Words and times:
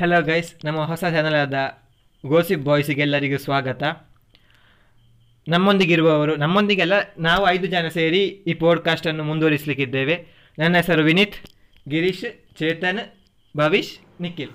Hello 0.00 0.22
guys 0.22 0.54
ನಮ್ಮ 0.64 0.84
ಹೊಸ 0.84 1.00
channel 1.00 1.34
ಆದ 1.34 1.54
ಗೋಸಿಪ್ 2.26 2.64
ಬಾಯ್ಸಿಗೆ 2.64 3.00
ಎಲ್ಲರಿಗೂ 3.00 3.38
ಸ್ವಾಗತ. 3.38 3.82
ನಮ್ಮೊಂದಿಗಿರುವವರು, 5.48 6.36
ನಮ್ಮೊಂದಿಗೆಲ್ಲ 6.36 6.92
ನಾವು 7.18 7.48
ಐದು 7.48 7.66
ಜನ 7.66 7.88
ಸೇರಿ 7.88 8.24
ಈ 8.24 8.54
ಪಾಡ್ಕಾಸ್ಟನ್ನು 8.54 9.24
ಮುಂದುವರಿಸಲಿಕ್ಕಿದ್ದೇವೆ. 9.24 10.26
ನನ್ನ 10.58 10.76
ಹೆಸರು 10.76 11.02
ವಿನೀತ್, 11.02 11.34
ಗಿರೀಶ್, 11.88 12.56
ಚೇತನ್ 12.58 12.98
ಭವಿಷ್ 13.56 14.22
ನಿಖಿಲ್. 14.22 14.50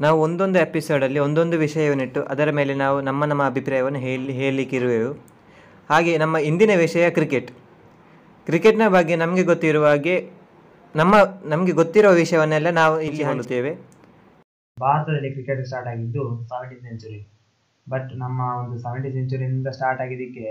ನಾವು 0.00 0.22
ಒಂದೊಂದು 0.22 0.58
ಎಪಿಸೋಡಲ್ಲಿ 0.58 1.18
ಒಂದೊಂದು 1.18 1.58
ವಿಷಯವನ್ನಿಟ್ಟು 1.58 2.22
ಅದರ 2.22 2.50
ಮೇಲೆ 2.50 2.74
ನಾವು 2.74 3.00
ನಮ್ಮ 3.00 3.24
ನಮ್ಮ 3.24 3.46
ಅಭಿಪ್ರಾಯವನ್ನು 3.46 3.98
ಹೇಳಿ, 3.98 4.32
ಹೇಳಲಿಕ್ಕಿರುವೆವು. 4.32 5.26
ಹಾಗೆ 5.90 6.18
ನಮ್ಮ 6.18 6.36
ಇಂದಿನ 6.36 6.70
ವಿಷಯ 6.76 7.10
ಕ್ರಿಕೆಟ್ 7.10 7.50
ಕ್ರಿಕೆಟ್ನ 8.46 8.82
ಬಗ್ಗೆ 8.88 9.16
ನಮಗೆ 9.16 9.42
ಗೊತ್ತಿರುವ 9.42 9.86
ಹಾಗೆ 9.86 10.30
ನಮ್ಮ, 10.96 11.14
ನಮಗೆ 11.44 11.72
ಗೊತ್ತಿರುವ 11.72 12.12
ವಿಷಯವನ್ನೆಲ್ಲ 12.12 12.70
ನಾವು 12.70 13.00
ಇಲ್ಲಿ 13.00 13.22
ಹಂಚುತ್ತೇವೆ 13.22 13.87
ಭಾರತದಲ್ಲಿ 14.80 15.30
ಕ್ರಿಕೆಟ್ 15.34 15.62
ಸ್ಟಾರ್ಟ್ 15.66 15.88
ಆಗಿದ್ದು 15.88 16.22
ಸೆವೆಂಟೀನ್ 16.50 16.84
ಸೆಂಚುರಿ 16.86 17.20
ಬಟ್ 17.86 18.10
ನಮ್ಮ 18.22 18.40
ಒಂದು 18.60 18.76
ಸೆವೆಂಟೀನ್ 18.78 19.16
ಸೆಂಚುರಿಯಿಂದ 19.18 19.70
ಸ್ಟಾರ್ಟ್ 19.78 20.00
ಆಗಿದ್ದಕ್ಕೆ 20.04 20.46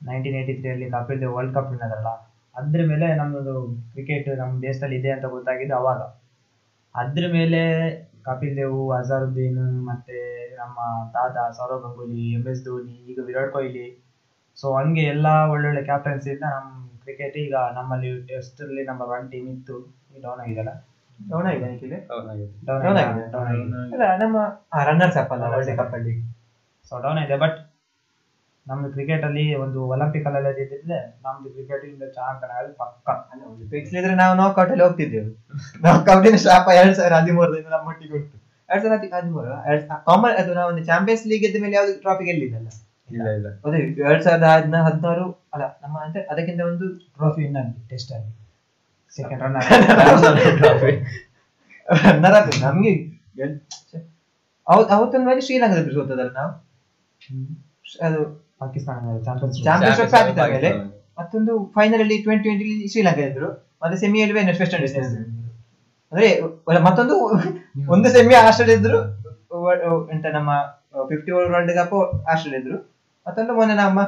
ನೈನ್ಟೀನ್ 0.00 0.36
ಏಯ್ಟಿ 0.40 0.54
ತ್ರೀಯಲ್ಲಿ 0.58 0.86
ಕಪಿಲ್ 0.94 1.20
ದೇವ್ 1.20 1.34
ವರ್ಲ್ಡ್ 1.36 1.54
ಕಪ್ 1.56 1.70
ವಿನ್ನರಲ್ಲ 1.72 2.10
ಅದ್ರ 2.54 2.80
ಮೇಲೆ 2.90 3.08
ನಮ್ಮದು 3.14 3.54
ಕ್ರಿಕೆಟ್ 3.92 4.28
ನಮ್ಮ 4.40 4.54
ದೇಶದಲ್ಲಿ 4.62 4.96
ಇದೆ 5.00 5.10
ಅಂತ 5.16 5.26
ಗೊತ್ತಾಗಿದ್ದು 5.34 5.74
ಅವಾಗ. 5.80 6.00
ಅದ್ರ 6.94 7.24
ಮೇಲೆ 7.36 7.60
ಕಪಿಲ್ 8.26 8.56
ದೇವ್ 8.56 8.78
ಅಜರುದ್ದೀನ್ 8.98 9.60
ಮತ್ತೆ 9.90 10.16
ನಮ್ಮ 10.60 10.78
ತಾತ 11.14 11.36
ಸೌರವ್ 11.58 11.82
ಗಂಗೂಲಿ 11.84 12.22
ಎಂ 12.38 12.44
ಎಸ್ 12.52 12.62
ಧೋನಿ, 12.64 12.96
ಈಗ 13.10 13.18
ವಿರಾಟ್ 13.28 13.52
ಕೊಹ್ಲಿ. 13.54 13.86
ಸೊ 14.56 14.68
ಹಂಗೆ 14.78 15.04
ಎಲ್ಲ 15.12 15.26
ಒಳ್ಳೊಳ್ಳೆ 15.52 15.82
ಕ್ಯಾಪ್ಟನ್ಸಿಂದ 15.82 16.44
ನಮ್ಮ 16.56 16.70
ಕ್ರಿಕೆಟ್ 17.04 17.36
ಈಗ 17.44 17.56
ನಮ್ಮಲ್ಲಿ 17.78 18.10
ಟೆಸ್ಟಲ್ಲಿ 18.30 18.82
ನಂಬರ್ 18.90 19.10
ಒನ್ 19.16 19.26
ಟೀಮ್ 19.32 19.48
ಇತ್ತು 19.54 19.76
ಡೌನ್ 20.20 20.40
ಆಗಿದೆಲ್ಲ 20.44 20.72
ಡೌನ್ 21.28 21.46
ಆಗಿದೆ 21.46 21.68
ನಿಖಿಲ್ 21.68 21.90
ಡೌನ್ 22.66 22.98
ಆಗಿದೆ. 22.98 23.26
ಅಲ್ಲ 23.92 24.24
ನಮ್ಮ 24.24 24.36
ರನ್ನರ್ಸ್ 24.84 25.16
ಅಪ್ 25.16 25.32
ಅಲ್ಲ 25.32 25.42
ವರ್ಲ್ಡ್ 25.42 25.76
ಕಪ್ 25.76 25.94
ಅಲ್ಲಿ. 25.94 26.32
ಸೊ 26.88 27.00
ಡೌನ್ 27.00 27.18
ಆಗಿದೆ. 27.18 27.36
ಬಟ್ 27.36 27.70
ನಮ್ದು 28.68 28.90
ಕ್ರಿಕೆಟ್ 28.90 29.24
ಅಲ್ಲಿ 29.24 29.54
ಒಂದು 29.54 29.88
ಒಲಿಂಪಿಕ್ 29.88 30.26
ಅಲ್ಲಿ 30.26 30.62
ಇದ್ದಿದ್ರೆ 30.62 31.20
ನಮ್ದು 31.24 31.50
ಕ್ರಿಕೆಟ್ 31.50 31.84
ಇಂದ 31.84 32.02
ಚಾಂಪಿಯನ್ 32.02 32.56
ಆಗೋದು 32.56 32.74
ಪಕ್ಕ. 32.74 33.08
ಇದ್ರೆ 33.96 34.14
ನಾವು 34.14 34.36
ನಾಕ್ಔಟ್ 34.36 34.70
ಅಲ್ಲಿ 34.70 34.84
ಹೋಗ್ತಿದ್ದೆವು. 34.84 35.46
ನಾಕ್ಔಟ್ 35.82 36.38
ಶಾಪ 36.38 36.68
ಎರಡ್ 36.68 36.94
ಸಾವಿರ 36.94 37.12
ಹದಿಮೂರರಿಂದ 37.12 37.66
ನಮ್ಮೊಟ್ಟಿಗೆ 37.66 38.12
ಉಂಟು. 38.12 38.40
ಎರಡ್ 38.70 38.82
ಸಾವಿರದ 38.82 39.00
ಹದಿ- 39.00 39.14
ಹದಿಮೂರು 39.14 39.66
ಎರಡ್ 39.66 39.88
ಕಾಮನ್ 39.88 40.36
ಅದು 40.36 40.54
ನಾವು 40.54 40.72
ಒಂದು 40.72 40.84
ಚಾಂಪಿಯನ್ಸ್ 40.84 41.26
ಲೀಗ್ 41.26 41.44
ಇದ್ದ 41.44 41.62
ಮೇಲೆ 41.62 41.76
ಯಾವ್ದು 41.76 42.00
ಟ್ರಾಫಿ 42.00 42.24
ಗೆಲ್ಲಿದ್ದಲ್ಲ? 42.24 42.68
ಇಲ್ಲ 43.10 43.28
ಇಲ್ಲ. 43.28 43.46
ಅದೇ 43.48 43.78
ಎರಡ್ 43.78 44.22
ಸಾವಿರದ 44.22 44.44
ಹದಿನ 44.44 44.76
ಹದಿನಾರು 44.76 45.48
ಅಲ್ಲ 45.54 45.80
ನಮ್ಮ 45.82 46.00
ಅಂದ್ರೆ 46.00 46.22
ಅದಕ್ಕಿಂತ 46.22 46.60
ಒಂದು 46.60 46.98
ಟ್ರೋಫಿ 46.98 47.42
ವಿನ್ 47.42 47.56
ಆಗಿ 47.56 47.88
ಟೆಸ್ಟ್ 47.88 48.12
ಅಲ್ಲಿ. 48.12 48.39
ಸೆಕೆಂಡ್ 49.16 49.40
ರನ್ 49.44 49.56
ರನ್ನರ್ 52.06 52.36
ಅಪ್ 52.40 52.50
ನಮ್ಗೆ 52.64 52.92
ಅವತ್ತೊಂದು 54.94 55.26
ಬಾರಿ 55.28 55.42
ಶ್ರೀಲಂಕಾದ 55.46 55.80
ಸೋತದಲ್ಲ 55.96 56.32
ನಾವು? 56.38 56.50
ಅದು 58.06 58.20
ಪಾಕಿಸ್ತಾನ 58.60 59.16
ಚಾಂಪಿಯನ್ಸ್ 59.26 60.14
ಆಗಿದ್ದ 60.20 60.44
ಮೇಲೆ. 60.54 60.70
ಮತ್ತೊಂದು 61.18 61.52
ಫೈನಲ್ 61.76 62.02
ಅಲ್ಲಿ 62.04 62.16
ಟ್ವೆಂಟಿ 62.26 62.44
ಟ್ವೆಂಟಿ 62.48 62.88
ಶ್ರೀಲಂಕಾ 62.92 63.24
ಇದ್ರು. 63.30 63.48
ಮತ್ತೆ 63.82 63.96
ಸೆಮಿಯಲ್ಲಿ 64.02 64.34
ವೆಸ್ಟ್ 64.36 64.74
ಇಂಡೀಸ್ 64.78 64.96
ಅಂದ್ರೆ 66.12 66.28
ಅಲ್ಲ, 66.68 66.78
ಮತ್ತೊಂದು 66.88 67.14
ಒಂದು 67.94 68.08
ಸೆಮಿ 68.14 68.34
ಆಸ್ಟ್ರೇಲಿಯಾ 68.42 68.78
ಇದ್ರು. 68.80 68.98
ಎಂತ 70.14 70.26
ನಮ್ಮ 70.38 70.50
fifty 71.10 71.30
over 71.36 71.50
world 71.54 71.72
cup 71.78 71.94
Australia 72.32 72.60
ಇದ್ರು. 72.62 72.78
ಮತ್ತೊಂದು 73.26 73.52
ಮೊನ್ನೆ 73.58 73.74
ನಮ್ಮ 73.82 74.00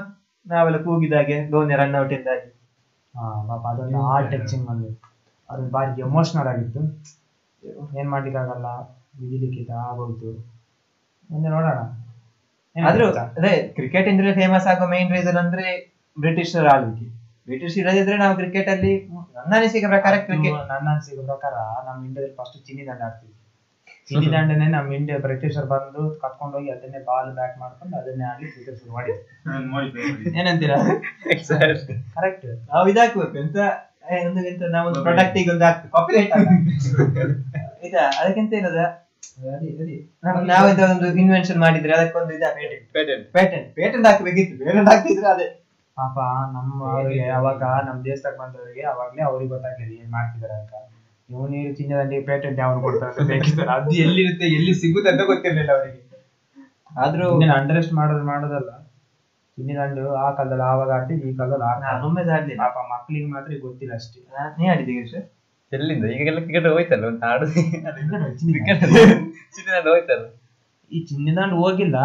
ನಾವೆಲ್ಲ 0.47 0.78
ಕೂಗಿದಾಗೆ 0.86 1.36
ಧೋನಿ 1.53 1.75
ರನ್ 1.80 1.97
ಔಟ್ 2.00 2.14
ಇದ್ದಾಗೆ 2.19 2.47
ಹಾ 2.47 2.61
ಪಾಪ 3.14 3.66
ಅದೊಂದು 3.66 4.02
ಹಾರ್ಟ್ 4.02 4.32
ಟಚಿಂಗ್ 4.32 4.68
ಒಂದು. 4.68 4.88
ಅದು 5.50 5.70
ಬಾರಿ 5.70 6.00
ಎಮೋಷನಲ್ 6.00 6.46
ಆಗಿತ್ತು. 6.46 6.80
ಏನ್ 7.98 8.11
ಮಾಡ್ಲಿಕ್ಕಾಗಲ್ಲ 8.11 8.67
ಬಿಡಿಲಿಕ್ಕೆ 9.18 9.73
ಆಗೋಯ್ತು. 9.73 10.30
ಮುಂದೆ 11.30 11.48
ನೋಡೋಣ. 11.48 11.78
ಆದ್ರೂ? 12.89 13.06
ಅದೇ 13.12 13.68
ಕ್ರಿಕೆಟ್ 13.68 14.08
ಇಂದ್ರೆ 14.08 14.34
ಫೇಮಸ್ 14.34 14.67
ಆಗೋ 14.67 14.86
ಮೈನ್ 14.86 15.11
ರೀಸನ್ 15.12 15.36
ಅಂದ್ರೆ 15.36 15.95
ಬ್ರಿಟಿಷರ 16.20 16.68
ಆಳ್ವಿಕೆ. 16.68 17.06
ಬ್ರಿಟಿಷ್ 17.45 17.78
ಇರದಿದ್ರೆ 17.78 18.17
ನಾವು 18.18 18.34
ಕ್ರಿಕೆಟ್ 18.34 18.68
ಅಲ್ಲಿ 18.68 19.06
ನನ್ನ 19.08 19.55
ಅನಿಸಿಕೆ 19.56 19.86
ಪ್ರಕಾರ 19.86 20.17
ಕ್ರಿಕೆಟ್ 20.17 20.55
ನನ್ನ 20.55 20.89
ಅನಿಸಿಕೆ 20.90 21.27
ಪ್ರಕಾರ 21.27 21.55
ನಮ್ಮ 21.86 22.06
ಇಂಡಿಯಾದಲ್ಲಿ 22.06 22.36
ಫಸ್ಟ್ 22.36 22.67
ಚಿನ್ನಿ 22.67 22.86
ದಂಡ 22.86 23.02
ಆಡ್ತಿದ್ವಿ 23.02 23.42
ಚಿನ್ನಿ 24.08 24.29
ದಂಡನೆ 24.33 24.67
ನಮ್ಮ 24.67 24.95
ಇಂಡಿಯಾ 24.95 25.18
ಬ್ರಿಟಿಷರ್ 25.18 25.67
ಬಂದು 25.67 26.02
ಕರ್ಕೊಂಡು 26.23 26.55
ಹೋಗಿ 26.57 26.70
ಅದನ್ನೇ 26.70 26.98
ಬಾಲ್ 27.05 27.30
ಬ್ಯಾಟ್ 27.35 27.58
ಮಾಡ್ಕೊಂಡು 27.58 27.95
ಅದನ್ನೇ 27.96 28.24
ಆಡಿ 28.24 28.46
ಕ್ರಿಕೆಟ್ 28.46 28.79
ಶುರು 28.79 28.92
ಮಾಡಿದ್ರು. 28.92 29.23
ಏನಂತೀರಾ? 30.40 30.79
ಕರೆಕ್ಟ್ 32.17 32.46
ನಾವು 32.70 32.89
ಇದಾಕ್ಬೇಕು 32.89 33.39
ಒಂದು 34.24 34.45
ಎಂತ 34.48 34.62
ಒಂದು 34.89 35.02
ಪ್ರಾಡಕ್ಟ್ 35.02 35.36
ಈಗ 35.36 35.51
ಒಂದು 35.51 35.64
ಹಾಕ್ಬೇಕು. 35.64 35.92
ಕಾಪಿರೈಟ್ 35.96 36.35
ಇದಾ 37.85 38.05
ಅದಕ್ಕಿಂತ 38.20 38.52
ಇರೋದ 38.52 38.83
ನಾವೆಂತ 40.46 40.80
ಒಂದು 40.91 41.07
ಇನ್ವೆನ್ಷನ್ 41.20 41.61
ಮಾಡಿದ್ರೆ 41.61 41.92
ಅದಕ್ಕೊಂದು 41.96 42.33
ಇದ 42.35 42.42
ಪೇಟೆಂಟ್. 42.57 43.33
ಪೇಟೆಂಟ್. 43.33 43.74
ಪೇಟೆಂಟ್. 43.74 44.07
ಹಾಕ್ಬೇಕಿತ್ತು. 44.07 44.57
ಪೇಟೆಂಟ್ 44.64 44.91
ಹಾಕ್ತಿದ್ರೆ 44.91 45.29
ಅದೇ. 45.35 45.48
ಪಾಪ 45.96 46.18
ನಮ್ಮ 46.55 46.91
ಅವ್ರಿಗೆ 46.91 47.24
ಅವಾಗ 47.39 47.62
ನಮ್ಮ 47.89 47.98
ದೇಶದಾಗ 48.05 48.35
ಬಂದವರಿಗೆ 48.41 48.83
ಅವಾಗ್ಲೇ 48.92 49.23
ಅವ್ರಿಗೆ 49.23 49.51
ಗೊತ್ತಾಗ್ಲಿಲ್ಲ 49.51 49.95
ಏನ್ 50.02 50.12
ಮಾಡ್ತಿದಾರೆ 50.12 50.55
ಅಂತ. 50.61 50.73
ಇವನು 51.30 51.48
ನೀರು 51.48 51.74
ಚಿನ್ನದಲ್ಲಿ 51.74 52.20
ಪೇಟೆಂಟ್ 52.20 52.58
ಯಾವನು 52.58 52.80
ಕೊಡ್ತಾರೆ 52.80 53.24
ಬೇಕಿದ್ದಾರೆ 53.27 53.70
ಅದು 53.70 53.90
ಎಲ್ಲಿರುತ್ತೆ 53.90 54.46
ಎಲ್ಲಿ 54.46 54.74
ಸಿಗುತ್ತೆ 54.74 55.10
ಅಂತ 55.10 55.20
ಗೊತ್ತಿರ್ಲಿಲ್ಲ 55.20 55.72
ಅವರಿಗೆ. 55.72 56.12
ಆದ್ರೂ 56.98 57.42
ಅಂಡರ್ಸ್ಟ್ 57.42 57.92
ಮಾಡೋದು 57.92 58.24
ಮಾಡೋದಲ್ಲ. 58.24 58.83
ಚಿನ್ನಿ 59.56 59.74
ದಂಡು 59.74 60.14
ಆ 60.14 60.34
ಕಾಲದಲ್ಲಿ 60.34 60.62
ಆವಾಗ 60.62 60.90
ಆಡ್ತಿದ್ವಿ 60.90 61.30
ಈ 61.30 61.36
ಕಾಲದಲ್ಲಿ 61.36 61.64
ಆ 61.64 61.78
ನಾನೊಮ್ಮೆ 61.78 62.32
ಆಡ್ಲಿಲ್ಲ. 62.32 62.62
ಪಾಪ 62.62 62.86
ಮಕ್ಳಿಗೆ 62.92 63.27
ಮಾತ್ರ 63.27 63.52
ಗೊತ್ತಿಲ್ಲ 63.61 63.94
ಅಷ್ಟೇ. 63.94 64.20
ನಾ- 64.20 64.61
ನೀ 64.61 64.66
ಆಡಿದ್ದೀವಿ 64.68 64.98
ಗಿರೀಶ್? 64.98 65.74
ಎಲ್ಲಿಂದ? 65.74 66.05
ಈಗೆಲ್ಲ 66.05 66.40
ಕ್ರಿಕೆಟ್ 66.40 66.66
ಹೋಯ್ತಲ್ಲ 66.66 67.05
ಒಂದು 67.05 67.27
ಆಡು. 67.27 67.46
ಕ್ರಿಕೆಟ್ 67.46 68.80
ಚಿನ್ನ 68.84 69.88
ಹೋಯ್ತಲ್ಲ. 69.90 70.34
ಈ 70.92 71.05
ಚಿನ್ನದಂಡು 71.05 71.56
ಹೋಗಿಲ್ಲ. 71.56 71.96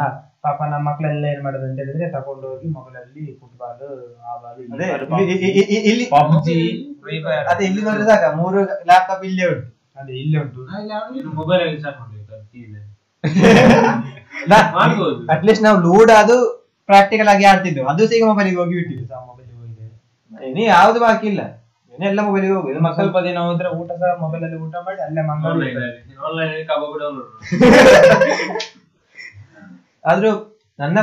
ಪಾಪ 0.47 0.59
ನಮ್ಮ 0.71 0.83
ಮಕ್ಕಳೆಲ್ಲ 0.87 1.25
ಏನ್ 1.31 1.41
ಮಾಡೋದು 1.45 1.65
ಅಂತ 1.67 1.79
ಹೇಳಿದ್ರೆ 1.81 2.07
ತಗೊಂಡು 2.13 2.45
ಹೋಗಿ 2.49 2.67
ಮೊಬೈಲಲ್ಲಿ 2.75 3.23
ಫುಟ್ಬಾಲ್ 3.39 3.81
ಆ 4.25 4.35
ಬಾಲ್ 4.41 4.59
ಅದೇ 7.49 7.65
ಇಲ್ಲಿ- 7.69 8.07
ಸಾಕ 8.09 8.23
ಮೂರು 8.39 8.59
ಲ್ಯಾಪ್ಟಾಪ್ 8.89 9.23
ಇಲ್ಲೇ 9.29 9.45
ಉಂಟು. 9.51 9.67
ಅದೇ 9.99 10.13
ಇಲ್ಲೇ 10.21 10.37
ಉಂಟು. 10.41 10.61
ಮೊಬೈಲ್ 11.39 11.61
ಅಲ್ಲಿ 11.63 11.79
ಸ್ಟಾರ್ಟ್ 11.79 11.99
ಮಾಡ್ಬೇಕು 12.01 12.23
ಅಟ್ಲೀಸ್ಟ್ 15.33 15.63
ನಾವು 15.67 15.77
ಲೂಡ್ 15.85 16.11
ಅದು 16.17 16.35
ಪ್ರಾಕ್ಟಿಕಲ್ 16.89 17.29
ಆಗಿ 17.31 17.45
ಆಡ್ತಿದ್ದೆವು. 17.51 17.87
ಅದು 17.91 18.03
ಸಹ 18.03 18.19
ಮೊಬೈಲ್ 18.19 18.27
ಮೊಬೈಲಿಗೆ 18.29 18.59
ಹೋಗಿ 18.61 18.75
ಬಿಟ್ಟಿದ್ದು 18.79 19.05
ಮೊಬೈಲ್ 19.29 19.47
ಹೋಗಿದೆ. 19.53 19.85
ಇನ್ನು 20.31 20.63
ಯಾವ್ದು 20.69 20.99
ಬಾಕಿ 21.05 21.27
ಇಲ್ಲ. 21.31 21.41
ಎಲ್ಲ 21.93 22.19
ಮೊಬೈಲಿಗೆ 22.27 22.53
ಹೋಗುದು 22.55 22.79
ಮಕ್ಕಳು 22.79 22.97
ಸ್ವಲ್ಪ 22.99 23.19
ದಿನ 23.27 23.37
ಹೋದ್ರೆ 23.45 23.69
ಊಟ 23.77 23.89
ಸಹ 24.01 24.11
ಮೊಬೈಲ್ 24.23 24.43
ಅಲ್ಲಿ 24.47 24.57
ಊಟ 24.65 24.75
ಮಾಡಿ 24.87 24.99
ಅಲ್ಲೇ 25.05 25.21
Mangaluru 25.29 25.53
online 25.53 25.79
online 26.27 26.53
kebab 26.69 26.97
download 27.01 27.31
ಆದ್ರೂ 30.09 30.31
ನನ್ನ 30.79 30.97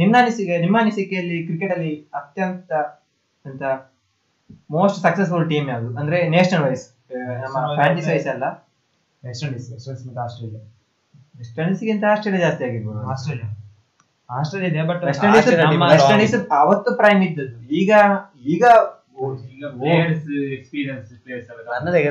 ನಿನ್ನ 0.00 0.14
ಅನಿಸಿಕೆ 0.22 0.54
ನಿಮ್ಮ 0.64 0.76
ಅನಿಸಿಕೆಯಲ್ಲಿ 0.84 1.38
ಕ್ರಿಕೆಟ್ 1.48 1.72
ಅಲ್ಲಿ 1.76 1.92
ಅತ್ಯಂತ 2.20 2.72
ಎಂತ 3.44 3.62
ಮೋಸ್ಟ್ 4.76 4.98
ಸಕ್ಸಸ್ಫುಲ್ 5.06 5.46
ಟೀಮ್ 5.52 5.66
ಯಾವುದು? 5.72 5.90
ಅಂದ್ರೆ 6.00 6.18
ನೇಷನಲ್ 6.36 6.64
ವೈಸ್ 6.66 6.84
ನಮ್ಮ 7.44 7.58
ಫ್ರಾಂಚೈಸ್ 7.76 8.08
ವೈಸ್ 8.12 8.28
ಅಲ್ಲ? 8.34 8.46
ವೆಸ್ಟ್ 9.22 9.44
ಇಂಡೀಸ್ 9.46 9.68
ವೆಸ್ಟ್ 9.74 9.88
ಇಂಡೀಸ್ 9.90 10.06
ಮತ್ತೆ 10.08 10.22
ಆಸ್ಟ್ರೇಲಿಯಾ 10.26 10.62
ವೆಸ್ಟ್ 11.40 11.58
ಇಂಡೀಸ್ಗಿಂತ 11.64 12.04
ಆಸ್ಟ್ರೇಲಿಯಾ 12.14 12.42
ಜಾಸ್ತಿ 12.46 12.64
ಆಗಿರ್ಬೋದು. 12.68 13.00
ಆಸ್ಟ್ರೇಲಿಯಾ 13.14 13.48
ಆಸ್ಟ್ರೇಲಿಯಾ 14.28 14.70
ಇದೆ 14.72 14.84
but 14.90 15.02
West 15.08 15.24
Indies 15.28 15.48
West 15.94 16.12
Indies 16.14 16.36
ಅವತ್ತು 16.62 16.92
ಪ್ರೈಮ್ 17.00 17.22
ಇದ್ದದ್ದು. 17.28 17.58
ಈಗ 17.80 17.90
ಈಗ 18.54 18.64
ಎಕ್ಸ್ಪೀರಿಯನ್ಸ್ 20.56 21.22
ಪ್ಲೇಸ್ 21.24 21.50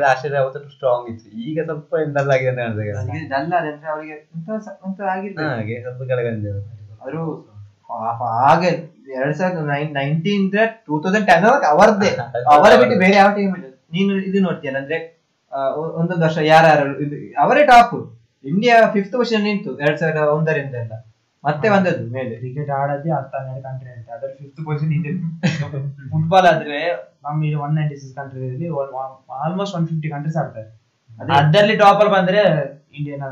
ಆಶ್ಚರ್ಯ 0.04 0.38
ಅವತ್ತು 0.38 0.70
ಸ್ಟ್ರಾಂಗ್ 0.70 1.10
ಇತ್ತು. 1.10 1.38
ಈಗ 1.38 1.64
ಸ್ವಲ್ಪ 1.64 1.96
ಡಲ್ 1.96 2.32
ಆಗಿದೆ 2.32 2.50
ಅಂತ 2.50 2.80
ಕಾಣ್ತದೆ 2.80 3.28
ಡಲ್ 3.28 3.54
ಅಂದ್ರೆ 3.54 3.88
ಅವರಿಗೆ 3.92 4.16
ಹಾಗೆ 5.40 5.82
ಸ್ವಲ್ಪ 5.82 6.04
ಕೆಳಗಂದೆ 6.04 6.50
ಅವರು. 6.50 7.56
ಎರಡ್ 9.16 9.36
ಸಾವಿರದ 9.36 9.68
nine 9.68 9.94
nineteen 9.94 10.52
two 10.86 11.02
thousand 11.02 11.28
ten 11.28 11.46
ಅವರದ್ದೇ. 11.46 12.10
ಅವರ 12.54 12.80
ಬಿಟ್ಟು 12.80 13.00
ಬೇರೆ 13.00 13.16
ಯಾವ 13.16 13.30
ಟೀಮ್ 13.36 13.56
ಇಲ್ಲ. 13.56 13.66
ನೀನು 13.92 14.20
ಇದು 14.20 14.40
ನೋಡ್ತೀಯಲ್ಲ 14.42 14.78
ಅಂದ್ರೆ 14.78 14.98
ಒಂದೊಂದು 16.00 16.26
ವರ್ಷ 16.26 16.38
ಯಾರು 16.38 17.02
ಇದು 17.02 17.42
ಅವರೇ 17.42 17.66
ಟಾಪ್ 17.66 17.94
ಇಂಡಿಯಾ 18.44 18.88
ಫಿಫ್ತ್ 18.88 19.14
ಪೊಸಿಷನ್ 19.14 19.44
ನಿಂತು 19.44 19.80
ಎರಡ್ 19.80 19.98
ಸಾವಿರದ 19.98 20.18
ಒಂದರಿಂದ 20.18 20.76
ಎಲ್ಲ. 20.76 20.94
ಮತ್ತೆ 21.46 21.68
ಬಂದದ್ದು 21.70 22.06
ಮೇಲೆ. 22.14 22.36
ಕ್ರಿಕೆಟ್ 22.36 22.70
ಆಡದೆ 22.70 23.10
ಹತ್ತು 23.12 23.36
ಹನ್ನೆರಡು 23.38 23.64
ಕಂಟ್ರಿ 23.64 23.90
ಅಂತ 23.90 24.10
ಅದ್ರಲ್ಲಿ 24.12 24.38
ಫಿಫ್ತ್ 24.38 24.62
ಪೊಸಿಷನ್ 24.66 24.94
ಇದೆ. 25.00 25.12
ಫುಟ್ಬಾಲ್ 26.12 26.48
ಆದ್ರೆ 26.54 26.80
ನಮ್ಮ 27.26 27.62
one 27.66 27.76
ninety 27.76 27.96
six 27.96 28.16
country 28.16 28.70
almost 29.44 29.76
one 29.76 29.88
fifty 29.88 30.10
countries 30.10 30.38
ಆಡ್ತಾರೆ. 30.38 30.70
ಅದೇ. 31.20 31.34
ಅದರಲ್ಲಿ 31.42 31.76
ಟಾಪ್ 31.78 32.00
ಅಲ್ಲಿ 32.02 32.14
ಬಂದ್ರೆ 32.14 32.42
ಇಂಡಿಯನ್ 32.98 33.24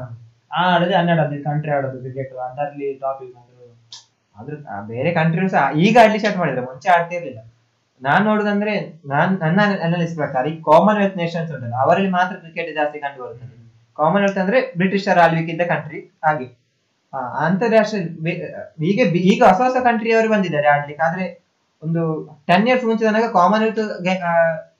ಆ 0.51 0.63
ಆಡೋದೇ 0.73 0.93
ಹನ್ನೆರಡು 0.93 1.21
ಹದಿನೈದು 1.23 1.43
ಕಂಟ್ರಿ 1.43 1.71
ಆಡೋದು 1.71 1.99
ಕ್ರಿಕೆಟ್ 1.99 2.33
ಅದರಲ್ಲಿ 2.45 2.93
ಟಾಪ್ 2.93 3.21
ಬಂದ್ರು 3.21 3.67
ಆದ್ರೆ 4.37 4.55
ಬೇರೆ 4.87 5.09
ಕಂಟ್ರೀಸ್ 5.13 5.55
ಈಗ 5.85 5.97
ಆಡ್ಲಿ 6.03 6.19
ಸ್ಟಾರ್ಟ್ 6.19 6.39
ಮಾಡಿದ್ರೆ. 6.39 6.65
ಮುಂಚೆ 6.65 6.89
ಆಡ್ತಾ 6.89 7.15
ಇರ್ಲಿಲ್ಲ. 7.15 7.39
ನಾನ್ 8.01 8.25
ನೋಡುದಂದ್ರೆ 8.25 8.73
ನಾನ್ 9.05 9.33
ನನ್ನ 9.39 9.59
ಅನಾಲಿಸ್ 9.83 10.15
ಪ್ರಕಾರ 10.15 10.47
ಈ 10.47 10.55
ಕಾಮನ್ವೆಲ್ತ್ 10.61 11.17
ನೇಷನ್ಸ್ 11.17 11.51
ಉಂಟಲ್ಲ 11.55 11.75
ಅವರಲ್ಲಿ 11.75 12.09
ಮಾತ್ರ 12.09 12.35
ಕ್ರಿಕೆಟ್ 12.35 12.71
ಜಾಸ್ತಿ 12.75 12.99
ಕಂಡು 12.99 13.23
ಬರುತ್ತದೆ. 13.23 13.55
ಕಾಮನ್ವೆಲ್ತ್ 13.97 14.37
ಅಂದ್ರೆ 14.37 14.59
ಬ್ರಿಟಿಷರ 14.77 15.19
ಆಳ್ವಿಕೆ 15.19 15.51
ಇದ್ದ 15.51 15.65
ಕಂಟ್ರಿ 15.67 15.99
ಹಾಗೆ 16.23 16.47
ಅಂತಾರಾಷ್ಟ್ರೀಯ 17.17 18.31
ಈಗ 18.85 19.15
ಈಗ 19.15 19.43
ಹೊಸ 19.43 19.61
ಹೊಸ 19.61 19.83
ಕಂಟ್ರಿ 19.83 20.13
ಅವರು 20.13 20.29
ಬಂದಿದ್ದಾರೆ 20.29 20.67
ಆಡ್ಲಿಕ್ಕೆ. 20.67 21.05
ಆದ್ರೆ 21.05 21.43
ಒಂದು 21.83 22.29
ಟೆನ್ 22.47 22.67
ಇಯರ್ಸ್ 22.67 22.85
ಮುಂಚೆ 22.85 23.05
ತನಕ 23.05 23.33
ಕಾಮನ್ವೆಲ್ತ್ 23.33 24.01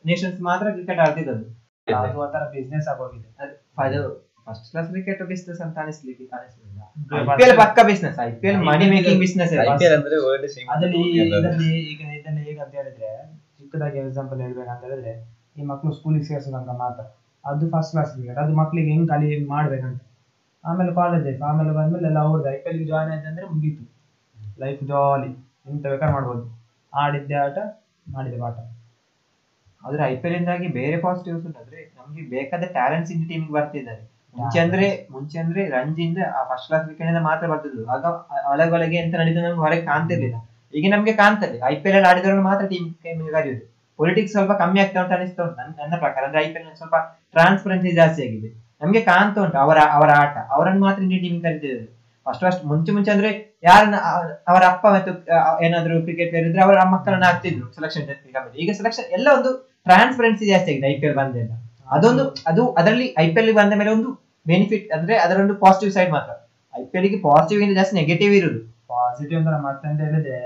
ನೇಷನ್ಸ್ 0.06 0.42
ಮಾತ್ರ 0.42 0.72
ಕ್ರಿಕೆಟ್ 0.72 1.00
ಆಡ್ತಿದ್ದದ್ದು. 1.00 1.46
ಅದು. 1.94 2.20
ಒಂಥರ 2.20 2.40
ಬಿಸ್ನೆಸ್ 2.40 2.88
ಆಗೋಗಿದೆ. 2.88 3.38
ಅದು- 3.78 4.34
ಫಸ್ಟ್ 4.46 4.72
ಕ್ಲಾಸ್ 4.72 4.90
ಕ್ರಿಕೆಟ್ 4.90 5.24
ಬಿಸ್ನೆಸ್ 5.24 5.62
ಅಂತ 5.62 5.78
ಅನಿಸ್ಲಿಕ್ಕೆ 5.78 6.24
ಅನಿಸ್ಲಿಲ್ಲ 6.24 6.82
ಐಪಿಎಲ್ 7.34 7.58
ಪಕ್ಕ 7.58 7.80
business 7.86 8.20
IPL 8.20 8.58
money 8.58 8.90
making 8.90 9.20
business 9.20 9.54
ಅದ್ರಲ್ಲಿ 10.70 10.98
ಇದರಲ್ಲಿ 11.38 11.80
ಈಗ 11.80 12.02
ಇದನ್ನ 12.20 12.38
ಹೇಗೆ 12.38 12.60
ಅಂತ 12.60 12.76
ಹೇಳಿದ್ರೆ 12.76 13.32
ಚಿಕ್ಕದಾಗಿ 13.58 13.98
ಎಕ್ಸಾಂಪಲ್ 14.00 14.42
ಹೇಳ್ಬೇಕಂತ 14.42 14.84
ಹೇಳಿದ್ರೆ 14.84 15.34
ಈ 15.58 15.64
ಮಕ್ಕಳು 15.64 15.92
ಸ್ಕೂಲಿಗೆ 15.92 16.26
ಸೇರ್ಸೋದಂತ 16.26 16.70
ಮಾತ್ರ. 16.70 17.04
ಅದು 17.46 17.70
ಫಸ್ಟ್ 17.70 17.92
ಕ್ಲಾಸ್ 17.92 18.12
ಕ್ರಿಕೆಟ್ 18.12 18.38
ಅದು 18.38 18.56
ಮಕ್ಳಿಗೆ 18.56 18.92
ಹೆಂಗ್ 18.92 19.10
ಕಲಿ 19.10 19.46
ಮಾಡ್ಬೇಕಂತ. 19.46 20.02
ಆಮೇಲೆ 20.66 20.94
ಕಾಲೇಜ್ 20.96 21.26
ಲೈಫ್ 21.26 21.42
ಆಮೇಲೆ 21.42 21.72
ಬಂದ್ಮೇಲೆ 21.78 22.08
ಎಲ್ಲ 22.08 22.20
ಅವ್ರದ್ದು 22.20 22.50
ಐ 22.50 22.58
ಪಿ 22.64 22.70
ಎಲ್ 22.70 22.88
ಜಾಯ್ನ್ 22.88 23.12
ಆಯ್ತು 23.14 23.28
ಅಂದ್ರೆ 23.28 23.46
ಮುಗೀತು. 23.46 23.84
ಲೈಫ್ 24.60 24.84
ಜಾಲಿ 24.84 25.32
ಎಂತ 25.72 25.84
ಬೇಕಾದ್ರೆ 25.88 26.14
ಮಾಡ್ಬೋದು. 26.14 26.64
ಆಡಿದ್ದೆ 26.94 27.36
ಆಟ 27.36 27.58
ಮಾಡಿದೆ 28.12 28.40
ಪಾಠ. 28.40 28.58
ಆದ್ರೆ 29.88 30.04
ಐ 30.04 30.16
ಪಿ 30.16 30.28
ಎಲ್ 30.28 30.36
ಇಂದಾಗಿ 30.36 30.68
ಬೇರೆ 30.68 30.98
ಪಾಸಿಟಿವ್ಸ್ 30.98 31.46
ಉಂಟಂದ್ರೆ 31.46 31.94
ನಮ್ಗೆ 31.98 32.22
ಬೇಕಾದ 32.22 32.64
ಟ್ಯಾಲೆಂಟ್ಸ್ 32.64 33.12
ಇಂದ 33.12 33.28
ಟೀಮಿಗೆ 33.30 33.54
ಬರ್ತಿದ್ದಾರೆ. 33.54 34.12
ಮುಂಚೆ 34.38 34.60
ಅಂದ್ರೆ 34.60 35.08
ಮುಂಚೆ 35.12 35.40
ಅಂದ್ರೆ 35.40 35.70
ರಂಜಿಂದ 35.70 36.18
ಆ 36.36 36.44
ಫಸ್ಟ್ 36.44 36.68
ಕ್ಲಾಸ್ 36.68 36.86
ಕ್ರಿಕೆಟ್ 36.86 37.10
ಇಂದ 37.10 37.18
ಮಾತ್ರ 37.18 37.48
ಬರ್ತಿದ್ರು 37.48 37.86
ಆಗ 37.86 38.06
ಒಳಗೊಳಗೆ 38.52 38.98
ಎಂತ 38.98 39.16
ನಡೀತು 39.16 39.42
ನಮ್ಗೆ 39.42 39.58
ಹೊರಗೆ 39.58 39.82
ಕಾಣ್ತಿರ್ಲಿಲ್ಲ. 39.82 40.36
ಈಗ 40.74 40.94
ನಮ್ಗೆ 40.94 41.14
ಕಾಣ್ತದೆ. 41.14 41.60
ಐ 41.66 41.76
ಪಿ 41.76 41.90
ಎಲ್ 41.90 41.98
ಅಲ್ಲಿ 41.98 42.10
ಆಡಿದವರು 42.10 42.42
ಮಾತ್ರ 42.42 42.68
ಟೀಮ್ 42.68 42.94
ಕರೆಯುದು. 42.94 43.74
ಪೊಲಿಟಿಕ್ಸ್ 43.98 44.34
ಸ್ವಲ್ಪ 44.34 44.52
ಕಮ್ಮಿ 44.52 44.80
ಆಗ್ತಾ 44.80 45.02
ಉಂಟು 45.02 45.16
ಅನಿಸ್ತಾ 45.16 45.44
ಉಂಟು. 45.44 45.82
ನನ್ನ 45.82 45.96
ಪ್ರಕಾರ. 45.96 46.24
ಅಂದ್ರೆ 46.24 46.46
ಐ 46.46 46.54
ಪಿ 46.54 46.60
ಎಲ್ 46.60 46.76
ಸ್ವಲ್ಪ 46.76 46.96
ಟ್ರಾನ್ಸ್ಪರೆನ್ಸಿ 47.32 47.92
ಜಾಸ್ತಿ 47.92 48.28
ಆಗಿದೆ. 48.28 48.63
ನಮ್ಗೆ 48.84 49.02
ಕಾಣ್ತಾ 49.10 49.40
ಉಂಟು, 49.46 49.58
ಅವರ 49.66 49.80
ಅವರ 49.98 50.10
ಆಟ. 50.22 50.36
ಅವರನ್ನು 50.56 50.82
ಮಾತ್ರ 50.86 51.02
ಇಂಡಿಯನ್ 51.06 51.24
ಟೀಮ್ 51.26 51.40
ಕರೀತಿದ್ದಾರೆ 51.46 51.86
ಫಸ್ಟ್ 52.26 52.44
ಫಸ್ಟ್ 52.46 52.64
ಮುಂಚೆ 52.72 52.92
ಮುಂಚೆ 52.96 53.12
ಅಂದ್ರೆ 53.14 53.30
ಯಾರನ್ನ, 53.68 53.98
ಅವರ 54.52 54.62
ಅಪ್ಪ 54.72 54.86
ಮತ್ತು 54.96 55.12
ಏನಾದ್ರು 55.66 55.96
ಕ್ರಿಕೆಟ್ 56.06 56.30
ಪ್ಲೇಯರ್ 56.32 56.48
ಇದ್ರೆ 56.50 56.62
ಅವರ 56.66 56.78
ಮಕ್ಕಳನ್ನ 56.94 57.26
ಹಾಕ್ತಿದ್ರು 57.30 57.66
ಸೆಲೆಕ್ಷನ್ 57.78 58.06
ಕಮಿಟಿ 58.36 58.58
ಈಗ 58.64 58.72
ಸೆಲೆಕ್ಷನ್ 58.80 59.08
ಎಲ್ಲ 59.18 59.28
ಒಂದು 59.38 59.52
ಟ್ರಾನ್ಸ್ಪರೆನ್ಸಿ 59.88 60.46
ಜಾಸ್ತಿ 60.52 60.70
ಆಗಿದೆ 60.74 60.88
ಐ 60.92 60.96
ಪಿ 61.02 61.08
ಎಲ್ 61.08 61.18
ಬಂದೆಲ್ಲ. 61.22 61.52
ಅದೊಂದು, 61.96 62.24
ಅದು 62.50 62.64
ಅದರಲ್ಲಿ 62.80 63.08
ಐ 63.24 63.26
ಪಿ 63.34 63.40
ಎಲ್ 63.42 63.52
ಬಂದ 63.60 63.74
ಮೇಲೆ 63.80 63.92
ಒಂದು 63.96 64.10
ಬೆನಿಫಿಟ್ 64.52 64.88
ಅಂದ್ರೆ 64.98 65.16
ಅದರ 65.24 65.38
ಒಂದು 65.46 65.56
ಪಾಸಿಟಿವ್ 65.64 65.92
ಸೈಡ್ 65.98 66.12
ಮಾತ್ರ. 66.18 66.34
ಐ 66.74 66.84
ಪಿ 66.92 66.98
ಎಲ್ಗೆ 67.00 67.20
ಪಾಸಿಟಿವ್ 67.30 67.62
ಇಂದ 67.66 67.76
ಜಾಸ್ತಿ 67.80 67.96
ನೆಗೆಟಿವ್ 68.02 68.34
ಇರುದು. 68.40 68.62
ಪಾಸಿಟಿವ್ 68.94 69.40
ಅಂದ್ರೆ 69.42 69.60
ಮತ್ತೆ 69.68 69.90
ಹೇಳಿದ್ರೆ 70.06 70.40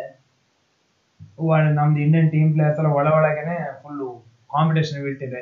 ನಮ್ದು 1.78 2.00
ಇಂಡಿಯನ್ 2.06 2.30
ಟೀಮ್ 2.34 2.50
ಪ್ಲೇಯರ್ಸ್ 2.54 2.80
ಎಲ್ಲ 2.82 2.90
ಒಳ 3.00 3.08
ಒಳಗೇನೆ 3.18 3.58
ಫುಲ್ 3.82 4.02
ಕಾಂಪಿಟೇಷನ್ 4.54 5.00
ಬೀಳ್ತಿದೆ. 5.06 5.42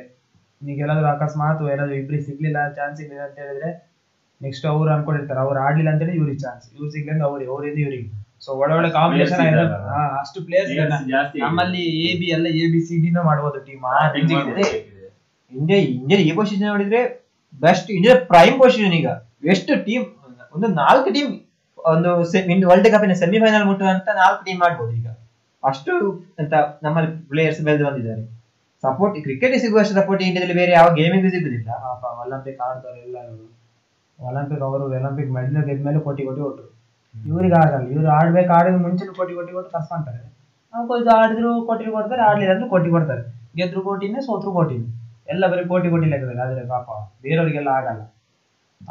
ಈಗ 0.71 0.77
ಎಲ್ಲಾದ್ರೂ 0.85 1.07
ಅಕಸ್ಮಾತ್ 1.15 1.61
ಏನಾದ್ರು 1.73 1.95
ಇಬ್ರಿಗೆ 2.01 2.23
ಸಿಗ್ಲಿಲ್ಲ 2.29 2.59
ಚಾನ್ಸ್ 2.77 2.95
ಸಿಗ್ಲಿಲ್ಲ 2.99 3.23
ಅಂತ 3.27 3.37
ಹೇಳಿದ್ರೆ 3.43 3.69
ನೆಕ್ಸ್ಟ್ 4.41 4.65
ಅವ್ರು 4.71 4.89
ಅನ್ಕೊಂಡಿರ್ತಾರೆ. 4.95 5.39
ಅವ್ರು 5.45 5.59
ಆಡ್ಲಿಲ್ಲ 5.65 5.89
ಅಂತ 5.93 6.01
ಹೇಳಿ 6.05 6.15
ಇವ್ರಿಗೆ 6.19 6.39
ಚಾನ್ಸ್ 6.45 6.65
ಇವ್ರು 6.75 6.89
ಸಿಗ್ಲಿಲ್ಲ 6.95 7.21
ಅವ್ರಿಗೆ 7.29 7.51
ಅವ್ರಿಂದ 7.55 7.79
ಇವ್ರಿಗೆ. 7.85 8.07
ಸೊ 8.45 8.49
ಒಳ್ಳೆ 8.61 8.73
ಇದ್ದಾರಲ್ಲ. 9.49 9.91
ಅಷ್ಟು 10.21 10.39
ಪ್ಲೇಸ್ 10.47 10.71
ನಮ್ಮಲ್ಲಿ 11.45 11.83
ಎ 12.07 12.11
ಬಿ 12.19 12.27
ಎಲ್ಲ 12.37 12.47
ಎ 12.61 12.65
ಬಿ 12.73 12.81
ಸಿ 12.87 12.95
ಡಿನ 13.03 13.19
ಮಾಡ್ಬೋದು 13.29 13.59
ಟೀಮ್ 13.67 13.85
ಇಂಡಿಯಾ 15.51 15.79
ಇಂಡಿಯಾ 15.99 16.19
ಈ 16.27 16.31
ಪೊಸಿಷನ್ 16.39 16.67
ನೋಡಿದ್ರೆ 16.73 17.01
ಬೆಸ್ಟ್ 17.65 17.89
ಇಂಡಿಯಾ 17.97 18.15
ಪ್ರೈಮ್ 18.31 18.55
ಪೊಸಿಷನ್ 18.63 18.95
ಈಗ. 18.99 19.09
ಎಷ್ಟು 19.53 19.73
ಟೀಮ್ 19.87 20.05
ಒಂದು 20.55 20.67
ನಾಲ್ಕು 20.81 21.09
ಟೀಮ್ 21.17 21.31
ಒಂದು 21.93 22.09
ವರ್ಲ್ಡ್ 22.71 22.89
ಕಪ್ 22.93 23.05
ಸೆಮಿಫೈನಲ್ 23.23 23.65
ಮುಟ್ಟುವಂತ 23.69 24.09
ನಾಲ್ಕು 24.23 24.41
ಟೀಮ್ 24.47 24.59
ಮಾಡ್ಬೋದು 24.65 24.93
ಈಗ. 24.99 25.07
ಅಷ್ಟು 25.63 25.93
ಅಂತ 26.41 26.53
ನಮ್ಮಲ್ಲಿ 26.85 27.11
ಪ್ಲೇಯರ್ಸ್ 27.31 27.61
ಬೆಳೆದು 27.67 27.85
ಬಂದಿದ್ದಾರೆ. 27.87 28.23
ಸಪೋರ್ಟ್ 28.85 29.17
ಕ್ರಿಕೆಟ್ 29.25 29.55
ಸಿಗುವಷ್ಟು 29.63 29.95
ಸಪೋರ್ಟ್ 29.99 30.21
ಇಂಡಿಯಾದಲ್ಲಿ 30.27 30.57
ಬೇರೆ 30.61 30.71
ಯಾವ 30.79 30.87
ಗೇಮಿಂಗ್ 30.99 31.27
ಸಿಗುದಿಲ್ಲ. 31.35 31.69
ಪಾಪ 31.83 32.03
ಒಲಿಂಪಿಕ್ 32.23 32.61
ಆಡ್ತಾರೆ 32.67 32.99
ಎಲ್ಲರೂ. 33.07 33.45
ಒಲಿಂಪಿಕ್ 34.19 34.63
ಅವರು 34.69 34.83
ಒಲಿಂಪಿಕ್ 34.97 35.31
ಮೆಡಲ್ 35.37 35.65
ಗೆದ್ಮೇಲೆ 35.69 36.01
ಕೋಟಿ 36.07 36.23
ಕೋಟಿ 36.29 36.41
ಕೊಟ್ಟರು 36.47 36.69
ಇವ್ರಿಗೆ 37.15 37.57
ಆಗಲ್ಲ. 37.63 37.85
ಇವ್ರು 37.95 38.09
ಆಡ್ಬೇಕು 38.17 38.51
ಆಡಿದ 38.57 38.77
ಮುಂಚೆ 38.85 39.05
ಕೋಟಿ 39.19 39.33
ಕೋಟಿ 39.39 39.51
ಕೊಟ್ಟು 39.57 39.71
ಕರ್ಸ್ಕೊಂತಾರೆ 39.75 40.21
ನಾವು 40.73 40.85
ಕೊಂಚ 40.91 41.07
ಆಡಿದ್ರು 41.21 41.49
ಕೋಟಿ 41.69 41.83
ಕೊಡ್ತಾರೆ 41.97 42.21
ಆಡ್ಲಿಲ್ಲ 42.29 42.53
ಅಂದ್ರೆ 42.55 42.67
ಕೋಟಿ 42.73 42.89
ಕೊಡ್ತಾರೆ. 42.95 43.23
ಗೆದ್ರು 43.59 43.81
ಕೋಟಿನೇ 43.87 44.21
ಸೋತ್ರು 44.27 44.51
ಕೋಟಿನೇ. 44.57 44.87
ಎಲ್ಲ 45.33 45.43
ಬರೀ 45.51 45.63
ಕೋಟಿ 45.73 45.87
ಕೋಟಿ 45.93 46.07
ಲೆಕ್ಕದಲ್ಲಿ. 46.13 46.41
ಆದ್ರೆ 46.45 46.63
ಪಾಪ 46.73 46.87
ಬೇರೆಯವರಿಗೆಲ್ಲ 47.23 47.69
ಆಗಲ್ಲ. 47.79 48.01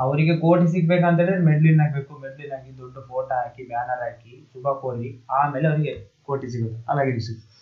ಅವರಿಗೆ 0.05 0.35
ಕೋಟಿ 0.45 0.67
ಸಿಗ್ಬೇಕಂತ 0.75 1.19
ಹೇಳಿದ್ರೆ 1.23 1.43
ಮೆಡ್ಲಿನ್ 1.49 1.81
ಹಾಕ್ಬೇಕು 1.83 2.13
ಮೆಡ್ಲಿನ್ 2.23 2.53
ಹಾಕಿ 2.55 2.71
ದೊಡ್ಡ 2.83 2.97
ಫೋಟೋ 3.11 3.35
ಹಾಕಿ 3.41 3.63
ಬ್ಯಾನರ್ 3.73 4.03
ಹಾಕಿ 4.07 4.33
ಶುಭ 4.53 4.67
ಕೋರಿ 4.83 5.09
ಆಮೇಲೆ 5.41 5.67
ಅವರಿಗೆ 5.73 5.95
ಕೋಟಿ 6.29 6.47
ಸಿಗುತ್ತೆ. 6.55 6.79
ಅಲಾಗಿ 6.91 7.21
ಸಿಗುತ್ತೆ. 7.27 7.54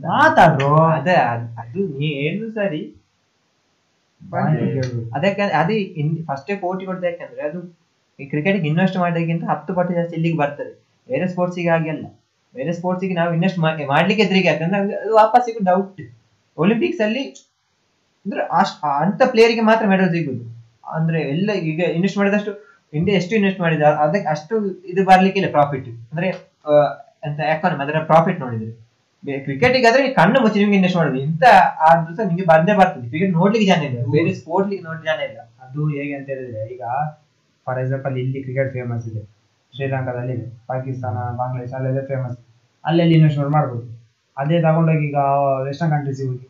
ಮಾತಾಡ್ರು. 0.00 0.76
ಅದೇ 0.76 1.12
ಅದು 1.12 1.98
ನೀ 1.98 2.06
ಏನು 2.06 2.50
ಸರಿ? 2.50 2.94
ಅದಕ್ಕೆ 5.14 5.42
ಅದೇ 5.42 5.84
ಫಸ್ಟೇ 6.26 6.56
ಕೋಟಿ 6.56 6.86
ಕೊಡ್ತಾ 6.86 7.06
ಯಾಕಂದ್ರೆ 7.06 7.42
ಅದು 7.42 7.78
ಈ 8.20 8.26
ಕ್ರಿಕೆಟ್ 8.26 8.66
ಇನ್ವೆಸ್ಟ್ 8.66 8.96
ಮಾಡೋದಕ್ಕಿಂತ 8.96 9.44
ಹತ್ತು 9.44 9.74
ಪಟ್ಟು 9.74 9.94
ಜಾಸ್ತಿ 9.94 10.14
ಇಲ್ಲಿಗೆ 10.14 10.36
ಬರ್ತದೆ. 10.36 10.88
ಬೇರೆ 11.08 11.28
ಸ್ಪೋರ್ಟ್ಸಿಗೆ 11.28 11.68
ಹಾಗೆಲ್ಲ. 11.68 12.06
ಬೇರೆ 12.54 12.72
ಸ್ಪೋರ್ಟ್ಸಿಗೆ 12.72 13.14
ನಾವು 13.14 13.32
ಇನ್ವೆಸ್ಟ್ 13.32 13.58
ಮಾಡ್ಲಿಕ್ಕೆ 13.58 14.24
ಎದುರಿಗೆ 14.24 14.48
ಯಾಕಂದ್ರೆ 14.48 14.80
ಅದು- 14.80 14.94
ಅದು 14.94 15.14
ವಾಪಸ್ 15.14 15.44
ಸಿಗೋ 15.44 15.64
ಡೌಟ್ 15.64 16.00
ಒಲಿಂಪಿಕ್ಸ್ 16.56 17.00
ಅಲ್ಲಿ 17.00 17.22
ಅಂದ್ರೆ 18.26 18.40
ಅಷ್ಟ್ 18.40 18.84
ಅಂತ 18.84 19.22
ಪ್ಲೇಯರ್ಗೆ 19.30 19.60
ಮಾತ್ರ 19.60 19.86
ಮೆಡಲ್ 19.86 20.10
ಸಿಗುದು. 20.10 20.58
ಅಂದ್ರೆ 20.94 21.20
ಎಲ್ಲ 21.22 21.52
ಈಗ 21.52 21.80
ಇನ್ವೆಸ್ಟ್ 21.80 22.18
ಮಾಡಿದಷ್ಟು 22.18 22.80
ಇಂಡಿಯಾ 22.94 23.16
ಎಷ್ಟು 23.16 23.34
ಇನ್ವೆಸ್ಟ್ 23.34 23.60
ಮಾಡಿದ 23.60 23.82
ಅದಕ್ಕೆ 23.82 24.28
ಅಷ್ಟು 24.28 24.82
ಇದು 24.84 25.04
ಬರ್ಲಿಕ್ಕಿಲ್ಲ 25.04 25.50
ಪ್ರಾಫಿಟ್ 25.50 25.88
ಅಂದ್ರೆ 25.88 26.28
ಎಂತ 27.26 27.40
ಎಕಾನಮಿ 27.40 27.84
ಅದರ 27.84 27.98
ಪ್ರಾಫಿಟ್ 27.98 28.40
ನೋಡಿದ್ರೆ. 28.40 28.87
ಕ್ರಿಕೆಟಿಗೆ 29.24 29.86
ಆದ್ರೆ 29.86 30.02
ನೀವು 30.02 30.14
ಕಣ್ಣು 30.14 30.40
ಮುಚ್ಚಿ 30.40 30.58
ನಿಮ್ಗೆ 30.60 30.76
ಇನ್ವೆಸ್ಟ್ 30.76 30.98
ಮಾಡೋದು 30.98 31.18
ಇಂತ 31.18 31.44
ಆದ್ರೂ 31.88 32.16
ಸಹ 32.16 32.26
ನಿಮ್ಗೆ 32.26 32.44
ಬಂದೇ 32.44 32.74
ಬರ್ತದೆ. 32.74 33.08
ಕ್ರಿಕೆಟ್ 33.08 33.32
ನೋಡ್ಲಿಕ್ಕೆ 33.32 33.66
ಜನ 33.72 33.82
ಇಲ್ಲ. 33.82 34.10
ಬೇರೆ 34.10 34.34
ಸ್ಪೋರ್ಟ್ 34.34 34.70
ಲೀಗ್ 34.70 34.84
ನೋಡಿ 34.84 35.06
ಜನ 35.06 35.20
ಇಲ್ಲ. 35.30 35.38
ಅದು 35.64 35.88
ಹೇಗೆ 35.88 36.14
ಅಂತ 36.14 36.28
ಹೇಳಿದ್ರೆ 36.28 36.74
ಈಗ 36.74 36.82
ಫಾರ್ 37.66 37.78
ಎಕ್ಸಾಂಪಲ್ 37.78 38.18
ಇಲ್ಲಿ 38.18 38.42
ಕ್ರಿಕೆಟ್ 38.42 38.72
ಫೇಮಸ್ 38.72 39.08
ಇದೆ. 39.08 39.22
ಶ್ರೀಲಂಕಾದಲ್ಲಿ 39.74 40.32
ಇದೆ. 40.32 40.66
ಪಾಕಿಸ್ತಾನ 40.66 41.16
ಬಾಂಗ್ಲಾದೇಶ 41.36 41.72
ಅಲ್ಲೆಲ್ಲ 41.74 42.06
ಫೇಮಸ್ 42.06 42.38
ಅಲ್ಲೆಲ್ಲಿ 42.84 43.14
ಇನ್ವೆಸ್ಟ್ಮೆಂಟ್ 43.14 43.52
ಮಾಡ್ಬೋದು. 43.52 43.86
ಅದೇ 44.36 44.62
ತಗೊಂಡೋಗಿ 44.62 45.06
ಈಗ 45.06 45.16
ವೆಸ್ಟರ್ನ್ 45.64 45.92
ಕಂಟ್ರೀಸ್ 45.92 46.22
ಹೋಗಿ. 46.26 46.46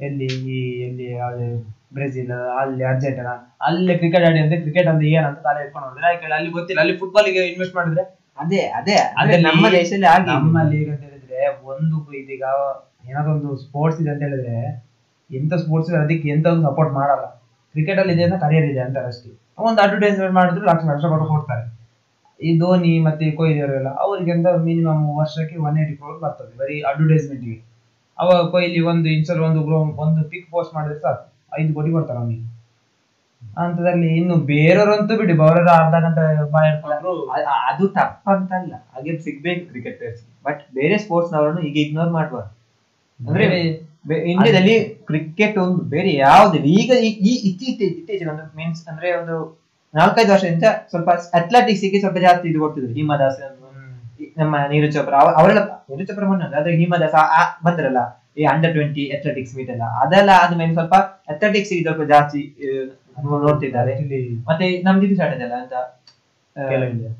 ಎಲ್ಲಿ 0.00 0.26
ಈ 0.26 0.82
ಎಲ್ಲಿ 0.86 1.12
ಯಾವುದೇ 1.12 1.48
ಬ್ರೆಜಿಲ್ 1.94 2.30
ಅಲ್ಲಿ 2.60 2.84
ಅರ್ಜೆಂಟೀನಾ 2.84 3.58
ಅಲ್ಲಿ 3.60 3.98
ಕ್ರಿಕೆಟ್ 3.98 4.24
ಆಡಿ 4.28 4.38
ಅಂದ್ರೆ 4.38 4.60
ಕ್ರಿಕೆಟ್ 4.60 4.88
ಅಂದ್ರೆ 4.88 5.08
ಏನಂತ 5.08 5.38
ತಲೆ 5.38 5.64
ಇಟ್ಕೊಂಡು 5.64 5.88
ಹೋದ್ರೆ 5.88 6.34
ಅಲ್ಲಿ 6.34 6.50
ಗೊತ್ತಿಲ್ಲ. 6.50 6.80
ಅಲ್ಲಿ 6.80 6.96
ಫುಟ್ಬಾಲ್ಗೆ 6.96 7.42
ಇನ್ವೆಸ್ಟ್ 7.52 7.76
ಮಾಡಿದ್ರೆ 7.76 8.04
ಅದೇ 8.38 8.60
ಅದೇ. 8.80 8.96
ಅದೇ 9.16 9.36
ನಮ್ಮ 9.36 9.70
ದೇಶದಲ್ಲಿ 9.72 10.06
ಆಗಿ. 10.06 10.26
ನಮ್ಮಲ್ಲಿ 10.26 10.90
ಅಂತ 10.90 11.04
ಹೇಳಿದ್ರೆ 11.42 11.68
ಒಂದು 11.72 11.96
ಇದೀಗ 12.22 12.44
ಏನಾದ್ರು 13.10 13.30
ಒಂದು 13.36 13.50
ಸ್ಪೋರ್ಟ್ಸ್ 13.64 13.98
ಇದೆ 14.02 14.10
ಅಂತ 14.14 14.22
ಹೇಳಿದ್ರೆ, 14.26 14.56
ಎಂತ 15.30 15.52
ಸ್ಪೋರ್ಟ್ಸ್ 15.62 15.90
ಅದಕ್ಕೆ 16.04 16.28
ಎಂತ 16.34 16.46
ಒಂದು 16.54 16.64
ಸಪೋರ್ಟ್ 16.68 16.92
ಮಾಡಲ್ಲ. 16.98 17.24
ಕ್ರಿಕೆಟ್ 17.74 18.00
ಅಲ್ಲಿ 18.00 18.12
ಇದೆ 18.16 18.24
ಅಂತ 18.28 18.36
ಕರಿಯರ್ 18.44 18.66
ಇದೆ 18.72 18.82
ಅಂತ 18.86 18.98
ಅಷ್ಟೇ 19.10 19.30
ಒಂದು 19.68 19.80
ಅಡ್ವರ್ಟೈಸ್ಮೆಂಟ್ 19.84 20.34
ಮಾಡಿದ್ರು 20.38 20.64
ಲಕ್ಷ 20.70 20.84
ಲಕ್ಷ 20.90 21.04
ಕೊಟ್ಟು 21.12 21.26
ಕೊಡ್ತಾರೆ. 21.32 21.64
ಈ 22.40 22.50
ಧೋನಿ 22.60 22.92
ಮತ್ತೆ 23.06 23.24
ಕೊಹ್ಲಿ 23.38 23.58
ಅವರೆಲ್ಲ 23.64 23.90
ಅವ್ರಿಗೆ 24.04 24.32
ಅಂತ 24.36 24.48
ಮಿನಿಮಮ್ 24.68 25.02
ವರ್ಷಕ್ಕೆ 25.18 25.56
ಒನ್ 25.66 25.76
ಏಯ್ಟಿ 25.80 25.94
ಕ್ರೋರ್ 25.98 26.18
ಬರ್ತದೆ 26.24 26.54
ಬರೀ 26.60 26.76
ಅಡ್ವರ್ಟೈಸ್ಮೆಂಟ್ಗೆ 26.90 27.56
ಅವಾಗ 28.18 28.40
ಕೊಹ್ಲಿ 28.54 28.80
ಒಂದು 28.92 29.08
ಇನ್ಸಲ್ 29.16 29.42
ಒಂದು 29.48 29.60
ಒಂದು 30.04 30.22
ಪಿಕ್ 30.32 30.48
ಪೋಸ್ಟ್ 30.54 30.72
ಮಾಡಿದ್ರೆ 30.76 30.98
ಸಾಕು. 31.04 31.24
ಐದು 31.60 31.70
ಕೋಟಿ 31.76 31.90
ಕೊಡ್ತಾರೆ 31.96 32.18
ಅವನಿಗೆ. 32.22 32.46
ಅಂತದಲ್ಲಿ 33.62 34.08
ಇನ್ನು 34.18 34.36
ಬೇರೆಯವರಂತೂ 34.50 35.14
ಬಿಡಿ, 35.20 35.34
ಬೌಲರ್ 35.40 35.68
ಅರ್ಧ 35.78 35.96
ಗಂಟೆ 36.04 36.22
ಅದು 37.70 37.84
ತಪ್ಪಂತಲ್ಲ. 37.98 38.72
ಹಾಗೆ 38.92 39.14
ಸಿಗ್ಬೇಕು 39.26 39.64
ಕ್ರಿಕೆಟರ್ಸ್ 39.70 40.22
ಬಟ್ 40.46 40.60
ಬೇರೆ 40.74 40.98
ಸ್ಪೋರ್ಟ್ಸ್ 40.98 41.32
ನವರನ್ನು 41.34 41.60
ಈಗ 41.60 41.76
ಇಗ್ನೋರ್ 41.86 42.10
ಮಾಡಬಾರ್ದು. 42.10 42.50
ಅಂದ್ರೆ 43.28 43.44
ಇಂಡಿಯಾದಲ್ಲಿ 44.30 44.74
ಕ್ರಿಕೆಟ್ 45.06 45.58
ಒಂದು 45.58 45.84
ಬೇರೆ 45.84 46.12
ಯಾವ್ದಿಲ್ಲ 46.14 46.66
ಈಗ 46.66 46.90
ಈ- 47.00 47.42
ಇತ್ತೀಚೆ 47.50 47.84
ಇತ್ತೀಚೆಗೆ 47.84 48.30
ಒಂದು 48.30 48.44
ಮೀನ್ಸ್ 48.56 48.88
ಅಂದ್ರೆ 48.88 49.08
ಒಂದು 49.16 49.36
ನಾಲ್ಕೈದು 49.94 50.32
ವರ್ಷದಿಂದ 50.32 50.64
ಸ್ವಲ್ಪ 50.90 51.10
ಅಥ್ಲೆಟಿಕ್ಸ್ಗೆ 51.10 52.00
ಸ್ವಲ್ಪ 52.00 52.18
ಜಾಸ್ತಿ 52.18 52.48
ಇದು 52.48 52.60
ಕೊಡ್ತಿದ್ರು. 52.60 52.92
ಹಿಮಾದಾಸ್ 52.92 53.38
ನಮ್ಮ 54.38 54.56
ನೀರಜ್ 54.70 54.94
ಚೋಪ್ರಾ 54.94 55.18
ಅವ- 55.18 55.34
ಅವರೆಲ್ಲ 55.36 55.62
ನೀರಜ್ 55.90 56.08
ಚೋಪ್ರಾ 56.08 56.26
ಮೊನ್ನೆ 56.26 56.44
ಅಲ್ಲ, 56.44 56.56
ಆದ್ರೆ 56.56 56.76
ಹಿಮಾದಾಸ್ 56.76 57.64
ಬಂದ್ರಲ್ಲ 57.64 58.00
ಈ 58.38 58.44
ಅಂಡರ್ 58.44 58.72
ಟ್ವೆಂಟಿ 58.72 59.04
ಅಥ್ಲೆಟಿಕ್ಸ್ 59.08 59.56
ಮೀಟ್ 59.56 59.70
ಎಲ್ಲ. 59.70 59.82
ಅದೆಲ್ಲ 59.82 60.30
ಆದ್ಮೇಲೆ 60.40 60.72
ಸ್ವಲ್ಪ 60.72 60.94
ಅಥ್ಲೆಟಿಕ್ಸ್ 61.32 61.72
ಸ್ವಲ್ಪ 61.82 62.02
ಜಾಸ್ತಿ 62.02 62.42
ನೋಡ್ತಿದ್ದಾರೆ. 63.20 63.92
ಮತ್ತೆ 64.48 64.82
ನಮ್ದು 64.82 65.06
ಇದು 65.06 65.14
ಸ್ಟಾರ್ಟ್ 65.14 65.52
ಅಂತ 65.52 65.72
ಖೇಲೋ 66.56 66.84
ಇಂಡಿಯಾ. 66.92 67.10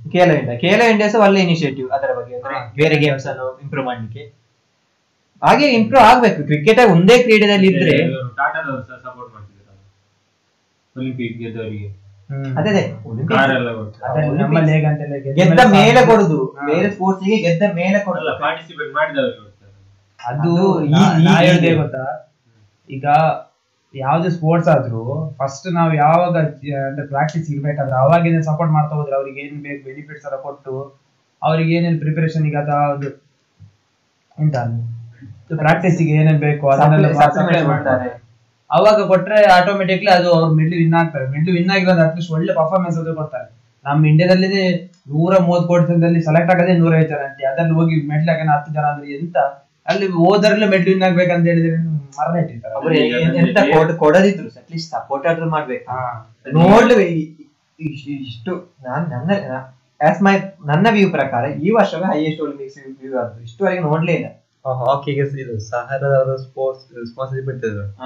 ಖೇಲೋ 0.63 0.85
ಇಂಡಿಯಾ 0.93 1.09
ಸಹ 1.13 1.21
ಒಳ್ಳೆ 1.27 1.41
ಇನಿಷಿಯೇಟಿವ್ 1.47 1.89
ಅದರ 1.97 2.11
ಬಗ್ಗೆ. 2.19 2.37
ಬೇರೆ 2.81 2.97
ಗೇಮ್ಸ್ 3.03 3.27
ಅನ್ನು 3.31 3.47
ಇಂಪ್ರೂವ್ 3.63 3.87
ಮಾಡ್ಲಿಕ್ಕೆ. 3.91 4.25
ಹಾಗೆ 5.43 5.69
ಇಂಪ್ರೂವ್ 5.79 6.05
ಆಗ್ಬೇಕು. 6.11 6.41
ಕ್ರಿಕೆಟ್ 6.51 6.81
ಒಂದೇ 6.95 7.17
ಕ್ರೀಡೆಯಲ್ಲಿ 7.23 7.69
ಇದ್ರೆ 7.75 7.97
ಒಲಿಂಪಿಕ್ 10.97 11.37
ಗೆದ್ದವರಿಗೆ. 11.43 11.89
ಅದೇ 12.59 12.83
ಗೆದ್ದ 15.39 15.61
ಮೇಲೆ 15.77 16.01
ಕೊಡುದು. 16.11 16.39
ಬೇರೆ 16.69 16.89
ಸ್ಪೋರ್ಟ್ಸ್ಗೆ 16.95 17.39
ಗೆದ್ದ 17.47 17.63
ಮೇಲೆ 17.81 17.99
ಕೊಡಲ್ಲ 18.07 18.31
ಪಾರ್ಟಿಸಿಪೇಟ್ 18.45 18.93
ಮಾಡಿದವರು 18.99 19.51
ಅದು 20.21 20.53
ಈಗ 22.97 23.07
ಯಾವ್ದೇ 23.95 24.29
ಸ್ಪೋರ್ಟ್ಸ್ 24.37 24.69
ಆದ್ರೂ 24.75 25.03
ಫಸ್ಟ್ 25.39 25.67
ನಾವು 25.79 25.91
ಯಾವಾಗ 25.95 26.35
ಅಂದ್ರೆ 26.89 27.05
ಪ್ರಾಕ್ಟೀಸ್ 27.07 27.47
ಇರ್ಬೇಕಾದ್ರೆ 27.55 27.97
ಅವಾಗಿಂದ 28.05 28.41
ಸಪೋರ್ಟ್ 28.51 28.73
ಮಾಡ್ತಾ 28.77 28.95
ಹೋದ್ರೆ 28.99 29.17
ಅವ್ರಿಗೆ 29.19 29.41
ಏನ್ 29.45 29.59
ಬೇಕು 29.67 29.81
ಬೆನಿಫಿಟ್ಸ್ 29.89 30.27
ಎಲ್ಲ 30.29 30.39
ಕೊಟ್ಟು 30.47 30.75
ಅವ್ರಿಗೆ 31.43 31.73
ಏನೇನ್ 31.79 31.99
ಪ್ರಿಪರೇಷನ್ 32.01 32.45
ಈಗ 32.51 32.59
ಅದು 32.95 33.11
ಎಂತ 34.39 34.57
ಪ್ರಾಕ್ಟೀಸಿಗೆ 35.63 36.13
ಏನೇನ್ 36.21 36.39
ಬೇಕು 36.47 36.65
ಅದನ್ನೆಲ್ಲ. 36.73 37.09
ಅವಾಗ 38.71 38.99
ಕೊಟ್ರೆ 39.11 39.39
ಆಟೋಮೆಟಿಕ್ಲಿ 39.57 40.11
ಅದು 40.19 40.29
ಅವ್ರು 40.35 40.55
ಮಿಡ್ಲ್ 40.59 40.79
ವಿನ್ 40.83 40.95
ಆಗ್ತಾರೆ. 41.01 41.27
ಮಿಡ್ಲ್ 41.35 41.55
ವಿನ್ 41.57 41.73
ಆಗಿರೋ 41.75 41.95
ಅಟ್ಲೀಸ್ಟ್ 42.05 42.33
ಒಳ್ಳೆ 42.37 42.53
ಪರ್ಫಾರ್ಮೆನ್ಸ್ 42.61 42.99
ಅದು 43.03 43.13
ಕೊಡ್ತಾರೆ. 43.19 43.49
ನಮ್ಮ 43.85 44.07
ಇಂಡಿಯಾದಲ್ಲಿ 44.11 44.63
ನೂರ 45.13 45.33
ಮೂವತ್ತು 45.47 45.69
ಕೋಟಿ 45.71 45.85
ಜನದಲ್ಲಿ 45.91 46.21
ಸೆಲೆಕ್ಟ್ 46.29 46.51
ಆಗೋದೇ 46.55 46.75
ನೂರೈದು 46.83 47.09
ಜನ 47.13 47.23
ಅಂತೆ. 47.29 47.45
ಅದ್ರಲ್ಲಿ 47.51 47.75
ಹೋಗಿ 47.79 47.97
ಮೆಡ್ಲ್ 48.11 48.31
ಹಾಕೋಣ 48.33 48.51
ಹತ್ತು 48.57 48.71
ಜನ 48.77 48.85
ಅಂದ್ರೆ 48.93 49.09
ಎಂತ 49.19 49.37
ಅಲ್ಲಿ 49.89 50.07
ಹೋದರ್ಲೆ 50.07 50.69
ಮೆಡ್ಲಿನ್ 50.69 50.95
ವಿನ್ 50.95 51.03
ಆಗ್ಬೇಕಂತ 51.03 51.47
ಹೇಳಿದ್ರೆ 51.47 51.77
ಮರಣ 51.77 52.39
ಇಟ್ಟಿರ್ತಾರೆ. 52.39 52.75
ಅವ್ರು 52.75 52.95
ಎಂತ 52.95 53.59
ಕೊಡ್- 53.59 53.95
ಕೊಡದಿದ್ರು 53.95 54.49
ಅಟ್ಲೀಸ್ಟ್ 54.49 54.91
ಸಪೋರ್ಟ್ 54.91 55.27
ಆದ್ರೂ 55.27 55.49
ಮಾಡ್ಬೇಕು. 55.49 55.91
ಹಾ. 55.91 56.37
ನೋಡ್ಲು 56.53 57.01
ಇಷ್ಟು 57.81 58.75
ನಾನ್ 58.85 59.11
ನನ್ನ 59.11 59.31
ಆಸ್ 60.11 60.23
ಮೈ 60.23 60.35
ನನ್ನ 60.67 60.87
ವ್ಯೂ 60.91 61.11
ಪ್ರಕಾರ 61.11 61.45
ಈ 61.45 61.71
ವರ್ಷವೇ 61.71 62.19
ಹೈಯೆಸ್ಟ್ 62.19 62.43
ಒಲಿಂಪಿಕ್ಸ್ 62.43 62.79
ವ್ಯೂ 63.01 63.19
ಆದ್ರು 63.19 63.43
ಇಷ್ಟುವರೆಗೆ 63.43 63.81
ನೋಡ್ಲೇ 63.81 64.13
ಇಲ್ಲ. 64.13 64.27
ಹಾಕಿಗೆ 64.69 65.21
ಇದು 65.21 65.59
ಸಹಾರದ 65.59 66.37
ಸ್ಪೋರ್ಟ್ಸ್ 66.37 66.99
ರೆಸ್ಪಾನ್ಸಿಬಿಲಿಟಿ. 66.99 67.97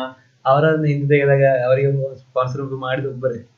ಅವರನ್ನು 0.47 0.85
ಹಿಂದೆ 0.85 1.15
ತೆಗೆದಾಗ 1.15 1.43
ಅವರಿಗೆ 1.67 2.19
ಸ್ಪಾನ್ಸರ್ 2.19 2.63
ಮಾಡಿದ 2.63 3.07
ಒಬ್ಬರೇ. 3.07 3.56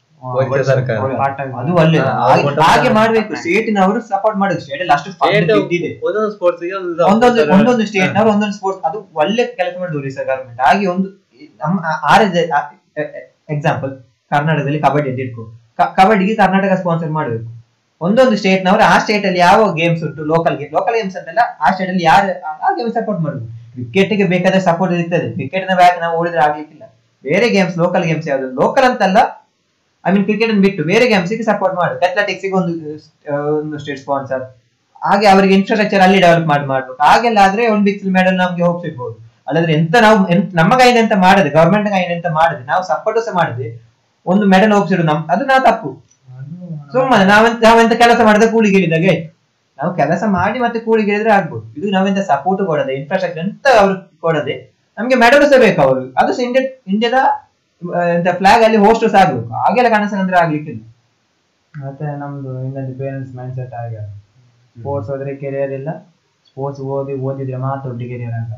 ಅದು 1.61 1.75
ಒಳ್ಳೆ 1.75 1.99
ಹಾಗೆ- 1.99 2.45
ಮಾಡ್ಬೇಕು. 2.47 2.49
ಸ್ಟೇಟ್ 2.63 2.85
ನವರು 2.85 2.95
ಮಾಡ್ಬೇಕು. 2.95 3.37
ಸ್ಟೇಟಿನವರು 3.37 4.01
ಸಪೋರ್ಟ್ 4.01 4.39
ಮಾಡುದು 4.39 4.61
ಸ್ಟೇಟ್ 4.61 4.81
ಅಲ್ಲಿ 4.81 4.93
ಅಷ್ಟು 4.93 5.11
ಒಂದೊಂದು 6.03 6.31
ಸ್ಪೋರ್ಟ್ಸ್ 6.31 6.63
ಒಂದೊಂದು 7.07 7.41
ಒಂದೊಂದು 7.53 7.87
ಸ್ಟೇಟ್ 7.87 8.15
ನವರು 8.15 8.31
ಒಂದೊಂದು 8.31 8.55
ಸ್ಪೋರ್ಟ್ಸ್ 8.55 8.85
ಅದು 8.85 9.11
ಒಳ್ಳೆ 9.15 9.47
ಕೆಲಸ 9.57 9.75
ಮಾಡಿದ್ರು 9.79 10.01
ಒರಿಸ್ಸಾ 10.01 10.23
ಗವರ್ಮೆಂಟ್ 10.23 10.61
ಹಾಗೆ 10.61 10.87
ಒಂದು 10.87 11.09
ನಮ್ಮ 11.61 11.81
ಆರ್ 12.11 12.25
ಎಕ್ಸಾಂಪಲ್ 13.51 13.93
ಕರ್ನಾಟಕದಲ್ಲಿ 14.31 14.81
ಕಬಡ್ಡಿ 14.81 15.11
ಅಂತ 15.11 15.21
ಇಟ್ಕೋ. 15.21 15.43
ಕಬಡ್ಡಿಗೆ 15.97 16.35
ಕರ್ನಾಟಕ 16.37 16.73
ಸ್ಪಾನ್ಸರ್ 16.79 17.11
ಮಾಡಬೇಕು. 17.11 17.49
ಒಂದೊಂದು 18.01 18.37
ಸ್ಟೇಟ್ 18.37 18.65
ನವರು 18.65 18.83
ಆ 18.83 18.99
ಸ್ಟೇಟ್ 18.99 19.27
ಅಲ್ಲಿ 19.27 19.39
ಯಾವ 19.41 19.73
ಗೇಮ್ಸ್ 19.73 20.03
ಉಂಟು 20.05 20.25
ಲೋಕಲ್ 20.25 20.59
ಗೇಮ್ 20.59 20.73
ಲೋಕಲ್ 20.73 20.95
ಗೇಮ್ಸ್ 20.95 21.17
ಅಂತಲ್ಲ 21.17 21.39
ಆ 21.61 21.71
ಸ್ಟೇಟ್ 21.71 21.91
ಅಲ್ಲಿ 21.91 22.05
ಯಾರು 22.05 22.27
ಆ 22.63 22.71
ಗೇಮ್ 22.77 22.93
ಸಪೋರ್ಟ್ 22.93 23.23
ಮಾಡುದು 23.23 23.47
ಕ್ರಿಕೆಟ್ಗೆ 23.73 24.25
ಬೇಕಾದ್ರೆ 24.25 24.61
ಸಪೋರ್ಟ್ 24.61 24.95
ಇರ್ತದೆ. 24.95 25.33
ಕ್ರಿಕೆಟ್ನ 25.33 25.75
ಬ್ಯಾಕ್ 25.75 26.01
ನಾವು 26.01 26.19
ಓಡಿದ್ರೆ 26.19 26.41
ಆಗ್ಲಿಕ್ಕಿಲ್ಲ. 26.41 26.85
ಬೇರೆ 27.25 27.49
ಗೇಮ್ಸ್ 27.49 27.79
ಲೋಕಲ್ 27.79 28.05
ಗೇಮ್ಸ್ 28.05 28.29
ಯಾವ್ದು? 28.29 28.55
ಲೋಕಲ್ 28.55 28.85
ಅಂತಲ್ಲ 28.85 29.19
ಐ 30.09 30.13
ಮೀನ್ 30.15 30.27
ಕ್ರಿಕೆಟ್ 30.29 30.53
ಬಿಟ್ಟು 30.67 30.83
ಬೇರೆ 30.91 31.07
ಗೇಮ್ಸ್ಗೆ 31.13 31.47
ಸಪೋರ್ಟ್ 31.51 31.77
ಮಾಡುದು 31.81 31.99
ಅಥ್ಲೆಟಿಕ್ಸ್ಗೆ 32.07 32.55
ಒಂದು 32.61 32.73
ಒಂದು 33.61 33.79
ಸ್ಟೇಟ್ 33.85 34.01
ಸ್ಪಾನ್ಸರ್ 34.05 34.45
ಹಾಗೆ 35.03 35.27
ಅವರಿಗೆ 35.33 35.55
ಇನ್ಫ್ರಾಸ್ಟ್ರಕ್ಚರ್ 35.59 36.03
ಅಲ್ಲಿ 36.07 36.19
ಡೆವಲಪ್ 36.25 36.49
ಮಾಡಿ 36.53 36.67
ಮಾಡ್ಬೇಕು 36.73 37.01
ಹಾಗೆಲ್ಲ 37.09 37.39
ಆದ್ರೆ 37.47 37.65
ಒಲಿಂಪಿಕ್ಸ್ 37.73 38.07
ಮೆಡಲ್ 38.19 38.37
ನಮ್ಗೆ 38.43 38.65
ಹೋಗ್ 38.67 38.81
ಸಿಗ್ಬೋದು 38.87 39.17
ಅಲ್ಲದ್ರೆ 39.49 39.73
ಎಂತ 39.79 39.95
ನಾವು 40.07 40.17
ನಮ್ಮ 40.61 40.73
ಕೈಯಿಂದ 40.81 40.99
ಎಂತ 41.05 41.15
ಮಾಡದೆ 41.27 41.51
ಗವರ್ಮೆಂಟ್ 41.57 41.89
ಕೈಯಿಂದ 41.95 42.13
ಎಂತ 42.17 42.31
ಮಾಡದೆ 42.39 42.63
ನಾವು 42.71 42.83
ಸಪೋರ್ಟ್ 42.91 43.21
ಸಹ 43.27 43.35
ಮಾಡದೆ 43.41 43.69
ಒಂದು 44.27 44.45
ಮೆಡಲ್ 44.55 44.73
ಹೋಗ್ಸಿಡು 44.77 45.05
ನಮ್ 45.11 45.21
ಅದು 45.33 45.45
ನಾ 45.51 45.57
ತಪ್ಪು. 45.69 45.91
ಸುಮ್ಮನೆ 46.95 47.25
ನಾವೆಂತ 47.33 47.59
ನಾವೆಂತ 47.67 47.95
ಕೆಲಸ 48.03 48.21
ಮಾಡಿದ 48.29 48.47
ಕೂಲಿ 48.53 48.69
ಇಳಿದಾಗೆ 48.79 49.09
ಆಯ್ತು. 49.13 49.29
ನಾವು 49.79 49.91
ಕೆಲಸ 50.01 50.23
ಮಾಡಿ 50.37 50.59
ಮತ್ತೆ 50.65 50.79
ಕೂಲಿ 50.87 51.03
ಗೆಳಿದ್ರೆ 51.09 51.33
ಆಗ್ಬೋದು. 51.37 51.65
ಇದು 51.79 51.87
ನಾವೆಂತ 51.97 52.21
ಸಪೋರ್ಟ್ 52.31 52.63
ಕೊಡದೆ 52.71 52.93
ಇನ್ಫ್ರಾಸ್ಟ್ರಕ್ಚರ್ 53.01 53.43
ಎಂತ 53.45 53.67
ಅವ್ರು 53.81 53.95
ಕೊಡದೆ 54.25 54.57
ನಮ್ಗೆ 54.99 55.17
ಮೆಡಲ್ 55.25 55.45
ಸಹ 55.51 55.61
ಬೇಕು 55.65 55.81
ಅವರು 55.87 56.03
ಅದು 56.21 56.33
ಇಂಡಿಯಾ 56.47 56.63
ಇಂಡಿಯಾದ 56.93 57.19
ಎಂತ 57.83 58.29
ಫ್ಲಾಗ್ 58.37 58.65
ಅಲ್ಲಿ 58.65 58.77
ಹೋಸ್ಟ್ 58.77 59.09
ಸಹ 59.11 59.21
ಆಗ್ಬೇಕು. 59.21 59.49
ಹಾಗೆಲ್ಲ 59.49 59.89
ಕನಸಂದ್ರೆ 59.97 60.37
ಆಗ್ಲಿಕ್ಕಿಲ್ಲ. 60.37 60.81
ಮತ್ತೆ 61.87 62.19
ನಮ್ದು 62.19 62.65
ಇನ್ನೊಂದು 62.65 62.99
ಪೇರೆಂಟ್ಸ್ 62.99 63.35
ಮೈಂಡ್ 63.35 63.55
ಸೆಟ್ 63.55 63.75
ಆಗ 63.75 63.95
ಸ್ಪೋರ್ಟ್ಸ್ 64.79 65.11
ಹೋದ್ರೆ 65.11 65.37
ಕೆರಿಯರ್ 65.37 65.73
ಇಲ್ಲ. 65.73 65.91
ಸ್ಪೋರ್ಟ್ಸ್ 66.47 66.83
ಓದಿ 66.83 67.13
ಓದಿದ್ರೆ 67.13 67.57
ಮಾತ್ರ 67.57 67.89
ದೊಡ್ಡ 67.89 68.03
ಕೆರಿಯರ್ 68.03 68.33
ಅಂತ. 68.33 68.53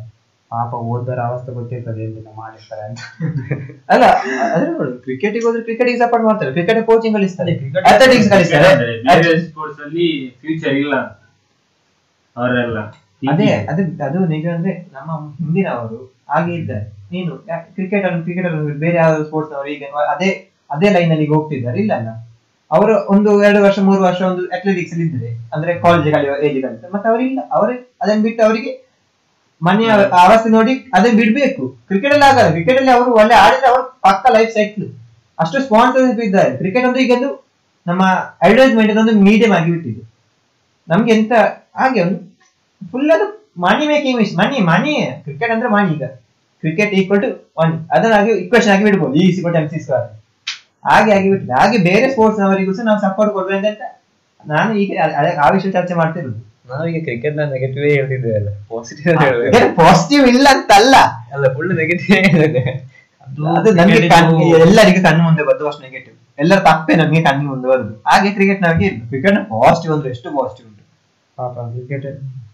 ಪಾಪ 0.50 0.74
ಓದೋರ 0.74 1.18
ಅವಸ್ಥೆ 1.18 1.52
ಗೊತ್ತಿರ್ತದೆ 1.52 2.04
ಎಂತ 2.04 2.28
ಮಾಡಿರ್ತಾರೆ 2.36 2.82
ಅಂತ. 2.82 2.98
ಅಲ್ಲ 3.90 4.04
ಅದ್ರ 4.54 4.68
ನೋಡು 4.70 4.98
ಕ್ರಿಕೆಟ್ 4.98 5.44
ಹೋದ್ರೆ 5.44 5.62
ಕ್ರಿಕೆಟಿಗೆ 5.62 5.98
ಸಪೋರ್ಟ್ 5.98 6.24
ಮಾಡ್ತಾರೆ. 6.24 6.52
ಕ್ರಿಕೆಟ್ 6.52 6.86
ಕೋಚಿಂಗ್ 6.86 7.16
ಕಲಿಸ್ತಾರೆ 7.16 7.52
ಅಥ್ಲೆಟಿಕ್ಸ್ 7.52 8.30
ಕಲಿಸ್ತಾರೆ 8.30 9.46
ಸ್ಪೋರ್ಟ್ಸ್ 9.46 9.80
ಅಲ್ಲಿ 9.80 10.36
ಫ್ಯೂಚರ್ 10.40 10.74
ಇಲ್ಲ. 10.74 11.20
ಅವರೆಲ್ಲ. 12.36 12.78
ಅದೇ 13.30 13.52
ಅದು 13.52 14.04
ಅದು 14.04 14.26
ನಿಜ 14.26 14.46
ಅಂದ್ರೆ 14.46 14.90
ನಮ್ಮ 14.92 15.30
ಹಿಂದಿನವರು 15.30 16.09
ಹಾಗೆ 16.30 16.52
ಇದ್ದಾರೆ 16.60 16.84
ನೀನು 17.12 17.32
ಕ್ರಿಕೆಟ್ 17.76 18.04
ಅನ್ನು 18.08 18.20
ಕ್ರಿಕೆಟ್ 18.26 18.46
ಅನ್ನು 18.48 18.74
ಬೇರೆ 18.84 18.96
ಯಾವ್ದಾದ್ರು 19.02 19.26
ಸ್ಪೋರ್ಟ್ಸ್ 19.28 19.54
ಅವರು 19.58 19.68
ಈಗ 19.74 19.84
ಅದೇ 20.14 20.30
ಅದೇ 20.74 20.88
ಲೈನ್ 20.96 21.12
ಅಲ್ಲಿ 21.14 21.26
ಹೋಗ್ತಿದ್ದಾರೆ 21.34 21.78
ಇಲ್ಲ 21.82 21.92
ಅಲ್ಲ? 22.00 22.10
ಅವರು 22.70 22.94
ಒಂದು 23.14 23.30
ಎರಡು 23.46 23.60
ವರ್ಷ 23.64 23.78
ಮೂರು 23.86 24.00
ವರ್ಷ 24.08 24.20
ಒಂದು 24.30 24.42
ಅಥ್ಲೆಟಿಕ್ಸ್ 24.56 24.92
ಅಲ್ಲಿ 24.94 25.06
ಇದ್ದಾರೆ 25.08 25.30
ಅಂದ್ರೆ 25.54 25.72
ಕಾಲೇಜ್ 25.84 26.06
ಕಲಿಯುವ 26.14 26.36
ಏಜ್ 26.46 26.58
ಕಲಿತಾರೆ. 26.64 26.92
ಮತ್ತೆ 26.94 27.08
ಅವರಿಲ್ಲ 27.12 27.40
ಅವರೇ 27.56 27.74
ಅದನ್ನ 28.02 28.22
ಬಿಟ್ಟು 28.26 28.42
ಅವರಿಗೆ 28.48 28.72
ಮನೆಯ 29.62 29.90
ಅವಸ್ಥೆ 30.26 30.50
ನೋಡಿ 30.56 30.74
ಅದನ್ನ 30.94 31.14
ಬಿಡ್ಬೇಕು. 31.20 31.64
ಕ್ರಿಕೆಟ್ 31.88 32.12
ಅಲ್ಲಿ 32.12 32.26
ಆಗಲ್ಲ. 32.28 32.50
ಕ್ರಿಕೆಟ್ 32.56 32.78
ಅಲ್ಲಿ 32.80 32.92
ಅವರು 32.96 33.10
ಒಳ್ಳೆ 33.20 33.34
ಆಡಿದ್ರೆ 33.44 33.68
ಅವರು 33.72 33.82
ಪಕ್ಕ 34.06 34.26
ಲೈಫ್ 34.36 34.52
ಸೈಕಲ್ 34.58 34.86
ಅಷ್ಟು 35.38 35.58
ಸ್ಪಾನ್ಸರ್ಶಿಪ್ 35.66 36.22
ಇದ್ದಾರೆ. 36.28 36.50
ಕ್ರಿಕೆಟ್ 36.60 36.86
ಅಂದ್ರೆ 36.88 37.02
ಈಗ 37.06 37.16
ನಮ್ಮ 37.86 38.02
ಅಡ್ವರ್ಟೈಸ್ಮೆಂಟ್ 38.44 38.98
ಒಂದು 39.02 39.12
ಮೀಡಿಯಂ 39.26 39.52
ಆಗಿ 39.58 39.70
ಬಿಟ್ಟಿದೆ. 39.74 40.02
ನಮ್ಗೆ 40.88 41.12
ಎಂತ 41.18 41.32
ಹಾಗೆ 41.80 42.00
ಒಂದು 42.06 42.18
ಫುಲ್ 42.92 43.10
ಅದು 43.16 43.26
money 43.56 43.84
making 43.92 44.18
miss 44.20 44.34
money 44.40 44.58
money 44.70 44.94
cricket 45.24 45.52
ಅಂದ್ರೆ 45.54 45.68
ಮನಿ 45.76 45.90
ಈಗ. 45.96 46.04
ಕ್ರಿಕೆಟ್ 46.62 46.92
ಈಕ್ವಲ್ 46.98 47.20
ಟು 47.24 47.28
ಮನಿ 47.58 47.76
ಅದನ್ನ 47.94 48.12
ಹಾಗೆ 48.18 48.32
ಇಕ್ವೇಶನ್ 48.42 48.72
ಆಗಿ 48.74 48.84
ಬಿಡ್ಬೋದು 48.88 49.14
ಈ 49.22 49.26
ಸಿಕ್ವಲ್ 49.36 49.56
ಎಂ 49.60 49.66
ಸಿ 49.72 49.78
ಸ್ಕ್ವೇರ್ 49.84 50.08
ಹಾಗೆ 50.88 51.10
ಆಗಿ 51.16 51.28
ಬಿಟ್ಟಿದೆ 51.32 51.54
ಹಾಗೆ 51.60 51.78
ಬೇರೆ 51.88 52.06
ಸ್ಪೋರ್ಟ್ಸ್ 52.12 52.40
ಅವರಿಗೂ 52.46 52.72
ಸಹ 52.76 52.84
ನಾವು 52.90 53.00
ಸಪೋರ್ಟ್ 53.06 53.32
ಕೊಡ್ಬೇಕು. 53.36 53.66
ಅಂತ 53.70 53.82
ನಾನು 54.44 54.70
ಈಗ 54.82 54.90
ಆ 55.44 55.48
ವಿಷಯ 55.56 55.70
ಚರ್ಚೆ 55.76 55.94
ಮಾಡ್ತಿರೋದು. 56.00 56.38
ನಾವೀಗ 56.70 56.98
ಕ್ರಿಕೆಟ್ನ 57.06 57.44
ನೆಗೆಟಿವ್ 57.52 57.84
ಹೇಳ್ತಿದ್ದೇವೆ 57.96 58.36
ಅಲ್ಲ. 58.40 58.50
ಪಾಸಿಟಿವ್ 58.72 59.74
ಪಾಸಿಟಿವ್ 59.80 60.24
ಇಲ್ಲ 60.32 60.46
ಅಂತಲ್ಲ. 60.56 60.96
ಅಲ್ಲ 61.34 61.46
ಫುಲ್ 61.56 61.72
ನೆಗೆಟಿವ್ 61.80 62.12
ಹೇಳಿದೆ 62.36 62.62
ಅದು 63.26 63.70
ನನಗೆ 63.78 63.98
ಎಲ್ಲರಿಗೂ 64.66 65.00
ಕಣ್ಣು 65.06 65.22
ಮುಂದೆ 65.28 65.42
ಬರ್ತು 65.48 65.68
ಅಷ್ಟು 65.70 65.82
ನೆಗೆಟಿವ್ 65.88 66.16
ಎಲ್ಲರ 66.42 66.58
ತಪ್ಪೇ 66.68 66.94
ನಮ್ಗೆ 67.00 67.20
ಕಣ್ಣು 67.28 67.44
ಮುಂದೆ 67.52 67.68
ಬರುದು. 67.72 67.92
ಹಾಗೆ 68.10 68.30
ಕ್ರಿಕೆಟ್ 68.36 68.62
ನಮಗೆ 68.66 68.88
ಕ್ರಿಕೆಟ್ 69.10 69.38
ಪಾಸಿಟಿವ್ 69.54 69.92
ಅಂದ್ರೆ 69.96 70.10
ಎಷ್ಟು 70.14 70.28
ಪಾಸಿಟಿವ್ 70.38 70.66
ಉಂಟು? 70.70 70.82
ಪಾಪ 71.38 71.56
ಕ್ರಿಕೆಟ್ 71.74 72.06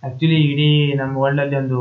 ಆಕ್ಚುಲಿ 0.06 0.38
ಇಡೀ 0.50 0.68
ನಮ್ಮ 1.00 1.12
ವರ್ಲ್ಡ್ 1.22 1.42
ಅಲ್ಲಿ 1.44 1.56
ಒಂದು 1.56 1.78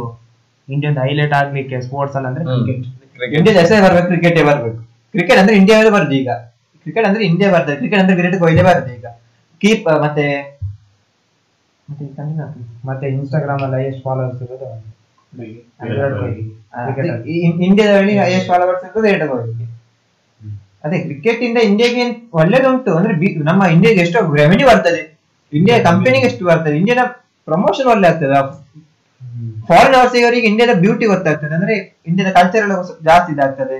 ಇಂಡಿಯನ್ 0.67 0.97
ಹೈಲೈಟ್ 0.97 1.33
ಆಗ್ಲಿಕ್ಕೆ 1.39 1.77
ಸ್ಪೋರ್ಟ್ಸ್ 1.87 2.15
ಅಲ್ಲಿ 2.17 2.29
ಅಂದ್ರೆ 2.29 2.43
ಕ್ರಿಕೆಟ್ 2.45 3.37
ಇಂಡಿಯಾದ 3.37 3.57
ಹೆಸರೇ 3.63 3.79
ಬರ್ಬೇಕು 3.85 4.07
ಕ್ರಿಕೆಟೇ 4.07 4.43
ಬರ್ಬೇಕು. 4.43 4.79
ಕ್ರಿಕೆಟ್ 5.13 5.39
ಅಂದ್ರೆ 5.41 5.55
ಇಂಡಿಯಾವೇ 5.61 5.89
ಬರ್ದು 5.89 6.15
ಈಗ. 6.21 6.29
ಕ್ರಿಕೆಟ್ 6.85 7.05
ಅಂದ್ರೆ 7.07 7.23
ಇಂಡಿಯಾ 7.25 7.49
ಬರ್ತದೆ. 7.53 7.75
ಕ್ರಿಕೆಟ್ 7.75 8.01
ಅಂದ್ರೆ 8.01 8.15
ವಿರಾಟ್ 8.19 8.37
ಕೊಹ್ಲಿ 8.43 8.63
ಬರ್ತದೆ 8.69 8.93
ಈಗ. 8.97 9.07
ಕೀಪ್ 9.61 9.85
ಮತ್ತೆ 10.05 10.25
ಮತ್ತೆ 11.89 12.05
ಮತ್ತೆ 12.87 13.05
ಇನ್ಸ್ಟಾಗ್ರಾಮ್ 13.15 13.61
ಅಲ್ಲಿ 13.65 13.77
ಹೈಯೆಸ್ಟ್ 13.77 14.03
ಫಾಲೋವರ್ಸ್ 14.03 14.41
ಇರೋದು 14.43 14.67
ವಿರಾಟ್ 15.89 16.15
ಕೊಹ್ಲಿ 16.19 16.43
ಇಂಡಿಯಾದಲ್ಲಿ 17.67 18.15
ಹೈಯೆಸ್ಟ್ 18.23 18.47
ಫಾಲೋವರ್ಸ್ 18.51 18.83
ಇರೋದು 18.87 19.07
ವಿರಾಟ್ 19.07 19.27
ಕೊಹ್ಲಿ 19.31 19.65
ಅದೇ 20.85 20.97
ಕ್ರಿಕೆಟ್ 20.99 21.41
ಇಂದ 21.47 21.59
ಇಂಡಿಯಾಗೆ 21.69 22.03
ಒಳ್ಳೇದುಂಟು. 22.39 22.91
ಅಂದ್ರೆ 22.97 23.13
ನಮ್ಮ 23.49 23.61
ಇಂಡಿಯಾಗೆ 23.75 24.01
ಎಷ್ಟು 24.05 24.19
ರೆವೆನ್ಯೂ 24.41 24.67
ಬರ್ತದೆ. 24.71 25.01
ಇಂಡಿಯಾ 25.53 25.77
ಕಂಪನಿಗೆ 25.89 26.25
ಎಷ್ಟು 26.29 26.43
ಬರ್ತದೆ. 26.45 26.75
ಇಂಡಿಯಾದ 26.81 27.03
ಪ್ರಮೋಷನ್ 27.47 27.87
ಒಳ್ಳೆ 27.93 28.07
ಆಗ್ತದೆ. 28.11 28.37
ಫಾರಿನರ್ಸ್ 29.69 30.15
ಇವರಿಗೆ 30.21 30.47
ಇಂಡಿಯಾದ 30.51 30.73
ಬ್ಯೂಟಿ 30.83 31.05
ಗೊತ್ತಾಗ್ತದೆ. 31.05 31.53
ಅಂದ್ರೆ 31.57 31.75
ಇಂಡಿಯಾದ 32.09 32.31
ಕಲ್ಚರ್ 32.37 32.63
ಎಲ್ಲ 32.65 32.75
ಜಾಸ್ತಿ 33.09 33.29
ಇದಾಗ್ತದೆ. 33.35 33.77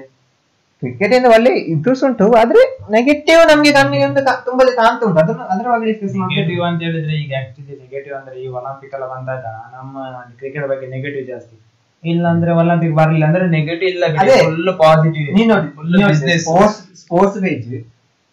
ಕ್ರಿಕೆಟ್ 0.82 1.14
ಇಂದ 1.18 1.28
ಒಳ್ಳೆ 1.36 1.52
ಇಂಪ್ರೂವ್ಸ್ 1.74 2.04
ಉಂಟು. 2.08 2.26
ಆದ್ರೆ 2.40 2.62
ನೆಗೆಟಿವ್ 2.96 3.42
ನಮ್ಗೆ 3.52 3.72
ಕಣ್ಣಿಗೆ 3.78 4.08
ತುಂಬಾ 4.48 4.64
ಕಾಣ್ತಾ 4.80 5.04
ಉಂಟು. 5.08 5.20
ಅದನ್ನು 5.24 5.44
ಅದರ 5.54 5.66
ಬಗ್ಗೆ 5.74 5.86
ಡಿಸ್ಕಸ್ 5.92 6.16
ನೆಗೆಟಿವ್ 6.24 6.62
ಅಂತ 6.70 6.82
ಹೇಳಿದ್ರೆ 6.88 7.16
ಈಗ 7.24 7.34
ಆಕ್ಚುಲಿ 7.42 7.76
ನೆಗೆಟಿವ್ 7.84 8.16
ಅಂದ್ರೆ 8.20 8.36
ಈ 8.44 8.48
ಒಲಿಂಪಿಕ್ 8.58 8.94
ಎಲ್ಲ 8.98 9.08
ಬಂದಾಗ 9.14 9.46
ನಮ್ಮ 9.76 9.94
ಕ್ರಿಕೆಟ್ 10.40 10.68
ಬಗ್ಗೆ 10.72 10.88
ನೆಗೆಟಿವ್ 10.96 11.26
ಜಾಸ್ತಿ. 11.34 11.56
ಇಲ್ಲ 12.04 12.26
ಅಂದ್ರೆ 12.36 12.52
ಒಲಿಂಪಿಕ್ 12.62 12.96
ಬರಲಿಲ್ಲ 13.02 13.26
ಅಂದ್ರೆ 13.30 13.46
ನೆಗೆಟಿವ್ 13.58 13.90
ಇಲ್ಲ 13.96 14.06
ಅದೇ. 14.24 14.38
ಫುಲ್ 14.48 14.74
ಪಾಸಿಟಿವ್ 14.84 15.30
ನೀ 15.38 15.46
ನೋಡಿ. 15.54 16.38
ಸ್ಪೋರ್ಟ್ಸ್ 16.46 16.80
ಸ್ಪೋರ್ಟ್ಸ್ 17.04 17.40
ಪೇಜ್ 17.46 17.72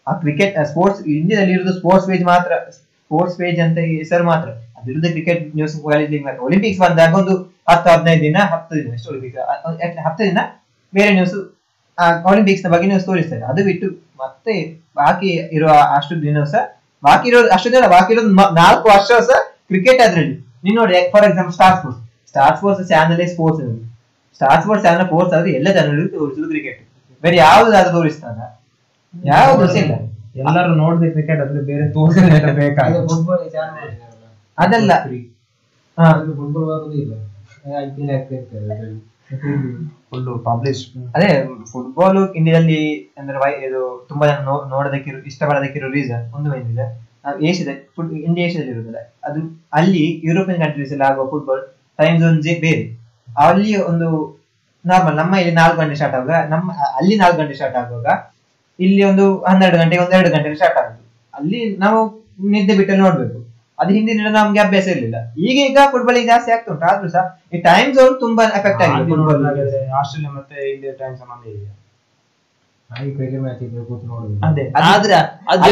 ಆ 0.06 0.12
ಕ್ರಿಕೆಟ್ 0.24 0.58
ಸ್ಪೋರ್ಟ್ಸ್ 0.72 1.00
ಇಂಡಿಯಾದಲ್ಲಿ 1.18 1.54
ಇರೋದು 1.56 1.74
ಸ್ಪೋರ್ಟ್ಸ್ 1.78 2.08
ಪೇಜ್ 2.10 2.24
ಮಾತ್ರ. 2.32 2.52
ಸ್ಪೋರ್ಟ್ಸ್ 2.78 3.38
ಪೇಜ್ 3.42 3.60
ಅಂತ 3.66 3.78
ಹೆಸರು 4.00 4.26
ಮಾತ್ರ. 4.32 4.48
ಅದಿರೋದು 4.82 5.08
ಕ್ರಿಕೆಟ್ 5.14 5.42
ನ್ಯೂಸ್ 5.56 5.74
ಒಲಿಂಪಿಕ್ಸ್ 6.46 6.80
ಬಂದಾಗ 6.84 7.14
ಒಂದು 7.20 7.34
ಹತ್ತು 7.70 7.88
ಹದಿನೈದು 7.92 8.22
ದಿನ 8.26 8.38
ಹತ್ತು 8.52 8.72
ದಿನ 8.78 8.92
ಎಷ್ಟು 8.96 9.08
ಒಲಿಂಪಿಕ್ಸ್ 9.10 9.40
ಹತ್ತು 10.06 10.22
ದಿನ 10.24 10.40
ಬೇರೆ 10.92 11.10
ನ್ಯೂಸ್ 11.16 11.34
ಒಲಿಂಪಿಕ್ಸ್ನ 12.28 12.68
ಬಗ್ಗೆ 12.72 12.86
ನ್ಯೂಸ್ 12.90 13.06
ತೋರಿಸ್ತಾರೆ 13.08 13.44
ಅದು 13.50 13.62
ಬಿಟ್ಟು 13.68 13.88
ಮತ್ತೆ 14.22 14.54
ಬಾಕಿ 14.96 15.28
ಇರುವ 15.56 15.70
ಅಷ್ಟು 15.96 16.14
ದಿನ 16.24 16.44
ಸಹ 16.46 16.62
ಬಾಕಿ 17.02 17.26
ಇರೋದು 17.30 17.48
ಅಷ್ಟು 17.54 17.68
ದಿನ 17.74 17.86
ಬಾಕಿ 17.92 18.10
ಇರೋದು 18.14 18.30
ನಾಲ್ಕು 18.58 18.86
ವರ್ಷ 18.90 19.08
ಸಹ 19.28 19.38
ಕ್ರಿಕೆಟ್ 19.68 20.00
ಅದರಲ್ಲಿ. 20.06 20.34
ನೀನ್ 20.64 20.76
ನೋಡಿ 20.80 20.98
for 21.12 21.24
example 21.28 21.54
star 21.56 21.76
sports 21.78 22.00
star 22.34 22.54
sports 22.58 22.82
channel 22.90 23.22
sports 23.32 23.62
star 24.40 24.60
sports 24.62 24.84
channel 24.86 25.06
sports 25.08 25.34
ಆದ್ರೆ 25.38 25.52
ಎಲ್ಲ 25.58 25.68
ಚಾನಲ್ 25.76 26.02
ತೋರಿಸುದು 26.14 26.48
ಕ್ರಿಕೆಟ್ 26.52 26.80
ಬೇರೆ 27.24 27.36
ಯಾವ್ದಾದ್ರು 27.38 27.92
ತೋರಿಸ್ತಾನ? 27.96 28.38
ಯಾವ್ದು 29.14 29.64
ಇಲ್ಲ 29.80 29.94
ಎಲ್ಲರೂ 30.42 30.74
ನೋಡಿದ್ರೆ 30.80 31.08
ಕ್ರಿಕೆಟ್ 31.14 31.40
ಅದ್ರ 31.44 31.58
ಬೇರೆ 31.66 31.84
ಬೇಕಾಗ 32.60 32.92
ಅದಲ್ಲ. 34.58 34.92
ಪಬ್ಲಿಷ್ 40.44 40.82
ಅದೇ 41.14 41.28
ಫುಟ್ಬಾಲ್ 41.72 42.28
ಇಂಡಿಯಾದಲ್ಲಿ 42.36 42.80
ಅಂದ್ರೆ 43.18 43.38
ವೈ- 43.38 43.66
ಇದು 43.66 43.80
ತುಂಬಾ 44.08 44.26
ಜನ 44.26 44.38
ನೋ- 44.44 44.68
ನೋಡೋದಕ್ಕಿರೋ 44.70 45.18
ಇಷ್ಟಪಡೋದಕ್ಕಿರೋ 45.18 45.90
ರೀಸನ್ 45.90 46.32
ಒಂದು 46.34 46.56
ಏನಿದೆ 46.56 46.86
ನಾವು 47.24 47.40
ಏಷ್ಯಾದ 47.40 47.78
ಫುಟ್ 47.96 48.12
ಇಂಡಿಯಾ 48.20 48.46
ಏಷ್ಯಾದಲ್ಲಿ 48.46 48.72
ಇರುವುದಿಲ್ಲ 48.72 48.98
ಅದು 49.24 49.40
ಅಲ್ಲಿ 49.72 50.20
ಯುರೋಪಿಯನ್ 50.24 50.62
ಕಂಟ್ರೀಸ್ 50.62 50.92
ಅಲ್ಲಿ 50.92 51.04
ಆಗುವ 51.04 51.30
ಫುಟ್ಬಾಲ್ 51.30 51.62
ಟೈಮ್ 51.98 52.20
ಝೋನ್ 52.20 52.38
ಬೇರೆ. 52.60 52.84
ಅಲ್ಲಿ 53.28 53.76
ಒಂದು 53.82 54.08
ನಾರ್ಮಲ್ 54.84 55.16
ನಮ್ಮ 55.16 55.36
ಇಲ್ಲಿ 55.36 55.54
ನಾಲ್ಕು 55.54 55.80
ಗಂಟೆ 55.80 55.94
ಸ್ಟಾರ್ಟ್ 55.94 56.16
ಆಗುವಾಗ 56.16 56.50
ನಮ್ಮ 56.50 56.68
ಅಲ್ಲಿ 56.96 57.16
ನಾಲ್ಕು 57.16 57.38
ಗಂಟೆ 57.38 57.54
ಸ್ಟಾರ್ಟ್ 57.54 57.76
ಆಗುವಾಗ 57.76 58.08
ಇಲ್ಲಿ 58.78 59.04
ಒಂದು 59.04 59.38
ಹನ್ನೆರಡು 59.40 59.78
ಗಂಟೆಗೆ 59.78 60.02
ಒಂದು 60.02 60.16
ಎರಡು 60.16 60.30
ಗಂಟೆಗೆ 60.30 60.54
ಸ್ಟಾರ್ಟ್ 60.54 60.78
ಆಗುದು 60.78 61.02
ಅಲ್ಲಿ 61.34 61.76
ನಾವು 61.76 61.98
ನಿದ್ದೆ 62.46 62.76
ಬಿಟ್ಟಲ್ಲಿ 62.76 63.02
ನೋಡ್ಬೇಕು. 63.02 63.38
ಅದು 63.82 63.90
ಹಿಂದಿನ 63.96 64.30
ನಮ್ಗೆ 64.38 64.60
ಅಭ್ಯಾಸ 64.64 64.86
ಇರಲಿಲ್ಲ. 64.94 65.16
ಈಗ 65.46 65.56
ಈಗ 65.68 65.78
ಫುಟ್ಬಾಲ್ 65.92 66.18
ಜಾಸ್ತಿ 66.32 66.50
ಆಗ್ತಾ 66.56 66.70
ಉಂಟು. 66.74 66.86
ಆದ್ರೂ 66.90 67.08
ಸಹ 67.16 67.24
ಈ 67.54 67.60
ಟೈಮ್ 67.68 67.90
ಝೋನ್ 67.96 68.16
ತುಂಬಾ 68.24 68.42
ಎಫೆಕ್ಟ್ 68.58 68.82
ಆಗಿದೆ 68.86 68.98
ಆಸ್ಟ್ರೇಲಿಯಾ 70.00 70.32
ಮತ್ತೆ 70.38 70.56
ಇಂಡಿಯಾ 70.74 70.92
ಟೈಮ್ 71.00 71.16
ಸಂಬಂಧ 71.22 71.44
ಇದೆ. 71.54 71.70
ಅದೇ. 74.46 74.64
ಆದ್ರೆ 75.52 75.70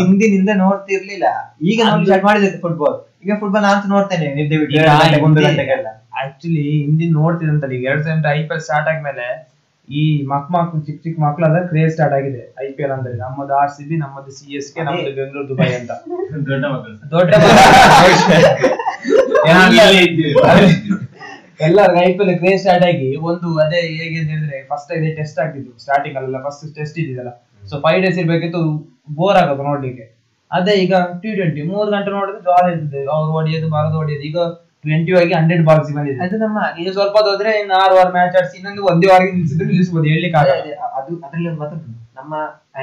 ಹಿಂದಿನಿಂದ 0.00 0.50
ನೋಡ್ತಿರ್ಲಿಲ್ಲ. 0.64 1.26
ಈಗ 1.70 1.78
ನಾನು 1.86 2.04
ಸ್ಟಾರ್ಟ್ 2.08 2.26
ಮಾಡಿದ್ರೆ 2.28 2.58
ಫುಟ್ಬಾಲ್ 2.64 2.96
ಈಗ 3.24 3.32
ಫುಟ್ಬಾಲ್ 3.40 3.64
ನಾನು 3.68 3.88
ನೋಡ್ತೇನೆ 3.94 4.28
ನಿದ್ದೆ 4.36 4.58
ಬಿಟ್ಟು 4.60 4.76
ಆಕ್ಚುಲಿ 6.22 6.62
ಹಿಂದಿನ 6.84 7.10
ನೋಡ್ತಿದ್ದಂತ 7.20 7.72
ಈಗ 7.76 7.84
ಎರಡ್ 7.90 8.04
ಸಾವಿರದ 8.06 8.28
ಐ 8.36 8.42
ಪಿ 8.46 8.54
ಎಲ್ 8.54 8.62
ಸ್ಟಾರ್ಟ್ 8.66 8.88
ಆದ್ಮೇಲೆ 8.92 9.26
ಈ 9.88 10.02
ಮಕ್ 10.32 10.48
ಮಕ್ಳು 10.54 10.80
ಚಿಕ್ಕ 10.86 11.00
ಚಿಕ್ಕ 11.04 11.44
ಅದ 11.48 11.58
ಕ್ರೇಜ್ 11.70 11.92
ಸ್ಟಾರ್ಟ್ 11.94 12.14
ಆಗಿದೆ 12.18 12.42
ಐ 12.64 12.66
ಪಿ 12.76 12.82
ಎಲ್ 12.84 12.92
ಅಂದ್ರೆ. 12.96 13.14
ನಮ್ಮದು 13.22 13.52
ಆರ್ 13.60 13.70
ಸಿ 13.76 13.84
ಬಿ 13.88 13.96
ನಮ್ಮದು 14.02 14.32
ಸಿ 14.38 14.46
ಎಸ್ 14.58 14.68
ಕೆ 14.74 14.82
ನಮ್ದು 14.88 15.10
ಬೆಂಗಳೂರು 15.18 15.48
ದುಬೈ 15.48 15.70
ಅಂತ. 15.80 15.90
ದೊಡ್ಡ 16.50 16.64
ದೊಡ್ಡ. 17.14 17.32
ಎಲ್ಲರಿಗೂ 21.66 21.98
I 22.04 22.10
P 22.18 22.22
L 22.24 22.32
craze 22.42 22.60
start 22.62 22.84
ಆಗಿ 22.90 23.08
ಒಂದು 23.30 23.48
ಅದೇ 23.64 23.80
ಹೇಗೆ 23.96 24.16
ಅಂತ 24.20 24.30
ಹೇಳಿದ್ರೆ 24.34 24.58
ಫಸ್ಟ್ 24.70 24.92
ಇದೆ 24.98 25.10
ಟೆಸ್ಟ್ 25.18 25.38
ಆಗ್ತಿತ್ತು. 25.44 25.72
ಸ್ಟಾರ್ಟಿಂಗ್ 25.84 26.16
ಅಲ್ಲ 26.20 26.38
ಫಸ್ಟ್ 26.46 26.64
ಟೆಸ್ಟ್ 26.78 26.98
ಇದೆಯಲ್ಲ 27.02 27.32
ಸೊ 27.70 27.76
ಫೈವ್ 27.86 28.00
ಡೇಸ್ 28.04 28.18
ಇರ್ಬೇಕಿತ್ತು 28.22 28.60
ಬೋರ್ 29.18 29.38
ಆಗೋದು 29.42 29.64
ನೋಡ್ಲಿಕ್ಕೆ. 29.70 30.06
ಅದೇ 30.50 30.72
ಈಗ 30.84 30.94
ಟಿ 31.22 31.30
ಟ್ವೆಂಟಿ 31.36 31.62
ಮೂರು 31.72 31.88
ಗಂಟೆ 31.94 32.10
ನೋಡಿದ್ರೆ 32.18 32.42
ಜಾಲಿ 32.48 32.70
ಇರ್ತದೆ. 32.74 33.00
ಅವ್ರು 33.16 33.30
ಹೊಡಿಯೋದು 33.36 33.68
ಬರೋದು 33.74 33.96
ಹೊಡಿಯೋದು. 34.00 34.24
ಈಗ 34.30 34.38
ಟ್ವೆಂಟಿ 34.84 35.12
ಆಗಿ 35.20 35.34
ಹಂಡ್ರೆಡ್ 35.38 35.62
ಬಾಲ್ಸ್ 35.68 35.90
ಬಂದಿದೆ. 35.96 36.18
ಅದು 36.24 36.36
ನಮ್ಮ 36.44 36.58
ಇನ್ನು 36.80 36.92
ಸ್ವಲ್ಪ 36.98 37.16
ಹೋದ್ರೆ 37.28 37.50
ಇನ್ನು 37.62 37.74
ಆರು 37.82 37.94
ವಾರ 37.98 38.08
ಮ್ಯಾಚ್ 38.16 38.36
ಆಡಿಸಿ 38.38 38.56
ಇನ್ನೊಂದು 38.60 38.82
ಒಂದೇ 38.90 39.08
ವಾರ 39.12 39.22
ನಿಲ್ಸಿದ್ರೆ 39.38 39.66
ನಿಲ್ಲಿಸಬಹುದು 39.70 40.08
ಹೇಳಲಿಕ್ಕೆ 40.12 40.38
ಆಗಲ್ಲ. 40.42 40.74
ಅದು 40.98 41.10
ಅದ್ರಲ್ಲಿ 41.26 41.48
ಒಂದು 41.52 41.60
ಮಾತ್ರ 41.62 41.76
ನಮ್ಮ 42.20 42.34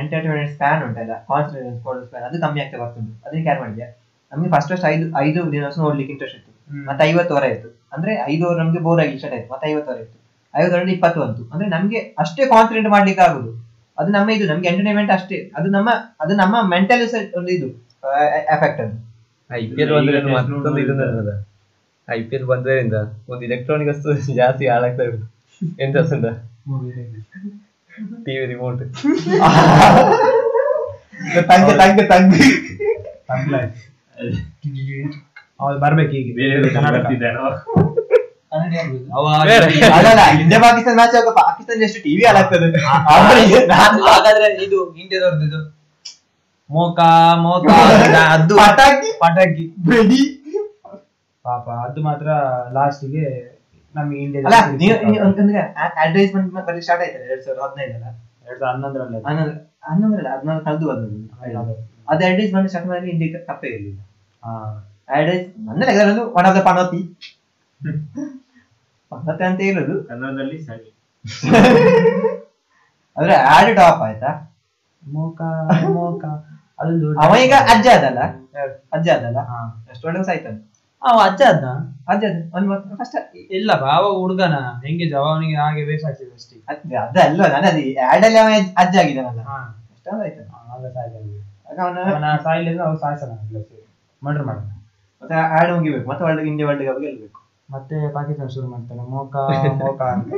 ಎಂಟರ್ಟೈನ್ಮೆಂಟ್ 0.01 0.51
ಸ್ಪ್ಯಾನ್ 0.55 0.81
ಉಂಟಲ್ಲ 0.87 1.15
ಕಾನ್ಸಂಟ್ರೇಷನ್ 1.31 1.75
ಸ್ಪೋರ್ಟ್ 1.79 2.03
ಸ್ಪ್ಯಾನ್ 2.07 2.25
ಅದು 2.29 2.37
ಕಮ್ಮಿ 2.43 2.59
ಆಗ್ತಾ 2.63 2.77
ಬರ್ತದೆ 2.83 3.11
ಅದನ್ನ 3.25 3.41
ಕ್ಯಾರ್ 3.47 3.59
ಮಾಡಿದ್ಯಾ? 3.63 3.87
ನಮಗೆ 4.31 4.49
ಫಸ್ಟ್ 4.53 4.69
ಫಸ್ಟ್ 4.73 4.85
ಐದು 4.93 5.05
ಐದು 5.25 5.39
ದಿನ 5.55 5.65
ನೋಡ್ಲಿಕ್ಕೆ 5.85 6.13
ಇಂಟ್ರೆಸ್ಟ್ 6.15 6.37
ಇತ್ತು. 6.39 6.51
ಮತ್ತೆ 6.89 7.03
ಐವತ್ತು 7.09 7.33
ವರ 7.37 7.45
ಇತ್ತು 7.55 7.69
ಅಂದ್ರೆ 7.95 8.13
ಐದು 8.31 8.43
ಓವರ್ 8.47 8.59
ನಮಗೆ 8.61 8.79
ಬೋರ್ 8.87 9.01
ಆಗಿ 9.03 9.17
ಸ್ಟಾರ್ಟ್ 9.21 9.35
ಆಯ್ತು. 9.37 9.49
ಮತ್ತೆ 9.53 9.67
ಐವತ್ತು 9.71 9.89
ವರ 9.91 9.99
ಇತ್ತು 10.05 10.17
ಐವತ್ತರಲ್ಲಿ 10.53 10.93
ಇಪ್ಪತ್ತು 10.97 11.19
ಬಂತು 11.23 11.43
ಅಂದ್ರೆ 11.53 11.67
ನಮಗೆ 11.75 11.99
ಅಷ್ಟೇ 12.23 12.43
ಕಾನ್ಸಂಟ್ರೇಟ್ 12.53 12.89
ಮಾಡ್ಲಿಕ್ಕೆ 12.95 13.23
ಆಗುದು. 13.27 13.51
ಅದು 13.97 14.09
ನಮ್ಮ 14.15 14.29
ಇದು 14.37 14.45
ನಮ್ಗೆ 14.51 14.67
ಎಂಟರ್ಟೈನ್ಮೆಂಟ್ 14.71 15.11
ಅಷ್ಟೇ. 15.17 15.37
ಅದು 15.57 15.67
ನಮ್ಮ 15.77 15.89
ಅದು 16.23 16.33
ನಮ್ಮ 16.41 16.55
ಮೆಂಟಲ್ 16.73 17.03
ಒಂದು 17.39 17.51
ಇದು 17.57 17.67
ಎಫೆಕ್ಟ್ 18.55 18.81
ಅದು. 18.85 18.95
ಐ 19.49 19.61
ಪಿ 19.69 19.81
ಎಲ್ 19.83 19.93
ಬಂದ್ರಿಂದ 19.97 20.31
ಮತ್ತೊಂದು 20.37 20.79
ಇದು 20.85 20.95
ನಡೆದದ 21.01 21.31
ಐ 22.07 22.19
ಪಿ 22.23 22.35
ಎಲ್ 22.37 22.45
ಬಂದ್ರಿಂದ 22.45 22.97
ಒಂದು 23.29 23.41
ಎಲೆಕ್ಟ್ರಾನಿಕ್ 23.45 23.89
ವಸ್ತು 23.91 24.09
ಜಾಸ್ತಿ 24.35 24.67
ಹಾಳಾಗ್ತಾ 24.67 25.03
ಇರುತ್ತೆ 25.03 25.27
ಎಂತ 25.79 25.95
ಗೊತ್ತುಂಟಾ 25.97 26.31
ಟಿವಿ 28.25 28.43
ರಿಮೋಟ್ 28.45 28.81
ತಂಗ 31.49 31.69
ತಂಗ 31.79 31.99
ತಂಗ. 32.09 32.33
ಅವ್ರು 35.61 35.77
ಬರ್ಬೇಕು 35.83 36.13
ಈಗ 36.13 36.27
ಇಂಡಿಯಾ 40.35 40.59
ಪಾಕಿಸ್ತಾನ 40.63 40.95
ಮ್ಯಾಚ್ 40.99 41.15
ಆಗ 41.19 41.31
ಪಾಕಿಸ್ತಾನ 41.39 41.81
ಎಷ್ಟು 41.87 41.99
ಟಿವಿ 42.03 42.23
ಹಾಳಾಗ್ತದೆ? 42.27 42.67
ಹಾಗಾದ್ರೆ 44.09 44.47
ಇದು 44.65 44.77
ಇಂಡಿಯಾದವ್ರದ್ದು 45.01 45.45
ಇದು. 45.49 45.59
ಮೋಕಾ 46.69 47.09
ಮೋಕ 47.43 47.65
ಅದು. 48.29 48.55
ಪಟಾಕಿ. 48.61 49.09
ಪಟಾಕಿ. 49.19 49.65
ಬೆಡಿ. 49.89 50.21
ಪಾಪ 51.47 51.65
ಅದು 51.85 51.99
ಮಾತ್ರ 52.07 52.27
ಲಾಸ್ಟಿಗೆ 52.75 53.25
ನಮ್ಮ 53.95 54.09
ಇಂಡಿಯಾ 54.23 54.59
ಅಂತಂದ್ರೆ 55.25 55.59
ಅಡ್ವರ್ಟೈಸ್ಮೆಂಟ್ 55.97 56.49
ಬರ್ಲಿಕ್ಕೆ 56.57 56.85
ಸ್ಟಾರ್ಟ್ 56.87 57.03
ಆಯ್ತಲ್ಲ 57.05 57.25
ಎರಡ್ 57.29 57.43
ಸಾವಿರದ 57.45 57.63
ಹದಿನೈದಲ್ಲ? 57.65 58.07
ಎರಡ್ 58.47 58.59
ಸಾವಿರದ 58.59 58.69
ಹನ್ನೊಂದರಲ್ಲಿ. 58.71 59.19
ಹನ್ನೊಂದು 59.27 59.53
ಹನ್ನೊಂದರಲ್ಲ 59.87 60.29
ಹದಿನಾಲ್ಕು 60.35 60.65
ಕಳೆದು 60.67 60.87
ಬಂದದ್ದು. 60.89 61.75
ಅದು 62.07 62.21
ಅಡ್ವರ್ಟೈಸ್ಮೆಂಟ್ 62.23 62.69
ಸ್ಟಾರ್ಟ್ 62.71 62.89
ಮಾಡಿ 62.91 63.07
ಇಂಡಿಯಾ 63.13 63.39
ತಪ್ಪೇ 63.49 63.69
ಇರಲಿಲ್ಲ 63.69 63.99
ಅಡ್ವರ್ಟೈಸ್ 65.09 65.45
ನನ್ನ 65.67 65.81
ಲೆಕ್ಕದಲ್ಲಿ 65.89 66.25
ಒನ್ 66.39 66.47
ಆಫ್ 66.49 66.55
ದ 66.57 66.63
ಪಣತಿ 66.67 67.01
ಪಣತಿ 69.11 69.43
ಅಂತ 69.49 69.61
ಇರೋದು. 69.69 69.95
ಕನ್ನಡದಲ್ಲಿ 70.09 70.57
ಸರಿ. 70.67 70.89
ಅಂದ್ರೆ 73.17 73.35
ಆಡ್ 73.51 73.69
ಟಾಪ್ 73.77 74.01
ಆಯ್ತಾ? 74.05 74.31
ಮೋಕ 75.03 75.39
ಮೋಕ 75.95 76.23
ಅದೊಂದು 76.79 77.07
ಅವ 77.23 77.37
ಈಗ 77.43 77.53
ಅಜ್ಜ 77.73 77.87
ಅದಲ್ಲ? 77.97 78.19
ಅಜ್ಜ 78.95 79.07
ಅದಲ್ಲ? 79.15 79.39
ಹಾ. 79.49 79.59
ಎಷ್ಟು 79.91 80.03
ಒಳ್ಳೆ 80.07 80.23
ಸಾಯ್ತಾನೆ 80.27 80.59
ಅವ 81.01 81.17
ಅಜ್ಜ 81.23 81.41
ಅದ 81.43 81.65
ಅಜ್ಜ 82.07 82.25
ಅದ 82.25 82.53
ಒಂದು 82.55 82.95
ಫಸ್ಟ್ 82.97 83.17
ಇಲ್ಲ 83.51 83.71
ಬಾವ 83.81 84.19
ಹುಡುಗನ. 84.19 84.55
ಹೆಂಗೆ 84.85 85.09
ಜವಾಬನಿಗೆ 85.09 85.55
ಅವನಿಗೆ 85.55 85.83
ಹಾಗೆ 85.83 85.83
ವೇಷ 85.83 86.03
ಅಷ್ಟೇ. 86.05 86.57
ಅಷ್ಟೇ 86.67 86.95
ಅಲ್ಲ 87.21 87.41
ನಾನು 87.53 87.67
ಅದು 87.67 87.81
ಆಡ್ 88.07 88.25
ಅಲ್ಲಿ 88.25 88.39
ಅವ 88.39 88.49
ಅಜ್ಜ 88.77 88.97
ಆಗಿದ್ದಾನಲ್ಲ. 88.97 89.41
ಹಾ. 89.41 89.57
ಆಯ್ತು. 89.57 90.21
ಆಯ್ತಾನೆ 90.21 90.49
ಆಗ 90.73 90.91
ಸಾಯ್ತಾನೆ 90.91 91.37
ಆಗ 91.69 91.79
ಅವನ 91.79 91.97
ಅವನ 92.11 92.37
ಸಾಯಿಲ್ಲ 92.37 92.81
ಅವ್ರು 92.81 92.99
ಸಾಯಿಸಲ್ಲ 92.99 93.33
ಮರ್ಡರ್ 94.21 94.45
ಮಾಡ್ತಾನೆ. 94.45 94.73
ಮತ್ತೆ 95.21 95.35
ಆಡ್ 95.35 95.71
ಮುಗಿಬೇಕು. 95.73 96.09
ಮತ್ತೆ 96.09 96.25
ವರ್ಲ್ಡ್ 96.25 96.47
ಇಂಡಿಯಾ 96.47 96.69
ವರ್ಲ್ಡ್ 96.69 96.89
ಕಪ್ 96.89 97.01
ಗೆಲ್ಬೇಕು. 97.01 97.39
ಮತ್ತೆ 97.71 98.13
ಪಾಕಿಸ್ತಾನ 98.13 98.47
ಶುರು 98.47 98.67
ಮಾಡ್ತಾನೆ. 98.67 99.01
ಮೋಕ 99.09 99.35
ಮೋಕ 99.83 100.01
ಅಂತ. 100.01 100.31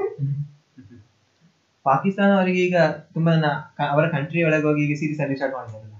ಪಾಕಿಸ್ತಾನ 1.85 2.37
ಅವರಿಗೆ 2.37 2.59
ಈಗ 2.59 2.77
ತುಂಬಾ 3.13 3.35
ಜನ 3.35 3.45
ಕ- 3.77 3.89
ಅವರ 3.91 4.07
ಕಂಟ್ರಿ 4.07 4.43
ಒಳಗೆ 4.43 4.63
ಹೋಗಿ 4.63 4.81
ಈಗ 4.83 4.97
ಸೀರೀಸ್ 4.97 5.21
ಅಲ್ಲಿ 5.21 5.35
ಸ್ಟಾರ್ಟ್ 5.35 5.57
ಮಾಡಿದಾರಲ್ಲ. 5.57 5.93
ಅದು 5.93 5.98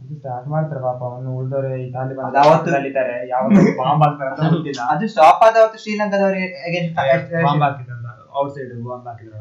ಸ್ಟಾರ್ಟ್ 0.00 0.46
ಮಾಡ್ತಾರೆ 0.48 0.80
ಪಾಪ 0.82 1.00
ಅವನು 1.08 1.30
ಉಳಿದವ್ರೆ 1.36 1.70
ಈ 1.80 1.86
ತಾಲಿಬಾನ್ 1.92 2.26
ಅದು 2.30 2.38
ಅವತ್ತು- 2.44 2.74
ಅಲ್ಲಿದ್ದಾರೆ 2.74 3.14
ಯಾವ 3.28 3.44
ಬಾಂಬ್ 3.78 4.02
ಹಾಕ್ತಾರೆ 4.04 4.30
ಅಂತ 4.32 4.48
ಗೊತ್ತಿಲ್ಲ. 4.54 4.80
ಅದು 4.92 5.06
ಸ್ಟಾಪ್ 5.12 5.42
ಆದ 5.42 5.56
ಹೊತ್ತು 5.62 5.78
ಶ್ರೀಲಂಕಾದವರಿಗೆ 5.82 6.48
ಬಾಂಬ್ 7.46 7.64
ಹಾಕಿದ್ರಲ್ಲ 7.66 8.08
ಔಟ್ 8.34 8.52
ಸೈಡ್ 8.54 8.72
ಬಾಂಬ್ 8.86 9.06
ಹಾಕಿದ್ರು 9.08 9.40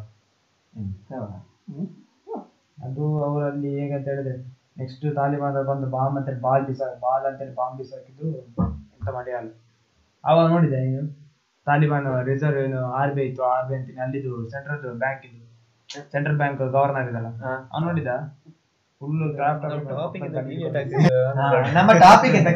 ಅದು 2.77 3.03
ಅವರಲ್ಲಿ 3.25 3.71
ಹೇಗಂತ 3.79 4.07
ಹೇಳಿದ್ರೆ 4.07 4.35
ನೆಕ್ಸ್ಟ್ 4.77 5.05
ತಾಲಿಬಾನ್ 5.15 5.57
ಬಂದು 5.67 5.87
ಬಾಂಬ್ 5.89 6.15
ಅಂತ 6.19 6.29
ಬಾಲ್ 6.41 6.63
ಬಿಸ 6.67 6.81
ಬಾಲ್ 7.03 7.25
ಅಂತ 7.29 7.49
ಬಾಂಬ್ 7.57 7.75
ಬಿಸಾಕಿದ್ದು 7.79 8.27
ಎಂತ 8.95 9.09
ಮಾಡಿ 9.13 9.31
ಅಲ್ಲ. 9.31 9.49
ಅವಾಗ 10.23 10.45
ನೋಡಿದೆ 10.51 10.77
ನೀನು? 10.85 11.03
ತಾಲಿಬಾನ್ 11.67 12.07
ರಿಸರ್ವ್ 12.25 12.59
ಏನು 12.61 12.79
ಆರ್ 12.93 13.11
ಬಿ 13.13 13.23
ಇತ್ತು 13.23 13.43
ಆರ್ 13.49 13.65
ಬಿ 13.67 13.73
ಅಂತೀನಿ 13.75 14.01
ಅಲ್ಲಿದ್ದು 14.01 14.31
ಸೆಂಟ್ರಲ್ 14.49 14.79
ಬ್ಯಾಂಕ್ 15.03 15.23
ಇದು. 15.27 15.39
ಸೆಂಟ್ರಲ್ 16.11 16.37
ಬ್ಯಾಂಕ್ 16.37 16.57
ಗವರ್ನರ್ 16.71 17.09
ಇದಲ್ಲ. 17.09 17.29
ಅವ್ನು 17.71 17.85
ನೋಡಿದ 17.87 18.11
ಫುಲ್ 19.03 19.19
ನಮ್ಮ 21.73 21.91
ಟಾಪಿಕ್ 21.99 22.35
ಎಂತ 22.35 22.51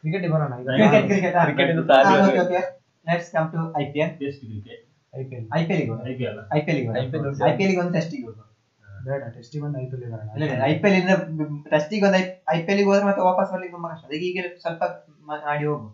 ಕ್ರಿಕೆಟ್ 0.00 0.26
ಬರೋಣ 0.32 0.52
cricket 0.72 1.06
cricket 1.08 2.50
let's 3.06 3.30
come 3.36 3.48
to 3.52 3.62
IPL 3.82 4.12
test 4.20 4.42
cricket 4.44 4.84
IPL 5.14 5.46
IPL 5.58 5.88
IPL 6.04 6.04
IPL 6.10 6.38
I 6.50 6.64
P 6.74 6.84
L 6.84 6.90
I 6.96 7.06
P 7.06 7.16
L 7.18 7.28
IPL 7.30 7.42
I 7.46 7.52
P 7.56 7.64
L 7.64 7.72
ಒಂದು 7.80 7.92
ಟೆಸ್ಟಿಗೆ 7.94 8.24
ಹೋಗುವ 8.26 8.44
ಬೇಡ 9.06 9.22
ಟೆಸ್ಟಿಗೆ 9.36 9.62
ಬಂದು 9.64 9.78
ಐ 9.78 9.86
ಬರೋಣ 10.06 10.60
ಐ 10.66 10.74
ಪಿ 10.80 10.88
ಎಲ್ 10.88 10.96
ಇಂದ 11.00 11.14
ಟೆಸ್ಟಿಗೆ 11.72 12.06
ಒಂದು 12.08 12.20
ಐ 12.54 12.58
ಪಿ 12.60 12.82
ಹೋದ್ರೆ 12.82 13.06
ಮತ್ತೆ 13.08 13.22
ವಾಪಸ್ 13.22 13.50
ಬರ್ಲಿಕ್ಕೆ 13.52 13.74
ತುಂಬಾ 13.76 13.90
ಕಷ್ಟ 13.92 14.04
ಅದಕ್ಕೆ 14.04 14.26
ಈಗ 14.30 14.44
ಸ್ವಲ್ಪ 14.62 14.82
ಮಾಡಿ 15.44 15.64
ಹೋಗು 15.64 15.88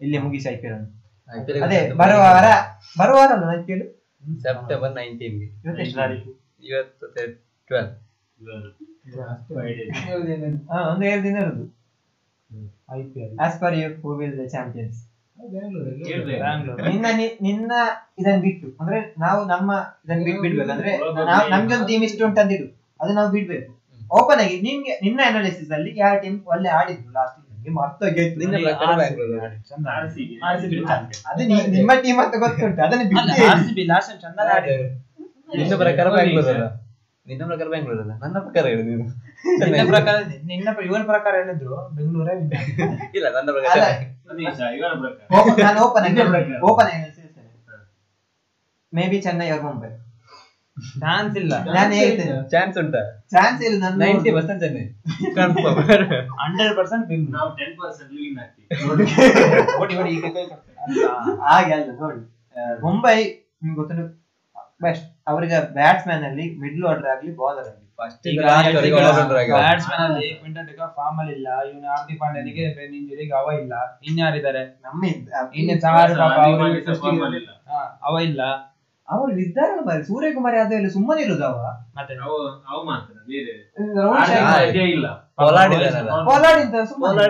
ಇಲ್ಲಿ 0.00 0.18
ಮುಗಿಸಿ 0.18 0.48
ಐಪಿಎಲ್ 0.54 0.76
ಅನ್ನು 0.76 1.64
ಅದೇ 1.64 1.80
ಬರುವ 1.94 2.20
ವಾರ 2.26 2.46
ಬರುವ 2.96 3.16
ವಾರ 3.16 3.32
ಅಲ್ಲ 3.36 3.50
ಐಪಿಎಲ್ 3.56 3.84
ಸೆಪ್ಟೆಂಬರ್ 4.38 4.94
ನೈನ್ಟೀನ್ 4.94 5.36
ಇವತ್ತು 5.58 5.82
ಎಷ್ಟು 5.82 5.96
ತಾರೀಕು 5.96 6.30
ಇವತ್ತು 6.64 7.06
ಟ್ವೆಲ್ 7.14 7.34
ಹಾ 7.70 7.82
ಒಂದು 10.90 11.04
ಏಳು 11.06 11.22
ದಿನ 11.22 11.36
ಇರುದು. 11.44 11.64
I 12.90 13.00
P 13.10 13.20
L 13.24 13.32
as 13.44 13.56
per 13.62 13.74
you 13.78 13.88
who 14.02 14.12
will 14.20 14.36
the 14.38 14.46
champions 14.54 14.98
ನಿನ್ನ 16.88 17.06
ನಿನ್ನ 17.46 17.72
ಇದನ್ನ 18.20 18.38
ಬಿಟ್ಟು 18.46 18.68
ಅಂದ್ರೆ 18.80 18.98
ನಾವು 19.18 19.40
ನಮ್ಮ 19.44 19.68
ಇದನ್ನ 20.04 20.22
ಬಿಟ್ಟು 20.26 20.40
ಬಿಡ್ಬೇಕು 20.44 20.72
ಅಂದ್ರೆ 20.74 20.92
ನಮ್ಗೆ 21.52 21.74
ಒಂದು 21.76 21.88
ಟೀಮ್ 21.90 22.02
ಇಷ್ಟು 22.08 22.24
ಉಂಟಂದಿಡು 22.28 22.66
ಅದು 23.00 23.12
ನಾವು 23.18 23.30
ಬಿಡ್ಬೇಕು. 23.36 23.70
ಓಪನ್ 24.10 24.40
ಆಗಿ 24.44 24.56
ನಿಮ್ಗೆ 24.66 24.94
ನಿನ್ನ 25.04 25.20
ಅನಾಲಿಸಿಸ್ 25.28 25.70
ಅಲ್ಲಿ 25.76 25.90
ಯಾವ 25.96 26.14
ಟೀಮ್ 26.24 26.36
ಒಳ್ಳೆ 26.52 26.70
ಆಡಿದ್ರು 26.78 27.12
ಲಾಸ್ಟ್ 27.18 27.36
ನಿಮ್ 27.64 27.78
ಅರ್ಥ 27.84 28.02
ಅದು 31.30 31.42
ನಿಮ್ಮ 31.76 31.90
ಟೀಮ್ 32.04 32.20
ಅಂತ 32.24 32.34
ಗೊತ್ತುಂಟು. 32.44 32.80
ಅದನ್ನ 32.86 33.02
ಬಿಟ್ಟು 33.10 33.86
ಲಾಸ್ಟ್ 33.92 34.12
ಚಂದ 34.24 34.38
ಆಡಿದ್ರು. 34.56 34.88
ಪ್ರಕಾರ 35.84 36.06
ನಿನ್ನ 37.26 37.42
ಪ್ರಕಾರ 37.50 37.68
ಬೆಂಗಳೂರು 37.72 38.02
ಅಲ್ಲ 38.04 38.12
ನನ್ನ 38.22 38.36
ಪ್ರಕಾರ 38.44 38.64
ಹೇಳಿದ್ರು 38.70 38.86
ನೀನು. 38.92 39.04
ನಿನ್ನ 39.64 39.82
ಪ್ರಕಾರ 39.92 40.16
ನಿನ್ನ 40.50 40.68
ಇವನ 40.88 41.02
ಪ್ರಕಾರ 41.10 41.32
ಹೇಳಿದ್ರು 41.40 41.76
ಬೆಂಗಳೂರೇ 41.96 42.34
ಇಲ್ಲ 43.18 43.26
ನನ್ನ 43.36 43.48
ಪ್ರಕಾರ 43.56 43.78
ನಾನು 45.64 45.80
ಓಪನ್ 45.86 46.04
ಆಗಿ 46.06 46.14
ನಿನ್ನ 46.16 46.28
ಪ್ರಕಾರ. 46.34 46.60
ಓಪನ್ 46.70 46.90
ಆಗಿ 46.92 47.08
ಮೇ 48.92 49.02
ಬಿ 49.10 49.18
ಚೆನ್ನೈ 49.26 49.48
ಅವ್ರ 49.54 49.62
ಮುಂಬೈ 49.66 49.90
ಚಾನ್ಸ್ 51.02 51.34
ಇಲ್ಲ. 51.40 51.54
ನಾನು 51.76 51.92
ಹೇಳ್ತೇನೆ. 51.98 52.34
ಚಾನ್ಸ್ 52.52 52.76
ಉಂಟಾ? 52.82 53.00
ಚಾನ್ಸ್ 53.32 53.60
ಇಲ್ಲ 53.66 53.78
ನನ್ನ 53.84 53.98
ninety 54.02 54.30
percent 54.36 54.60
Chennai 54.64 54.84
confirm 55.36 55.78
hundred 56.42 56.72
percent 56.78 57.04
Bengaluru 57.10 57.34
ನಾವು 57.36 57.50
ಟೆನ್ 57.58 57.74
ಪರ್ಸೆಂಟ್ 57.80 58.10
ವಿನ್ 58.16 58.38
ಆಗ್ತೀವಿ 58.44 58.66
ಓಡಿ 59.82 59.96
ಓಡಿ 60.00 60.10
ಈಗ. 60.16 60.24
ಹಾಗೆ 61.48 61.72
ಅಲ್ಲ 61.76 61.90
ನೋಡಿ. 62.02 62.20
ಮುಂಬೈ 62.86 63.16
ನಿಮ್ಗೆ 63.62 63.76
ಗೊತ್ತುಂಟು 63.80 64.06
ಬೆಸ್ಟ್ 64.80 65.06
ಅವರಿಗೆ 65.28 65.72
ಬ್ಯಾಟ್ಸ್ಮನ್ 65.74 66.24
ಅಲ್ಲಿ 66.24 66.60
ಮಿಡ್ಲ್ 66.60 66.86
ಆರ್ಡರ್ 66.86 67.10
ಆಗಲಿ 67.10 67.36
ಬೌಲರ್ 67.36 67.66
ಆಗಲಿ. 67.66 67.86
ಬ್ಯಾಟ್ಸ್ಮನ್ 69.56 70.02
ಅಲ್ಲಿ 70.06 70.28
ಕ್ವಿಂಟನ್ 70.34 70.66
ಡಿಕಾ 70.66 70.86
ಫಾರ್ಮ್ 70.96 71.18
ಅಲ್ಲಿ 71.20 71.34
ಇಲ್ಲ. 71.34 71.48
ಇವನು 71.64 71.88
ಹಾರ್ದಿಕ್ 71.88 72.20
ಪಾಂಡ್ಯನಿಗೆ 72.20 72.74
ಬ್ರೇನ್ 72.74 72.94
ಇಂಜುರಿಗೆ 72.94 73.32
ಅವ 73.32 73.52
ಇಲ್ಲ. 73.60 73.74
ಇನ್ಯಾರಿದ್ದಾರೆ 74.02 74.62
ನಮ್ಮ 74.86 75.00
ಇನ್ನು 75.54 75.74
ಚಾರ್ 75.80 75.96
ಪಾಪ 76.14 76.30
ಸಾದಿ 76.32 76.50
ಅವ್ರು 76.50 76.62
ಮಾಡಿ 76.62 76.74
ಗೆ- 76.76 77.24
ಅಲ್ಲಿಲ್ಲ. 77.24 77.50
ಹಾ, 77.70 77.80
ಅವ 78.02 78.20
ಇಲ್ಲ. 78.20 78.42
ಅವ್ರು 79.08 79.32
ಇದ್ದಾರೆ 79.38 79.86
ಬರೀ 79.86 80.02
ಸೂರ್ಯಕುಮಾರ್ 80.02 80.56
ಯಾದವ್ 80.56 80.72
ಇಲ್ಲ 80.72 80.88
ಸುಮ್ಮನೆ 80.88 81.22
ಇರುದು 81.22 81.44
ಅವ. 81.44 81.60
ಮತ್ತೆ? 81.96 82.14
ಅವ 82.24 82.34
ಅವು 82.70 82.82
ಮಾತ್ರ 82.84 83.14
ಬೇರೆ. 83.28 83.54
ಇಲ್ಲ. 84.88 85.06
ಇದ್ದಾನಲ್ಲ. 85.76 86.10
ಸುಮ್ಮನೆ 86.20 86.60
ಇಂದ 86.62 86.74
ಸುಮ್ಮನೆ 86.84 87.26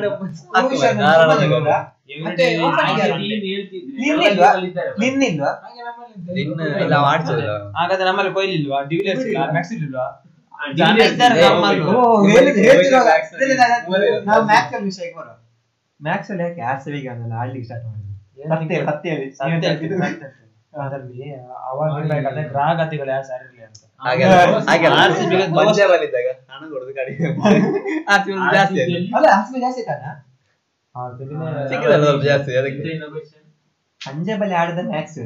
ಹಾಗಾದ್ರೆ 7.76 8.06
ನಮ್ಮಲ್ಲಿ 8.06 8.32
ಕೊಯ್ಲಿ 8.36 8.54
ಇಲ್ವಾ? 8.60 8.78
ಡಿವಿಲಿಯರ್ಸ್ 8.90 9.26
ಇಲ್ಲ 9.28 9.44
ಮ್ಯಾಕ್ಸಿಲ್ 9.54 9.82
ಇಲ್ವಾ 9.82 10.06
ಮ್ಯಾಕ್ಸ್ 16.00 16.30
ಅಲ್ಲಿ 16.32 16.44
ಯಾಕೆ? 16.44 16.62
ಆರ್ 16.68 16.80
ಸಿ 16.82 16.90
ಬಿಗೆ 16.92 17.08
ಅದನ್ನ 17.12 17.34
ಆಡ್ಲಿಕ್ಕೆ 17.40 17.66
ಸ್ಟಾರ್ಟ್ 17.68 17.86
ಮಾಡಿದ್ರು 17.86 18.06
ಸತ್ಯ 18.90 19.10
ಸತ್ಯ. 20.02 20.28
ಅದರಲ್ಲಿ 20.80 21.24
ಅವಾಗ 21.68 21.88
ಇರ್ಬೇಕಾದ್ರೆ 22.00 22.42
ಗ್ರಾಹಕತೆಗಳು 22.50 23.10
ಯಾವ 23.10 23.24
ಸಾರಿ 23.30 23.44
ಇರ್ಲಿ 23.48 23.62
ಅಂತ. 23.64 23.78
ಜಾಸ್ತಿ. 28.54 28.78
ಅಲ್ಲ 29.16 29.26
ಜಾಸ್ತಿ 29.60 29.82
ತಾನ 29.90 30.04
ಆ 30.96 31.08
ಬಲ್ಲಿ 31.08 31.34
ಸ್ವಲ್ಪ 32.04 32.22
ಜಾಸ್ತಿ 32.24 32.56
ಅದಕ್ಕೆ. 32.56 32.76
ಆಡಿದ 34.54 34.78
ಮ್ಯಾಕ್ಸ್? 34.86 35.18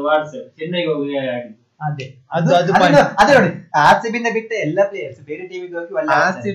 ವಾರ್ಸ್ 0.02 0.32
ಚೆನ್ನೈಗೆ 0.32 0.92
ಹೋಗಿ 0.92 1.18
ಆಡಿದ್ದು. 1.18 1.62
ಅದೇ. 1.80 2.04
ಅದು 2.32 2.54
ಅದು 2.54 2.56
ಅದು 2.56 2.72
point. 2.72 2.96
ನೋಡಿ 3.34 3.70
ಆರ್ 3.74 4.02
ಸಿ 4.02 4.12
ಬಿಂದ 4.12 4.26
ಬಿಟ್ಟ 4.32 4.52
ಎಲ್ಲ 4.52 4.78
ಪ್ಲೇಯರ್ಸ್ 4.88 5.20
ಬೇರೆ 5.20 5.48
ಟೀಮಿಗೆ 5.48 5.74
ಹೋಗಿ 5.74 5.94
ಒಳ್ಳೆ 5.94 6.14
ಅಲ್ಲಿ 6.14 6.52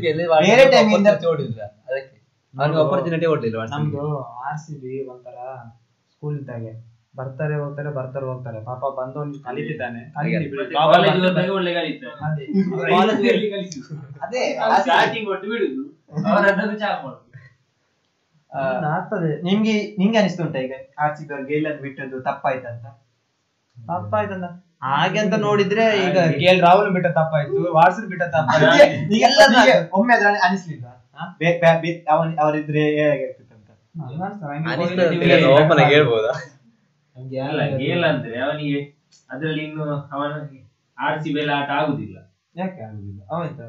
ಬೇರೆ 0.47 0.71
ಟೀಮ್ 0.71 0.91
ಇಂದ- 0.99 1.09
ಅದಕ್ಕೆ. 1.63 2.27
ಕೊಡ್ಲಿಲ್ಲ 3.25 3.57
RCB. 3.57 3.75
ನಮ್ದು 3.77 4.23
ಆರ್ 4.23 4.57
ಸಿ 4.57 4.81
ಬಿ 4.81 5.07
ಒಂಥರ 5.07 5.37
ಸ್ಕೂಲ್ 6.11 6.39
ಇದ್ದಾಗೆ. 6.39 6.97
ಬರ್ತಾರೆ 7.15 7.55
ಹೋಗ್ತಾರೆ 7.55 7.89
ಬರ್ತಾರೆ 7.89 8.25
ಹೋಗ್ತಾರೆ. 8.25 8.65
ಪಾಪ 8.65 8.79
ಬಂದು 8.79 9.43
ಕಲಿತಿದ್ದಾನೆ. 9.43 10.13
ಅದೇ. 14.21 14.57
ಸ್ಟಾರ್ಟಿಂಗ್ 14.81 15.29
ಒಟ್ಟು 15.29 15.49
ಬಿಡುದು. 15.49 15.96
ಆಗ್ತದೆ. 18.95 19.31
ನಿಮ್ಗೆ 19.47 19.73
ನಿಮ್ಗೆ 19.99 20.17
ಅನಿಸ್ತು 20.21 20.41
ಉಂಟಾ 20.45 20.59
ಈಗ? 20.65 20.73
ಆರ್ 21.03 21.13
ಸಿ 21.17 21.23
ಬಿ 21.27 21.31
ಅವ್ರು 21.35 21.45
ಗೆಲ್ಲನ್ನು 21.51 21.81
ಬಿಟ್ಟದ್ದು 21.85 22.17
ತಪ್ಪಾಯ್ತಂತ 22.27 22.85
ತಪ್ಪಾಯ್ತಂತ 23.77 24.45
ಹಾಗೆ 24.87 25.19
ಅಂತ 25.23 25.35
ನೋಡಿದ್ರೆ 25.47 25.85
ಈಗ 26.05 26.17
ಕೆ 26.39 26.45
ಎಲ್ 26.51 26.61
ರಾಹುಲ್ 26.67 26.89
ಬಿಟ್ಟ 26.95 27.07
ತಪ್ಪಾಯ್ತು 27.19 27.59
ವಾಟ್ಸನ್ 27.77 28.07
ಬಿಟ್ಟ 28.11 28.23
ತಪ್ಪಾಯ್ತು. 28.35 29.15
ಎಲ್ಲ 29.27 29.39
ಒಮ್ಮೆ 29.97 30.13
ಅದ್ರ 30.17 30.27
ಅನಿಸ್ಲಿಲ್ಲ? 30.47 30.85
ಅವನ್ 32.15 32.31
ಅವರಿದ್ರೆ 32.43 32.83
ಹೇಗಿರ್ತಿತ್ತು 32.99 33.53
ಅಂತ? 33.57 33.69
ನಂಗ್ 34.01 34.21
ಅನ್ಸ್ತದೆ, 34.27 34.51
ಹಂಗೆ 34.53 34.69
ಅನಿಸ್ತದೆ 34.73 35.07
ಅಂತ 35.07 35.13
ಹೋಗಿ 35.13 35.31
ಏನು 35.37 35.49
open 35.57 35.79
ಹೇಳ್ಬೋದಾ? 35.93 36.33
ಗೇಲ್ 37.83 38.05
ಅಂದ್ರೆ 38.11 38.35
ಅವನಿಗೆ 38.47 38.79
ಅದ್ರಲ್ಲಿ 39.29 39.63
ಇನ್ನು 39.67 39.85
ಅವನ 40.15 40.31
ಆರ್ 40.97 41.19
ಸಿ 41.23 41.29
ಬೆಲ್ಲ 41.35 41.51
ಆಟ 41.59 41.69
ಆಗುದಿಲ್ಲ. 41.81 42.17
ಯಾಕೆ 42.55 42.81
ಆಗುದಿಲ್ಲ? 42.87 43.19
ಅವಂತ 43.31 43.59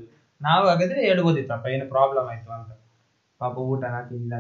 ನಾವು 0.41 0.65
ಹಾಗಾದ್ರೆ 0.69 1.01
ಹೇಳ್ಬೋದಿತ್ತಪ್ಪ 1.07 1.67
ಏನು 1.67 1.87
ಪ್ರಾಬ್ಲಮ್ 1.89 2.29
ಆಯ್ತು 2.29 2.51
ಅಂತ. 2.53 2.71
ಪಾಪ 3.41 3.57
ಊಟನ 3.71 3.97
ತಿಂದ 4.09 4.33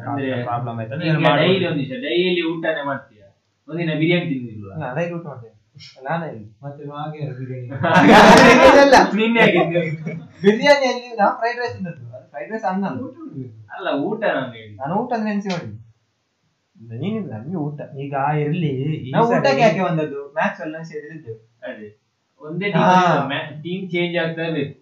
ಪ್ರಾಬ್ಲಮ್ 0.44 0.78
ಆಯ್ತು 0.80 0.98
ಡೈಲಿ 1.38 1.66
ಒಂದ್ 1.66 1.94
ಡೈಲಿ 2.04 2.42
ಊಟನೇ 2.52 2.82
ಮಾಡ್ತೀಯ? 2.82 3.22
ಒಂದಿನ 3.68 3.92
ಬಿರಿಯಾನಿ 3.94 4.26
ತಿಂದಿಲ್ಲ 4.26 4.70
ಅಲ್ಲ 4.74 4.84
ಅದಕ್ಕೆ 4.84 5.14
ಊಟ 5.14 5.26
ಮಾಡ್ತೇನೆ. 5.26 5.50
ನಾನೇ 6.04 6.28
ಮತ್ತೆ 6.64 6.82
ಹಾಗೆ 6.90 7.20
ಬಿರಿಯಾನಿ? 7.38 7.68
ಇಲ್ಲ, 8.82 8.96
ನಿನ್ನೆ 9.18 9.40
ಆಗಿದ್ದು 9.42 9.80
ಬಿರಿಯಾನಿಯಲ್ಲಿ 10.42 11.08
ನಾವು 11.16 11.32
ಫ್ರೈಡ್ 11.38 11.58
ರೈಸ್ 11.58 11.74
ತಿಂದದ್ದು. 11.76 12.04
ಫ್ರೈಡ್ 12.30 12.50
ರೈಸ್ 12.52 12.64
ಅನ್ನ 12.64 12.84
ಅಲ್ಲ. 12.86 13.00
ಅಲ್ಲ 13.76 13.88
ಊಟ 14.04 14.22
ನಾನು 14.36 14.52
ಹೇಳಿ 14.52 14.72
ನಾನು 14.76 14.94
ಊಟ 14.94 15.10
ಅಂದ್ರೆ 15.12 15.30
ನೆನ್ಸಿ 15.30 15.48
ನೋಡಿ. 15.48 15.68
ನೀನಿಲ್ಲ 16.76 17.32
ನಮ್ಗೆ 17.34 17.56
ಊಟ. 17.56 17.80
ಈಗ 17.96 18.14
ಇರ್ಲಿ. 18.40 18.70
ನಾವು 19.12 19.26
ಊಟಕ್ಕೆ 19.28 19.62
ಯಾಕೆ 19.62 19.82
ಬಂದದ್ದು? 19.82 20.20
ಮ್ಯಾಚ್ 20.34 20.60
ಎಲ್ಲ 20.60 20.76
ಸೇರಿದ್ದೇವೆ 20.82 21.38
ಅದೇ. 21.68 21.88
ಒಂದೇ. 22.40 22.68
ಟೀಮ್ 23.62 23.84
ಚೇಂಜ್ 23.90 24.16
ಆಗ್ತಾ 24.16 24.42
ಇರ್ಬೇಕು. 24.42 24.74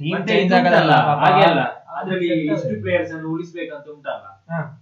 ಟೀಮ್ 0.00 0.20
ಚೇಂಜ್ 0.28 0.52
ಆಗಲ್ಲ 0.52 0.92
ಹಾಗೆ 1.22 1.42
ಅಲ್ಲ. 1.42 1.62
ಅದ್ರಲ್ಲಿ. 1.98 2.26
ಇಷ್ಟು 2.46 2.74
ಪ್ಲೇಯರ್ಸ್ 2.82 3.12
ಅನ್ನು 3.12 3.28
ಉಳಿಸ್ಬೇಕಂತ 3.30 3.88
ಉಂಟಲ್ಲ. 3.88 4.26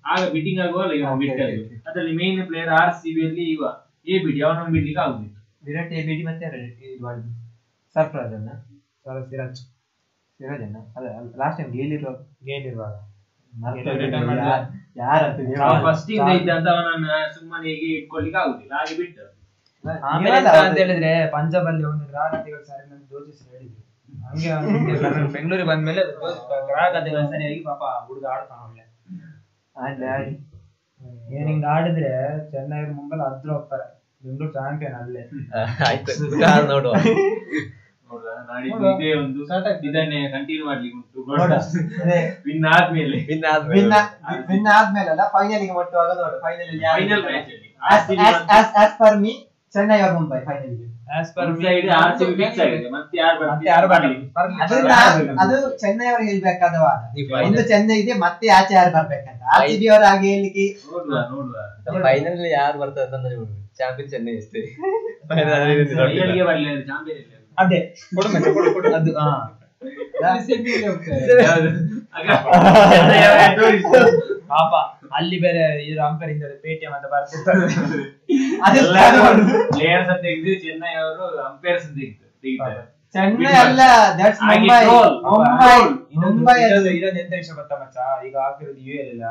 ಆಗ 0.07 0.21
ಬಿಟ್ಟಿಂಗ್ 0.33 0.61
ಆಗುವಲ್ಲ 0.61 0.93
ಇವ 0.93 1.15
ಬಿಟ್ಟಲ್ಲಿ. 1.17 1.63
ಅದ್ರಲ್ಲಿ 1.87 2.17
main 2.17 2.47
player 2.47 2.69
R 2.81 2.95
C 2.95 3.11
B 3.15 3.25
ಅಲ್ಲಿ 3.27 3.47
ಇವ. 3.51 3.65
ಎ 4.07 4.19
ಬಿಡಿ 4.25 4.41
ಅವನನ್ನು 4.41 4.73
ಬಿಡ್ಲಿಕ್ಕೆ 4.73 5.03
ಆಗುದಿಲ್ಲ. 5.03 5.33
ವಿರಾಟ್ 5.65 5.93
ಎ 5.93 6.03
ಬಿಡಿ 6.03 6.23
ಮತ್ತೆ 6.23 6.45
ಯಾರು 6.45 6.59
ಇದು 6.87 7.03
ಮಾಡಿದ್ದು 7.05 7.33
ಸರ್ಫರಾಜ್ 7.97 8.35
ಅನ್ನ 8.35 8.51
ಸರ್ 9.05 9.23
ಸಿರಾಜ್. 9.31 9.61
ಸಿರಾಜ್ 10.41 10.63
ಅನ್ನ 10.63 10.79
ಅದೇ 10.97 11.11
ಲಾಸ್ಟ್ 11.39 11.59
ಟೈಮ್ 11.61 11.73
ಗೇಲ್ 11.73 11.93
ಇರುವ 11.93 12.13
ಗೇಲ್ 12.45 12.67
ಇರುವಾಗ 12.67 12.95
ಫಸ್ಟ್ 15.87 16.11
ಇಂದ 16.11 16.29
ಇದ್ದಂತ 16.39 16.69
ಅವನನ್ನ 16.69 17.07
ಸುಮ್ಮನೆ 17.35 17.69
ಹೀಗೆ 17.73 17.97
ಇಟ್ಕೊಳ್ಲಿಕ್ಕೆ 17.97 18.39
ಆಗುದಿಲ್ಲ 18.43 18.73
ಹಾಗೆ 18.75 18.95
ಬಿಟ್ಟು. 18.99 19.25
ಆಮೇಲೆ 20.07 20.37
ಅಂತ 20.61 20.79
ಹೇಳಿದ್ರೆ 20.79 21.13
ಪಂಜಾಬ್ 21.31 21.67
ಅಲ್ಲಿ 21.67 21.85
ಒಂದು 21.85 22.05
ಗ್ರಾಹಕತೆಗಳು 22.07 22.65
ಸರಿಯಾಗಿ 22.65 23.05
ಜೋತಿಸಿ 23.11 23.45
ಹೇಳಿದ್ರು. 23.51 23.83
ಹಂಗೆ 24.27 24.49
ಬೆಂಗಳೂರಿಗೆ 25.35 25.69
ಬಂದ್ಮೇಲೆ 25.69 26.03
ಗ್ರಾಹಕತೆಗಳು 26.71 27.27
ಸರಿಯಾಗಿ 27.33 27.61
ಪಾಪ 27.65 27.83
ಹುಡುಗ 28.09 28.27
ಆಡ್ತಾನ 28.35 28.59
ಒಳ್ಳೆ 28.67 28.85
ಆಡ್ಲಿ 29.77 30.07
ಆಡಿ 30.15 30.33
ಏನ್ 31.31 31.49
ಹಿಂಗ್ 31.49 31.67
ಆಡಿದ್ರೆ 31.67 32.13
ಚೆನ್ನೈ 32.51 32.81
ಮುಂಬೈ 32.91 33.19
ಹತ್ರ 33.25 33.49
ಹೋಗ್ತಾರೆ. 33.53 33.87
ಬೆಂಗಳೂರು 34.23 34.53
ಚಾಂಪಿಯನ್ 34.53 34.95
ಅಲ್ಲೇ. 34.95 35.23
ಆಯ್ತು 35.89 36.13
ನೋಡುವ. 36.69 36.95
ನೋಡುವ 38.11 38.33
ನಾಡಿದ್ದು 38.51 38.79
ನೋಡುವ. 38.79 38.91
ಇದೇ 38.99 39.11
ಒಂದು 39.21 39.41
Start 39.49 39.67
ಇದನ್ನೇ 39.89 40.21
ಕಂಟಿನ್ಯೂ 40.35 40.65
ಮಾಡ್ಲಿಕ್ಕೆ 40.69 40.99
ಉಂಟು. 41.01 41.21
ನೋಡ 41.33 41.53
ಅದೇ. 42.03 42.19
ವಿನ್ 42.47 42.67
ಆದ್ಮೇಲೆ. 42.75 43.19
ವಿನ್ 43.31 43.45
ಆದ್ಮೇಲೆ. 43.53 43.79
ವಿನ್ 43.79 43.95
ವಿನ್ 44.51 44.69
ಆದ್ಮೇಲೆ. 44.77 45.13
ಫೈನಲ್ಗೆ 45.37 45.73
ಮುಟ್ಟುವಾಗ 45.79 46.11
ನೋಡು 46.23 46.37
ಫೈನಲ್ 46.45 46.69
ಫೈನಲ್ 46.89 47.23
ಮ್ಯಾಚ್ 47.29 47.49
ಅಲ್ಲಿ. 47.53 47.69
As 48.81 48.95
per 49.01 49.19
me 49.25 49.33
Chennai 49.75 49.99
or 50.05 50.15
Mumbai 50.19 50.41
ಫೈನಲ್ಗೆ. 50.49 50.85
As 51.17 51.29
per 51.35 51.51
side 51.65 51.89
R 51.97 52.15
C 52.19 52.25
B 52.29 52.35
fix 52.41 52.61
ಆಗಿದೆ. 52.65 52.89
ಮತ್ತೆ 52.95 53.17
ಯಾರು 53.23 53.37
ಮತ್ತೆ 53.51 53.67
ಯಾರು 53.73 53.87
ಬರ್ತಾರೆ 53.91 54.17
ಅದು 55.43 55.57
ಚೆನ್ನೈ 55.83 56.07
ಅವರು 56.13 56.25
ಹೇಳ್ಬೇಕಾದ 56.31 56.77
ವಾದ. 56.85 57.03
ನೀವು 57.17 57.37
ಒಂದು 57.49 57.63
ಚೆನ್ನೈ 57.73 57.97
ಇದೆ 58.03 58.15
ಮತ್ತೆ 58.25 58.47
ಆಚೆ 58.59 58.75
ಯಾರು 58.79 58.93
ಬರ್ಬೇಕಂತ. 58.97 59.41
ಆರ್ 59.55 59.67
ಸಿ 59.71 59.77
ಬಿ 59.83 59.89
ಅವರು 59.93 60.07
ಹಾಗೆ 60.11 60.29
ಹೇಳಿಕ್ಕೆ 60.35 60.67
ನೋಡುವ 60.93 61.21
ನೋಡುವ 61.33 62.03
ಫೈನಲ್ 62.09 62.41
ಯಾರು 62.59 62.77
ಬರ್ತಾರೆ 62.83 63.17
ಅಂತ 63.19 63.27
ಚಾಂಪಿಯನ್ 63.81 64.11
ಚೆನ್ನೈ 64.15 64.35
ಅಷ್ಟೇ. 64.43 64.61
ಅಂದ್ರೆ 65.31 65.45
ಚಾಂಪಿಯನ್ 66.91 67.25
ಅದೇ. 67.59 67.81
ಕೊಡು 68.17 68.29
ಮತ್ತೆ 68.35 68.51
ಕೊಡು 68.57 68.71
ಕೊಡು. 68.77 68.89
ಅದು 68.97 69.13
ಹಾ 69.21 69.29
ಪಾಪ 74.51 74.73
ಅಲ್ಲಿ 75.17 75.37
ಬೇರೆ 75.45 75.63
ಇದ್ರ 75.85 76.01
ಇಂದ 76.33 76.45
ಪೇಟಿಎಂ 76.65 76.93
ಅಂತ 76.97 77.07
ಬರ್ತಿರ್ತಾರೆ. 77.13 77.65
ಪ್ಲೇಯರ್ಸ್ 79.73 80.11
ಅಂತ 80.13 80.23
ತೆಗೆದು 80.27 80.55
ಚೆನ್ನೈ 80.65 80.93
ಅವರು 81.03 81.25
ಅಂಪೈರ್ಸ್ 81.49 81.87
ಅಂತ 81.87 81.99
ತೆಗಿತಾರೆ. 82.45 82.83
ಚೆನ್ನೈ 83.15 83.53
ಅಲ್ಲ 83.65 83.81
ದಟ್ಸ್ 84.19 84.41
ಮುಂಬೈ. 84.47 84.81
ಮುಂಬೈ 85.27 85.77
ಮುಂಬೈ 86.23 86.57
ಇನ್ನೊಂದು 86.63 87.21
ಎಂತ 87.23 87.33
ವಿಷಯ 87.41 87.55
ಗೊತ್ತಾ 87.61 87.77
ಮಚ್ಚ? 87.83 87.97
ಈಗ 88.29 88.37
ಆಗ್ತಿರೋದು 88.47 88.81
ಯು 88.89 88.95
ಎಲ್ 89.03 89.11
ಇಲ್ಲ 89.15 89.27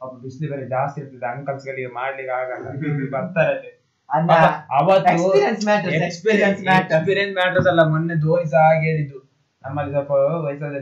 ಪಾಪ 0.00 0.10
ಬಿಸಿಲು 0.22 0.48
ಬೇರೆ 0.52 0.64
ಜಾಸ್ತಿ 0.74 0.98
ಇರ್ತದೆ 1.02 1.26
ಅಂಕಲ್ಸ್ 1.32 1.66
ಗಳಿಗೆ 1.68 1.90
ಮಾಡ್ಲಿಕ್ಕೆ 1.98 2.34
ಆಗಲ್ಲ. 2.38 2.66
ಬರ್ತಾರೆ 3.14 3.70
ಅವತ್ತು 4.10 5.08
experience 5.12 5.62
matters 5.68 6.04
experience 6.08 6.60
matter 6.68 6.92
experience 6.96 7.34
matters 7.38 7.68
ಅಲ್ಲ 7.72 7.82
ಮೊನ್ನೆ 7.92 8.14
ಧೋನಿ 8.24 8.46
ಸಹ 8.52 8.62
ಹಾಗೆ 8.68 8.84
ಹೇಳಿದ್ದು. 8.90 9.18
ನಮ್ಮಲ್ಲಿ 9.64 9.92
ಸ್ವಲ್ಪ 9.94 10.12
ವಯಸ್ಸಾದ್ರೆ 10.44 10.80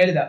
ಹೇಳಿದ. 0.00 0.20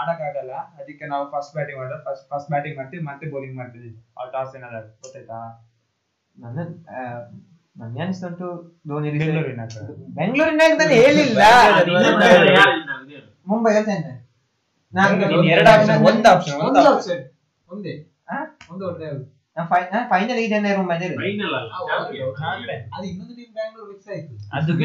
ಆಡಕ್ಕಾಗಲ್ಲ 0.00 0.52
ಅದಕ್ಕೆ 0.80 1.04
ನಾವು 1.12 1.24
ಫಸ್ಟ್ 1.32 1.52
ಬ್ಯಾಟಿಂಗ್ 1.56 1.78
ಮಾಡೋದು 1.80 1.98
ಫಸ್ಟ್ 2.06 2.24
ಫಸ್ಟ್ 2.32 2.48
ಬ್ಯಾಟಿಂಗ್ 2.52 2.76
ಮಾಡ್ತೀವಿ 2.80 3.02
ಮತ್ತೆ 3.08 3.30
ಬೌಲಿಂಗ್ 3.34 3.56
ಮಾಡ್ತೀವಿ. 3.60 3.90
ಆ 4.18 4.20
ಟಾಸ್ 4.34 4.52
ಏನಾದ್ರು 4.58 4.80
ಗೊತ್ತಾಯ್ತಾ? 5.04 5.40
ನನ್ನ 6.36 6.58
ನನ್ಗೆ 7.80 8.00
ಅನಿಸ್ತುಂಟು 8.04 8.48
ಧೋನಿ 8.88 9.10
ಬೆಂಗಳೂರಿನ 9.18 9.62
ಬೆಂಗಳೂರಿನ 10.20 10.62
ನಾನು 10.80 10.94
ಹೇಳಿಲ್ಲ 11.02 11.40
ಮುಂಬೈ 13.50 13.72
ಹೇಳ್ತೇನೆ 13.76 14.12
ನಾನು 14.94 15.12
ಎರಡು 15.54 15.68
option, 15.74 15.98
ಒಂದು 16.10 16.28
option, 16.34 16.56
ಒಂದು 16.68 16.80
option. 16.92 17.20
ಒಂದೇ? 17.70 17.92
ಒಂದು 18.72 18.84
ಒಳ್ಳೆ 18.88 19.08
ಫೈನಲ್ 19.56 20.48
ಚೆನ್ನೈ 20.48 20.76
ಮುಂಬೈ 20.76 20.98
ಫೈನಲ್ 20.98 21.54
ಅಲ್ಲ 21.54 21.72
champion. 21.72 22.78
ಅದು 22.94 23.06
ಇನ್ನೊಂದು 23.06 23.34
ಟೀಮ್ 23.36 23.52
ಬ್ಯಾಂಗ್ಳೂರ್ 23.52 23.88
ಮಿಕ್ಸ್ 23.88 24.08
ಆಯ್ತು. 24.08 24.56
ಅದು 24.56 24.80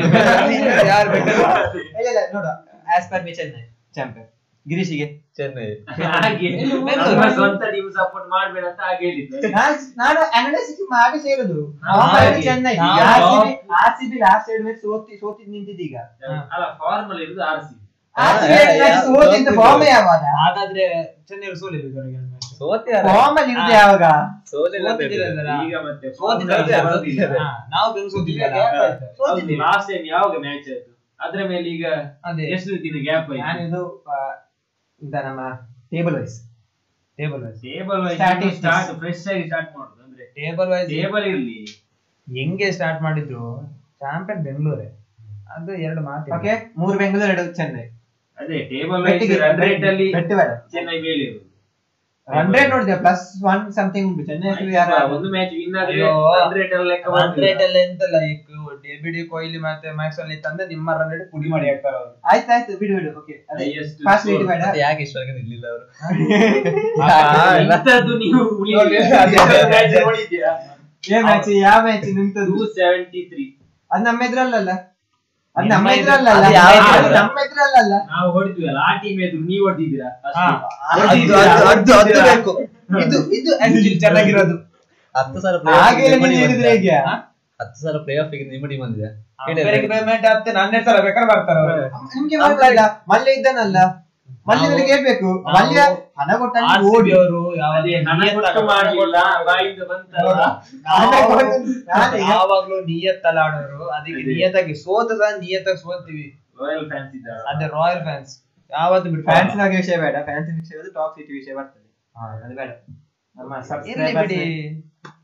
ಯಾರು 0.87 1.11
ಬೇಕಾದ್ರೂ 1.11 1.79
ಇಲ್ಲ 1.79 2.07
ಇಲ್ಲ 2.07 2.17
ನೋಡು 2.33 2.51
as 2.95 3.11
per 3.11 3.23
me 3.23 3.33
Chennai 3.33 3.77
champion 3.93 4.27
ಗಿರೀಶಿಗೆ. 4.69 5.33
Chennai 5.37 5.85
ಹಾಗೆ. 6.03 6.49
ಬೆಂಗಳೂರು. 6.49 7.15
ನಮ್ಮ 7.15 7.33
ಸ್ವಂತ 7.33 7.63
ಟೀಮ್ 7.63 7.91
ಸಪೋರ್ಟ್ 7.91 8.29
ಮಾಡ್ಬೇಡ 8.29 8.65
ಅಂತ 8.65 8.79
ಹಾಗೆ 8.79 9.05
ಹೇಳಿದ್ದೆ. 9.05 9.47
ನಾನ್- 9.47 10.29
ಅನಾಲಿಸಿಸ್ 10.33 10.81
ಮಾಡಿ 10.81 11.19
ಸೇರಿದ್ರು. 11.19 11.81
ಚೆನ್ನೈ 12.43 12.75
ಲಾಸ್ಟ್ 14.17 14.47
ಸೈಡ್ 14.47 14.77
ಸೋತಿ 14.77 15.15
ಸೋತಿ 15.15 15.51
ನಿಂತಿದ್ದೀಗ. 15.51 15.97
ಅಲ್ಲ 16.53 16.65
ಫಾರ್ಮಲ್ 16.77 17.21
ಇರುದು 17.21 17.43
ಆರ್ 17.43 17.84
ಹಾಗಾದ್ರೆ 20.37 20.85
ಚೆನ್ನೈ 21.29 21.47
ಸೋಲಿಲ್ಲ 21.55 22.03
ಯಾವಾಗ. 23.75 24.03
ಲಾಸ್ಟ್ 29.63 29.89
ಟೈಮ್ 29.89 30.05
ಯಾವಾಗ 30.07 30.35
ಮ್ಯಾಚ್ 30.43 30.67
ಆಯ್ತು? 30.69 30.91
ಅದ್ರ 31.19 31.39
ಮೇಲೆ 31.49 31.67
ಈಗ 31.69 31.83
ಅದೇ. 32.25 32.45
ಎಷ್ಟು 32.55 32.77
ದಿನ 32.83 32.97
ಗ್ಯಾಪ್ 33.03 33.29
ಆಯ್ತು? 33.31 33.43
ಇದು 35.01 35.21
ನಮ್ಮ 35.27 35.41
table 35.91 36.15
wise 36.15 36.37
table 37.19 37.41
wise 37.43 37.59
table 37.65 38.01
wise 38.05 38.17
start 38.59 38.91
fresh 39.01 39.25
ಆಗಿ 39.31 39.43
ಸ್ಟಾರ್ಟ್ 39.47 39.71
ಮಾಡುದು 39.77 40.01
ಅಂದ್ರೆ 40.05 40.25
ಟೇಬಲ್ 40.37 40.69
ವೈಸ್ 40.73 40.87
ಟೇಬಲ್ 40.93 41.25
ಇರ್ಲಿ 41.31 41.59
ಹೆಂಗೆ 42.27 42.69
ಸ್ಟಾರ್ಟ್ 42.71 43.01
ಮಾಡಿದ್ರು? 43.01 43.43
ಚಾಂಪಿಯನ್ 44.01 44.41
ಬೆಂಗಳೂರೇ 44.43 44.87
ಅದು 45.55 45.73
ಎರಡು 45.85 46.01
ಮಾತು 46.01 46.33
ಓಕೆ 46.37 46.53
ಮೂರು 46.77 46.95
ಬೆಂಗಳೂರು 46.97 47.31
ಎರಡು 47.31 47.53
ಚೆನ್ನೈ 47.53 47.85
ಅದೇ 48.39 48.59
ಟೇಬಲ್ 48.71 49.03
ರನ್ 49.43 49.59
ರೇಟ್ 49.63 49.85
ಅಲ್ಲಿ 49.91 50.07
Chennai 50.73 50.97
run 52.27 52.51
rate 52.55 52.71
plus 53.01 53.25
one 53.49 53.63
something 53.73 54.07
ಉಂಟು 54.09 54.23
ಚೆನ್ನೈ 54.29 54.51
ಒಂದು 55.15 55.27
ಮ್ಯಾಚ್ 55.33 55.51
ವಿನ್ 55.59 55.75
ಆದ್ರೆ 55.81 55.95
ಅಯ್ಯೋ. 55.95 56.11
run 56.37 56.53
rate 56.57 56.73
ಎಲ್ಲ 56.77 56.85
ಲೆಕ್ಕ 56.91 57.11
ರನ್. 57.15 57.33
ರೇಟ್ 57.43 57.61
ಎಲ್ಲ 57.65 57.77
ಎಂತಲ್ಲ 57.85 58.19
ಈಗ 58.29 58.39
ಡೆಬಿಡಿ 58.85 59.21
ಕೊಹ್ಲಿ 59.31 59.59
ಮತ್ತೆ 59.65 59.89
ಮ್ಯಾಕ್ಸ್ವೆಲ್ 59.99 60.31
ನಿಮ್ಮ 60.69 60.95
ರನ್ 60.99 61.11
ರೇಟ್ 61.13 61.27
ಪುಡಿ 61.31 61.49
ಮಾಡಿ 61.49 61.67
ಹಾಕ್ತಾರೆ 61.69 61.97
ಅವರು 61.99 62.11
ಆಯ್ತು 62.31 62.49
ಆಯ್ತು. 62.55 62.71
ಬಿಡು 62.81 62.93
ಬಿಡು. 62.97 63.11
ಓಕೆ 63.19 63.35
ಫಾಸ್ಟ್ 64.07 64.27
ರೇಟ್ 64.31 64.45
ಬೇಡ. 64.51 64.61
ಯಾಕೆ 64.77 65.03
ಇಷ್ಟವರೆಗೆ 65.07 65.35
ನಿಲ್ಲಿಲ್ಲ 65.39 65.65
ಅವರು? 65.67 65.85
ಇಂಥದ್ದು 67.65 68.15
ನೀವು. 68.23 68.41
ಏ 71.03 71.19
ಮ್ಯಾಚ್ 71.21 71.49
ಯಾವ 71.61 71.79
ಮ್ಯಾಚ್ 71.87 72.09
ನಿಂತದ್ದು? 72.17 72.59
ಸೆವೆಂಟಿ 72.77 73.21
ತ್ರೀ 73.31 73.45
ಅದು 73.91 74.03
ನಮ್ಮ 74.03 74.21
ಎದುರಲ್ಲಲ್ಲ 74.27 74.71
ಅದು 74.71 74.94
ನಮ್ಮ 75.57 75.89
ನಾವು 78.09 78.31
ಹೊಡಿದ್ವಲ್ಲ 78.31 78.77
ಆ 78.77 78.95
ಟೀಮ್ 78.95 79.21
ಎದುರು 79.21 79.43
ನೀವು 79.43 79.65
ಹೊಡೆದಿದ್ದೀರಾ 79.65 80.09
ಹಾ. 80.35 80.45
ಅದು- 80.93 81.07
ಅದು- 81.09 81.67
ಅದು- 81.67 81.93
ಅದು 81.93 82.21
ಬೇಕು. 82.23 82.53
ಇದು 83.01 83.17
ಇದು 83.31 83.51
ಆಕ್ಚುಲಿ 83.57 83.99
ಚೆನ್ನಾಗಿರೋದು. 83.99 84.55
ಹತ್ತು 85.15 85.41
ಸಲ 85.41 85.55
ಹಾಗೆ 85.75 86.01
ಹೇಳಿದ್ರೆ 86.01 86.69
ಹೇಗೆ. 86.69 86.95
ಹತ್ತು 87.59 88.03
ಪ್ಲೇ 88.03 88.17
ಆಫ್ 88.17 88.31
ನಿಮ್ಮ 88.51 88.65
ಟೀಮ್ 88.67 88.81
ಬಂದಿದೆ. 88.81 89.09
ಪೇಮೆಂಟ್ 89.45 90.25
ಹನ್ನೆರಡು 90.57 90.85
ಸಲ 90.85 90.99
ಬೇಕಾದ್ರೆ 90.99 91.29
ಬರ್ತಾರೆ 91.33 91.85
ನಿಮ್ಗೆ 92.15 92.37
ಮಲ್ಯ 93.09 93.31
ಇದ್ದಾನಲ್ಲ. 93.31 93.77
ಮಲ್ಯ 94.47 95.79
ಹಣ 96.19 96.29
ಓಡಿ 96.89 97.11
ಅವರು 97.15 97.41
ಯಾವಾಗ್ಲೂ 102.29 102.77
ನಿಯತ್ತಲ್ಲ 102.89 103.39
ಆಡೋರು 103.45 103.85
ಅದಕ್ಕೆ 103.97 104.23
ನಿಯತ್ತಾಗಿ 104.31 104.75
ಸೋತದ 104.83 105.21
ನಿಯತ್ತಾಗಿ 105.39 105.79
ಸೋಲ್ತೀವಿ 105.83 106.25
ರಾಯಲ್ 106.61 106.85
ಫ್ಯಾನ್ಸ್ 106.91 107.13
ಇದ್ದಾರೆ? 107.17 107.41
ಅದೇ 107.51 107.65
ರಾಯಲ್ 107.77 108.03
ಫ್ಯಾನ್ಸ್ 108.03 108.33
ಯಾವತ್ತು 108.71 109.07
ಬಿಟ್ಟು 109.11 109.25
ಫ್ಯಾನ್ಸ್ 109.31 109.55
ನಾಗೆ 109.55 109.75
ವಿಷಯ 109.77 109.97
ಬೇಡ. 109.97 110.15
ಫ್ಯಾನ್ಸ್ 110.29 110.51
ವಿಷಯ 110.59 110.77
ಅದು 110.81 110.91
ಟಾಪ್ 110.93 111.15
ಸಿಟಿ 111.17 111.31
ವಿಷಯ 111.33 111.53
ಬರ್ತದೆ. 111.55 111.87
ಅದು 112.43 112.55
ಬೇಡ. 112.59 112.69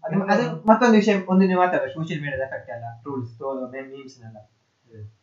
ಅದು 0.06 0.18
ಅದು 0.34 0.44
ಮತ್ತೊಂದು 0.70 0.96
ವಿಷಯ 0.96 1.14
ಒಂದು 1.28 1.44
ನೀವು 1.48 1.60
ಮಾತಾಡ 1.62 1.84
ಸೋಷಿಯಲ್ 1.94 2.22
ಮೀಡಿಯಾದ 2.24 2.44
ಎಫೆಕ್ಟ್ 2.48 2.72
ಅಲ್ಲ 2.72 2.86
ಟ್ರೂಲ್ಸ್ 3.04 3.32
ಮೀಮ್ಸ್ 3.92 4.18
ಎಲ್ಲ 4.20 4.38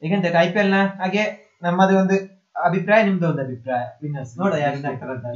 ಈಗಂತ 0.02 0.26
ಐ 0.38 0.48
ಪಿ 0.52 0.58
ಎಲ್ನ 0.58 0.78
ಹಾಗೆ 1.00 1.24
ನಮ್ಮದು 1.62 1.94
ಒಂದು 1.98 2.16
ಅಭಿಪ್ರಾಯ 2.66 3.00
ನಿಮ್ದು 3.08 3.26
ಒಂದು 3.30 3.42
ಅಭಿಪ್ರಾಯ? 3.46 3.82
ವಿನ್ನರ್ಸ್ 4.02 4.32
ನೋಡ 4.40 4.52
ಯಾರು 4.64 4.76
ಆಗ್ತಾರೆ 4.90 5.12
ಅಂತ. 5.14 5.26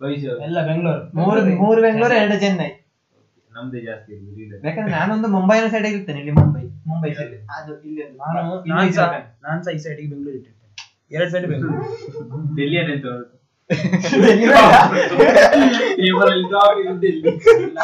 ಭವಿಷ್ಯ 0.00 0.28
ಎಲ್ಲ 0.46 0.58
ಬೆಂಗಳೂರು 0.68 1.02
ಮೂರು 1.18 1.40
ಮೂರು 1.62 1.80
ಬೆಂಗಳೂರು 1.86 2.14
ಎರಡು 2.22 2.36
ಚೆನ್ನೈ 2.44 2.70
ನಮ್ದೇ 3.56 3.80
ಜಾಸ್ತಿ. 3.88 4.12
ಯಾಕಂದ್ರೆ 4.66 4.92
ನಾನೊಂದು 4.96 5.28
ಮುಂಬೈನ 5.34 5.66
ಸೈಡ್ 5.74 5.86
ಇರ್ತೇನೆ 5.90 6.18
ಇಲ್ಲಿ 6.22 6.34
ಮುಂಬೈ. 6.40 6.64
ಮುಂಬೈ 6.90 7.10
ಸೈಡ್ 7.18 7.34
ಅದು 7.56 7.72
ಇಲ್ಲಿ. 7.88 8.02
ನಾನು 8.22 8.40
ನಾನ್ 9.44 9.60
ಸಹ 9.66 9.72
ಈ 9.76 9.80
ಸೈಡಿಗೆ 9.84 10.08
ಬೆಂಗಳೂರು 10.12 10.36
ಇಟ್ಟಿರ್ತೇನೆ. 10.38 10.72
ಎರಡು 11.16 11.30
ಸೈಡ್ 11.34 11.46
ಬೆಂಗಳೂರು 11.52 11.78
ಡೆಲ್ಲಿ 12.58 12.78
ಆಗಿದ್ದು 12.82 13.12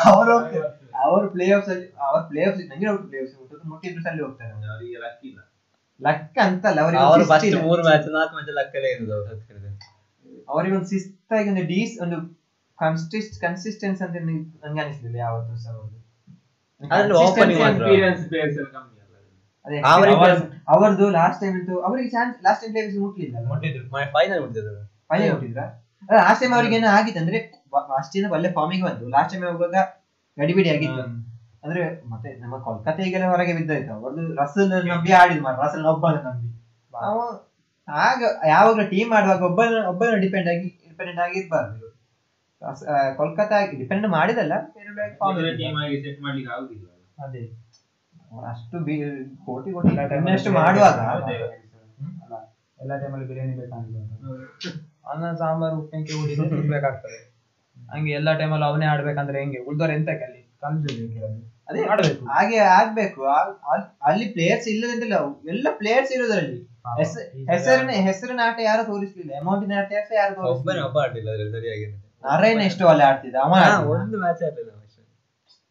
ಅವರು 0.06 0.34
ಅವರು 1.04 1.26
ಪ್ಲೇ 1.34 1.46
ಆಫ್ 1.56 1.68
ಅಲ್ಲಿ 1.74 1.86
ಅವ್ರ 2.06 2.20
ಪ್ಲೇ 2.30 2.42
ಆಫ್ 2.48 2.58
ನಂಗೆ 2.70 2.88
ಪ್ಲೇ 3.10 3.18
ಆಫ್ 3.24 3.32
ಮುಟ್ಟಿದ್ರು 3.70 4.02
ಅಲ್ಲಿ 4.10 4.22
ಹೋಗ್ತಾರೆ. 4.26 4.52
ಅವರಿಗೆ 4.72 4.98
ಲಕ್ಕಿ 5.04 5.26
ಇಲ್ಲ. 5.30 5.40
ಲಕ್ಕ 6.00 6.36
ಅಂತ 6.44 6.64
ಅಲ್ಲ 6.66 6.80
ಅವರಿಗೊಂದು 6.80 7.26
ಫಸ್ಟ್ 7.32 7.46
ಮೂರು 7.64 7.82
ಮ್ಯಾಚ್ 7.82 8.06
ನಾಲ್ಕು 8.10 8.34
ಮ್ಯಾಚ್ 8.36 8.50
ಇರೋದು 8.94 9.14
ಅವ್ರು. 9.16 9.70
ಅವರಿಗೆ 10.48 10.74
ಒಂದು 10.76 10.88
ಶಿಸ್ತಾಗಿ 10.88 11.48
ಒಂದು 11.50 11.64
ಡೀಸ್ 11.66 11.94
ಒಂದು 12.02 12.16
ಕನ್ಸಿಸ್ಟ್ 12.78 13.34
ಕನ್ಸಿಸ್ಟೆನ್ಸ್ 13.40 14.00
ಅಂತ 14.02 14.16
ನಂಗೆ 14.64 14.80
ಅನಿಸ್ಲಿಲ್ಲ 14.80 15.16
ಯಾವತ್ತೂ 15.18 15.56
ಸಹ 15.56 15.74
ಒಂದು 15.76 15.96
ಅವರದು 19.90 21.04
ಅವರ- 21.04 21.12
ಲಾಸ್ಟ್ 21.16 21.40
ಟೈಮ್ 21.42 21.56
ಇತ್ತು 21.58 21.74
ಅವರಿಗೆ 21.80 22.08
ಚಾನ್ಸ್ 22.10 22.36
ಲಾಸ್ಟ್ 22.42 22.62
ಟೈಮ್ 22.62 22.72
ಪ್ಲೇಯರ್ಸ್ 22.72 22.96
ಮುಟ್ಲಿಲ್ಲ 22.98 23.34
ಮುಟ್ಟಿದ್ರು. 23.48 23.82
ಫೈನಲ್ 24.14 24.40
ಮುಟ್ಟಿದ್ರು. 24.40 24.72
ಫೈನಲ್ 25.10 25.30
ಮುಟ್ಟಿದ್ರ? 25.32 25.62
ಲಾಸ್ಟ್ 26.20 26.40
ಟೈಮ್ 26.42 26.54
ಅವ್ರಿಗೆ 26.54 26.76
ಏನೋ 26.76 26.88
ಆಗಿತ್ತು 26.90 27.20
ಅಂದ್ರೆ 27.20 27.38
ಲಾಸ್ಟ್ 27.90 28.12
ಟೈಮ್ 28.14 28.32
ಒಳ್ಳೆ 28.32 28.50
ಫಾರ್ಮಿಗೆ 28.52 28.84
ಬಂತು 28.84 29.08
ಲಾಸ್ಟ್ 29.08 29.32
ಟೈಮ್ 29.32 29.44
ಹೋಗುವಾಗ 29.44 29.76
ಗಡಿಬಿಡಿ 30.36 30.70
ಆಗಿತ್ತು. 30.70 31.02
ಅಂದ್ರೆ 31.64 32.08
ಮತ್ತೆ 32.10 32.40
ನಮ್ಮ 32.40 32.58
ಕೊಲ್ಕತ್ತೆಗೆಲ್ಲ 32.58 33.26
ಹೊರಗೆ 33.26 33.52
ಬಿದ್ದಾಯ್ತು. 33.52 33.94
ಒಂದು 33.94 34.34
ರಸಲ್ 34.34 34.88
ನಂಬಿ 34.88 35.12
ಆಡಿದ್ 35.12 35.40
ಮಾರ 35.40 35.54
ರಸಲ್ 35.54 35.86
ಒಬ್ಬನ 35.86 36.14
ನಂಬಿ. 36.14 36.48
ನಾವು 36.92 37.50
ಆಗ 37.88 38.22
ಯಾವಾಗ 38.46 38.80
ಟೀಮ್ 38.80 39.12
ಆಡುವಾಗ 39.12 39.42
ಒಬ್ಬನ 39.42 39.84
ಒಬ್ಬನ 39.88 40.14
ಡಿಪೆಂಡ್ 40.16 40.48
ಆಗಿ 40.48 40.68
ಡಿಪೆಂಡೆಂಟ್ 40.88 41.20
ಆಗಿ 41.20 41.38
ಇರ್ಬಾರ್ದು. 41.40 41.90
ಕೊಲ್ಕತ್ತಾ 43.16 43.66
ಡಿಪೆಂಡ್ 43.66 44.08
ಮಾಡಿದಲ್ಲ 44.08 44.52
ಅದೇ. 47.22 47.42
ಅಷ್ಟು 48.50 48.78
ಬಿ- 48.78 49.36
ಕೋಟಿ 49.46 49.72
ಕೋಟಿ 49.72 49.96
ಅಷ್ಟು 50.32 50.52
ಮಾಡುವಾಗ. 50.52 50.98
ಎಲ್ಲ 52.80 52.96
ಟೈಮಲ್ಲಿ 52.98 53.28
ಬಿರಿಯಾನಿ 53.28 53.56
ಬೇಕಾಗಿಲ್ಲ 53.56 53.98
ಅನ್ನ 55.10 55.32
ಸಾಂಬಾರ್ 55.32 55.74
ಉಪ್ಪಿನಕಾಯಿ 55.74 56.36
ತಿನ್ಬೇಕಾಗ್ತದೆ 56.36 57.18
ಹಂಗೆ 57.90 58.12
ಎಲ್ಲ 58.12 58.38
ಟೈಮಲ್ಲಿ 58.38 58.66
ಅವನೇ 58.66 58.86
ಆಡ್ಬೇಕಂದ್ರೆ 58.86 59.38
ಹೆಂಗೆ? 59.40 59.58
ಉಳ್ದವ್ರು 59.58 59.92
ಎಂತಕ್ಕೆ 59.92 60.24
ಅಲ್ಲಿ 60.24 60.39
ಅದೇ 61.68 61.80
ಹಾಗೆ 62.24 62.56
ಆಗ್ಬೇಕು. 62.56 63.22
ಅಲ್ಲಿ 64.02 64.24
ಪ್ಲೇಯರ್ಸ್ 64.24 64.68
ಇಲ್ಲದಂತಿಲ್ಲ 64.68 65.14
ಎಲ್ಲ 65.48 65.68
ಪ್ಲೇಯರ್ಸ್ 65.70 66.12
ಇರೋದ್ರಲ್ಲಿ. 66.12 66.62
ಹೆಸ- 66.98 67.50
ಹೆಸರಿನ 67.52 67.90
ಹೆಸರಿನ 67.90 68.40
ಆಟ 68.44 68.58
ಯಾರು 68.62 68.84
ತೋರಿಸ್ಲಿಲ್ಲ. 68.84 69.32
ಅಮೌಂಟಿನ 69.40 69.78
ಆಟ 69.78 69.92
ಯಾರು 69.92 70.34
ತೋರಿಸ್ಲಿಲ್ಲ. 70.34 70.82
ಒಬ್ಬ 70.82 70.98
ಆಡ್ಲಿಲ್ಲ 70.98 71.30
ಅದ್ರಲ್ಲಿ 71.30 71.52
ಸರಿಯಾಗಿ 71.52 71.84
ನಾರಾಯಣ 72.24 72.60
ಎಷ್ಟು 72.60 72.88
ಅಲ್ಲಿ 72.88 73.04
ಆಡ್ತಿದ್ದ? 73.04 73.36
ಅವ 73.36 73.50
ಒಂದು 73.90 74.18
ಮ್ಯಾಚ್ 74.18 74.42
ಆಯ್ತು 74.42 74.80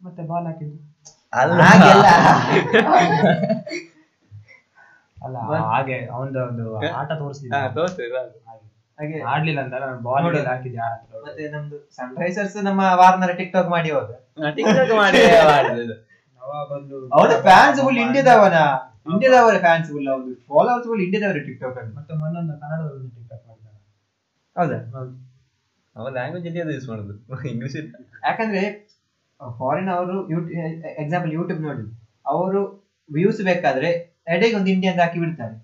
ಮತ್ತೆ 0.04 0.24
ಬಾಲ್ 0.24 0.46
ಹಾಕಿದ್ರು 0.46 0.90
ಅಲ್ಲ. 1.34 1.62
ಹಾಗೆಲ್ಲ. 1.62 2.06
ಅಲ್ಲ 5.24 5.38
ಹಾಗೆ 5.58 6.06
ಅವನದು 6.06 6.48
ಒಂದು 6.48 6.80
ಆಟ 6.94 7.12
ತೋರಿಸ್ಲಿಲ್ಲ. 7.12 7.62
ಹಾ, 7.62 7.68
ತೋರ್ಸಿಲ್ಲ. 7.68 8.18
ಹಾಗೆ. 8.18 9.24
ಆಡ್ಲಿಲ್ಲ 9.24 9.62
ಅಂತ 9.62 9.74
ನಾನು 9.74 10.00
ಬಾಲ್. 10.00 10.26
ಹಾಕಿದ್ದೆ 10.48 10.78
ಮತ್ತೆ 11.22 11.50
ನಮ್ದು 11.50 11.90
ಸನ್ 11.96 12.18
ರೈಸರ್ಸ್ 12.18 12.64
ನಮ್ಮ 12.64 12.82
ವಾರ್ನರ್ 12.96 13.38
ಟಿಕ್ 13.38 13.54
ಟಾಕ್ 13.54 13.70
ಮಾಡಿ 13.70 13.92
ಹೋದ. 13.92 14.29
TikTok 14.58 14.92
ಮಾಡಿ 15.02 15.22
ಅವನ? 15.38 17.32
ಫ್ಯಾನ್ಸ್ 17.48 17.80
ಫುಲ್ 17.86 18.00
ಇಂಡಿಯಾದವನ 18.06 18.58
ಇಂಡಿಯಾದವರ 19.12 19.58
ಫ್ಯಾನ್ಸ್ 19.66 19.88
ಫುಲ್ 19.94 20.10
ಅವ್ರು 20.14 20.34
ಫಾಲೋವರ್ಸ್ 20.52 20.88
ಫುಲ್ 20.90 21.02
ಇಂಡಿಯಾದವರು 21.06 21.40
ಟಿಕ್ 21.48 21.60
ಟಾಕ್ 21.64 21.78
ಅಲ್ಲಿ. 21.82 21.92
ಮತ್ತೆ 21.98 22.14
ಮೊನ್ನೊಂದು 22.22 22.54
ಕನ್ನಡದಲ್ಲಿ 22.62 23.10
ಟಿಕ್ಟಾಕ್ 23.16 23.44
ಮಾಡ್ತಾರೆ 23.50 23.78
ಹೌದಾ? 24.60 24.80
ಅವ 25.96 26.06
ಲ್ಯಾಂಗ್ವೇಜ್ 26.18 26.46
ಇಂಡಿಯಾದ 26.50 26.70
ಯೂಸ್ 26.78 26.88
ಮಾಡುದು. 26.92 27.14
ಇಂಗ್ಲಿಷ್ 27.54 27.76
ಯಾಕಂದ್ರೆ 28.28 28.62
ಫಾರಿನ್ 29.60 29.90
ಅವರು 29.98 30.18
ಎಕ್ಸಾಂಪಲ್ 31.02 31.32
ಯೂಟ್ಯೂಬ್ 31.38 31.62
ನೋಡಿ. 31.68 31.86
ಅವರು 32.34 32.62
ವ್ಯೂಸ್ 33.10 33.42
ಬೇಕಾದ್ರೆ 33.50 33.90
ಎಡೆಗೆ 34.34 34.56
ಒಂದು 34.60 34.70
ಇಂಡಿಯನ್ 34.76 35.00
ಹಾಕಿ 35.04 35.20
ಬಿಡ್ತಾರೆ. 35.24 35.56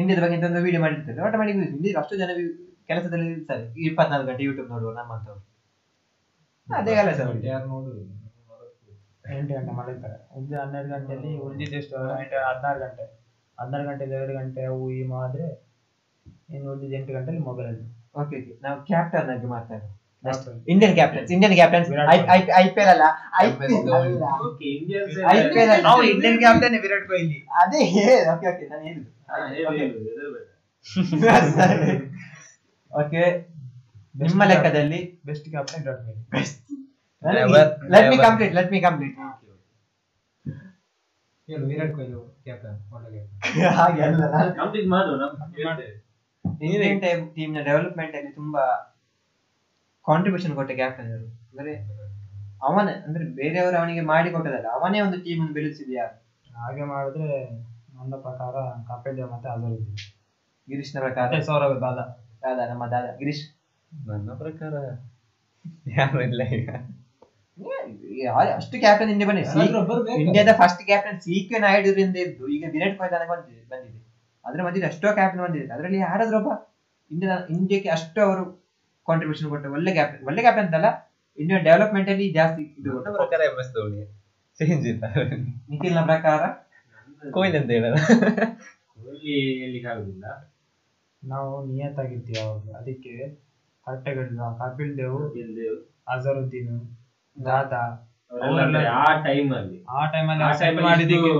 ಇಂಡಿಯಾದ 0.00 0.20
ಬಗ್ಗೆ 0.24 0.36
ಅಂತ 0.38 0.46
ಒಂದು 0.50 0.62
ವಿಡಿಯೋ 0.66 0.80
ಮಾಡಿರ್ತಾರೆ 0.84 1.20
ಆಟೋಮೆಟಿಕ್ 1.28 1.58
ವ್ಯೂಸ್ 1.60 1.74
ಇಂಡಿಯಾ 1.78 1.94
ಅಷ್ಟು 2.02 2.14
ಜನ 2.20 2.30
ಕೆಲಸದಲ್ಲಿ 2.90 3.28
ಇರ್ತಾರೆ. 3.36 3.64
ಇಪ್ಪತ್ನಾಲ್ಕು 3.88 4.28
ಗಂಟೆ 4.30 4.44
ಯೂಟ್ಯೂಬ್ 4.48 4.68
ನೋಡುವ 4.74 4.92
ನಮ್ಮಂತವ್ರು. 5.00 5.42
ಅದೇ 6.72 6.94
ಅಲ್ಲ 7.00 7.10
ಸರ್ 7.18 7.30
ಯಾರು 7.46 7.66
ನೋಡುದು? 7.72 8.00
ಎಂಟು 9.32 9.52
ಗಂಟೆ 9.56 9.72
ಮಲಗ್ತಾರೆ 9.78 10.16
ಮುಂಜೆ 10.32 10.54
ಹನ್ನೆರಡು 10.60 10.88
ಗಂಟೆಯಲ್ಲಿ 10.94 11.32
ಉಳಿದಿದ್ದು 11.44 11.76
ಎಷ್ಟು 11.80 11.96
ಎಂಟು 12.16 12.36
ಹದಿನಾರು 12.46 12.78
ಗಂಟೆ. 12.84 13.04
ಹದಿನಾರು 13.58 13.84
ಗಂಟೆ 13.88 14.04
ಎರಡು 14.18 14.34
ಗಂಟೆ 14.38 14.62
ಅವು 14.70 14.84
ಈ 14.96 15.02
ಮಾದ್ರೆ 15.12 15.46
ಇನ್ನು 16.54 16.68
ಉಳಿದಿದ್ದು 16.72 16.96
ಎಂಟು 17.00 17.12
ಗಂಟೆಯಲ್ಲಿ 17.16 17.42
ಮೊಬೈಲಲ್ಲಿ 17.48 17.84
ಓಕೆ 18.14 18.36
ಓಕೆ 18.40 18.54
ನಾವು 18.64 18.78
ಕ್ಯಾಪ್ಟನ್ 18.88 19.30
ಆಗಿ 19.34 19.50
ಮಾತಾಡೋಣ. 19.54 19.90
Captain. 20.24 20.56
Indian 20.72 20.92
captains 20.96 21.30
Indian 21.34 21.54
captains 21.58 21.88
Virat 21.92 22.10
I 22.56 22.66
P 22.74 22.80
L 22.82 22.90
ಅಲ್ಲ. 22.92 23.06
ಐ 23.38 23.46
ಪಿ 23.54 23.64
ಎಲ್ 25.62 25.72
ನಾವು 25.86 26.02
ಇಂಡಿಯನ್ 26.10 26.38
ಕ್ಯಾಪ್ಟನ್ 26.42 26.76
ವಿರಾಟ್ 26.84 27.06
ಕೊಹ್ಲಿ. 27.08 27.38
ಅದೇ 27.62 27.80
ಓಕೆ 28.34 28.46
ಓಕೆ 28.52 28.66
ನಾನು 28.72 28.84
ಹೇಳಿದ್ದು 28.88 29.10
ಓಕೆ 32.90 33.22
ನಿಮ್ಮ 34.22 34.42
ಲೆಕ್ಕದಲ್ಲಿ 34.48 34.98
best 35.26 35.46
captain 35.52 35.82
Virat 35.82 36.00
Kohli 36.06 36.22
Never, 37.24 37.48
let 37.48 37.68
never. 37.94 38.10
me 38.10 38.16
complete 38.24 38.54
Let 38.54 38.68
me 38.70 38.80
complete. 38.80 39.16
ಹೇಳು 41.48 41.64
ವಿರಾಟ್ 41.68 41.92
ಕೊಹ್ಲಿ 41.94 42.16
ಕ್ಯಾಪ್ಟನ್ 42.44 42.76
ಒಳ್ಳೆ 42.94 43.20
ಹಾಗೆ 43.78 44.00
ಅಲ್ಲ 44.02 44.24
ಕಂಪ್ಲೀಟ್ 44.58 44.88
ಮಾಡು 44.88 45.12
ಇಂಡಿಯನ್ 46.66 47.00
ಟೀಮ್ನ 47.36 47.60
ಡೆವಲಪ್ಮೆಂಟ್ 47.68 48.14
ಅಲ್ಲಿ 48.16 48.32
ತುಂಬಾ 48.34 48.62
ಕಾಂಟ್ರಿಬ್ಯೂಷನ್ 50.06 50.54
ಕೊಟ್ಟ 50.54 50.72
ಕ್ಯಾಪ್ಟನ್ 50.80 51.08
ಅವರು 51.08 51.26
ಅಂದ್ರೆ 51.50 51.72
ಅವನ 52.62 52.88
ಅಂದ್ರೆ 53.06 53.24
ಬೇರೆಯವರು 53.38 53.76
ಅವನಿಗೆ 53.78 54.02
ಮಾಡಿ 54.12 54.30
ಕೊಟ್ಟದಲ್ಲ 54.30 54.68
ಅವನೇ 54.72 54.98
ಒಂದು 55.00 55.18
ಟೀಮ್ 55.24 55.40
ಅನ್ನು 55.42 55.54
ಬೆಳೆಸಿದ್ಯಾ? 55.54 56.04
ಹಾಗೆ 56.46 56.84
ಮಾಡಿದ್ರೆ 56.84 57.28
ನನ್ನ 57.96 58.14
ಪ್ರಕಾರ 58.26 58.54
ಕಪಿಲ್ 58.88 59.16
ದೇವ್ 59.16 59.30
ಮತ್ತೆ 59.32 59.48
ಅಜರುದ್ದೀನ್ 59.48 59.98
ಗಿರೀಶ್ನ 60.68 60.98
ಪ್ರಕಾರ? 61.00 61.28
ಸೌರಭ್ 61.30 61.46
ಸೌರವ್ 61.48 61.76
ದಾದಾ. 61.82 62.04
ದಾದಾ 62.42 62.64
ನಮ್ಮ 62.70 62.84
ದಾದಾ. 62.86 63.10
ಗಿರೀಶ್? 63.20 63.44
ನನ್ನ 63.92 64.34
ಪ್ರಕಾರ 64.38 64.74
ಯಾರು 65.92 66.20
ಇಲ್ಲ 66.28 66.42
ಈಗ. 66.58 66.68
ಅಷ್ಟು 68.56 68.76
ಕ್ಯಾಪ್ಟನ್ 68.84 69.10
ಇಂಡಿಯಾ 69.14 69.28
ಒಬ್ಬರು 69.80 70.00
ಇಂಡಿಯಾದ 70.24 70.52
ಫಸ್ಟ್ 70.60 70.82
ಕ್ಯಾಪ್ಟನ್ 70.90 71.18
ಸಿ 71.26 71.34
ಕೆ 71.48 71.58
ನಾಯ್ಡುರಿಂದ 71.64 72.16
ಇದ್ದು 72.26 72.44
ಈಗ 72.56 72.64
ವಿರಾಟ್ 72.74 72.96
ಕೊಹ್ಲಿ 72.98 73.12
ತನಕ 73.14 73.28
ಬಂದಿದೆ 73.32 73.62
ಬಂದಿದೆ. 73.72 73.98
ಅದ್ರ 74.44 74.60
ಮಧ್ಯೆ 74.66 74.86
ಅಷ್ಟೋ 74.90 75.08
ಕ್ಯಾಪ್ಟನ್ 75.18 75.42
ಬಂದಿದೆ. 75.46 75.66
ಅದರಲ್ಲಿ 75.74 75.98
ಯಾರಾದ್ರೂ 76.06 76.36
ಒಬ್ಬ 76.40 76.50
ಇಂಡಿಯಾ 77.10 77.34
ಇಂಡಿಯಾಕ್ಕೆ 77.56 77.90
ಅಷ್ಟು 77.96 78.20
ಅವರು 78.26 78.44
ಕಾಂಟ್ರಿಬ್ಯೂಷನ್ 79.06 79.48
ಕೊಟ್ಟ 79.52 79.66
ಒಳ್ಳೆ 79.76 79.92
ಕ್ಯಾಪ್ಟನ್ 79.98 80.22
ಒಳ್ಳೆ 80.28 80.40
ಕ್ಯಾಪ್ಟನ್ 80.44 80.66
ಅಂತಲ್ಲ 80.66 80.90
ಇಂಡಿಯಾ 81.38 81.58
ಡೆವಲಪ್ಮೆಂಟ್ 81.68 82.08
ಅಲ್ಲಿ 82.14 82.26
ಜಾಸ್ತಿ 82.38 82.64
ಇದು 82.80 82.92
ಪ್ರಕಾರ 83.20 83.40
ಎಂ 83.50 83.58
ಎಸ್ 83.62 83.72
ಧೋನಿ 83.76 84.02
ಚೇಂಜ್ 84.58 84.86
ಇಲ್ಲ 84.92 85.04
ನಿಖಿಲ್ನ 85.70 86.00
ಪ್ರಕಾರ? 86.10 86.40
ಕೊಹ್ಲಿ 87.36 87.56
ಅಂತ 87.60 87.70
ಹೇಳಲ್ಲ 87.76 87.98
ಕೊಹ್ಲಿ 88.96 89.36
ಎಲ್ಲಿಗೆ 89.66 89.88
ಆಗುದಿಲ್ಲ? 89.92 90.24
ನಾವು 91.22 91.50
ನಿಯತ್ತಾಗಿರ್ತೀವಿ 91.68 92.38
ಅವಾಗ 92.44 92.74
ಅದಕ್ಕೆ 92.80 93.14
ಕರೆಕ್ಟಾಗಿ 93.86 94.24
ಕಪಿಲ್ 94.62 94.92
ದೇವ್. 95.00 95.78
ಅಜರುದ್ದೀನ್. 96.14 96.74
ದಾದಾ. 97.36 97.82
ಆ 99.02 99.06
ಟೈಮ್ 99.26 99.50
ಅಲ್ಲಿ. 99.58 99.78
ಆ 99.96 100.00
ಟೈಮ್ 100.12 100.28
ಸೆಟ್ 100.60 100.68
ಅಲ್ಲಿ 100.68 100.82
ಮಾಡಿದ್ದಕ್ಕೆ 100.88 101.32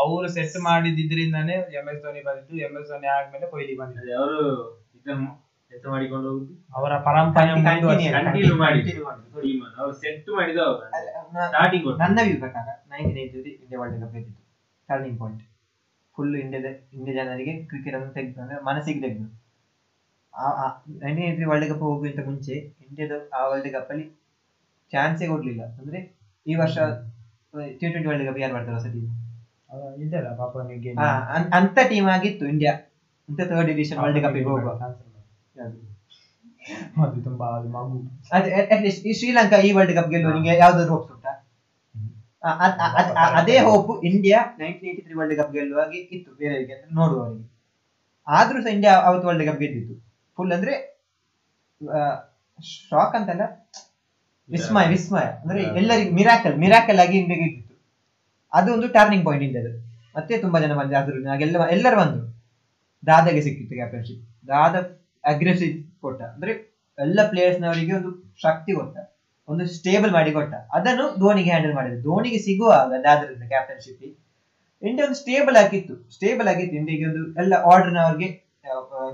ಅವರು 0.00 0.26
ಸೆಟ್ 0.36 0.56
ಮಾಡಿದ್ರಿಂದಾನೇ 0.66 1.56
ಎಂ 1.78 1.86
ಎಸ್ 1.92 2.00
ಧೋನಿ 2.04 2.20
ಬಂದಿದ್ದು 2.28 2.54
ಎಂ 2.66 2.74
ಎಸ್ 2.80 2.88
ಧೋನಿ 2.92 3.08
ಆದ್ಮೇಲೆ 3.14 3.46
ಕೊಹ್ಲಿ 3.52 3.74
ಬಂದಿದ್ದು. 3.80 4.12
ಅವರು 4.20 4.38
ಇದನ್ನು 4.98 5.28
ಸೆಟ್ 5.70 5.86
ಮಾಡಿಕೊಂಡು 5.92 6.26
ಹೋಗುದು 6.30 6.54
ಅವರ 6.78 6.92
ಪರಂಪರೆ 7.08 7.52
ಕಂಟಿನ್ಯೂ 7.66 8.56
ಮಾಡಿ. 8.64 8.80
ಅವರು 9.78 9.92
ಸೆಟ್ 10.04 10.30
ಮಾಡಿದ್ದು 10.38 10.66
ಸ್ಟಾರ್ಟಿಂಗ್ 11.48 11.86
ನನ್ನ 12.02 12.18
ವ್ಯೂ 12.28 12.36
ಪ್ರಕಾರ 12.44 12.66
nineteen 12.92 13.18
eighty 13.24 13.52
India 13.62 13.80
world 13.82 14.00
cup 14.02 14.14
ಗೆದ್ದಿತ್ತು 14.16 14.42
turning 14.88 15.18
point 15.22 15.42
full 16.16 16.34
ಇಂಡಿಯಾದ 16.42 16.70
ಇಂಡಿಯಾ 16.96 17.14
ಜನರಿಗೆ 17.18 17.52
ಕ್ರಿಕೆಟ್ 17.70 17.94
ಅನ್ನು 17.98 18.10
ತೆಗೆದು 18.16 18.40
ಅಂದ್ರೆ 18.44 18.58
ಮನಸ್ಸಿಗೆ 18.70 19.00
ತೆಗೆದು. 19.04 19.28
ನೈನ್ಟೀನ್ 21.04 21.26
ಏಯ್ಟಿ 21.28 21.46
ವರ್ಲ್ಡ್ 21.52 21.68
ಕಪ್ 21.70 21.84
ಹೋಗುವಂತ 21.88 22.20
ಮುಂಚೆ 22.30 22.54
ಇಂಡಿಯಾದ 22.86 23.12
ಆ 23.38 23.42
ವರ್ಲ್ಡ್ 23.52 23.70
ಕಪ್ 23.76 23.92
ಅಲ್ಲಿ 23.94 24.06
ಚಾನ್ಸೇ 24.92 25.26
ಕೊಡ್ಲಿಲ್ಲ. 25.26 25.62
ಅಂದ್ರೆ 25.78 25.98
ಈ 26.46 26.54
ವರ್ಷ 26.54 26.76
ಟಿ 27.72 27.84
ಟ್ವೆಂಟಿ 27.84 28.06
ವರ್ಲ್ಡ್ 28.08 28.24
ಕಪ್ 28.28 28.40
ಯಾರು 28.42 28.54
ಮಾಡ್ತಾರೆ 28.54 28.76
ಹೊಸ 28.78 28.88
ಟೀಮ್ 28.94 29.08
ಅವ 29.70 29.80
ಇದೆಯಲ್ಲ 30.04 30.30
ಪಾಪ. 30.36 30.54
ಅಂತ 31.58 31.78
ಟೀಮ್ 31.90 32.08
ಆಗಿತ್ತು 32.08 32.44
ಇಂಡಿಯಾ 32.46 32.72
ಅಂತ 33.28 33.40
ಥರ್ಡ್ 33.50 33.70
ಎಡಿಷನ್ 33.74 34.00
ವರ್ಲ್ಡ್ 34.04 34.20
ಕಪ್ 34.26 34.38
ಹೋಗುವ? 34.50 34.72
ಅದು 37.04 37.20
ತುಂಬಾ 37.24 37.46
ಮಗು. 37.72 37.96
ಅಟ್ಲೀಸ್ಟ್ 38.70 39.06
ಈ 39.06 39.12
ಶ್ರೀಲಂಕಾ 39.20 39.56
ಈ 39.58 39.70
ವರ್ಲ್ಡ್ 39.76 39.94
ಕಪ್ 39.96 40.10
ಗೆಲ್ಲುವ 40.10 40.32
ನಿಮಗೆ 40.34 40.52
ಯಾವ್ದಾದ್ರು 40.58 40.92
ಹೋಪ್ಸ್ 40.94 41.12
ಉಂಟಾ? 41.14 41.32
ಅದೇ 43.38 43.56
hope 43.66 43.90
India 44.04 44.38
nineteen 44.60 44.88
eighty 44.90 45.02
three 45.06 45.14
world 45.14 45.36
cup 45.40 45.52
ಗೆಲ್ಲುವಾಗೆ 45.56 45.98
ಇತ್ತು 46.14 46.30
ಬೇರೆಯವರಿಗೆ 46.38 46.74
ಅಂದ್ರೆ 46.76 46.90
ನೋಡುವವರಿಗೆ 46.94 47.44
ಆದ್ರೂ 48.26 48.58
ಸಹ 48.62 48.72
ಇಂಡಿಯಾ 48.72 48.92
ಅವತ್ತು 49.08 49.26
ವರ್ಲ್ಡ್ 49.28 49.46
ಕಪ್ 49.48 49.60
ಗೆದ್ದಿತ್ತು 49.60 49.94
ಫುಲ್ 50.38 50.52
ಅಂದ್ರೆ 50.52 50.74
ಶಾಕ್ 52.82 53.14
ಅಂತಲ್ಲ. 53.18 53.44
ವಿಸ್ಮಯ 54.54 54.86
ವಿಸ್ಮಯ. 54.94 55.26
ಅಂದ್ರೆ 55.42 55.60
ಎಲ್ಲರಿಗೂ 55.80 56.10
ಮಿರಾಕಲ್ 56.18 56.56
ಮಿರಾಕಲ್ 56.64 57.00
ಆಗಿ 57.04 57.16
ಇಂಡಿಯಾಗೆ 57.18 57.44
ಗೆದ್ದಿತ್ತು 57.44 57.76
ಅದು 58.52 58.68
ಒಂದು 58.72 58.88
ಟರ್ನಿಂಗ್ 58.96 59.24
ಪಾಯಿಂಟ್ 59.26 59.44
ಇಂಡಿಯಾದ 59.44 59.68
ಮತ್ತೆ 60.16 60.34
ತುಂಬಾ 60.44 60.58
ಜನ 60.60 60.72
ಬಂದ್ರು. 60.78 60.96
ಅದ್ರ 60.98 61.42
ಎಲ್ಲ 61.46 61.56
ಎಲ್ಲರೂ 61.76 61.96
ಬಂದ್ರು. 62.00 62.24
ದಾದಾಗೆ 63.06 63.40
ಸಿಕ್ಕಿತ್ತು 63.46 63.74
ಕ್ಯಾಪ್ಟನ್ಶಿಪ್ 63.76 64.22
ದಾದ 64.48 64.74
ಅಗ್ರೆಸಿವ್ 65.24 65.74
ಕೊಟ್ಟ. 66.00 66.20
ಅಂದ್ರೆ 66.34 66.52
ಎಲ್ಲ 66.98 67.20
ಪ್ಲೇಯರ್ಸ್ 67.30 67.60
ನವರಿಗೆ 67.60 67.92
ಒಂದು 67.98 68.10
ಶಕ್ತಿ 68.42 68.72
ಕೊಟ್ಟ. 68.72 68.96
ಒಂದು 69.48 69.64
ಸ್ಟೇಬಲ್ 69.78 70.12
ಮಾಡಿ 70.12 70.32
ಕೊಟ್ಟ. 70.32 70.54
ಅದನ್ನು 70.78 71.06
ಧೋನಿಗೆ 71.20 71.50
ಹ್ಯಾಂಡಲ್ 71.50 71.74
ಮಾಡಿದ್ರು. 71.78 72.00
ಧೋನಿಗೆ 72.02 72.38
ಸಿಗುವಾಗ 72.38 72.92
ದಾದರಿಂದ 73.04 73.46
ಕ್ಯಾಪ್ಟನ್ಶಿಪ್ 73.54 74.02
ಇಂಡಿಯಾ 74.82 75.04
ಒಂದು 75.06 75.18
ಸ್ಟೇಬಲ್ 75.20 75.56
ಆಗಿತ್ತು. 75.56 75.94
ಸ್ಟೇಬಲ್ 76.14 76.48
ಆಗಿತ್ತು. 76.48 76.76
ಇಂಡಿಯಾಗೆ 76.76 77.06
ಒಂದು 77.10 77.22
ಎಲ್ಲ 77.42 77.54
ಆರ್ಡರ್ನವರಿಗೆ 77.72 78.28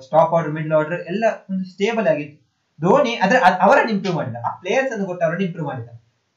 ಸ್ಟಾಪ್ 0.07 0.33
ಆರ್ಡರ್ 0.35 0.55
ಮಿಡ್ಲ್ 0.55 0.73
ಆರ್ಡರ್ 0.73 1.03
ಎಲ್ಲ 1.13 1.25
ಒಂದು 1.51 1.65
ಸ್ಟೇಬಲ್ 1.73 2.07
ಆಗಿತ್ತು. 2.07 2.38
ಧೋನಿ 2.81 3.15
ಅದ್ರ 3.15 3.37
ಅದ್- 3.45 3.63
ಅವರನ್ನು 3.63 3.93
ಇಂಪ್ರೂವ್ 3.93 4.17
ಮಾಡಿದ. 4.17 4.37
ಆ 4.47 4.57
ಪ್ಲೇಯರ್ಸ್ 4.61 4.93
ಅನ್ನು 4.93 5.07
ಕೊಟ್ಟು 5.07 5.25
ಅವರನ್ನು 5.25 5.45
ಇಂಪ್ರೂವ್ 5.45 5.69
ಮಾಡಿದ. 5.69 5.89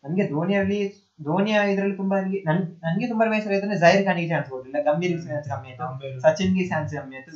ನನಗೆ 0.04 0.30
ಧೋನಿಯಲ್ಲಿ 0.30 1.12
ಧೋನಿಯ 1.24 1.60
ಇದರಲ್ಲಿ 1.74 1.96
ತುಂಬಾ 1.96 2.22
ನನಗೆ 2.22 2.44
ನನ್ 2.48 2.56
ನನಗೆ 2.84 3.08
ತುಂಬಾ 3.08 3.30
ಬೇಸರ 3.30 3.52
ಆಯ್ತು 3.52 3.66
ಅಂದ್ರೆ 3.66 3.80
ಜೈರ್ 3.80 4.06
ಖಾನಿಗೆ 4.06 4.28
ಚಾನ್ಸ್ 4.28 4.50
ಕೊಟ್ಟಿಲ್ಲ 4.50 4.92
ಗಂಭೀರ್ 4.92 5.28
ಚಾನ್ಸ್ 5.28 5.50
ಕಮ್ಮಿ 5.50 5.70
ಆಯ್ತು. 5.70 5.84
ಸಚಿನ್ಗೆ 6.22 6.68
ಚಾನ್ಸ್ 6.68 6.94
ಕಮ್ಮಿ 6.94 7.16
ಆಯ್ತು. 7.16 7.32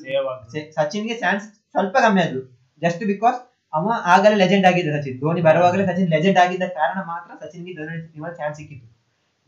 ಸಚಿನ್ಗೆ 0.76 1.14
ಚಾನ್ಸ್ 1.14 1.46
ಸ್ವಲ್ಪ 1.72 1.98
ಕಮ್ಮಿ 1.98 2.22
ಆದ್ರು. 2.22 2.42
ಜಸ್ಟ್ 2.82 3.06
ಬಿಕಾಸ್ 3.06 3.68
ಅವ 3.74 3.92
ಆಗಲೇ 4.06 4.36
ಲೆಜೆಂಡ್ 4.36 4.66
ಆಗಿದ್ದ 4.66 5.00
ಸಚಿನ್. 5.00 5.20
ಧೋನಿ 5.20 5.42
ಬರುವಾಗಲೇ 5.42 5.86
ಸಚಿನ್ 5.86 6.10
ಲೆಜೆಂಡ್ 6.10 6.40
ಆಗಿದ್ದ 6.40 6.64
ಕಾರಣ 6.64 6.98
ಮಾತ್ರ 7.08 7.46
ಸಚಿನ್ಗೆ 7.46 7.74
ಧೋನಿ 7.74 8.38
ಚಾನ್ಸ್ 8.38 8.58
ಸಿಕ್ಕಿತ್ತು. 8.58 8.96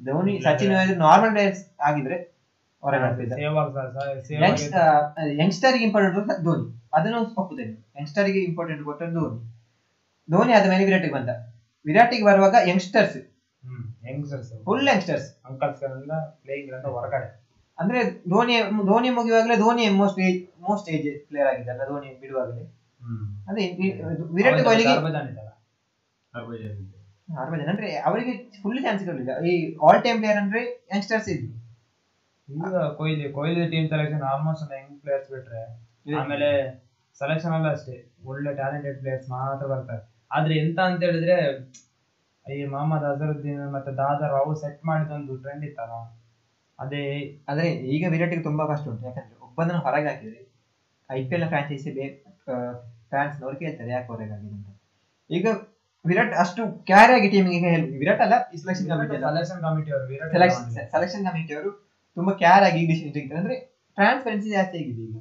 ಧೋನಿ 0.05 0.41
ಸಚಿನ್ 0.43 0.97
ನಾರ್ಮಲ್ 0.97 1.31
ಪ್ಲೇಯರ್ಸ್ 1.31 1.65
ಆಗಿದ್ರೆ 1.81 2.37
ಯಂಗ್ಸ್ಟರ್ 5.37 5.81
ಇಂಪಾರ್ಟೆಂಟ್ 5.81 6.43
ಧೋನಿ. 6.43 6.76
ಅದನ್ನು 6.93 7.19
ಒಪ್ಪುತ್ತೇನೆ 7.41 7.73
ಯಂಗ್ಸ್ಟರ್ಗೆ 7.97 8.39
ಇಂಪಾರ್ಟೆಂಟ್ 8.49 8.83
ಕೊಟ್ಟರೆ 8.83 9.09
ಧೋನಿ. 9.13 9.39
ಧೋನಿ 10.29 10.53
ಆದ 10.53 10.65
ಮೇಲೆ 10.69 10.83
ವಿರಾಟಿಗೆ 10.85 11.13
ಬಂದ. 11.13 11.29
ವಿರಾಟಿಗೆ 11.85 12.25
ಬರುವಾಗ 12.25 12.55
youngsters. 12.67 13.17
Hmm 13.63 13.83
youngsters. 14.09 14.49
Full 14.65 14.87
youngsters. 14.87 15.27
Uncles 15.45 15.83
ಎಲ್ಲ 15.83 16.13
ಪ್ಲೇಯಿಂಗ್ 16.43 16.71
ಅಂತ 16.73 16.85
ಹೊರಗಡೆ. 16.85 17.27
ಅಂದ್ರೆ 17.77 17.99
Dhoni 18.29 18.55
Dhoni 18.85 19.09
ಮುಗಿಯುವಾಗಲೇ 19.09 19.55
Dhoni 19.55 19.83
most 20.01 20.19
age 20.19 20.39
most 20.59 20.87
age 20.89 21.07
player 21.29 21.49
ಆಗಿದ್ದಲ್ಲ 21.51 21.81
Dhoni 21.85 22.09
ಬಿಡುವಾಗಲೇ. 22.21 22.63
ಅದೇ 23.49 23.63
ವಿರಾಟ್ 24.37 24.63
ಕೊಹ್ಲಿ. 24.63 24.85
ಹರ್ಭಜನ್ 27.29 27.69
ಅಂದ್ರೆ 27.71 27.95
ಅವರಿಗೆ 28.07 28.33
ಫುಲ್ 28.61 28.79
ಚಾನ್ಸ್ 28.83 29.01
ಇರಲಿಲ್ಲ 29.03 29.31
ಈ 29.49 29.53
ಆಲ್ 29.85 30.03
ಟೈಮ್ 30.03 30.19
ಪ್ಲೇಯರ್ 30.19 30.39
ಅಂದ್ರೆ 30.41 30.61
ಯಂಗ್ಸ್ಟರ್ಸ್ 30.93 31.27
ಇದ್ರು. 31.29 31.49
ಈಗ 32.47 32.75
Kohli 32.97 33.25
Kohli 33.37 33.63
team 33.69 33.87
selection 33.89 34.21
almost 34.21 34.71
young 34.77 34.93
players 35.01 35.29
ಬಿಟ್ರೆ 35.31 35.61
ಆಮೇಲೆ 36.21 36.49
ಸೆಲೆಕ್ಷನ್ 37.21 37.53
ಅಲ್ಲ 37.57 37.67
ಅಷ್ಟೇ. 37.75 37.95
ಒಳ್ಳೆ 38.29 38.51
ಟ್ಯಾಲೆಂಟೆಡ್ 38.59 38.97
ಪ್ಲೇಯರ್ಸ್ 39.01 39.27
ಮಾತ್ರ 39.33 39.65
ಬರ್ತಾರೆ. 39.73 40.03
ಆದ್ರೆ 40.35 40.53
ಎಂತ 40.63 40.79
ಅಂತ 40.89 41.01
ಹೇಳಿದ್ರೆ 41.07 41.37
ಈ 42.45 42.57
ಮೊಹಮ್ಮದ್ 42.73 43.05
ಅಜರುದ್ದೀನ್ 43.11 43.63
ಮತ್ತೆ 43.75 43.91
ದಾದರ್ 44.01 44.35
ಅವು 44.41 44.51
ಸೆಟ್ 44.63 44.81
ಮಾಡಿದೊಂದು 44.89 45.33
ಟ್ರೆಂಡ್ 45.43 45.63
ಇತ್ತಲ್ಲ? 45.69 45.95
ಅದೇ 46.79 47.03
ಆದ್ರೆ 47.49 47.67
ಈಗ 47.93 48.03
ವಿರಾಟಿಗೆ 48.13 48.43
ತುಂಬಾ 48.49 48.63
ಕಷ್ಟ 48.71 48.85
ಉಂಟು. 48.91 49.05
ಯಾಕಂದ್ರೆ 49.09 49.37
ಒಬ್ಬನ 49.47 49.79
ಹೊರಗೆ 49.85 50.07
ಹಾಕಿದ್ರೆ 50.11 50.41
I 51.09 51.19
P 51.29 51.35
L 51.37 51.47
franchise 51.53 51.91
fans 53.11 53.35
ನವರು 53.41 53.57
ಕೇಳ್ತಾರೆ 53.63 53.91
ಯಾಕೆ 53.95 54.09
ಹೊರಗೆ 54.13 54.33
ಆಗಿದೆ 54.35 54.53
ಅಂತ. 54.57 54.69
ಈಗ 55.29 55.47
ವಿರಾಟ್ 56.05 56.33
ಅಷ್ಟು 56.43 56.61
ಕ್ಯಾರಿ 56.89 57.13
ಆಗಿ 57.17 57.29
ಟೀಮಿಗೆ 57.33 57.71
ವಿರಾಟ್ 58.01 58.21
ಅಲ್ಲ 58.25 58.35
ಈ 58.53 58.57
ಸೆಲೆಕ್ಷನ್ 58.61 58.87
ಕಮಿಟಿ 58.91 59.15
ಸೆಲೆಕ್ಷನ್ 59.23 59.61
ಕಮಿಟಿ 59.67 59.89
ಅವರು 59.95 60.05
ವಿರಾಟ್ 60.11 60.31
ಸೆಲೆಕ್ಷನ್ 60.35 60.67
ಸೆಲೆಕ್ಷನ್ 60.93 61.23
ಕಮಿಟಿ 61.27 61.53
ಅವರು 61.57 61.71
ತುಂಬಾ 62.17 62.33
ಕ್ಯಾರ್ 62.43 62.65
ಆಗಿ 62.67 62.81
ಡಿಸಿಷನ್ 62.91 63.13
ತೆಗಿತಾರೆ. 63.17 63.39
ಅಂದ್ರೆ 63.41 63.57
ಟ್ರಾನ್ಸ್ಪರೆನ್ಸಿ 63.97 64.49
ಜಾಸ್ತಿ 64.57 64.77
ಆಗಿದೆ 64.81 65.03
ಈಗ. 65.07 65.17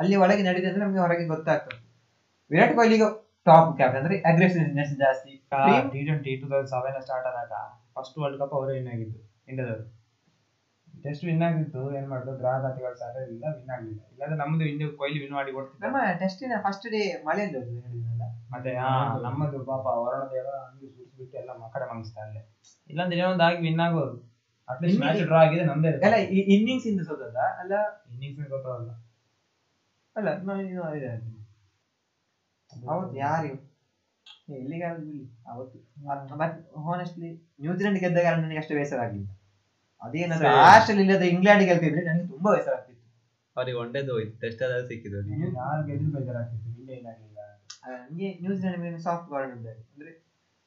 ಅಲ್ಲಿ 0.00 0.16
ಒಳಗೆ 0.24 0.42
ನಡೀತದೆ 0.48 0.78
ನಮಗೆ 0.84 1.00
ಹೊರಗೆ 1.04 1.24
ಗೊತ್ತಾಗ್ತದೆ. 1.32 1.78
ವಿರಾಟ್ 2.50 2.74
ಕೊಹ್ಲಿಗೆ 2.78 3.08
ಟಾಪ್ 3.48 3.70
ಕ್ಯಾಪ್ಟನ್ 3.78 4.00
ಅಂದ್ರೆ 4.00 4.16
ಅಗ್ರೆಸಿವ್ನೆಸ್ 4.30 4.92
ಜಾಸ್ತಿ 5.02 5.32
T 5.92 6.00
twenty 6.08 6.32
two 6.40 6.46
thousand 6.52 6.70
seven 6.74 7.00
start 7.06 7.26
ಆದಾಗ 7.30 7.52
ಫಸ್ಟ್ 7.96 8.16
ವರ್ಲ್ಡ್ 8.22 8.38
ಕಪ್ 8.42 8.54
ಅವರೇ 8.58 8.74
ವಿನ್ 8.78 8.90
ಆಗಿದ್ದು 8.94 9.18
ಇಂಡಿಯಾದವರು. 9.50 9.84
ಟೆಸ್ಟ್ 11.04 11.24
ವಿನ್ 11.28 11.42
ಆಗಿತ್ತು 11.48 11.82
ಏನ್ 11.98 12.08
ಮಾಡಿದ್ರು 12.12 12.32
ಗ್ರಹಘಾತಿಗಳು 12.40 12.96
ಸಹ 13.02 13.22
ಇಲ್ಲ 13.34 13.44
ವಿನ್ 13.58 13.70
ಆಗ್ಲಿಲ್ಲ. 13.74 14.00
ಇಲ್ಲಾಂದ್ರೆ 14.14 14.38
ನಮ್ದು 14.42 14.64
ಇಂಡಿಯಾ 14.72 14.88
ಕೊಹ್ಲಿ 15.00 15.18
ವಿನ್ 15.24 15.34
ಮಾಡಿ 15.38 15.50
ಕೊಡ್ತಿದ್ದೆ 15.56 15.84
ನಮ್ಮ 15.86 15.98
ಟೆಸ್ಟಿನ 16.22 16.56
ಫಸ್ಟ್ 16.66 16.86
ಡೇ 16.94 17.02
ಮಳೆ 17.28 17.44
ಮತ್ತೆ 18.52 18.70
ಆ 18.86 18.88
ನಮ್ಮದು 19.24 19.58
ಪಾಪ 19.68 19.84
ವರುಣ 20.04 20.22
ದೇವ 20.32 20.48
ಹಂಗೆ 20.62 20.86
ಸುರಿಸ್ಬಿಟ್ಟು 20.94 21.36
ಎಲ್ಲ 21.40 21.50
ಮಕ್ಕಳ 21.62 21.82
ಮಂಗಿಸ್ತಾ 21.90 22.20
ಅಲ್ಲೇ 22.24 22.42
ಇಲ್ಲಾಂದ್ರೆ 22.90 23.18
ಏನೋ 23.20 23.28
ಒಂದು 23.34 23.44
ಆಗಿ 23.48 23.60
ವಿನ್ 23.66 23.80
ಆಗೋದು. 23.84 24.16
ಅಟ್ಲೀಸ್ಟ್ 24.68 25.00
ಮ್ಯಾಚ್ 25.02 25.22
ಡ್ರಾ 25.28 25.38
ಆಗಿದೆ 25.44 25.64
ನಮ್ದೇ 25.70 25.90
ಅಲ್ಲ 26.06 26.16
ಈ 26.36 26.40
ಇನ್ನಿಂಗ್ಸ್ 26.54 26.86
ಇಂದ 26.90 27.02
ಸೋತದ 27.08 27.38
ಅಲ್ಲ 27.62 27.72
ಇನ್ನಿಂಗ್ಸ್ 28.12 28.50
ಗೊತ್ತಾಗಲ್ಲ 28.54 28.90
ಅಲ್ಲ 30.16 30.28
ನಾನು. 30.42 30.62
ಅವತ್ತು 32.72 33.16
ಯಾರು? 33.18 33.50
ಎಲ್ಲಿಗೆ 34.54 34.88
ಬಿಡಿ. 34.98 35.20
ಅವತ್ತು. 35.50 35.78
ಹಾನೆಸ್ಟ್ಲಿ 36.84 37.30
ನ್ಯೂಜಿಲೆಂಡ್ 37.62 37.98
ಗೆದ್ದ 38.00 38.18
ಕಾರಣ 38.26 38.38
ನನಗೆ 38.44 38.60
ಅಷ್ಟು 38.62 38.74
ಬೇಸರ 38.78 39.00
ಆಗಲಿಲ್ಲ 39.04 39.28
ಅದೇನಾದ್ರೂ. 40.02 40.50
ಆಸ್ಟ್ರೇಲಿಯಾ 40.66 41.04
ಇಲ್ಲದ 41.06 41.24
ಇಂಗ್ಲೆಂಡ್ 41.32 41.64
ಗೆಲ್ತಿದ್ರೆ 41.68 42.02
ನನಗೆ 42.08 42.28
ತುಂಬಾ 42.28 42.50
ಬೇಸರ 42.56 42.72
ಆಗ್ತಿತ್ತು 42.72 42.98
ಅವ್ರಿಗೆ 43.56 43.78
ಒಂದೇದು 43.78 44.10
ಹೋಯ್ತು 44.12 44.36
ಟೆಸ್ಟ್ 44.42 44.62
ಆದ್ರೆ 44.62 44.80
ಸಿಕ್ಕಿದ್ರು. 44.88 45.20
ಯಾರು 45.58 45.82
ಗೆದ್ದು 45.88 46.10
ಬೇಜಾರಾಗ್ತಿತ್ತು 46.16 46.68
ಆಗ್ತಿತ್ತು 46.68 46.92
ಇಂಗ್ಲೆಂಡ್ 46.92 47.18
ನನಗೆ 47.86 48.28
ನ್ಯೂಜಿಲೆಂಡ್ 48.42 48.78
ಮೇಲೆ 48.78 48.98
ಸಾಫ್ಟ್ 49.04 49.28
ಗಾರ್ಡ್ 49.32 49.52
ಇದ್ದಾರೆ 49.56 49.80
ಅಂದ್ರೆ 49.88 50.12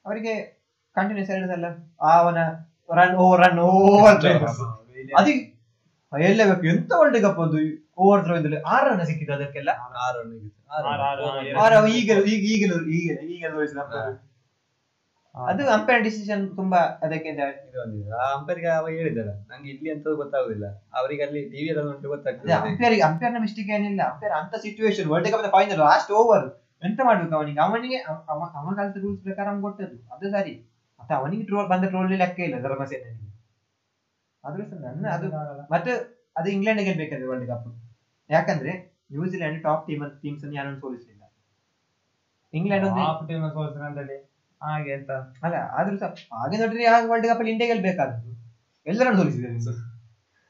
ಅವರಿಗೆ 0.05 0.33
ಕಂಟಿನ್ಯೂಸ್ 0.95 1.29
ಹೇಳಿದಲ್ಲ 1.33 1.67
ಅವನ 2.13 2.39
ರನ್ 2.89 3.15
ಓ 3.15 3.27
ರನ್ 3.37 3.59
ಓ 3.61 3.69
ಅಂತ 4.09 4.25
ಅದು 5.17 5.31
ಎಲ್ಲ 6.23 6.41
ಬೇಕು 6.49 6.65
ಎಂತ 6.71 6.91
ವರ್ಲ್ಡ್ 6.99 7.17
ಕಪ್ 7.23 7.39
ಅದು? 7.43 7.59
ಓವರ್ 7.97 8.23
ಥ್ರೋ 8.23 8.35
ಇದ್ರಲ್ಲಿ 8.35 8.61
ಆರು 8.61 8.89
ರನ್ 8.89 9.05
ಸಿಕ್ಕಿದ್ದು 9.05 9.33
ಅದಕ್ಕೆಲ್ಲ? 9.33 9.69
ಆರು 9.69 10.19
ರನ್. 10.19 10.35
ಆರು 11.57 11.87
ಈಗ 11.87 12.11
ಈಗ 12.25 12.43
ಈಗಲೂ 12.53 12.85
ಈಗ 12.89 13.19
ಈಗಲೂ 13.23 13.51
ತೋರಿಸಿದ 13.51 13.81
ಅದು 15.35 15.69
ಅಂಪೈರ್ 15.69 16.03
ಡಿಸಿಷನ್ 16.03 16.55
ತುಂಬಾ 16.55 16.77
ಅದಕ್ಕೆ 16.77 17.29
ಅಂತ 17.29 17.39
ಇದು 17.69 17.81
ಒಂದಿದೆ. 17.81 18.11
ಆ 18.17 18.39
ಅಂಪೈರ್ಗೆ 18.39 18.67
ಅವ 18.67 18.87
ಹೇಳಿದಲ್ಲ 18.87 19.29
ನಂಗೆ 19.49 19.69
ಇಲ್ಲಿ 19.69 19.91
ಅಂತ 19.91 20.07
ಗೊತ್ತಾಗುದಿಲ್ಲ. 20.07 20.65
ಅವರಿಗೆ 20.93 21.23
ಅಲ್ಲಿ 21.23 21.41
ಟಿವಿ 21.43 21.67
ಎಲ್ಲ 21.69 21.89
ಉಂಟು 21.89 22.07
ಗೊತ್ತಾಗ್ತದೆ. 22.07 22.53
ಅಂಪೈರ್ 22.53 23.01
ಅಂಪೈರ್ನ 23.01 23.37
ಮಿಸ್ಟೇಕ್ 23.39 23.69
ಏನಿಲ್ಲ. 23.69 24.01
ಅಂಪೈರ್ 24.13 24.33
ಅಂತ 24.33 24.55
situation 24.55 25.09
world 25.09 25.31
cup 25.31 25.51
final 25.51 25.77
last 25.77 26.11
over 26.11 26.45
ಎಂತ 26.83 26.99
ಮಾಡ್ಬೇಕು 27.03 27.35
ಅವನಿಗೆ? 27.35 27.59
ಅವನಿಗೆ 27.59 27.95
ಅವ- 27.95 28.25
ಅವ 28.29 28.39
ಅವ 28.43 28.73
ಕಲಿತ 28.75 28.97
ರೂಲ್ಸ್ 28.97 29.23
ಪ್ರಕಾರ 29.23 29.47
ಅವ್ನು 29.47 29.61
ಕೊಟ್ಟದ್ದು. 29.61 30.15
ಅದು 30.15 30.31
ಸರಿ. 30.31 30.69
ಮತ್ತೆ 30.99 31.15
ಅವನಿಗೆ 31.15 31.43
ಟ್ರೋಲ್ 31.43 31.69
ಬಂದ 31.69 31.85
ಟ್ರೋಲ್ 31.85 32.17
ಲೆಕ್ಕ 32.17 32.39
ಇಲ್ಲ 32.39 32.61
ಧರ್ಮಸೇನೆ 32.61 33.09
ಆದ್ರೂ 34.43 34.63
ನನ್ನ 34.79 35.07
ಅದು 35.07 35.27
ಮತ್ತೆ 35.71 35.91
ಅದು 36.37 36.49
ಇಂಗ್ಲೆಂಡ್ 36.49 36.81
ಗೆಲ್ಬೇಕಾದ್ರೆ 36.81 37.27
ವರ್ಲ್ಡ್ 37.27 37.49
ಕಪ್ 37.49 37.82
ಯಾಕಂದ್ರೆ 38.29 38.71
New Zealand 39.11 39.63
top 39.63 39.87
team 39.87 40.21
teams 40.21 40.43
ಅನ್ನು 40.43 40.55
ಯಾರನ್ನು 40.55 40.79
ಸೋಲಿಸಲಿಲ್ಲ. 40.79 41.23
ಇಂಗ್ಲೆಂಡ್ 42.53 42.85
ಟಾಪ್ 42.99 43.27
ಟೀಮ್ 43.27 43.43
ಅಂತೇಳಿ. 43.43 44.17
ಹಾಗೆ 44.61 44.93
ಅಂತ. 44.93 45.11
ಅಲ್ಲ 45.43 45.55
ಆದ್ರೂ 45.71 45.97
ಸಹ 45.97 46.09
ಹಾಗೆ 46.33 46.57
ನೋಡಿದ್ರೆ 46.57 46.85
ಆ 46.85 47.05
ವರ್ಲ್ಡ್ 47.05 47.27
ಕಪ್ 47.27 47.37
ಅಲ್ಲಿ 47.37 47.51
ಇಂಡಿಯಾ 47.51 47.73
ಗೆಲ್ಬೇಕಾದ್ರು 47.73 48.31
ಎಲ್ಲರನ್ನು 48.85 49.19
ಸೋಲಿಸಿದ್ದಾರೆ 49.21 49.55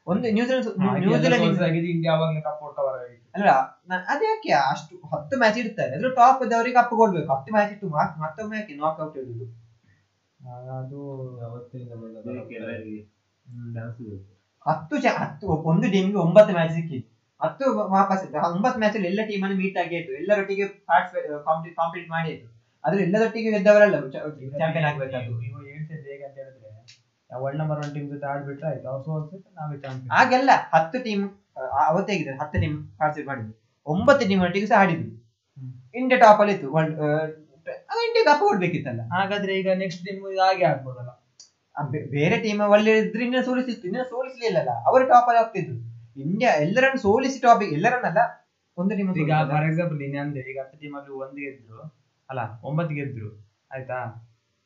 ಒಂದು 0.06 0.32
ನ್ಯೂಜಿಲೆಂಡ್ 0.32 0.66
ನ್ಯೂಜಿಲೆಂಡ್ 1.04 1.62
ಆಗಿದೆ 1.62 1.86
ಇಂಡಿಯಾ 1.86 2.14
ಅವಾಗಲೇ 2.14 2.40
ಕಪ್ 2.40 2.62
ಹೊರಗೆ 2.78 3.16
ಅಲ್ಲ 3.34 3.50
ಅದ್ಯಾಕೆ 4.08 4.52
ಅಷ್ಟು 4.64 4.94
ಹತ್ತು 5.06 5.38
ಮ್ಯಾಚ್ 5.38 5.58
ಇಡ್ತಾರೆ? 5.58 5.92
ಅದ್ರ 5.96 6.08
ಟಾಪ್ 6.10 6.42
ಇದ್ದವರಿಗೆ 6.42 6.74
ಕಪ್ 6.74 6.90
ಕೊಡ್ಬೇಕು. 6.90 7.34
ಹತ್ತು 7.34 7.52
ಮ್ಯಾಚ್ 7.52 7.72
ಇಟ್ಟು 7.72 7.88
ಮತ್- 7.88 8.22
ಮತ್ತೊಮ್ಮೆ 8.22 8.56
ಯಾಕೆ 8.56 8.74
ನಾಕ್ 8.74 9.00
ಔಟ್ 9.00 9.18
ಇಡುದು 9.18 9.46
ಅದು 10.40 11.00
ಹತ್ತು 14.66 14.98
ಚ- 14.98 15.16
ಹತ್ತು 15.18 15.46
ಒಂದು 15.46 15.92
ಟೀಮ್ಗೆ 15.92 16.16
ಒಂಬತ್ತು 16.16 16.52
ಮ್ಯಾಚ್ 16.52 16.72
ಸಿಕ್ಕಿತ್ತು. 16.72 17.13
ಹತ್ತು 17.40 17.64
ವಾಪಸ್ 17.94 18.22
ಇತ್ತು 18.24 18.38
ಒಂಬತ್ತು 18.48 18.78
ಮ್ಯಾಚ್ 18.78 18.96
ಅಲ್ಲಿ 18.96 19.08
ಎಲ್ಲ 19.08 19.22
ಟೀಮ್ 19.28 19.42
ಅನ್ನು 19.42 19.56
ಮೀಟ್ 19.62 19.78
ಆಗಿ 19.82 19.94
ಆಯ್ತು. 19.98 20.12
ಎಲ್ಲರೊಟ್ಟಿಗೆ 20.20 20.66
ಕಾಂಪ್ಲೀಟ್ 21.78 22.08
ಮಾಡಿ 22.14 22.28
ಆಯ್ತು. 22.32 22.46
ಆದ್ರೆ 22.84 23.00
ಎಲ್ಲದೊಟ್ಟಿಗೆ 23.02 23.50
ಗೆದ್ದವರಲ್ಲ 23.54 23.96
ಚಾಂಪಿಯನ್ 24.60 24.86
ಆಗ್ಬೇಕಾದ್ರು 24.90 25.34
ನೀವು 25.42 25.58
ಹೇಳ್ತಿದ್ರೆ 25.70 26.08
ಹೇಗೆ 26.12 26.24
ಅಂತ 26.28 26.36
ಹೇಳಿದ್ರೆ 26.42 26.70
ವರ್ಲ್ಡ್ 27.30 27.60
ನಂಬರ್ 27.60 27.78
ಒನ್ 27.84 27.92
ಟೀಮ್ 27.94 28.08
ಜೊತೆ 28.10 28.26
ಆಡ್ಬಿಟ್ರೆ 28.32 28.66
ಆಯ್ತು. 28.70 28.86
ಅವ್ರು 28.90 29.02
ಸೋಲ್ಸಿದ್ರೆ 29.06 29.52
ನಾವೇ 29.58 29.76
ಚಾಂಪಿಯನ್ 29.84 30.12
ಹಾಗೆಲ್ಲ 30.16 30.50
ಹತ್ತು 30.74 30.98
ಟೀಮ್ 31.04 31.22
ಅವತ್ತೇ 31.86 32.12
ಹೇಗಿದೆ 32.12 32.32
ಹತ್ತು 32.42 32.56
ಟೀಮ್ 32.62 32.76
ಪಾರ್ಟಿಸಿಪೇಟ್ 33.00 33.28
ಮಾಡಿದ್ವಿ. 33.30 33.54
ಒಂಬತ್ತು 33.86 34.24
ಟೀಮ್ 34.30 34.42
ಒಟ್ಟಿಗೆ 34.42 34.66
ಸಹ 34.66 34.78
ಆಡಿದ್ರು 34.82 35.08
ಹ್ಮ್. 35.58 35.72
ಇಂಡಿಯಾ 35.94 36.18
ಟಾಪ್ 36.24 36.40
ಅಲ್ಲಿ 36.42 36.54
ಇತ್ತು. 36.56 36.68
ವರ್ಲ್ಡ್ 36.76 36.94
ಇಂಡಿಯಾ 38.06 38.24
ಕಪ್ 38.28 38.42
ಓಡ್ಬೇಕಿತ್ತಲ್ಲ. 38.48 39.02
ಹಾಗಾದ್ರೆ 39.14 39.52
ಈಗ 39.60 39.68
ನೆಕ್ಸ್ಟ್ 39.82 40.02
ಟೀಮ್ 40.06 40.22
ಹಾಗೆ 40.44 40.64
ಆಗ್ಬೋದಲ್ಲ. 40.72 41.10
ಬೇರೆ 42.16 42.36
ಟೀಮ್ 42.44 42.60
ಒಳ್ಳೆ 42.74 42.92
ಇದ್ರೆ 42.98 43.22
ಇನ್ನ 43.24 43.40
ಸೋಲಿಸಿತ್ತು. 43.48 43.84
ಇನ್ನ 43.90 44.02
ಸೋಲಿಸ್ಲಿಲ್ಲಲ್ಲ. 44.12 44.72
ಅವರು 44.88 45.04
ಟಾಪ್ 45.12 45.28
ಅಲ್ಲಿ 45.30 45.42
ಹೋಗ್ತಿದ್ರು. 45.42 45.76
ಇಂಡಿಯಾ 46.16 46.50
ಎಲ್ಲರನ್ನು 46.64 47.00
ಸೋಲಿಸಿ 47.00 47.38
ಟಾಪಿಕ್ 47.40 47.72
ಎಲ್ಲರನ್ನಲ್ಲ 47.72 48.20
ಒಂದು 48.76 48.92
ನಿಮ್ಮ 48.98 49.10
ಈಗ 49.22 49.32
ಫಾರ್ 49.50 49.66
ಎಕ್ಸಾಂಪಲ್ 49.68 49.98
ನೀನ್ 50.02 50.16
ಅಂದೆ 50.22 50.42
ಈಗ 50.50 50.58
ಹತ್ತು 50.62 50.76
ಟೀಮ್ 50.80 50.94
ಅಲ್ಲಿ 50.98 51.12
ಒಂದು 51.24 51.40
ಗೆದ್ರು 51.44 51.80
ಅಲ್ಲ 52.28 52.40
ಒಂಬತ್ತು 52.62 52.94
ಗೆದ್ರು 52.94 53.28
ಆಯ್ತಾ? 53.70 53.98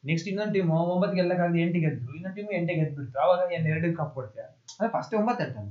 ನೆಕ್ಸ್ಟ್ 0.04 0.28
ಇನ್ನೊಂದು 0.28 0.54
ಟೀಮ್ 0.54 0.70
ಒಂಬತ್ತು 0.86 1.16
ಗೆಲ್ಲಕ್ಕಾಗದೆ 1.16 1.60
ಎಂಟು 1.60 1.78
ಗೆದ್ರು 1.84 2.12
ಇನ್ನೊಂದು 2.16 2.36
ಟೀಮ್ 2.36 2.50
ಎಂಟೆ 2.58 2.74
ಗೆದ್ಬಿಡ್ತು 2.74 3.18
ಅವಾಗ 3.24 3.40
ಏನು 3.52 3.68
ಎರಡು 3.68 3.88
ಕಪ್ 3.96 4.12
ಕೊಡ್ತೀಯ? 4.14 4.44
ಫಸ್ಟ್ 4.94 5.14
ಒಂಬತ್ತು 5.14 5.42
ಅಂತಲ್ಲ 5.44 5.70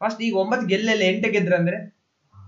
ಫಸ್ಟ್ 0.00 0.20
ಈಗ 0.22 0.34
ಒಂಬತ್ತು 0.36 0.66
ಗೆಲ್ಲೆಲ್ಲ 0.66 1.04
ಎಂಟೆ 1.04 1.28
ಗೆದ್ರು 1.28 1.56
ಅಂದ್ರೆ? 1.56 1.78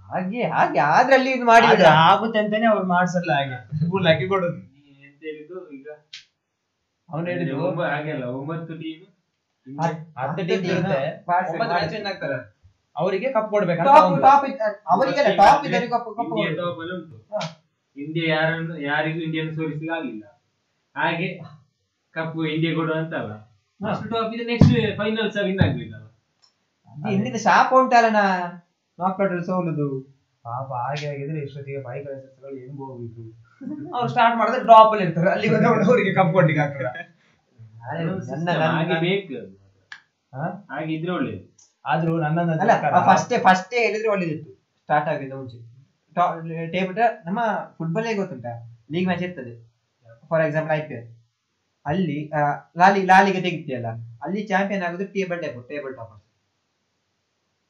ಹಾಗೆ 0.09 0.43
ಹಾಗೆ 0.57 0.81
ಆದ್ರಲ್ಲಿ 0.91 1.31
ಇದು 1.37 1.47
ಮಾಡಿ 1.47 1.67
ಆಗುತ್ತೆ 2.03 2.39
ಅಂತಾನೆ 2.43 2.67
ಅವ್ರು 2.73 2.87
ಮಾಡ್ಸಲ್ಲ 2.93 3.31
ಹಾಗೆ. 3.39 3.57
ಫುಲ್ 3.91 4.07
ಹಾಕಿ 4.07 4.27
ಕೊಡೋದು. 4.29 4.59
ಎಂತ 5.07 5.21
ಹೇಳಿದ್ದು 5.29 5.57
ಈಗ? 5.77 5.87
ಅವನು 7.09 7.27
ಹೇಳಿದ್ರು 7.27 7.57
ಹಾಗೆ 7.63 7.89
ಹಾಗೆಲ್ಲ 7.95 8.25
ಒಂಬತ್ತು 8.37 8.75
ಟೀಮ್ 8.83 9.03
ಹತ್ತು 10.19 10.43
ಟೀಮ್ 10.43 10.65
ಇರುತ್ತೆ. 10.71 11.01
ಒಂಬತ್ತು 11.53 11.73
ಮ್ಯಾಚ್ 11.73 11.95
ವಿನ್ 11.97 12.09
ಆಗ್ತಾರೆ? 12.13 12.39
ಅವರಿಗೆ 12.97 13.29
ಕಪ್ 13.37 13.51
ಕೊಡ್ಬೇಕು 13.55 13.83
ಟಾಪ್ 13.89 14.15
ಟಾಪ್ 14.27 14.45
ಅವರಿಗೆಲ್ಲ 14.93 15.31
ಟಾಪ್ 15.43 15.65
ಇದ್ದಾರೆ 15.67 15.87
ಕಪ್ 15.95 16.09
ಕಪ್ 16.19 16.33
ಇಂಡಿಯಾ 16.39 16.67
ಉಂಟು. 16.97 17.17
ಇಂಡಿಯಾ 17.97 18.27
ಯಾರನ್ನು 18.37 18.75
ಯಾರಿಗೂ 18.89 19.21
ಇಂಡಿಯನ್ 19.27 19.51
ಸೋಲಿಸಲಿಕ್ಕೆ 19.57 19.95
ಆಗಲಿಲ್ಲ. 19.99 20.25
ಹಾಗೆ 20.97 21.29
ಕಪ್ 22.15 22.37
ಇಂಡಿಯಾ 22.55 22.73
ಕೊಡುವ 22.79 22.97
ಅಂತಲ್ಲ. 23.03 23.33
ಫಸ್ಟ್ 23.81 24.07
ಟಾಪ್ 24.13 24.35
ಇದೆ 24.37 24.45
ನೆಕ್ಸ್ಟ್ 24.53 24.75
ಫೈನಲ್ 25.01 25.31
ಸಹ 25.35 25.45
ವಿನ್ 25.49 25.61
ಆಗ್ಬೇಕಲ್ಲ. 25.65 26.03
ಹಿಂದಿನ 27.11 27.39
ಶಾಪ 27.47 27.69
ಉಂಟಲ್ಲ 27.81 28.09
ನಾ 28.19 28.25
ನಾಕ್ಔಟ್ 28.99 29.33
ಅಲ್ಲಿ 29.33 29.47
ಸೋಲುದು. 29.49 29.89
ಪಾಪ 30.45 30.69
ಹಾಗೆ 30.85 31.07
ಆಗಿದ್ರೆ 31.13 31.39
ಇಷ್ಟೊತ್ತಿಗೆ 31.47 31.81
ಬೈಕ್ಗಳು 31.87 32.57
ಹೆಂಗ್ 32.61 32.79
ಹೋಗ್ಬೇಕು? 32.83 33.23
ಅವ್ರು 33.97 34.09
ಸ್ಟಾರ್ಟ್ 34.15 34.37
ಮಾಡಿದ್ರೆ 34.41 34.63
ಡ್ರಾಪ್ 34.69 34.93
ಅಲ್ಲಿ 34.95 35.05
ಇರ್ತಾರೆ. 35.07 35.31
ಅಲ್ಲಿ 35.35 35.49
ಅವರಿಗೆ 35.91 36.13
ಕಪ್ 36.19 36.33
ಕೊಡ್ಲಿಕ್ಕೆ 36.37 36.63
ಆಗ್ತದ. 36.67 36.89
ಹಾಗೆ 38.65 38.97
ಬೇಕು 39.07 39.37
ಹಾ? 40.33 40.47
ಹಾಗೆ 40.71 40.91
ಇದ್ರೆ 40.97 41.13
ಒಳ್ಳೇದು. 41.19 41.43
ಆದ್ರೂ 41.93 42.13
ನನ್ನ 42.23 42.75
ಫಸ್ಟ್ 43.11 43.35
ಫಸ್ಟ್ 43.47 43.75
ಹೇಳಿದ್ರೆ 43.85 44.09
ಒಳ್ಳೇದಿತ್ತು. 44.15 44.51
ಸ್ಟಾರ್ಟ್ 44.83 45.09
ಆಗಿದ್ದ 45.13 45.35
ಮುಂಚೆ. 45.41 45.59
ಟೇಬಲ್ 46.75 46.99
ನಮ್ಮ 47.27 47.41
ಫುಟ್ಬಾಲ್ 47.79 48.07
ಹೇಗೆ 48.09 48.19
ಗೊತ್ತುಂಟಾ? 48.23 48.53
ಲೀಗ್ 48.95 49.07
ಮ್ಯಾಚ್ 49.09 49.25
ಇರ್ತದೆ. 49.27 49.53
For 50.31 50.43
example 50.47 50.75
I 50.79 50.83
P 50.89 50.95
L 50.99 51.07
ಅಲ್ಲಿ 51.87 52.19
ಲಾಲಿ 52.81 53.01
ಲಾಲಿಗೆ 53.11 53.41
ತೆಗಿತೀಯಲ್ಲ 53.47 53.89
ಅಲ್ಲಿ 54.25 54.41
ಚಾಂಪಿಯನ್ 54.53 54.85
ಆಗೋದು 54.87 55.07
ಟೇಬಲ್ 55.17 55.41
ಟೇಬಲ್ 55.45 55.65
ಟೇಬಲ್ 55.73 55.93
ಟಾಪ್ 55.99 56.15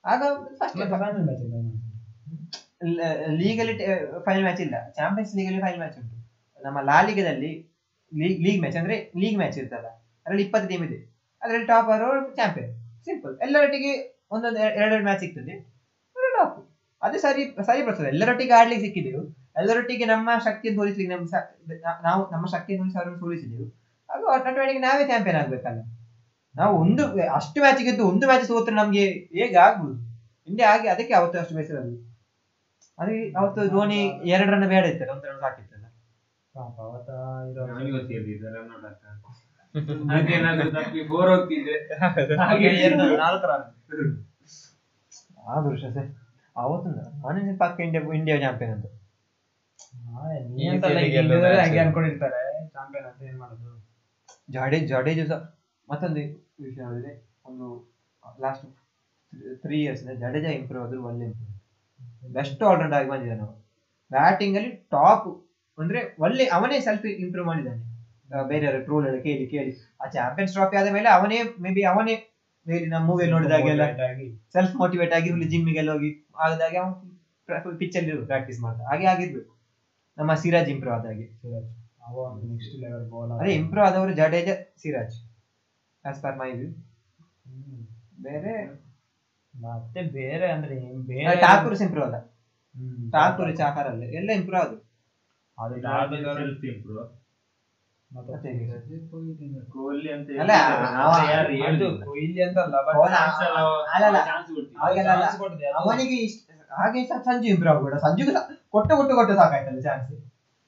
ಆಗ 0.04 0.22
ಫಸ್ಟ್ 0.58 0.76
ಲೀಗಲ್ಲಿ 3.40 3.74
ಫೈನಲ್ 4.26 4.44
ಮ್ಯಾಚ್ 4.46 4.62
ಇಲ್ಲ. 4.66 4.76
ಚಾಂಪಿಯನ್ಸ್ 4.98 5.32
ಲೀಗಲ್ಲಿ 5.38 5.60
ಫೈನಲ್ 5.64 5.80
ಮ್ಯಾಚ್ 5.82 5.96
ಉಂಟು. 6.00 6.16
ನಮ್ಮ 6.60 6.78
ಲಾಲಿಗದಲ್ಲಿ 6.90 7.52
ಲೀಗ್ 8.12 8.40
ಲೀಗ್ 8.46 8.60
ಮ್ಯಾಚ್ 8.62 8.76
ಅಂದ್ರೆ 8.80 8.96
ಲೀಗ್ 9.22 9.38
ಮ್ಯಾಚ್ 9.40 9.56
ಇರ್ತಲ್ಲ 9.62 9.88
ಅದರಲ್ಲಿ 10.24 10.44
ಇಪ್ಪತ್ತು 10.46 10.68
ಟೀಮ್ 10.72 10.84
ಇದೆ. 10.88 10.98
ಅದರಲ್ಲಿ 11.42 11.66
ಟಾಪರ್ 11.72 12.02
ಅವರು 12.08 12.20
ಚಾಂಪಿಯನ್ 12.38 12.74
ಸಿಂಪಲ್ 13.06 13.34
ಎಲ್ಲರೊಟ್ಟಿಗೆ 13.46 13.92
ಒಂದೊಂದು 14.34 14.60
ಎರಡೆರಡು 14.80 15.04
ಮ್ಯಾಚ್ 15.08 15.22
ಸಿಗ್ತದೆ. 15.24 15.54
ಟಾಪ್ 16.36 16.56
ಅದು 17.02 17.16
ಸರಿ 17.24 17.42
ಸರಿ 17.68 17.82
ಬರ್ತದೆ. 17.86 18.08
ಎಲ್ಲರೊಟ್ಟಿಗೆ 18.14 18.54
ಆಡ್ಲಿಕ್ಕೆ 18.58 18.84
ಸಿಕ್ಕಿದೆವು. 18.86 19.22
ಎಲ್ಲರೊಟ್ಟಿಗೆ 19.60 20.06
ನಮ್ಮ 20.12 20.30
ಶಕ್ತಿಯನ್ನು 20.46 20.78
ತೋರಿಸ್ಲಿಕ್ಕೆ 20.80 21.12
ನಮ್ಮ 21.14 21.26
ನಾವು 22.08 22.22
ನಮ್ಮ 22.32 22.46
ಶಕ್ತಿಯನ್ನು 22.54 22.82
ತೋರಿಸಿ 22.84 22.98
ಅವರನ್ನು 23.00 23.20
ಸೋಲಿಸಿದೆವು. 23.24 23.66
ಆಗ 24.08 24.20
ಆಟೋಮೆಟಿಕ್ 24.34 24.80
ನಾವೇ 24.86 25.04
ಚಾಂಪಿಯನ್ 25.10 25.38
ಆಗ್ಬೇಕಲ್ಲ. 25.42 25.80
ನಾವು 26.54 26.74
ಒಂದು 26.82 27.02
ಅಷ್ಟು 27.38 27.58
ಮ್ಯಾಚ್ 27.64 27.82
ಗೆದ್ದು 27.88 28.04
ಒಂದು 28.12 28.26
ಮ್ಯಾಚ್ 28.30 28.44
ಸೋತ್ರೆ 28.50 28.74
ನಮ್ಗೆ 28.80 29.04
ಹೇಗೆ 29.38 29.58
ಆಗ್ಬೋದು? 29.66 29.96
ಇಂಡಿಯಾ 30.48 30.68
ಆಗಿ 30.74 30.88
ಅದಕ್ಕೆ 30.94 31.14
ಅವತ್ತು 31.20 31.36
ಅಷ್ಟು 31.40 31.54
ಬೇಸರದು 31.58 31.94
ಅದು 32.98 33.14
ಅವತ್ತು 33.38 33.60
ಧೋನಿ 33.74 33.98
ಎರಡರನ್ನ 34.34 34.64
ರನ್ 34.64 34.70
ಬೇಡ 34.74 34.84
ಇತ್ತಲ್ಲ 34.92 35.12
ಒಂದು 35.16 35.26
ರನ್ 35.30 35.40
ಸಾಕಿತ್ತಲ್ಲ. 35.40 35.86
ಪಾಪ 36.54 36.76
ಅವತ್ತ 36.88 37.10
ಇರೋ 39.76 39.94
ನನಗೆ 40.46 41.02
ಬೋರ್ 41.08 41.30
ಹೋಗ್ತಿದ್ರೆ 41.30 41.76
ಹಾಗೆ 42.42 42.68
ಆ 45.46 45.60
ದೃಶ್ಯ 45.64 45.88
ಸರ್ 45.90 46.08
ಅವತ್ತು 46.56 46.88
ನಾನು 46.92 47.56
ಪಕ್ಕ 47.58 47.76
ಇಂಡಿಯಾ 47.80 48.02
ಇಂಡಿಯಾ 48.14 48.36
ಚಾಂಪಿಯನ್ 48.40 48.72
ಅಂತ. 48.74 48.86
ಹಾಗೆ 51.56 51.78
ಅನ್ಕೊಂಡಿರ್ತಾರೆ 51.78 52.40
ಚಾಂಪಿಯನ್ 52.68 53.06
ಅಂತ 53.06 53.20
ಏನ್ 53.22 53.38
ಮಾಡೋದು? 53.38 53.70
ಜಾಡೇ 54.48 54.78
ಜಡೇಜು 54.86 55.24
ಸಹ 55.26 55.40
ಮತ್ತೊಂದು 55.88 56.22
ವಿಷಯ 56.60 56.82
ಹೇಳಿದ್ರೆ 56.82 57.12
ಒಂದು 57.46 57.66
last 58.40 58.64
three 59.62 59.76
years 59.82 60.02
Jadeja 60.20 60.50
improve 60.50 60.84
ಆದ್ರು 60.84 61.00
ಒಳ್ಳೆ 61.04 61.24
ಇಂಪ್ರೂವ್ 61.26 61.52
ಬೆಸ್ಟ್ 62.34 62.62
ಆಲ್ರೌಂಡ್ 62.62 62.94
ಆಗಿ 62.94 63.08
ಬಂದಿದ್ದಾನೆ 63.10 63.40
ನಾವು 63.40 63.54
ಬ್ಯಾಟಿಂಗ್ 64.10 64.56
ಅಲ್ಲಿ 64.56 64.70
ಟಾಪ್ 64.90 65.28
ಅಂದ್ರೆ 65.78 66.00
ಒಳ್ಳೆ 66.18 66.44
ಅವನೇ 66.48 66.78
ಸೆಲ್ಫ್ 66.80 67.06
ಇಂಪ್ರೂವ್ 67.18 67.46
ಮಾಡಿದ್ದಾನೆ. 67.46 67.80
ಬೇರೆಯವರು 68.48 68.84
ಟ್ರೋಲ್ 68.84 69.06
ಎಲ್ಲ 69.06 69.18
ಕೇಳಿ 69.20 69.46
ಕೇಳಿ. 69.46 69.72
ಆ 70.00 70.06
ಚಾಂಪಿಯನ್ಸ್ 70.08 70.52
ಟ್ರಾಫಿ 70.52 70.76
ಆದ 70.76 70.88
ಮೇಲೆ 70.92 71.08
ಅವನೇ 71.08 71.38
ಮೇ 71.60 71.70
ಬಿ 71.70 71.82
ಅವನೇ 71.84 72.14
ಮೇಲೆ 72.66 72.86
ನಮ್ಮ 72.86 73.04
ಮೂವಿ 73.06 73.26
ನೋಡಿದಾಗೆಲ್ಲ 73.26 73.82
ಸೆಲ್ಫ್ 74.52 74.74
ಮೋಟಿವೇಟ್ 74.76 75.12
ಆಗಿ 75.12 75.28
ಫುಲ್ 75.30 75.48
ಜಿಮ್ಮಿಗೆಲ್ಲ 75.50 75.90
ಹೋಗಿ. 75.90 76.10
ಆಗದಾಗ 76.38 76.74
ಅವನು 76.82 76.94
ಪಿಚ್ 77.78 77.96
ಅಲ್ಲಿ 77.96 78.12
ಪ್ರಾಕ್ಟೀಸ್ 78.26 78.60
ಮಾಡ್ದ. 78.60 78.80
ಹಾಗೆ 78.82 79.06
ಆಗಿರ್ಬೇಕು. 79.06 79.52
ನಮ್ಮ 80.18 80.34
ಸಿರಾಜ್ 80.34 80.68
ಇಂಪ್ರೂವ್ 80.68 80.94
ಆದಾಗೆ. 80.96 81.26
ಸಿರಾಜ್ 81.42 81.68
ನೆಕ್ಸ್ಟ್ 82.46 82.74
ಲೆವೆಲ್ 82.80 83.06
ಬಾಲ್ 83.10 83.30
ಅದೇ 83.36 83.52
ಇಂಪ್ರೂವ್ 83.54 83.86
ಆದವರು 83.86 84.12
Jadeja 84.12 84.54
Siraj 84.82 85.16
as 86.04 86.20
per 86.22 86.36
my 86.36 86.50
view 86.52 86.68
ಬೇರೆ 88.22 88.52
ಮತ್ತೆ 89.54 90.02
ಬೇರೆ 90.14 90.46
ಅಂದ್ರೆ 90.50 90.76
ಬೇರೆ 91.06 91.34
ಠಾಕೂರ್ 91.40 91.76
ಇಂಪ್ರೂವ್ 91.82 92.06
ಆದ. 92.06 92.18
ಹ್ಮ್. 92.74 93.04
ಠಾಕೂರ್ 93.12 93.56
ಚಾಕರ್ 93.56 93.86
ಅಲ್ಲ 93.86 94.02
ಎಲ್ಲ 94.12 94.30
ಇಂಪ್ರೂವ್ 94.34 94.62
ಆದ್ರು 94.62 94.80
ಅದು 95.58 95.74
ಸೆಲ್ಫ್ 96.38 96.64
ಇಂಪ್ರೂವ್ 96.64 97.04
ಕೊಹ್ಲಿ 99.72 100.12
ಅಂತ. 100.12 100.28
ಕೊಹ್ಲಿ 102.04 102.42
ಅಂತ 102.42 102.58
ಅವನಿಗೆ 105.74 106.18
ಹಾಗೆ 106.70 107.04
ಸಂಜು 107.04 107.48
ಇಂಪ್ರೂವ್ 107.48 107.80
ಕೂಡ. 107.80 107.94
ಸಂಜುಗೆ 107.94 108.32
ಕೊಟ್ಟು 108.70 108.96
ಕೊಟ್ಟು 108.96 109.14
ಕೊಟ್ಟು 109.14 109.34
ಸಾಕಾಯ್ತಲ್ಲ 109.34 109.80
ಚಾನ್ಸ್ 109.80 110.08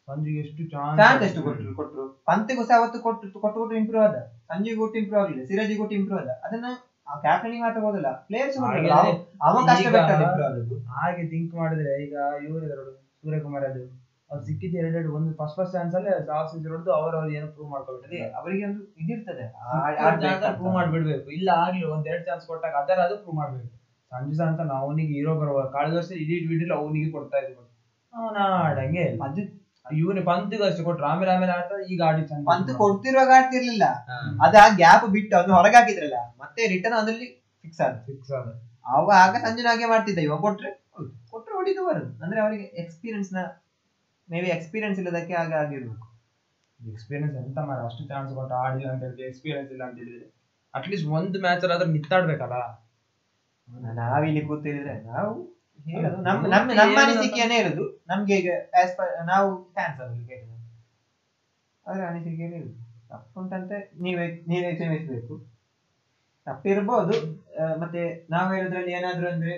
ಸಂಜುಗೆ 0.09 0.39
ಎಷ್ಟು 0.41 0.71
ಚಾನ್ಸ್ 0.71 0.97
ಎಷ್ಟು 1.23 1.43
ಕೊಟ್ಟರು 1.43 1.75
ಕೊಟ್ಟರು 1.75 2.23
ಪಂತ್ಗೂ 2.27 2.65
ಸಹ 2.65 2.79
ಅವತ್ತು 2.79 2.99
ಕೊಟ್ಟು 2.99 3.41
ಕೊಟ್ಟು 3.41 3.61
ಕೊಟ್ಟು 3.61 3.77
ಇಂಪ್ರೂವ್ 3.77 4.05
ಆದ. 4.05 4.15
ಸಂಜುಗೆ 4.49 4.77
ಕೊಟ್ಟು 4.77 4.99
ಇಂಪ್ರೂವ್ 4.99 5.25
ಆಗಲಿಲ್ಲ. 5.25 5.45
ಸಿರಾಜಿ 5.45 5.77
ಕೊಟ್ಟು 5.77 5.97
ಇಂಪ್ರೂವ್ 5.97 6.23
ಆದ. 6.23 6.29
ಅದನ್ನ 6.45 6.65
ಕ್ಯಾಪ್ಟನಿಗೆ 7.21 7.61
ಮಾತ್ರ 7.61 7.81
ಹೋದಲ್ಲ 7.81 8.13
ಪ್ಲೇಯರ್ಸ್ 8.13 8.59
ಅವ 9.43 9.57
ಕಷ್ಟ 9.67 9.81
ಈಗ- 9.81 9.97
ಇಂಪ್ರೂವ್ 10.21 10.51
ಆದದ್ದು. 10.53 10.79
ಹಾಗೆ 10.79 11.27
ಥಿಂಕ್ 11.27 11.55
ಮಾಡಿದ್ರೆ 11.55 12.05
ಈಗ 12.05 12.17
ಇವರು 12.49 12.67
ಸೂರ್ಯಕುಮಾರ್ 13.23 13.65
ಅದು. 13.65 14.08
ಅವ್ರು 14.31 14.43
ಸಿಕ್ಕಿದ್ದು 14.47 14.77
ಎರಡೆರಡು 14.81 15.11
ಒಂದು 15.19 15.31
ಫಸ್ಟ್ 15.37 15.57
ಫಸ್ಟ್ 15.59 15.75
ಚಾನ್ಸ್ 15.77 15.95
ಅಲ್ಲೇ 15.99 16.11
ಸೆಂಚುರಿ 16.51 16.73
ಹೊಡೆದು 16.73 16.91
ಅವ್ರು 16.97 17.15
ಅವ್ರು 17.19 17.31
ಏನೋ 17.39 17.47
ಪ್ರೂವ್ 17.53 17.69
ಅದೇ 17.69 17.75
ಮಾಡ್ಕೊಬಿಟ್ಟಿದೆ 17.75 18.19
ಅವರಿಗೆ 18.39 18.65
ಒಂದು 18.71 18.83
ಇದಿರ್ತದೆ. 19.03 19.45
ಪ್ರೂವ್ 20.59 20.73
ಮಾಡ್ಬಿಡ್ಬೇಕು. 20.79 21.29
ಇಲ್ಲ 21.39 21.49
ಆಗ್ಲಿ 21.65 21.85
ಒಂದ್ 21.95 22.09
ಎರಡು 22.13 22.25
ಚಾನ್ಸ್ 22.29 22.45
ಕೊಟ್ಟಾಗ 22.51 22.75
ಅದರ 22.83 22.99
ಅದು 23.09 23.17
ಪ್ರೂವ್ 23.23 23.39
ಮಾಡ್ಬೇಕು. 23.41 23.71
ಸಂಜು 24.13 24.43
ಅಂತ 24.45 24.61
ಅಂತ 24.65 24.75
ಅವನಿಗೆ 24.83 25.13
ಹೀರೋ 25.15 25.33
ಬರುವ 25.41 25.63
ಕಳೆದ 25.73 25.95
ವರ್ಷ 25.99 26.11
ಇಡೀ 26.25 26.37
ವಿಡಿಯೋ 26.53 26.77
ಅವನಿಗೆ 26.83 27.09
ಕೊಡ್ತಾ 27.17 27.39
ಇದ್ರು 27.45 27.65
ಅವನ 28.15 28.39
ಆಡಂಗೆ 28.67 29.05
ಅದು 29.27 29.43
ಇವನು 29.87 30.23
ಪಂತ್ 30.29 30.55
ಅಷ್ಟು 30.69 30.83
ಕೊಟ್ರು. 30.87 31.05
ಆಮೇಲೆ 31.11 31.31
ಆಮೇಲೆ 31.35 31.53
ಆಡ್ತಾರೆ 31.57 31.83
ಈಗ 31.93 32.01
ಆಡಿ 32.09 32.23
ಪಂತ್ 32.51 32.73
ಕೊಡ್ತಿರುವಾಗ 32.83 33.31
ಆಡ್ತಿರ್ಲಿಲ್ಲ. 33.39 33.85
ಅದ 34.47 34.55
ಗ್ಯಾಪ್ 34.81 35.07
ಬಿಟ್ಟು 35.17 35.35
ಅದನ್ನ 35.39 35.55
ಹೊರಗೆ 35.59 35.77
ಹಾಕಿದ್ರಲ್ಲ 35.81 36.19
ಮತ್ತೆ 36.43 36.61
ರಿಟರ್ನ್ 36.75 36.97
ಅದ್ರಲ್ಲಿ 37.01 37.29
ಫಿಕ್ಸ್ 37.65 37.81
ಆದ. 37.87 37.95
ಫಿಕ್ಸ್ 38.09 38.33
ಆದ. 38.39 38.49
ಅವಾಗ 38.95 39.15
ಆಗ 39.23 39.37
ಸಂಜೆ 39.47 39.69
ಹಾಗೆ 39.71 39.89
ಮಾಡ್ತಿದ್ದ. 39.93 40.21
ಇವಾಗ 40.29 40.41
ಕೊಟ್ರೆ 40.47 40.71
ಕೊಟ್ರೆ 41.33 41.55
ಹೊಡಿದು 41.59 41.83
ಬರೋದು. 41.89 42.11
ಅಂದ್ರೆ 42.25 42.39
ಅವರಿಗೆ 42.45 42.67
ಎಕ್ಸ್ಪೀರಿಯನ್ಸ್ನ 42.83 43.41
ಮೇ 44.29 44.41
ಬಿ 44.41 44.49
ಎಕ್ಸ್ಪೀರಿಯನ್ಸ್ 44.49 44.99
ಇಲ್ಲದಕ್ಕೆ 45.01 45.35
ಹಾಗೆ 45.35 45.55
ಆಗಿರ್ಬೇಕು. 45.55 46.07
ಎಕ್ಸ್ಪೀರಿಯನ್ಸ್ 46.81 47.37
ಎಂತ 47.37 47.59
ಮಾಡ 47.59 47.79
ಅಷ್ಟು 47.85 48.09
ಚಾನ್ಸ್ 48.09 48.35
ಕೊಟ್ಟು 48.35 48.55
ಆಡಿಲ್ಲ 48.55 48.91
ಅಂತ 48.93 49.03
ಹೇಳಿದ್ರೆ 49.03 49.27
ಎಕ್ಸ್ಪೀರಿಯನ್ಸ್ 49.27 49.71
ಇಲ್ಲ 49.73 49.85
ಅಂತ 49.85 49.99
ಹೇಳಿದ್ರೆ 49.99 50.27
ಅಟ್ಲೀಸ್ಟ್ 50.75 51.09
ಒಂದು 51.09 51.39
ಮ್ಯಾಚ್ 51.41 51.65
ಆದ್ರೂ 51.65 51.91
ನಿತ್ತಾಡ್ಬೇಕಲ್ಲ 51.93 52.59
ನಾವಿಲ್ಲಿ 53.95 54.41
ಕೂತಿದ್ರೆ 54.41 54.95
ನಾವು 55.03 55.59
ನಮ್ಮ 56.27 56.47
ನಮ್ಮ 56.47 56.73
ನಮ್ಮ 56.73 56.99
ಅನಿಸಿಕೆಯನ್ನೇ 57.05 57.57
ಇರೋದು 57.57 57.85
ನಮ್ಗೆ 58.09 58.37
ಈಗ 58.39 58.51
ಆಸ್ 58.83 58.97
ಪರ್ 58.97 59.27
ನಾವು 59.27 59.49
ಫ್ಯಾನ್ಸ್ 59.75 60.01
ಅವ್ರಿಗೆ 60.01 60.37
ಅದ್ರ 61.87 62.03
ಅನಿಸಿಕೆಯೇ 62.05 62.57
ಇರುದು 62.57 62.75
ತಪ್ಪುಂಟಂತೆ 63.09 63.77
ನೀವೇ 64.01 64.25
ನೀವೇ 64.49 64.75
ಕ್ಷಮಿಸ್ಬೇಕು. 64.75 65.35
ತಪ್ಪಿರ್ಬೋದು. 66.47 67.15
ಮತ್ತೆ 67.81 68.03
ನಾವು 68.31 68.49
ಹೇಳೋದ್ರಲ್ಲಿ 68.55 68.93
ಏನಾದ್ರು 68.93 69.29
ಅಂದ್ರೆ 69.29 69.55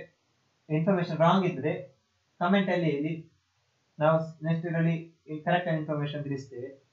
ಇನ್ಫಾರ್ಮೇಶನ್ 0.69 1.19
ರಾಂಗ್ 1.19 1.47
ಇದ್ರೆ 1.47 1.73
ಕಮೆಂಟ್ 2.41 2.71
ಅಲ್ಲಿ 2.71 2.91
ಹೇಳಿ. 2.91 3.13
ನಾವು 4.01 4.45
ನೆಕ್ಸ್ಟ್ 4.45 4.67
ಇದರಲ್ಲಿ 4.67 5.21
ಕರೆಕ್ಟ್ 5.45 5.69
ಇನ್ಫಾರ್ಮೇಶನ್ 5.69 6.23
ತಿಳಿಸ್ತೇವೆ. 6.23 6.91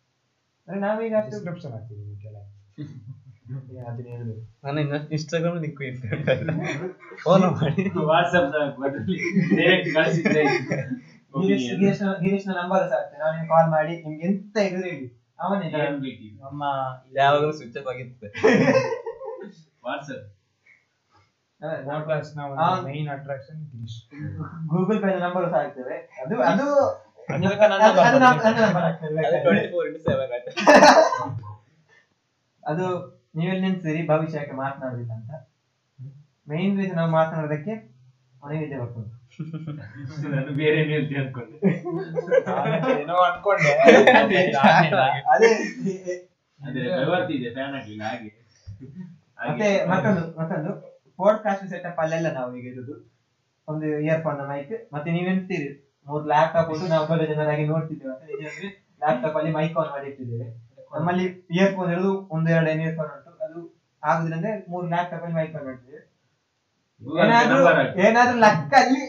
ಅಂದ್ರೆ 0.68 0.80
ನಾವೀಗ 0.80 1.14
ಅಷ್ಟು 1.18 1.30
ಡಿಸ್ಕ್ರಿಪ್ಷನ್ 1.30 1.72
ಹಾಕ್ತೀವಿ 1.72 2.06
ನಿಮಗೆಲ್ಲ 2.06 2.38
ಅದನ್ನ 3.88 4.08
ಹೇಳ್ಬೇಕು 4.08 4.48
ನಾನು 4.64 5.10
ಇನ್ಸ್ಟಾಗ್ರಾಮ್ 5.10 5.62
ನಿಕ್ಕು 5.62 5.84
ಫಾಲೋ 7.24 7.52
ಮಾಡಿ. 7.52 7.84
ಡೈರೆಕ್ಟ್ 9.56 9.96
ಕಳಿಸಿದ್ರೆ 9.96 10.44
ನಂಬರ್ 12.54 12.90
ಸಹ 12.90 12.98
ಆಗ್ತದೆ 12.98 13.20
ನಾನು 13.20 13.48
ಕಾಲ್ 13.48 13.72
ಮಾಡಿ 13.72 14.02
ನಿಮ್ಗೆ 14.02 14.28
ಎಂತ 14.28 14.58
ಹೇಳಿ. 14.58 15.18
ಅವನೇ 15.40 15.72
ನಮ್ಮ 16.42 16.64
ಯಾವಾಗಲೂ 17.18 17.52
ಸ್ವಿಚ್ 17.52 17.78
ಆಫ್ 17.78 17.88
ಆಗಿರ್ತದೆ. 17.88 18.32
ಆ. 19.86 20.37
Main 22.86 23.10
attraction 23.10 23.62
Girish 23.70 24.00
Google 24.68 25.00
Pay 25.04 25.12
number 25.20 25.46
ಸಹ 25.50 25.60
ಆಗ್ತದೆ 25.60 25.96
ಅದು 26.24 26.36
ಅದು 26.44 26.66
ಅದು 27.30 27.46
ಅದು 27.70 27.86
ಅದು 28.04 28.86
ಅದು 32.64 32.86
ನೀವೆಲ್ಲ 33.38 33.62
ನೆನ್ಸಿರಿ 33.64 34.02
ಭವಿಷ್ಯಕ್ಕೆ 34.08 34.56
ಮಾತನಾಡಲಿಲ್ಲ 34.56 35.12
ಅಂತ. 35.14 35.32
ಮೇನ್ 36.48 36.74
ರೀಸನ್ 36.80 36.98
ನಾವು 36.98 37.12
ಮಾತನಾಡೋದಕ್ಕೆ 37.12 37.74
ಅವನಿಗೆ 38.44 38.78
ಬರ್ತದೆ 38.78 39.12
ನಾನು 40.34 40.52
ಬೇರೆ 40.56 40.78
ಹೇಳ್ತೀನಿ 40.84 41.20
ಅನ್ಕೊಂಡೆ. 41.22 41.58
ಏನೋ 42.96 43.16
ಅನ್ಕೊಂಡೆ. 43.24 43.72
ಅದೇ 46.60 46.84
ಅಂದ್ರೆ 46.90 47.34
ಇದೆ 47.38 47.50
ಫ್ಯಾನ್ 47.56 47.76
ಹಾಗೆ. 48.04 48.30
ಮತ್ತೆ 49.40 49.68
ಮತ್ತೊಂದು 49.86 50.24
ಮತ್ತೊಂದು. 50.40 50.72
ಪಾಡ್ಕಾಸ್ಟ್ 51.18 51.68
ಸೆಟಪ್ 51.70 52.00
ಅಲ್ಲೆಲ್ಲ 52.00 52.34
ನಾವು 52.34 52.56
ಈಗ 52.58 52.66
ಇರುದು. 52.74 52.96
ಒಂದು 53.68 54.00
ಇಯರ್ಫೋನ್ 54.00 54.48
ಮೈಕ್ 54.48 54.94
ಮತ್ತೆ 54.94 55.12
ನೀವೆಂತೀರಿ 55.12 55.70
ಮೂರು 56.08 56.26
ಲ್ಯಾಪ್ಟಾಪ್ 56.26 56.70
ಉಂಟು 56.70 56.88
ನಾವು 56.88 57.08
ಬರೋ 57.08 57.26
ಜನರಾಗಿ 57.26 57.68
ನೋಡ್ತಿದ್ದೇವೆ. 57.68 58.14
ಅಂತ 58.14 58.24
ಲ್ಯಾಪ್ 58.24 59.00
ಲ್ಯಾಪ್ಟಾಪ್ 59.00 59.36
ಅಲ್ಲಿ 59.36 59.52
ಮೈಕ್ 59.52 59.78
ಆನ್ 59.78 59.90
ಮಾಡಿ 59.90 60.08
ಇಟ್ಟಿದ್ದೇವೆ 60.10 60.48
ನಮ್ಮಲ್ಲಿ 60.94 61.26
ಇಯರ್ಫೋನ್ 61.52 61.92
ಇರೋದು 61.92 62.28
ಒಂದು 62.32 62.50
ಎರಡು 62.52 62.70
ಇಯರ್ಫೋನ್ 62.70 63.10
ಉಂಟು. 63.18 63.32
ಅದು 63.44 63.62
ಆಗುದ್ರಿಂದ 64.04 64.46
ಮೂರು 64.70 64.88
ಲ್ಯಾಪ್ಟಾಪ್ 64.88 65.24
ಅಲ್ಲಿ 65.24 65.36
ಮೈಕ್ 65.36 65.56
ಆನ್ 65.56 65.66
ಮಾಡಿದ್ದೇವೆ. 65.66 66.02
ಏನಾದ್ರೂ 67.24 67.58
ಏನಾದ್ರೂ 68.02 68.38
ಲಕ್ಕಲ್ಲಿ 68.40 69.04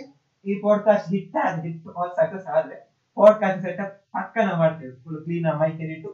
ಈ 0.45 0.55
ಪಾಡ್ಕಾಸ್ಟ್ 0.55 1.09
ಹಿಟ್ 1.09 1.37
ಆದ 1.37 1.61
ಹಿಟ್ 1.61 1.85
ಸಕ್ಸಸ್ 2.17 2.47
ಆದ್ರೆ 2.47 2.77
ಪಾಡ್ಕಾಸ್ಟ್ 3.17 3.63
ಸೆಟಪ್ 3.63 3.95
ಪಕ್ಕನ 4.13 4.45
ನಾವು 4.45 4.59
ಮಾಡ್ತೇವೆ 4.59 4.93
ಫುಲ್ 5.05 5.25
ಕ್ಲೀನ್ 5.25 5.59
ಮೈಕ್ 5.59 5.81
ಇಟ್ಟು 5.81 6.11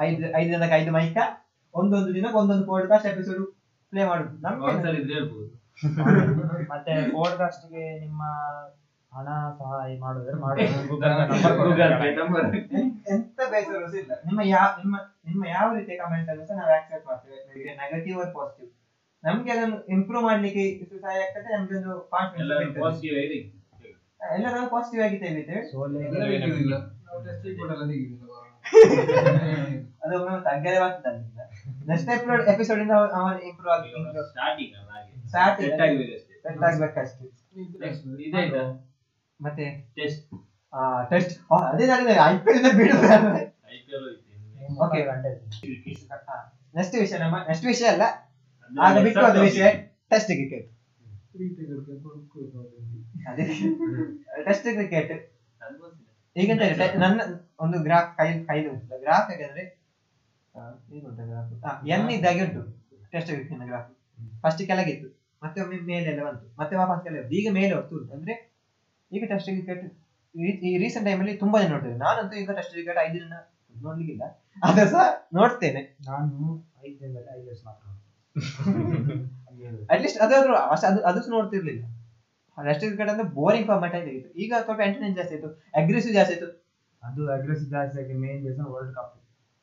ಐದು 0.00 0.24
ಐದು 0.36 0.50
ಜನಕ್ಕೆ 0.50 0.74
ಐದು 0.74 0.92
ಮೈಕ 0.92 1.16
ಒಂದೊಂದು 1.74 2.14
ದಿನಕ್ಕೆ 2.14 2.38
ಒಂದೊಂದು 2.38 2.66
ಪಾಡ್ಕಾಸ್ಟ್ 2.66 3.06
ಎಪಿಸೋಡ್ 3.06 3.42
ಪ್ಲೇ 3.92 4.04
ಮಾಡುದು. 4.04 4.42
ನಮ್ಗೆ 4.42 4.66
ಮತ್ತೆ 6.70 7.10
ಪಾಡ್ಕಾಸ್ಟ್ಗೆ 7.10 8.00
ನಿಮ್ಮ 8.00 8.22
ಹಣ 9.12 9.28
ಸಹಾಯ 9.58 9.98
ಮಾಡಿದ್ರೆ 9.98 10.32
ಎಂತ 13.12 13.40
ಬೇಸರ 13.50 13.94
ಇಲ್ಲ. 13.94 14.12
ನಿಮ್ಮ 14.26 14.40
ಯಾವ 14.44 14.74
ನಿಮ್ಮ 14.78 14.96
ನಿಮ್ಮ 15.26 15.46
ಯಾವ 15.46 15.74
ರೀತಿಯ 15.74 15.96
ಕಮೆಂಟ್ 15.96 16.30
ಅನ್ನು 16.30 16.46
ಸಹ 16.46 16.54
ನಾವು 16.54 16.74
ಆಕ್ಸೆಪ್ಟ್ 16.74 17.06
ಮಾಡ್ತೇವೆ. 17.06 17.74
ನೆಗೆಟಿವ್ 17.74 18.20
ಆರ್ 18.20 18.34
ಪಾಸಿಟಿವ್ 18.34 18.70
ನಮ್ಗೆ 19.24 19.50
ಅದನ್ನು 19.50 19.88
ಇಂಪ್ರೂವ್ 19.88 20.24
ಮಾಡ್ಲಿಕ್ಕೆ 20.24 20.74
ಇದು 20.74 21.00
ಸಹಾಯ 21.00 21.20
ಆಗ್ತದೆ 21.20 21.56
ನಮ್ಗೆ 21.56 21.76
ಒಂದು 21.76 21.90
ಎಲ್ಲ 21.90 22.10
ಕಾನ್ಫಿಡೆನ್ಸ್ 22.10 22.80
ಪಾಸಿಟಿವ್ 22.80 23.18
ಇದೆ 23.18 23.62
ಎಲ್ಲ 24.34 24.56
ನಾವು 24.56 24.70
ಪಾಸಿಟಿವ್ 24.70 25.04
ಆಗಿ 25.04 25.18
ತೆಗಿತೇವೆ 25.18 25.62
ಅದು 30.02 30.20
ಒಮ್ಮೆ 30.20 30.44
ತಗ್ಗರೆ 30.44 30.80
ಬರ್ತದೆ 30.80 31.41
ನೆಕ್ಸ್ಟ್ 31.88 32.08
ಎಪಿಸೋಡ್ 32.10 32.42
ಎಪಿಸೋಡ್ 32.48 32.80
ಇಂದ 32.80 32.94
ಅವನು 33.18 33.38
ಇಂಪ್ರೂವ್ 33.48 33.72
ಆಗಿ 33.74 33.90
ಸ್ಟಾರ್ಟಿಂಗ್ 34.30 34.74
ಅಲ್ಲ 34.74 34.90
ಹಾಗೆ. 34.90 35.08
Starting. 35.26 35.68
ಸೆಟ್ 35.68 35.82
ಆಗಿದೆ 35.82 36.04
ಅಷ್ಟೇ. 36.14 36.34
ಸೆಟ್ 36.44 36.98
ಅಷ್ಟೇ 36.98 37.26
ನೆಕ್ಸ್ಟ್ 37.82 38.04
ಇದಾಯ್ತಾ 38.20 38.62
ಮತ್ತೆ? 39.40 39.66
ಟೆಸ್ಟ್ 39.96 40.22
ಟೆಸ್ಟ್ 41.10 41.32
ಅದೇ 41.68 41.86
ಆಗಿದೆ 41.90 42.14
ಐ 42.24 42.34
ಪಿ 42.38 42.50
ಎಲ್ 42.50 42.76
ಬಿಡುವ 42.76 43.02
I 43.70 43.78
P 43.78 43.92
L 43.92 44.06
okay 44.84 45.00
next 46.74 46.94
ವಿಷಯ 46.96 47.18
ನಮ್ಮ 47.18 47.36
ನೆಕ್ಸ್ಟ್ 47.46 47.66
ವಿಷಯ 47.66 47.86
ಅಲ್ಲ. 47.86 48.04
ಆಗ 48.70 49.02
ಬಿಟ್ಟು 49.02 49.24
ಒಂದು 49.26 49.40
ವಿಷಯ. 49.40 49.66
ಟೆಸ್ಟ್ 50.10 50.30
ಕ್ರಿಕೆಟ್ 50.30 50.68
ಅದೇ. 53.28 53.44
ಟೆಸ್ಟ್ 54.44 54.68
ಕ್ರಿಕೆಟ್ 54.76 55.12
ಈಗ 56.36 56.50
ನನ್ನ 56.98 57.20
ಒಂದು 57.60 57.78
ಗ್ರಾಫ್ 57.82 58.10
ಕೈ 58.18 58.28
ಕೈ 58.42 58.58
ಉಂಟು 58.66 59.00
ಗ್ರಾಫ್ 59.00 59.28
ಹೇಗಂದ್ರೆ 59.32 59.64
ಎನ್ 61.94 62.10
ಇದ್ದಾಗೆ 62.10 62.40
ಉಂಟು 62.44 62.62
ಟೆಸ್ಟ್ 63.10 63.30
ಗ್ರಾಫ್ 63.64 63.90
ಫಸ್ಟ್ 64.42 64.62
ಕೆಳಗಿತ್ತು. 64.66 65.08
ಮತ್ತೆ 65.42 65.60
ಒಮ್ಮೆ 65.60 65.78
ಮೇಲೆಲ್ಲ 65.78 66.24
ಬಂತು. 66.24 66.56
ಮತ್ತೆ 66.58 66.76
ವಾಪಸ್ 66.76 67.04
ಕೆಳಗೆ. 67.04 67.34
ಈಗ 67.34 67.52
ಮೇಲೆ 67.52 67.74
ಹೊತ್ತು 67.74 67.96
ಉಂಟು. 67.98 68.12
ಅಂದ್ರೆ 68.14 68.34
ಈಗ 69.12 69.24
ಟೆಸ್ಟ್ 69.28 69.50
ಕ್ರಿಕೆಟ್ 69.50 69.84
ಈ 70.64 70.78
ರೀಸೆಂಟ್ 70.78 71.08
ಟೈಮಲ್ಲಿ 71.08 71.36
ತುಂಬಾ 71.36 71.62
ಜನ 71.62 71.70
ನೋಡ್ತೇವೆ 71.70 71.96
ನಾನಂತೂ 71.96 72.36
ಈಗ 72.36 72.50
ಟೆಸ್ಟ್ 72.50 72.72
ಕ್ರಿಕೆಟ್ 72.72 72.98
ಐದು 72.98 73.14
ದಿನ 73.14 73.34
ನೋಡ್ಲಿಕ್ಕಿಲ್ಲ. 73.82 74.24
ಅದು 74.62 74.90
ಸಹ 74.90 75.04
ನೋಡ್ತೇನೆ. 75.34 75.82
ನಾನು 76.06 76.36
ಐದು 76.86 77.00
ದಿನದಲ್ಲಿ 77.00 77.38
ಐದು 77.38 77.48
ವರ್ಷ 77.48 77.62
ಮಾತ್ರ 77.66 77.88
ಅಟ್ಲೀಸ್ಟ್ 79.90 80.18
ಅದಾದ್ರು 80.18 80.54
ಅಷ್ಟು 80.54 80.86
ಅದು 80.86 81.00
ಅದು 81.00 81.30
ನೋಡ್ತಿರ್ಲಿಲ್ಲ. 81.30 81.82
ಟೆಸ್ಟ್ 82.64 82.84
ಕ್ರಿಕೆಟ್ 82.84 83.10
ಅಂದ್ರೆ 83.10 83.26
ಬೋರಿಂಗ್ 83.28 83.66
ಫಾರ್ಮ್ಯಾಟ್ 83.66 83.94
ಆಗಿತ್ತು. 83.94 84.30
ಈಗ 84.32 84.52
ಸ್ವಲ್ಪ 84.64 84.80
ಎಂಟರ್ಟೈನ್ 84.84 85.16
ಜಾಸ್ತಿ 85.16 85.34
ಆಯ್ತು. 85.34 85.50
ಅಗ್ರೆಸಿವ್ 85.74 86.14
ಜಾಸ್ತಿ 86.14 86.34
ಆಯ್ತು. 86.34 86.48
ಅದು 87.02 87.32
ಅಗ್ರೆಸಿವ್ 87.32 87.70
ಜಾಸ್ತಿ 87.70 87.98
ಆಗಿ 88.04 88.12
ಮೇನ್ 88.12 88.46
ರೀಸನ್ 88.46 88.66
ವರ್ಲ್ಡ್ 88.66 88.94
ಕಪ್ 88.94 89.12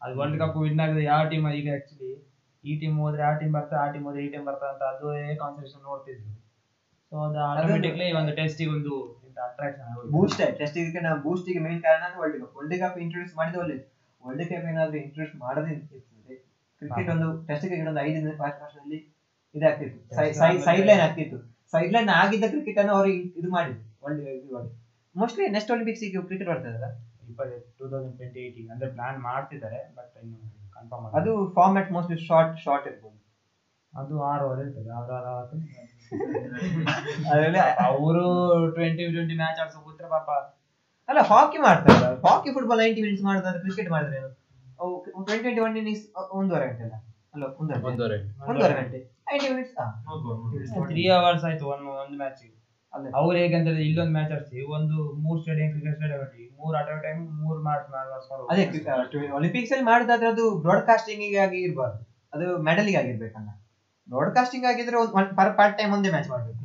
ಅದು 0.01 0.13
ವರ್ಲ್ಡ್ 0.19 0.37
ಕಪ್ 0.41 0.57
ವಿನ್ 0.65 0.81
ಆಗಿದೆ 0.85 1.03
ಯಾವ 1.03 1.21
ಟೀಮ್ 1.31 1.45
ಈಗ 1.59 1.69
ಆಕ್ಚುಲಿ 1.77 2.11
ಈ 2.63 2.73
ಟೀಮ್ 2.81 2.97
ಹೋದ್ರೆ 3.03 3.23
ಆ 3.29 3.31
ಟೀಮ್ 3.39 3.53
ಬರ್ತಾ 3.57 3.75
ಆ 3.83 3.87
ಟೀಮ್ 3.93 4.05
ಹೋದ್ರೆ 4.07 4.21
ಈ 4.25 4.29
ಟೀಮ್ 4.33 4.45
ಬರ್ತಾ 4.49 4.67
ಅಂತ 4.73 4.83
ಅದೇ 4.91 5.35
ಕಾನ್ಸಂಟ್ರೇಷನ್ 5.35 5.83
ನೋಡ್ತಿದ್ವಿ 5.89 6.33
ಸೊ 7.11 7.15
ಅದು 7.27 7.39
ಆಟೋಮೆಟಿಕ್ಲಿ 7.49 8.07
ಒಂದು 8.19 8.31
ಟೆಸ್ಟಿಗೆ 8.39 8.71
ಒಂದು 8.77 8.93
ಅಟ್ರಾಕ್ಷನ್ 9.45 10.09
ಬೂಸ್ಟ್ 10.15 10.39
ಆಯ್ತು. 10.43 10.57
ಟೆಸ್ಟ್ 10.59 10.75
ಕ್ರಿಕೆಟ್ 10.77 11.03
ನಾವು 11.03 11.19
ಬೂಸ್ಟಿಗೆ 11.25 11.59
ಮೇನ್ 11.65 11.81
ಕಾರಣ 11.85 12.01
ಅಂದ್ರೆ 12.07 12.19
world 12.21 12.37
cup 12.41 12.55
world 12.57 12.75
cup 12.81 12.97
introduce 13.03 13.35
ಮಾಡಿದ 13.39 13.57
ಒಳ್ಳೇದು. 13.61 13.83
ವರ್ಲ್ಡ್ 14.23 14.43
ಕಪ್ 14.49 14.65
ಏನಾದ್ರೂ 14.71 14.97
ಇಂಟ್ರೊಡ್ಯೂಸ್ 15.05 15.35
ಮಾಡದೇ 15.43 15.71
ಇರ್ತದೆ. 15.75 16.35
ಕ್ರಿಕೆಟ್ 16.81 17.09
ಒಂದು 17.13 17.27
ಟೆಸ್ಟ್ 17.47 17.65
ಕ್ರಿಕೆಟ್ 17.65 17.89
ಒಂದು 17.91 18.01
ಐದು 18.07 18.19
ವರ್ಷದಲ್ಲಿ 18.63 18.99
ಇದಾಗ್ತಿತ್ತು 19.55 19.99
ಸೈಡ್ 20.67 20.85
ಲೈನ್ 20.89 21.03
ಆಗ್ತಿತ್ತು. 21.05 21.37
ಸೈಡ್ 21.73 21.93
ಲೈನ್ 21.95 22.11
ಆಗಿದ್ದ 22.21 22.45
ಕ್ರಿಕೆಟ್ 22.55 22.79
ಅನ್ನು 22.83 22.93
ಅವರು 22.97 23.11
ಇದು 23.39 23.49
ಮಾಡಿದ್ರು. 23.55 23.81
ವರ್ಲ್ಡ್ 24.03 24.73
ಮೋಸ್ಟ್ಲಿ 25.15 25.45
ನೆಕ್ಸ್ಟ್ 25.55 25.71
ಒಲಿಂಪಿಕ್ಸ್ 25.75 26.03
ಈಗ 26.07 26.21
ಕ್ರಿಕೆಟ್ 26.29 26.49
ಬರ್ತದಲ್ಲ 26.51 26.89
ಟೂ 27.77 27.85
ತೌಸಂಡ್ 27.91 28.15
ಟ್ವೆಂಟಿ 28.19 28.43
ಅಂದ್ರೆ 28.73 28.89
ಪ್ಲಾನ್ 28.95 29.17
ಮಾಡ್ತಿದ್ದಾರೆ 29.29 29.79
ಬಟ್ 29.97 30.13
ಇನ್ನು 30.23 30.37
ಕನ್ಫರ್ಮ್ 30.75 31.05
ಅದು 31.19 31.31
ಫಾರ್ಮ್ಯಾಟ್ 31.57 31.89
ಮೋಸ್ಟ್ಲಿ 31.95 32.17
ಶಾರ್ಟ್ 32.27 32.53
ಶಾರ್ಟ್ 32.65 32.85
ಇರ್ಬೋದು. 32.91 33.15
ಅದು 33.93 34.15
ಆರು 34.29 34.43
ಓವರ್ 34.47 34.59
ಇರ್ತದೆ 34.63 34.89
ಆರು 34.97 35.13
ಆರು 35.17 35.29
ಅದರಲ್ಲಿ 37.31 37.59
ಅವರು 37.87 38.23
ಟ್ವೆಂಟಿ 38.75 39.03
ಟ್ವೆಂಟಿ 39.15 39.35
ಮ್ಯಾಚ್ 39.41 39.59
ಆಡ್ಸೋ 39.63 39.79
ಕೂತ್ರೆ 39.87 40.09
ಪಾಪ 40.15 40.29
ಅಲ್ಲ 41.09 41.21
ಹಾಕಿ 41.31 41.59
ಮಾಡ್ತಾರೆ 41.65 42.09
ಹಾಕಿ 42.27 42.49
ಫುಟ್ಬಾಲ್ 42.55 42.79
ನೈಂಟಿ 42.83 43.01
ಮಿನಿಟ್ಸ್ 43.05 43.23
ಮಾಡಿದ್ರೆ 43.27 43.59
ಕ್ರಿಕೆಟ್ 43.63 43.89
ಮಾಡಿದ್ರೆ 43.93 44.17
ಏನು? 44.19 44.29
ಟ್ವೆಂಟಿ 45.27 45.43
ಟ್ವೆಂಟಿ 45.45 45.61
ಒನ್ 45.67 45.77
ಇನ್ನಿಂಗ್ಸ್ 45.81 46.05
ಒಂದೂವರೆ 46.39 46.65
ಗಂಟೆ 46.69 46.83
ಅಲ್ಲ? 46.87 46.97
ಅಲ್ಲ 47.33 47.43
ಒಂದೂವರೆ 47.61 48.17
ಒಂದೂವರೆ 48.49 48.75
ಗಂಟೆ. 48.79 48.99
ನೈಂಟಿ 49.29 49.47
ಮಿನಿಟ್ಸ್ 49.53 49.73
ತ್ರೀ 50.91 51.05
ಅವರ್ಸ್ 51.17 51.45
ಆಯ್ತು 51.49 51.65
ಒಂದು 51.73 51.89
ಒಂದು 52.03 52.17
ಮ್ಯಾಚ್ 52.21 52.41
ಅಲ್ಲ 52.45 52.58
ಅವ್ರು 52.93 53.37
ಹೇಗಂದ್ರೆ 53.37 53.83
ಇಲ್ಲೊಂದು 53.83 54.11
ಮ್ಯಾಚ್ 54.11 54.31
ಆಡ್ಸಿ 54.31 54.61
ಒಂದು 54.61 55.13
ಮೂರ್ 55.13 55.41
ಸ್ಟೇಡಿಯಂ 55.41 55.69
ಕ್ರಿಕೆಟ್ 55.71 55.95
ಸ್ಟೇಡಿಯಂ 55.95 56.19
ಆಡಿ 56.19 56.55
ಮೂರ್ 56.61 56.77
ಅಟ್ 56.77 57.03
ಟೈಮ್ 57.03 57.29
ಮೂರ್ 57.31 57.59
ಮ್ಯಾಚ್ 57.59 57.85
ಅದೇ 58.49 59.29
ಒಲಿಂಪಿಕ್ಸ್ 59.29 59.71
ಅಲ್ಲಿ 59.71 59.85
ಮಾಡಿದಾದ್ರೆ 59.85 60.27
ಅದು 60.27 60.59
ಬ್ರಾಡ್ಕಾಸ್ಟಿಂಗ್ 60.61 61.37
ಆಗಿ 61.37 61.61
ಇರಬಾರ್ದು. 61.61 62.07
ಅದು 62.33 62.57
ಮೆಡಲ್ 62.57 62.95
ಆಗಿರ್ಬೇಕಲ್ಲ. 62.95 63.49
ಬ್ರಾಡ್ಕಾಸ್ಟಿಂಗ್ 64.09 64.65
ಆಗಿದ್ರೆ 64.65 64.97
ಒಂದು 64.97 65.35
ಪರ್ 65.35 65.57
ಪಾರ್ಟ್ 65.57 65.77
ಟೈಮ್ 65.77 65.93
ಒಂದೇ 65.93 66.09
ಮ್ಯಾಚ್ 66.09 66.29
ಮಾಡ್ಬೇಕು. 66.29 66.59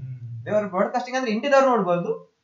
ಇವರು 0.51 0.69
ಬ್ರಾಡ್ಕಾಸ್ಟಿಂಗ್ 0.69 1.19
ಅಂದ್ರೆ 1.19 1.33
ಇಂಡಿಯಾದವ್ರು 1.33 1.71
ನೋಡ್ಬೋದು. 1.71 2.35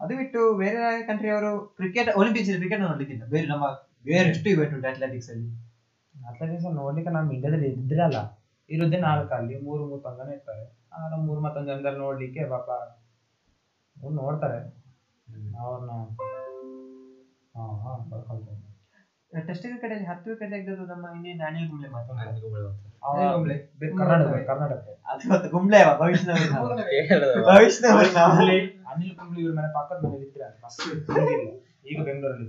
ಅದು 0.00 0.16
ಬಿಟ್ಟು 0.16 0.56
ಬೇರೆ 0.56 1.06
ಕಂಟ್ರಿ 1.06 1.30
ಅವರು 1.30 1.74
ಕ್ರಿಕೆಟ್ 1.76 2.16
ಒಲಿಂಪಿಕ್ಸ್ 2.16 2.50
ಅಲ್ಲಿ 2.50 2.60
ಕ್ರಿಕೆಟ್ 2.60 2.80
ನೋಡ್ಲಿಕ್ಕಿಲ್ಲ. 2.80 3.24
ಬೇರೆ 3.24 3.46
ನಮ್ಮ 3.46 3.66
ಬೇರೆ 4.04 4.28
ಎಷ್ಟು 4.28 4.50
ಇವೆಂಟ್ 4.50 4.74
ಉಂಟು 4.74 4.88
ಅಥ್ಲೆಟಿಕ್ಸ್ 4.88 5.30
ಅಲ್ಲಿ. 5.30 5.48
ಅಥ್ಲೆಟಿಕ್ಸ್ 6.28 6.66
ನೋಡ್ಲಿಕ್ಕೆ 6.66 7.12
ನಮ್ಮ 7.12 7.32
ಇಂಡಿಯಾದಲ್ಲಿ 7.32 7.68
ಇದ್ರಲ್ಲ. 7.68 8.38
ಇರೋದೇ 8.70 8.96
ನಾಲ್ಕು 8.96 9.34
ಅಲ್ಲಿ 9.34 9.60
ಮೂರು 9.60 9.86
ಮೂರು 9.86 10.16
ಜನ 10.16 10.32
ಇರ್ತಾರೆ 10.32 10.86
ಆ 10.92 11.16
ಮೂರು 11.16 11.40
ಮತ್ತೊಂದು 11.40 11.68
ಜನದಲ್ಲಿ 11.68 11.98
ನೋಡ್ಲಿಕ್ಕೆ 11.98 12.44
ಪಾಪ 12.44 12.70
ಅವ್ರು 13.96 14.14
ನೋಡ್ತಾರೆ. 14.18 14.58
ಅವ್ರನ್ನ 15.60 15.92
ಹಾ 17.54 17.64
ಹಾ 17.82 17.92
ಬರ್ಕೊಳ್ತಾರೆ. 18.08 18.62
ಅಲ್ಲಿ 19.32 20.06
ಹತ್ತು 20.08 20.28
ವಿಕೆಟ್ 20.30 20.50
ತೆಗೆದದ್ದು 20.52 20.84
ನಮ್ಮ 20.90 21.06
ಇಂಡಿಯನ್ 21.16 21.40
ಅನಿಲ್ 21.46 21.66
ಗುಂಬ್ಳೆ 21.70 21.88
ಮಾತಾಡ್ತಾರೆ 21.90 22.32
ಕರ್ನಾಟಕ 24.00 24.36
ಕರ್ನಾಟಕ 24.50 24.78
ಅದು 25.06 25.24
ಮತ್ತೆ 25.32 25.48
ಅವ. 25.82 25.90
ಕೇರಳದವ. 26.90 27.44
ಅನಿಲ್ 28.90 29.12
ಗುಂಬ್ಳೆ 29.18 29.40
ಇವ್ರ 29.42 29.52
ಮನೆ 29.58 29.68
ಪಕ್ಕದ 29.76 29.98
ಮನೆ 30.04 30.16
ಇದ್ರೆ 30.18 30.46
ಈಗ 31.86 31.98
ಬೆಂಗಳೂರಲ್ಲಿ 32.02 32.46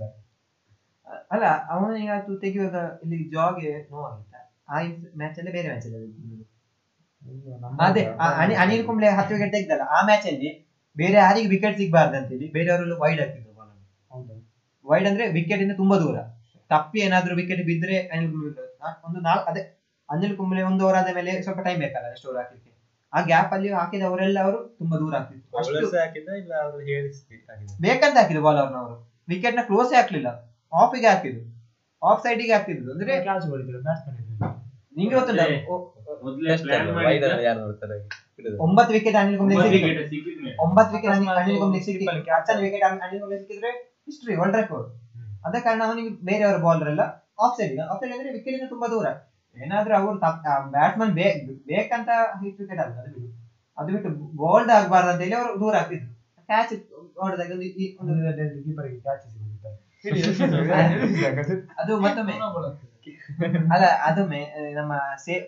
ಅಲ್ಲ 1.32 1.44
ಅವನಿಗೆ 1.74 2.12
ಅದು 2.16 2.32
ತೆಗೆಯುವಾಗ 2.42 2.78
ಇಲ್ಲಿ 3.04 3.18
ಜಾಗೆ 3.30 3.72
ನೋವಾಗಿತ್ತ 3.92 4.36
ಆ 4.70 4.80
ಮ್ಯಾಚ್ 5.18 5.38
ಅಲ್ಲಿ 5.40 5.52
ಬೇರೆ 5.52 5.68
ಮ್ಯಾಚ್ 5.70 5.86
ಅಲ್ಲಿ 5.90 6.00
ಅದೇ 7.86 8.04
ಆ 8.20 8.28
ಅನಿ- 8.42 8.58
ಅನಿಲ್ 8.64 8.84
ಕುಂಬ್ಳೆ 8.88 9.10
ಹತ್ತು 9.18 9.34
ವಿಕೆಟ್ 9.36 9.54
ತೆಗ್ದಲ್ಲ 9.54 9.84
ಆ 9.92 10.00
ಮ್ಯಾಚ್ 10.06 10.28
ಅಲ್ಲಿ 10.28 10.50
ಬೇರೆ 10.98 11.14
ಯಾರಿಗೆ 11.14 11.48
ವಿಕೆಟ್ 11.48 11.78
ಸಿಗ್ಬಾರ್ದು 11.78 12.18
ಅಂತೇಳಿ 12.18 12.52
ಬೇರೆಯವರೆಲ್ಲ 12.52 12.94
ವೈಡ್ 12.94 13.22
ಹಾಕಿದ್ರು 13.22 13.54
ಬಾಲ್ 13.54 13.70
ಅನ್ನು. 13.70 14.54
ವೈಡ್ 14.86 15.08
ಅಂದ್ರೆ 15.08 15.30
ವಿಕೆಟ್ 15.32 15.62
ಇಂದ 15.62 15.72
ತುಂಬಾ 15.76 15.98
ದೂರ. 15.98 16.16
ತಪ್ಪಿ 16.70 17.00
ಏನಾದ್ರೂ 17.00 17.36
ವಿಕೆಟ್ 17.36 17.66
ಬಿದ್ರೆ 17.66 17.98
ಅನಿಲ್ 17.98 18.32
ಕುಂಬ್ಳೆ 18.32 18.78
ನಾ- 18.84 19.06
ಒಂದು 19.06 19.20
ನಾಲ್ಕು 19.20 19.46
ಅದೇ 19.46 19.90
ಅನಿಲ್ 20.10 20.38
ಕುಂಬ್ಳೆ 20.38 20.62
ಒಂದು 20.62 20.86
ಓವರ್ 20.86 20.96
ಆದ 20.96 21.16
ಮೇಲೆ 21.16 21.42
ಸ್ವಲ್ಪ 21.42 21.60
ಟೈಮ್ 21.60 21.80
ಬೇಕಲ್ಲ 21.80 22.12
ಅಷ್ಟು 22.12 22.28
ಓವರ್ 22.28 22.38
ಹಾಕಿದ್ರೆ 22.38 22.68
ಆ 23.14 23.22
ಗ್ಯಾಪ್ 23.22 23.54
ಅಲ್ಲಿ 23.54 23.70
ಹಾಕಿದವರೆಲ್ಲ 23.72 24.40
ಅವರು 24.40 24.76
ತುಂಬಾ 24.80 24.98
ದೂರ 24.98 25.16
ಆಗ್ತಿತ್ತು. 25.16 25.58
ಅವ್ರು 25.58 26.00
ಹಾಕಿದ 26.00 26.30
ಬೇಕಂತ 27.82 28.18
ಹಾಕಿದ್ರು 28.18 28.44
ಬಾಲ್ 28.44 28.58
ಅವ್ರನ್ನವರು 28.58 29.24
ವಿಕೆಟ್ನ 29.28 29.60
ಕ್ಲೋಸ್ 29.68 29.94
ಹಾಕ್ಲಿಲ್ಲ. 29.94 30.28
ಆಫ್ಗೆ 30.74 31.08
ಹಾಕಿದ್ರು. 31.08 31.58
ಆಫ್ 32.08 32.24
ಸೈಡ್ಗೆ 32.24 32.54
ಹಾಕಿದ್ರು 32.54 32.92
ಅಂದ್ರೆ 32.92 33.26
ನಿಂಗೆ 34.98 35.16
ಗೊತ್ತುಂಟ? 35.16 35.40
ಒಂಬತ್ತು 38.60 38.94
ವಿಕೆಟ್ 38.94 39.16
ಅನಿಲ್ 39.16 39.38
ಕುಂಬ್ಳೆ 39.38 39.56
ಒಂಬತ್ತು 39.56 40.96
ವಿಕೆಟ್ 40.96 41.14
ಒಂಬತ್ತು 41.14 41.32
ಅನಿಲ್ 41.32 41.60
ಕುಂಬ್ಳೆ 41.60 41.82
ಸಿಕ್ಕಿದ್ರೆ 41.82 42.20
ಹತ್ತನೇ 42.20 42.62
ವಿಕೆಟ್ 42.62 42.84
ಅನಿಲ್ 42.84 43.20
ಕುಂಬ್ಳೆ 43.20 43.40
ಸಿಕ್ಕಿದ್ರೆ 43.40 43.70
ಹಿಸ್ಟ್ರಿ 44.06 44.36
ವರ್ಲ್ಡ್ 44.36 44.58
ರೆಕಾರ್ಡ್ 44.58 44.88
ಅದ 45.46 45.56
ಕಾರಣ 45.64 45.82
ಅವನಿಗೆ 45.86 46.10
ಬೇರೆಯವರ 46.10 46.58
ಬೌಲರ್ 46.58 46.90
ಎಲ್ಲ 46.90 47.00
ಆಫ್ 47.40 47.58
ಸೈಡ್ 47.58 47.80
ಆಫ್ 47.80 48.00
ಸೈಡ್ 48.00 48.14
ಅಂದ್ರೆ 48.14 48.34
ವಿಕೆಟ್ 48.34 48.56
ಇಂದ 48.56 48.70
ತುಂಬಾ 48.70 48.88
ದೂರ. 48.88 49.06
ಏನಾದ್ರೂ 49.64 49.96
ಅವರು 49.96 50.20
ಬ್ಯಾಟ್ಸ್ಮನ್ 50.72 51.12
ಬೇಕಂತ 51.66 52.10
ಹಿಟ್ 52.44 52.62
ವಿಕೆಟ್ 52.62 52.80
ಅಲ್ಲ 52.80 53.00
ಅದು 53.00 53.12
ಬಿಟ್ಟು. 53.12 53.56
ಅದು 53.78 53.92
ಬಿಟ್ಟು 53.94 54.10
ಬೋಲ್ಡ್ 54.10 54.72
ಆಗ್ಬಾರ್ದು 54.72 55.12
ಅಂತ 55.12 55.22
ಹೇಳಿ 55.22 55.36
ಅವರು 55.36 55.60
ದೂರ 55.60 55.76
ಆಗ್ತಿದ್ರು. 55.76 56.18
ಕ್ಯಾಚ್ 56.46 56.74
ನೋಡಿದಾಗ 56.94 57.52
ಒಂದು 57.52 57.62
ಈ- 57.62 57.98
ಒಂದು 58.02 58.64
ಕೀಪರ್ಗೆ 58.64 59.00
ಕ್ಯಾಚ್ 59.00 59.24
ಅದು 61.78 62.00
ಮತ್ತೊಮ್ಮೆ. 62.00 62.34
ಅಲ್ಲ 63.74 63.86
ಅದು 63.86 64.26
ಮೆ- 64.26 64.74
ನಮ್ಮ 64.74 64.94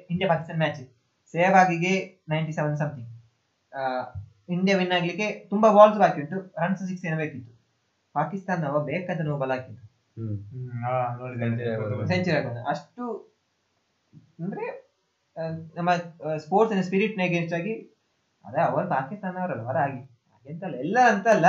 India 0.10 0.28
Pakistan 0.28 0.58
match 0.58 0.99
ಸೇವಾಗಿಗೆ 1.34 1.94
ninety 2.30 2.52
seven 2.52 2.78
something 2.78 3.10
India 4.56 4.76
win 4.78 4.94
ಆಗ್ಲಿಕ್ಕೆ 4.98 5.28
ತುಂಬಾ 5.50 5.68
ಬಾಲ್ಸ್ 5.72 6.00
ಬಾಕಿ 6.00 6.20
ಉಂಟು. 6.22 6.38
ರನ್ಸ್ 6.62 6.82
ಸಿಕ್ಸ್ 6.88 7.06
ಏನೋ 7.06 7.18
ಬೇಕಿತ್ತು. 7.18 7.52
ಪಾಕಿಸ್ತಾನ 8.16 8.66
ಅವ 8.70 8.80
ನೋವು 9.28 9.40
ಬಲ 9.44 9.52
ಹಾಕಿದ್ದು. 9.56 9.84
ಸೆಂಚುರಿ 12.12 12.36
ಆಗೋದು. 12.38 12.62
ಅಷ್ಟು 12.72 13.04
ಅಂದ್ರೆ 14.40 14.66
ನಮ್ಮ 15.76 15.90
ಸ್ಪೋರ್ಟ್ಸ್ 16.46 16.86
ಸ್ಪಿರಿಟ್ನ 16.88 17.22
ಅಗೇನ್ಸ್ಟ್ 17.30 17.56
ಆಗಿ 17.60 17.74
ಅದೇ 18.46 18.62
ಅವರು 18.62 18.88
ಪಾಕಿಸ್ತಾನವರಲ್ಲ 18.90 19.64
ಅವರ 19.68 19.78
ಆಗಿ 19.78 20.02
ಹಾಗೆಂತಲ್ಲ 20.32 20.76
ಎಲ್ಲ 20.86 20.98
ಅಂತಲ್ಲ 21.12 21.48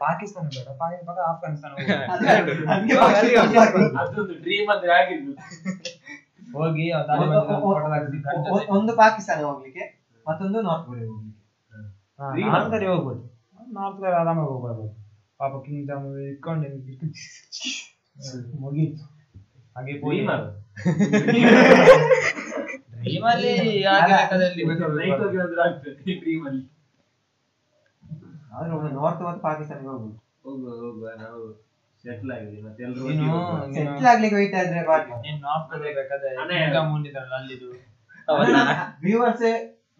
ಪಾಕಿಸ್ತಾನ 0.00 0.44
ಬೇಡ 0.50 1.18
ಆಫ್ಘಾನಿಸ್ತಾನ 1.30 1.72
ಪಾಕಿಸ್ತಾನ. 1.78 2.78
ಅದೊಂದು 4.02 4.34
ಡ್ರೀಮ್ 4.44 4.70
ಅಂದ್ರೆ 4.74 4.92
ಆಗಿದ್ದು. 4.98 5.32
ಹೋಗಿ 6.54 6.86
ಒಂದು 8.76 8.92
ಪಾಕಿಸ್ತಾನ 9.00 9.38
ಹೋಗ್ಲಿಕ್ಕೆ 9.48 9.84
ಮತ್ತೊಂದು 10.26 10.58
ನಾರ್ತ್ 10.62 10.86
ಕೊರಿಯಾ 10.88 11.06
ಹೋಗ್ಲಿಕ್ಕೆ 11.10 12.50
ನಾರ್ತ್ 12.50 12.70
ಕೊರಿಯಾ 12.72 12.90
ಹೋಗ್ಬೋದು. 12.92 13.22
ನಾರ್ತ್ 13.72 13.96
ಕೊರಿಯಾ 13.98 14.18
ಆರಾಮಾಗಿ 14.20 14.48
ಹೋಗ್ಬಾರ್ದು 14.50 14.86
ಪಾಪ 15.40 15.52
ಕಿಂಗ್ಡಮ್ 15.66 16.06
ಇಟ್ಕೊಂಡು 16.26 16.68
ಮುಗೀತು. 18.62 19.04
ಹಾಗೆ 19.76 19.92
ಡ್ರೀಮ್ 20.00 20.30
ಡ್ರೀಮ್ 22.96 23.24
ಅಲ್ಲಿ 23.30 23.52
ಡ್ರೀಮ್ 26.18 26.44
ಅಲ್ಲಿ. 26.48 26.62
ಆದ್ರೆ 28.52 28.72
ಒಮ್ಮೆ 28.76 28.90
ನಾರ್ತ್ 28.98 29.22
ಮತ್ತು 29.26 29.42
ಪಾಕಿಸ್ತಾನಿಗೆ 29.48 29.90
ಹೋಗ್ಬೋದು. 29.92 30.16
ಹೋಗುವ 30.46 30.70
ಹೋಗುವ 30.82 31.08
ನಾವು 31.22 31.40
ಸೆಟ್ಲ್ 32.04 32.30
ಆಗಿದ್ವಿ 32.34 32.60
ಮತ್ತೆ 32.66 32.82
ಎಲ್ಲರೂ 32.86 33.08
ನೀನು. 33.20 33.38
ಸೆಟ್ಲ್ 33.76 34.08
ಆಗ್ಲಿಕ್ಕೆ 34.12 34.36
ಹೋಯ್ತಾ 34.38 34.58
ಆದ್ರೆ 34.64 34.80
ಬಾಕಿ 34.90 35.12
ನೀನ್ 35.26 35.38
ನಾರ್ತ್ 35.46 35.68
ಕೊರಿಯಾ 35.72 35.92
ಬೇಕಾದ್ರೆ 35.98 36.30
ಅಣ್ಣ 36.42 36.50
ಕಿಂಗ್ 36.58 36.74
ಜಾಮ್ 36.76 36.90
ಉಂಡಿದ್ರಲ್ಲ 36.96 37.34
ಅಲ್ಲಿದು. 37.40 37.68
ವ್ಯೂವರ್ಸ್ 39.06 39.46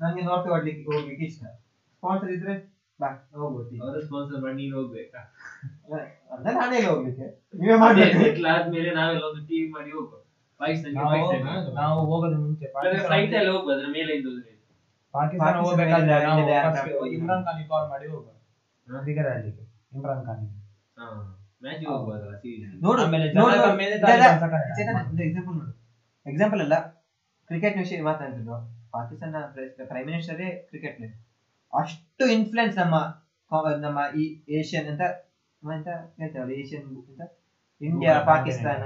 ನನಗೆ 0.03 0.24
ನಾರ್ತ್ 0.28 0.48
ಹೋಗ್ಲಿಕ್ಕೆ 0.53 0.84
ಹೋಗ್ಲಿಕ್ಕೆ 0.90 1.24
ಇಷ್ಟ. 1.30 1.42
ಸ್ಪಾನ್ಸರ್ 1.98 2.32
ಇದ್ರೆ 2.36 2.55
ಬಾ 3.00 3.09
ಹೋಗ್ಬೋದು 3.42 3.76
ಅವರ 3.84 4.00
ಸ್ಪಾನ್ಸರ್ 4.09 4.40
ಮಾಡಿ 4.44 4.57
ನೀನು 4.62 4.74
ಹೋಗ್ಬೇಕಾ? 4.78 5.20
ಅಂದ್ರೆ 6.34 6.53
ನಾನೇ 6.61 6.80
ಹೋಗ್ಲಿಕ್ಕೆ. 6.88 7.28
ನೀವೇ 7.61 7.76
ಮಾಡಿ 7.84 8.03
ಸೆಟ್ಲ್ 8.22 8.46
ಆದ್ಮೇಲೆ 8.55 8.90
ನಾವೆಲ್ಲ 8.98 9.24
ಒಂದು 9.30 9.42
ಟೀಮ್ 9.50 9.70
ಮಾಡಿ 9.76 9.90
ಹೋಗುವ. 9.96 10.18
ಪಾಕಿಸ್ತಾನ 10.61 10.92
ನಾವು 11.80 11.98
ಹೋಗೋದು 12.11 12.36
ಮುಂಚೆ 12.44 12.66
ಫ್ಲೈಟ್ 13.09 13.34
ಅಲ್ಲಿ 13.38 13.50
ಹೋಗ್ಬೋದು 13.55 13.76
ಅದ್ರ 13.78 13.88
ಮೇಲೆ 13.98 14.12
ಇದ್ದು 14.18 14.30
ಪಾಕಿಸ್ತಾನ 15.14 15.57
ಹೋಗ್ಬೇಕಾದ್ರೆ. 15.64 16.14
ಇಮ್ರಾನ್ 17.16 17.42
ಖಾನ್ 17.48 17.64
ಕಾಲ್ 17.72 17.88
ಮಾಡಿ 17.94 18.07
ಹೋಗುವ. 18.12 18.28
ಕ್ರಿಕೆಟ್ 18.89 19.28
ಆಡ್ಲಿಕ್ಕೆ 19.28 19.64
ಇಮ್ರಾನ್ 19.93 20.24
ಖಾನ್ 20.26 20.43
ಹಾ 20.97 21.07
ಮ್ಯಾಚ್ 21.62 21.85
ಹೋಗ್ಬೋದಲ್ಲ 21.87 22.35
ನೋಡು 22.83 23.03
ಎಕ್ಸಾಂಪಲ್ 25.20 25.57
ನೋಡು 25.57 25.72
ಎಕ್ಸಾಂಪಲ್ 26.26 26.61
ಅಲ್ಲ 26.61 26.76
ಕ್ರಿಕೆಟ್ 27.51 27.76
ವಿಷಯ 27.78 28.01
ಮಾತಾಡ್ತಿದ್ರು 28.03 28.57
ಪಾಕಿಸ್ತಾನ 28.93 29.37
ಪ್ರೈಮ್ 29.89 30.07
ಮಿನಿಸ್ಟರೇ 30.07 30.49
ಕ್ರಿಕೆಟ್ 30.68 30.97
ಪ್ಲೇಯರ್ 30.97 31.18
ಅಷ್ಟು 31.72 32.24
ಇನ್ಫ್ಲುಯೆನ್ಸ್ 32.33 32.76
ನಮ್ಮ 32.78 32.97
ನಮ್ಮ 33.80 33.99
ಈ 34.16 34.24
ಏಷ್ಯನ್ 34.59 34.89
ಅಂತ 34.89 35.05
ಎಂತ 35.62 35.89
ಹೇಳ್ತೇವಲ್ಲ 36.18 36.53
ಏಷ್ಯನ್ 36.53 36.85
ಅಂತ? 37.03 37.22
ಇಂಡಿಯಾ 37.80 38.12
ಪಾಕಿಸ್ತಾನ 38.26 38.83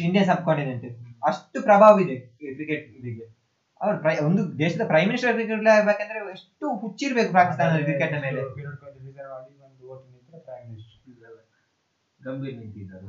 ಇಂಡಿಯಾ 0.00 0.22
ಸಬ್ 0.24 0.42
ಕಾಂಟಿನೆಂಟ್ 0.46 0.86
ಅಷ್ಟು 1.22 1.58
ಪ್ರಭಾವ 1.62 2.00
ಇದೆ 2.00 2.16
ಕ್ರಿಕೆಟ್ 2.54 2.86
ಇದಕ್ಕೆ. 2.98 3.24
ಅವ್ರು 3.80 3.98
ಪ್ರೈ- 3.98 4.24
ಒಂದು 4.24 4.58
ದೇಶದ 4.58 4.80
ಪ್ರೈಮ್ 4.86 5.06
ಮಿನಿಸ್ಟರ್ 5.06 5.32
ಕ್ರಿಕೆಟ್ 5.32 5.66
ಆಗ್ಬೇಕಂದ್ರೆ 5.66 6.30
ಎಷ್ಟು 6.30 6.76
ಹುಚ್ಚಿರ್ಬೇಕು 6.78 7.32
ಪಾಕಿಸ್ತಾನ 7.32 7.76
ಕ್ರಿಕೆಟ್ 7.76 8.20
ಮೇಲೆ. 8.20 8.40
ಗಂಭೀರ್ 12.24 12.58
ನಿಂತಿದ್ದಾರ? 12.58 13.00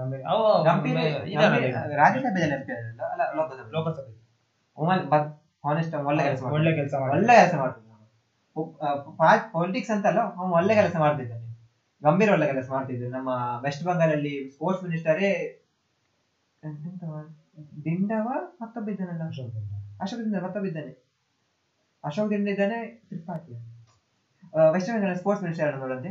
ಆಮೇಲೆ 0.00 0.22
ಅವ 0.22 0.62
ಗಂಭೀರ್ 0.62 0.98
ಇದಾರಲ್ಲ 0.98 1.66
ಈಗ. 1.66 1.76
ಗಂಭೀರ್ 1.76 1.96
ರಾಜ್ಯಸಭೆಯಲ್ಲಿ 1.96 2.88
ಅಲ್ಲ, 2.90 3.02
ಅಲ್ಲ 3.02 3.32
ಲೋಕಸಭೆ. 3.34 3.72
ಲೋಕಸಭೆ 3.72 4.28
ಹಾನೆಸ್ಟ್ 5.64 5.94
ಒಳ್ಳೆ 5.94 6.22
ಕೆಲಸ 6.22 6.42
ಒಳ್ಳೆ 6.42 6.74
ಕೆಲಸ 6.74 6.94
ಒಳ್ಳೆ 6.94 7.34
ಕೆಲಸ 7.34 7.54
ಮಾಡ್ತಿದ್ದಾನೆ 7.54 9.48
ಪಾಲಿಟಿಕ್ಸ್ 9.52 9.90
ಅಂತಲ್ಲ 9.90 10.20
ಅವ್ನು 10.20 10.54
ಒಳ್ಳೆ 10.54 10.74
ಕೆಲಸ 10.74 10.96
ಮಾಡ್ತಿದ್ದಾನೆ. 10.96 11.48
ಗಂಭೀರ 12.02 12.30
ಒಳ್ಳೆ 12.30 12.46
ಕೆಲಸ 12.46 12.70
ಮಾಡ್ತಿದ್ದಾನೆ. 12.70 13.12
ನಮ್ಮ 13.12 13.28
ವೆಸ್ಟ್ 13.62 13.84
ಬಂಗಾಳಲ್ಲಿ 13.84 14.50
ಸ್ಪೋರ್ಟ್ಸ್ 14.50 14.84
ಮಿನಿಸ್ಟರೇ? 14.84 15.62
ದಿಂಡವ 17.84 18.28
ಮತ್ತೊಬ್ಬ 18.60 18.88
ಇದ್ದಾನಲ್ಲ. 18.88 19.77
ಅಶೋಕ್ 20.00 20.22
ಮತ್ತೊಬ್ಬಿದ್ದಾನೆ 20.22 20.44
ಮತ್ತೊಬ್ಬ 20.44 20.66
ಇದ್ದಾನೆ. 20.66 21.08
ಅಶೋಕ್ 22.04 22.30
ದಿಂದ 22.30 22.48
ಇದ್ದಾನೆ 22.48 22.86
ತ್ರಿಪಾಠಿ. 22.86 23.54
ಆ, 24.56 24.70
West 24.70 24.90
Bengal 24.90 25.16
sports 25.16 25.42
minister 25.42 25.78
ನೋಡಂತೆ? 25.78 26.08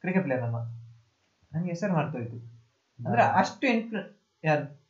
cricket 0.00 0.24
player 0.24 0.44
ನಮ್ಮ. 0.44 0.56
ನಂಗೆ 1.54 1.68
ಹೆಸರು 1.68 1.92
ಮಾಡ್ತೋಯ್ತು 1.92 2.54
ಅಂದ್ರೆ 3.06 3.22
ಅಷ್ಟು 3.22 3.66
ಇನ್ಫ್ಲು 3.66 4.20
ಯಾರು? 4.44 4.84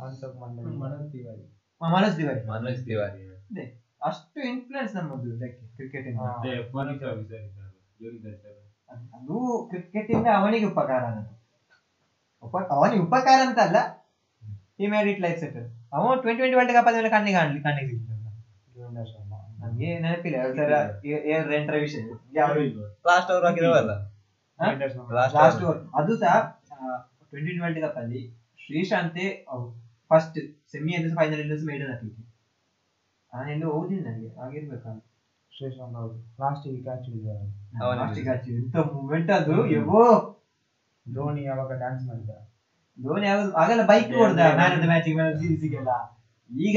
ಮನೋಜ್ 0.00 1.12
ತಿವಾರಿ. 2.16 2.46
ಮನೋಜ್ 2.46 2.84
ತಿವಾರಿ. 2.84 3.20
ಇದೆ. 3.50 3.82
ಅಷ್ಟು 4.04 4.40
ಇನ್ಫ್ಲುಯೆನ್ಸ್ 4.40 4.94
ನಮ್ಮದು 4.94 5.36
ಇದಕ್ಕೆ 5.36 5.66
ಕ್ರಿಕೆಟ್ 5.66 6.18
ಅದು 9.14 9.66
ಕ್ರಿಕೆಟ್ 9.70 10.10
ಇಂದ 10.10 10.26
ಅವನಿಗೆ 10.36 10.64
ಉಪಕಾರ 10.64 11.04
ಅನ್ನೋದು. 11.04 11.42
ಉಪ 12.46 12.56
ಅವನಿಗೆ 12.56 13.02
ಉಪಕಾರ 13.02 13.48
ಅಂತ 13.48 13.58
ಅಲ್ಲ. 13.58 13.76
ಈ 14.80 14.86
ಮೇಡ್ 14.86 15.08
ಇಟ್ 15.08 15.20
ಲೈಫ್ 15.20 15.40
ಸೆಟಲ್ 15.40 15.81
ಅವನು 15.92 16.14
ಟ್ವೆಂಟಿ 16.22 16.40
ಟ್ವೆಂಟಿ 16.40 16.56
ವರ್ಲ್ಡ್ 16.56 16.74
ಕಪ್ 16.74 16.88
ಆದ್ಮೇಲೆ 16.88 17.10
ಕಣ್ಣಿಗೆ 17.10 17.36
ಕಾಣ್ಲಿ 17.38 17.60
ಕಣ್ಣಿಗೆ 17.62 17.88
ಸಿಗ್ಲಿಲ್ಲ 17.90 18.28
ಜೀವನ 18.74 19.04
ಶರ್ಮಾ 19.04 19.38
ನಮ್ಗೆ 19.58 19.88
ನೆನಪಿಲ್ಲ 20.00 20.36
ಎರಡು 20.36 20.56
ಸಲ 20.56 20.74
ಏರ್ 21.32 21.46
ರೆಂಟ್ರ 21.48 21.76
ವಿಷಯ 21.76 22.02
ಯಾವ 22.34 22.54
ಲಾಸ್ಟ್ 23.06 23.30
ಅವ್ರು 23.30 23.46
ಹಾಕಿದವಲ್ಲ. 23.46 23.92
ಲಾಸ್ಟ್ 25.12 25.36
ಲಾಸ್ಟ್ 25.36 25.62
ಅದು 25.94 26.12
ಸಹ 26.16 26.34
ಟ್ವೆಂಟಿ 27.30 27.60
ವರ್ಲ್ಡ್ 27.62 27.80
ಕಪ್ 27.80 27.98
ಅಲ್ಲಿ 27.98 28.20
ಶ್ರೀಶಾಂತೆ 28.60 29.24
ಫಸ್ಟ್ 30.10 30.38
ಸೆಮಿ 30.72 30.92
ಅಂದ್ರೆ 30.94 31.14
ಫೈನಲ್ 31.14 31.40
ಇಂದ 31.40 31.56
ಮೇಡನ್ 31.70 32.10
ನಾನು 33.32 33.48
ಎಲ್ಲೂ 33.52 33.68
ಓದಿಲ್ಲ 33.70 34.04
ನನಗೆ 34.08 34.30
ಆಗಿರ್ಬೇಕಲ್ಲ 34.40 34.98
ಶ್ರೀಶಾಂತ್ 35.52 35.96
ಹೌದು 35.96 36.16
ಲಾಸ್ಟ್ 36.40 36.66
ಕ್ಯಾಚ್ 36.84 37.06
ಹಿಡಿದಾರೆ 37.08 37.46
ಅವನೇ 37.82 38.22
ಕ್ಯಾಚ್ 38.22 38.48
ಎಂತ 38.52 38.76
ಮೂಮೆಂಟ್ 38.92 39.30
ಅದು 39.30 39.56
ಎವೋ 39.76 40.02
ಧೋನಿ 41.06 41.42
ಯಾವಾಗ 41.44 41.72
ಡ್ಯಾನ್ಸ್ 41.78 42.02
ಮಾಡಿದ 42.08 42.32
ಧೋನಿ 42.98 43.26
ಯಾವ್ದು 43.26 43.50
ಆಗಲ್ಲ 43.56 43.82
ಬೈಕ್ 43.86 44.10
ಹೊಡೆದ 44.16 44.42
ಮ್ಯಾನ್ 44.56 44.72
ಆಫ್ 44.72 44.82
ದ 44.82 44.88
ಮ್ಯಾಚ್ 44.88 45.06
ಸೀರೀಸ್ಗೆಲ್ಲ 45.40 45.92
ಈಗ 46.50 46.76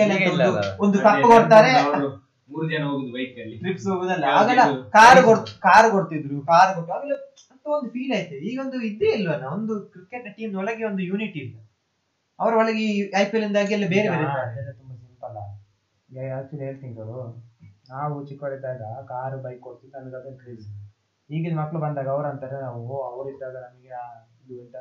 ಒಂದು- 0.79 1.01
ತಪ್ಪು 1.03 1.27
ಕೊಡ್ತಾರೆ. 1.27 1.71
ಮೂರು 2.49 2.65
ಜನ 2.69 2.83
ಹೋಗುದು 2.83 3.11
ಬೈಕ್ 3.13 3.37
ಅಲ್ಲಿ. 3.39 3.55
ಟ್ರಿಪ್ಸ್ 3.57 3.87
ಹೋಗುದಲ್ಲ. 3.87 4.25
ಆಗಲ್ಲ? 4.39 4.63
ಕಾರ್ 4.89 5.19
ಕೊಡ್ 5.23 5.49
ಕಾರ್ 5.59 5.87
ಕೊಡ್ತಿದ್ರು. 5.91 6.37
ಕಾರ್ 6.41 6.71
ಕೊಟ್ಟು 6.75 6.93
ಆಗಲ್ಲ. 6.93 7.13
ಅಂತ 7.51 7.63
ಒಂದು 7.75 7.89
ಫೀಲ್ 7.89 8.13
ಆಯ್ತು. 8.13 8.35
ಈಗ 8.49 8.57
ಒಂದು 8.65 8.77
ಇದ್ದೇ 8.81 9.09
ಇಲ್ವಲ್ಲ? 9.11 9.45
ಒಂದು 9.47 9.73
ಕ್ರಿಕೆಟ್ 9.85 10.27
ಟೀಮ್ 10.37 10.55
ಒಳಗೆ 10.55 10.85
ಒಂದು 10.85 11.03
ಯೂನಿಟಿ 11.03 11.39
ಇಲ್ಲ. 11.39 11.55
ಅವ್ರ 12.39 12.53
ಒಳಗೆ 12.55 12.85
ಐ 13.17 13.25
ಪಿ 13.25 13.37
ಎಲ್ 13.37 13.43
ಇಂದಾಗಿ 13.43 13.73
ಎಲ್ಲ 13.73 13.87
ಬೇರೆ 13.89 14.07
ಬೇರೆ 14.09 14.25
ತುಂಬಾ 14.71 14.95
ಸಿಂಪಲ್ 15.03 15.35
ಆಕ್ಚುಲಿ 16.37 16.63
ಹೇಳ್ತೀನಿ 16.63 16.99
ಅವರು 17.01 17.21
ನಾವು 17.89 18.15
ಚಿಕ್ಕವರಿದ್ದಾಗ 18.25 18.81
ಕಾರು 19.05 19.37
ಬೈಕ್ 19.37 19.61
ಕೊಡ್ತಿದ್ದು 19.61 19.95
ನನಗೆ 19.99 20.15
ಅದೇ 20.15 20.31
ಕ್ರೇಜ್ 20.37 20.65
ಈಗಿನ 21.29 21.55
ಮಕ್ಳು 21.59 21.79
ಬಂದಾಗ 21.79 22.07
ಅವ್ರು 22.07 22.27
ಅಂತಾರೆ 22.27 22.57
ನಾವು 22.61 22.79
ಓ 22.87 22.97
ಅವರಿದ್ದಾಗ 23.09 23.55
ನಮಗೆ 23.65 23.91
ಆ 23.95 24.05
ಇದು 24.43 24.55
ಎಂತ? 24.61 24.75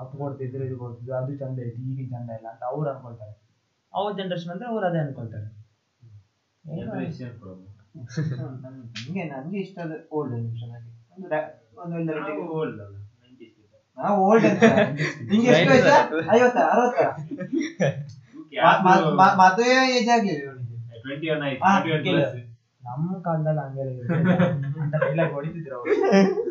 ಕಪ್ಪು 0.00 0.16
ಕೊಡ್ತಿದ್ರು 0.18 0.62
ಇದು 0.66 0.76
ಕೊಡ್ತಿದ್ರು 0.78 1.14
ಅದು 1.18 1.32
ಚಂದ 1.40 1.58
ಐತಿ 1.66 1.80
ಈಗಿನ 1.90 2.08
ಚಂದ 2.12 2.30
ಇಲ್ಲ 2.38 2.48
ಅಂತ 2.52 2.62
ಅವ್ರು 2.70 2.88
ಅನ್ಕೊಳ್ತಾರೆ. 2.92 3.34
ಅವ್ರ 3.94 4.10
ಜನರೇಷನ್ 4.18 4.52
ಅಂದ್ರೆ 4.52 4.68
ಅವ್ರು 4.68 4.86
ಅದೇ 4.88 5.00
ಅನ್ಕೊಳ್ತಾರೆ. 5.04 5.48
ನಮ್ಗೆ 6.64 6.84
ನಮ್ಗೆ 9.32 9.58
ಇಷ್ಟ 9.60 9.78
ಓಲ್ಡ್ 10.12 10.34
ಓಲ್ಡ್ 10.34 11.34
ಆಗಿ 11.34 12.32
ಒಂದು 12.34 12.54
ಓಲ್ಡ್ 12.54 12.76
ನಾವು 12.78 12.90
ಅಲ್ಲ 12.90 12.98
90s 13.22 13.48
kids. 13.48 13.72
ನಾವು 13.98 14.18
ಓಲ್ಡ್ 14.26 14.46
ಅಂತ 14.46 14.64
ನಿಂಗೆ 15.30 15.48
ಎಷ್ಟು 15.52 15.70
ವಯಸ್ಸ? 15.72 15.94
ಐವತ್ತ 16.36 16.58
ಅರವತ್ತ? 16.66 17.00
ಮದುವೆ 19.40 19.74
ಏಜ್ 19.96 20.10
ಆಗ್ಲಿಲ್ಲ 20.10 20.38
ಇವನಿಗೆ 20.44 20.76
21 21.02 21.44
ಆಯ್ತು 21.46 21.62
ಹಾ, 21.64 21.72
21 21.80 22.04
ಕೇಳು. 22.06 22.22
plus. 22.22 22.32
ನಮ್ಮ 22.82 23.10
ಕಾಲದಲ್ಲಿ 23.26 23.60
ಹಂಗೆಲ್ಲ 23.60 23.90
ಇರ್ಲಿಲ್ಲ. 23.94 24.32
ಅಂತ 24.82 24.94
ಡೈಲಾಗ್ 25.04 25.32
ಹೊಡಿತಿದ್ರು 25.32 25.76
ಅವರು. 25.76 25.90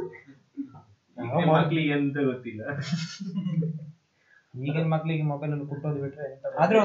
ಮಕ್ಳಿಗೆ 1.53 1.91
ಎಂತ 1.91 2.17
ಗೊತ್ತಿಲ್ಲ. 2.25 2.61
ಈಗಿನ 4.53 4.85
ಮಕ್ಳಿಗೆ 4.87 5.23
ಮೊಬೈಲ್ 5.23 5.51
ಅನ್ನು 5.51 5.67
ಕೊಟ್ಟೋದು 5.67 5.99
ಬಿಟ್ರೆ 6.01 6.27
ಆದ್ರೂ 6.63 6.79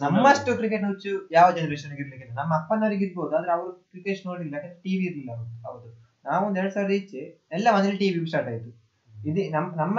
ನಮ್ಮಷ್ಟು 0.00 0.56
ಕ್ರಿಕೆಟ್ 0.56 0.84
ಹುಚ್ಚು 0.84 1.28
ಯಾವ 1.32 1.50
ಜನರೇಷನ್ 1.50 1.92
ಇರ್ಲಿಕ್ಕಿಲ್ಲ. 1.92 2.32
ನಮ್ಮ 2.40 2.52
ಅಪ್ಪನವರಿಗೆ 2.54 3.04
ಇರ್ಬೋದು 3.04 3.36
ಆದ್ರೆ 3.36 3.52
ಅವರು 3.52 3.72
ಕ್ರಿಕೆಟ್ 3.90 4.26
ನೋಡಿಲ್ಲ 4.26 4.54
ಯಾಕಂದ್ರೆ 4.54 4.80
ಟಿವಿ 4.80 5.04
ಇರ್ಲಿಲ್ಲ 5.04 5.30
ಅವ್ರು. 5.32 5.46
ಹೌದು. 5.62 5.86
ನಾವು 6.24 6.46
ಒಂದ್ 6.46 6.58
ಎರಡ್ 6.58 6.72
ಸಾವಿರ 6.72 6.92
ಈಚೆ 6.92 7.22
ಎಲ್ಲ 7.52 7.68
ಮನೇಲಿ 7.76 7.98
ಟಿವಿ 7.98 8.26
ಸ್ಟಾರ್ಟ್ 8.26 8.48
ಆಯ್ತು. 8.48 8.70
ಇದು 9.12 9.42
ನಮ್ 9.52 9.66
ನಮ್ಮ 9.76 9.98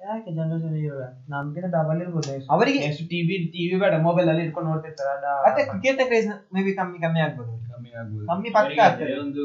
ಯಾಕೆ 0.00 0.30
ಜನರೇಷನ್ 0.30 0.76
ಇವಾಗ 0.76 1.02
ನಮ್ಗಿಂತ 1.28 1.68
ಡಬಲ್ 1.70 2.00
ಇರ್ಬೋದು 2.00 2.30
ಅವರಿಗೆ 2.50 2.78
ಎಷ್ಟು 2.78 3.04
ಟಿವಿ 3.04 3.36
ಟಿವಿ 3.46 3.76
ಬೇಡ 3.80 3.94
ಮೊಬೈಲ್ 4.00 4.28
ಅಲ್ಲಿ 4.28 4.42
ಇಟ್ಕೊಂಡು 4.44 4.70
ನೋಡ್ತಿರ್ತಾರೆ 4.70 5.12
ಮತ್ತೆ 5.46 5.64
ಕ್ರಿಕೆಟ್ 5.64 6.02
ಕ್ರೇಜ್ 6.06 6.28
ಮೇ 6.54 6.62
ಬಿ 6.62 6.72
ಕಮ್ಮಿ 6.72 6.98
ಕಮ್ಮಿ 6.98 7.20
ಆಗ್ಬೋದು. 7.20 7.52
ಕಮ್ಮಿ 7.72 7.90
ಆಗ್ಬೋದು. 7.90 8.24
ಕಮ್ಮಿ 8.26 8.50
ಪಕ್ಕ 8.50 8.78
ಆಗ್ತದೆ. 8.80 9.12
ಒಂದು 9.18 9.44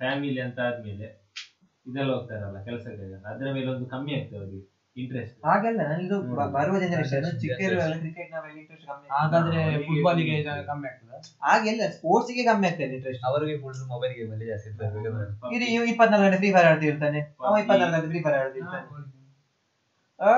ಫ್ಯಾಮಿಲಿ 0.00 0.40
ಅಂತ 0.40 0.58
ಆದ್ಮೇಲೆ 0.60 1.06
ಇದೆಲ್ಲ 1.88 2.14
ಹೋಗ್ತಾರಲ್ಲ 2.14 2.64
ಕೆಲಸಕ್ಕೆ 2.64 3.30
ಅದ್ರ 3.30 3.54
ಮೇಲೆ 3.54 3.72
ಒಂದು 3.72 3.86
ಕಮ್ಮಿ 3.86 4.16
ಆಗ್ತದೆ 4.16 4.40
ಅವರಿಗೆ 4.40 4.78
ಇಂಟ್ರೆಸ್ಟ್ 4.96 5.44
ಹಾಗಲ್ಲ 5.44 5.80
ಹ್ಮ್. 5.88 6.54
ಬರುವ 6.54 6.78
ಜನರೇಷನ್ 6.78 7.18
Generation, 7.18 7.42
ಚಿಕ್ಕ. 7.42 7.54
ಕ್ರಿಕೆಟ್ನ 7.98 8.34
ಇಂಟ್ರೆಸ್ಟ್ 8.54 8.86
ಕಮ್ಮಿ 8.86 9.14
ಹಾಗಾದ್ರೆ 9.14 9.84
ಫುಟ್ಬಾಲ್ಗೆ 9.84 10.38
ಇದು- 10.38 10.66
ಕಮ್ಮಿ 10.66 10.88
ಆಗ್ತದೆ? 10.88 11.38
ಹಾಗೆಲ್ಲ 11.42 11.90
ಸ್ಪೋರ್ಟ್ಸ್ಗೆ 11.90 12.44
ಕಮ್ಮಿ 12.44 12.68
ಆಗ್ತದೆ 12.68 12.92
ಇಂಟ್ರೆಸ್ಟ್ 12.92 13.24
ಅವರಿಗೆ 13.24 13.58
ಫುಲ್ 13.58 13.88
ಮೊಬೈಲ್ 13.88 14.14
ಗೇಮ್ 14.14 14.32
ಅಲ್ಲಿ 14.32 14.46
ಜಾಸ್ತಿ. 14.46 14.68
ಇದು 15.56 15.68
ಇವ್ 15.68 15.88
ಇಪ್ಪತ್ನಾಲ್ಕು 15.88 16.26
ಗಂಟೆ 16.26 16.38
ಫ್ರೀ 16.38 16.52
ಫೈರ್ 16.52 16.66
ಆಡ್ತಿರ್ತಾನೆ. 16.66 17.34
ಅವ 17.42 17.58
ಇಪ್ಪತ್ನಾಲ್ಕು 17.58 17.96
ಗಂಟೆ 17.96 18.08
ಫ್ರೀ 18.08 18.22
ಫೈರ್ 18.22 18.38
ಆಡ್ತಿರ್ತಾನೆ. 18.38 18.86
ಆ, 20.20 20.30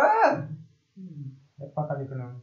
ಎಪ್ಪ 1.62 1.78
ಕಲಿಕೊಂಡು 1.88 2.40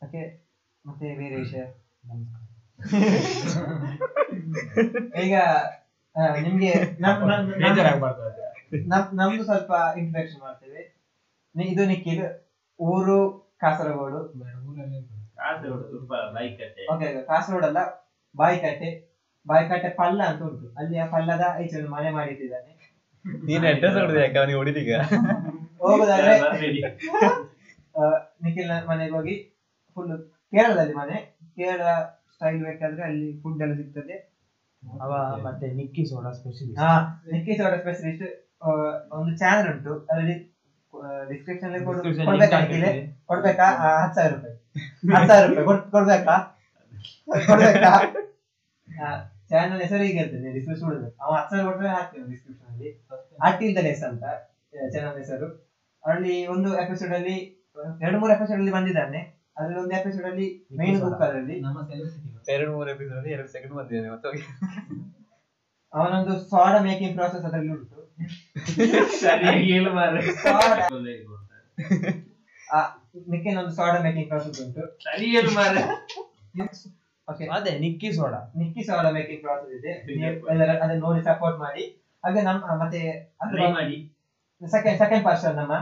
ಓಕೆ 0.00 0.44
ಮತ್ತೆ 0.84 1.14
ಬೇರೆ 1.14 1.36
ವಿಷಯ. 1.36 1.62
ನಮಸ್ಕಾರ. 2.04 2.40
ಈಗ 5.24 5.34
ನಿಮ್ಗೆ. 6.18 6.72
ನಮ್ದು 9.14 9.44
ಸ್ವಲ್ಪ 9.44 9.72
ಇಂಟ್ರಡಕ್ಷನ್ 9.98 10.40
ಮಾಡ್ತೇವೆ. 10.40 10.96
ನಿ- 11.56 11.66
ಇದು 11.66 11.84
ನಿಖಿಲ್ 11.84 12.44
ಊರು 12.80 13.54
ಕಾಸರಗೋಡು. 13.60 14.32
ಕಾಸರಗೋಡು 15.36 15.84
ತುಂಬ 15.84 16.14
ಓಕೆ 16.94 17.22
ಕಾಸರಗೋಡು 17.22 17.66
ಅಲ್ಲ 17.66 17.78
ಬಾಯಿಕಟ್ಟೆ. 18.36 19.14
ಬಾಯಿಕಟ್ಟೆ 19.46 19.88
ಪಲ್ಲ 19.88 20.22
ಅಂತ 20.22 20.42
ಉಂಟು. 20.42 20.78
ಅಲ್ಲಿ 20.78 20.98
ಆ 20.98 21.06
ಪಲ್ಲದ 21.06 21.62
ಈಚೆ 21.62 21.76
ಒಂದು 21.76 21.90
ಮನೆ 21.90 22.10
ಮಾಡಿಟ್ಟಿದ್ದಾನೆ. 22.10 22.94
ನೀನು 23.44 23.68
ಅಡ್ರೆಸ್ 23.68 23.96
ಹೊಡೆದ 23.96 24.16
ಯಾಕೆ? 24.16 24.38
ಅವನಿಗೆ 24.38 24.56
ಹೊಡಿದೀಗ 24.56 24.94
ಹೋಗುದಾದ್ರೆ 25.78 26.38
ನಿಖಿಲ್ 28.42 28.88
ಮನೆಗೆ 28.88 29.12
ಹೋಗಿ 29.12 29.54
ಫುಲ್ 29.94 30.28
ಕೇರಳದಲ್ಲಿ 30.28 30.94
ಮನೆ. 30.94 31.38
ಕೇರಳ 31.56 31.82
ಸ್ಟೈಲ್ 32.34 32.64
ಬೇಕಾದ್ರೆ 32.64 33.02
ಅಲ್ಲಿ 33.02 33.42
ಫುಡ್ 33.42 33.62
ಎಲ್ಲ 33.62 33.74
ಸಿಗ್ತದೆ. 33.74 34.33
ಅವ 35.00 35.40
ಮತ್ತೆ 35.42 35.72
ನಿಕ್ಕಿ 35.72 36.06
ಸೋಡಾ 36.06 36.30
ಸ್ಪೆಷಲಿಸ್ಟ್ 36.30 36.78
ಹಾ 36.78 37.22
ನಿಕ್ಕಿ 37.32 37.56
ಸೋಡಾ 37.56 37.76
ಸ್ಪೆಷಲಿಸ್ಟ್ 37.76 38.54
ಒಂದು 39.12 39.36
ಚಾನಲ್ 39.36 39.74
ಉಂಟು. 39.74 40.08
ಅದರಲ್ಲಿ 40.10 40.54
ಡಿಸ್ಕ್ರಿಪ್ಷನ್ 41.28 41.84
ಕೊಡ್ಬೇಕಾ 41.84 42.60
ಕೊಡ್ಬೇಕಾ? 43.26 43.64
ಹತ್ತು 43.64 44.14
ಸಾವಿರ 44.14 44.34
ರೂಪಾಯಿ. 44.34 44.54
ಹತ್ತು 45.14 45.28
ಸಾವಿರ 45.28 45.48
ರೂಪಾಯಿ. 45.48 45.66
ಕೊಡ್- 45.66 45.90
ಕೊಡ್ಬೇಕಾ? 45.90 46.60
ಕೊಡ್ಬೇಕಾ? 47.46 48.10
ಚಾನಲ್ 49.48 49.82
ಹೆಸರು 49.82 50.02
ಈಗ 50.02 50.20
ಇರ್ತದೆ 50.20 50.52
ಡಿಸ್ಕ್ರಿಪ್ಷನ್ 50.52 50.88
ಕೊಡ್ಬೇಕು 50.88 51.24
ಅವ 51.24 51.34
ಹತ್ತು 51.34 51.56
ಸಾವಿರ 51.56 51.64
ಕೊಟ್ಟರೆ 51.64 51.88
ಹಾಕ್ತೇನೆ 51.88 52.30
ಡಿಸ್ಕ್ರಿಪ್ಷನ್ 52.30 52.72
ಅಲ್ಲಿ. 52.72 53.06
ಅಟ್ಟಿಲ್ 53.42 53.84
ಲೆಸ್ 53.84 54.04
ಅಂತ 54.04 54.24
ಚಾನಲ್ 54.92 55.18
ಹೆಸರು. 55.18 55.74
ಅಲ್ಲಿ 56.06 56.46
ಒಂದು 56.46 56.76
ಎಪಿಸೋಡ್ 56.76 57.12
ಅಲ್ಲಿ 57.12 57.64
ಎರಡು 58.02 58.20
ಮೂರು 58.20 58.32
ಎಪಿಸೋಡ್ 58.32 58.58
ಅಲ್ಲಿ 58.58 58.72
ಬಂದಿದ್ದಾನೆ. 58.72 59.43
ಅದ್ರಲ್ಲಿ 59.56 59.80
ಒಂದು 59.82 59.94
ಎಪಿಸೋಡ್ 59.98 60.26
ಅಲ್ಲಿ 60.30 60.46
ಮೇನ್ 60.78 60.96
ಬುಕ್ 61.02 61.22
ಅದರಲ್ಲಿ. 61.26 61.56
ಎರಡು 62.54 62.70
ಮೂರು 62.76 62.88
ಎಪಿಸೋಡ್ 62.94 63.26
ಎರಡು 63.34 63.48
ಸೆಕೆಂಡ್ 63.54 63.74
ಬಂದಿದ್ದಾನೆ 63.78 64.08
ಮತ್ತೆ 64.14 64.28
ಹೋಗಿ. 64.28 64.42
ಅವನೊಂದು 65.92 66.34
ಸೋಡಾ 66.52 66.78
ಮೇಕಿಂಗ್ 66.88 67.14
ಪ್ರಾಸೆಸ್ 67.18 67.44
ಅದರಲ್ಲಿ 67.48 67.72
ಉಂಟು. 67.74 68.00
ಸರಿಯಾಗಿ 69.22 69.64
ಹೇಳು 69.72 69.90
ಮಾರ್ರೆ. 69.98 70.22
ಸೋಡಾ 70.44 70.76
ಒಳ್ಳೆ 70.96 71.12
ಇದು 71.18 71.26
ಕೊಡ್ತಾರೆ. 71.30 71.64
ನಿಖಿಲ್ 73.32 73.58
ಒಂದು 73.62 73.74
ಸೋಡಾ 73.78 73.98
ಮೇಕಿಂಗ್ 74.06 74.28
ಪ್ರಾಸೆಸ್ 74.32 74.58
ಉಂಟು. 74.64 74.82
ಸರಿ. 75.04 75.28
ಓಕೆ 77.28 77.44
ಅದೇ 77.56 77.72
Nikki 77.84 78.08
soda 78.16 78.40
Nikki 78.60 78.82
soda 78.88 79.10
making 79.18 79.42
process 79.44 79.72
ಇದೆ. 79.78 79.92
ಎಲ್ಲರ 80.52 80.70
ಅದನ್ನ 80.84 81.00
ನೋಡಿ 81.06 81.20
ಸಪೋರ್ಟ್ 81.30 81.58
ಮಾಡಿ. 81.66 81.84
ಹಾಗೆ 82.24 82.42
ನಮ್ಮ 82.48 82.74
ಮತ್ತೆ 82.82 83.00
ಸೆಕೆಂಡ್ 84.74 84.98
ಸೆಕೆಂಡ್ 85.02 85.24
ಪರ್ಸನ್ 85.28 85.56
ನಮ್ಮ 85.60 85.74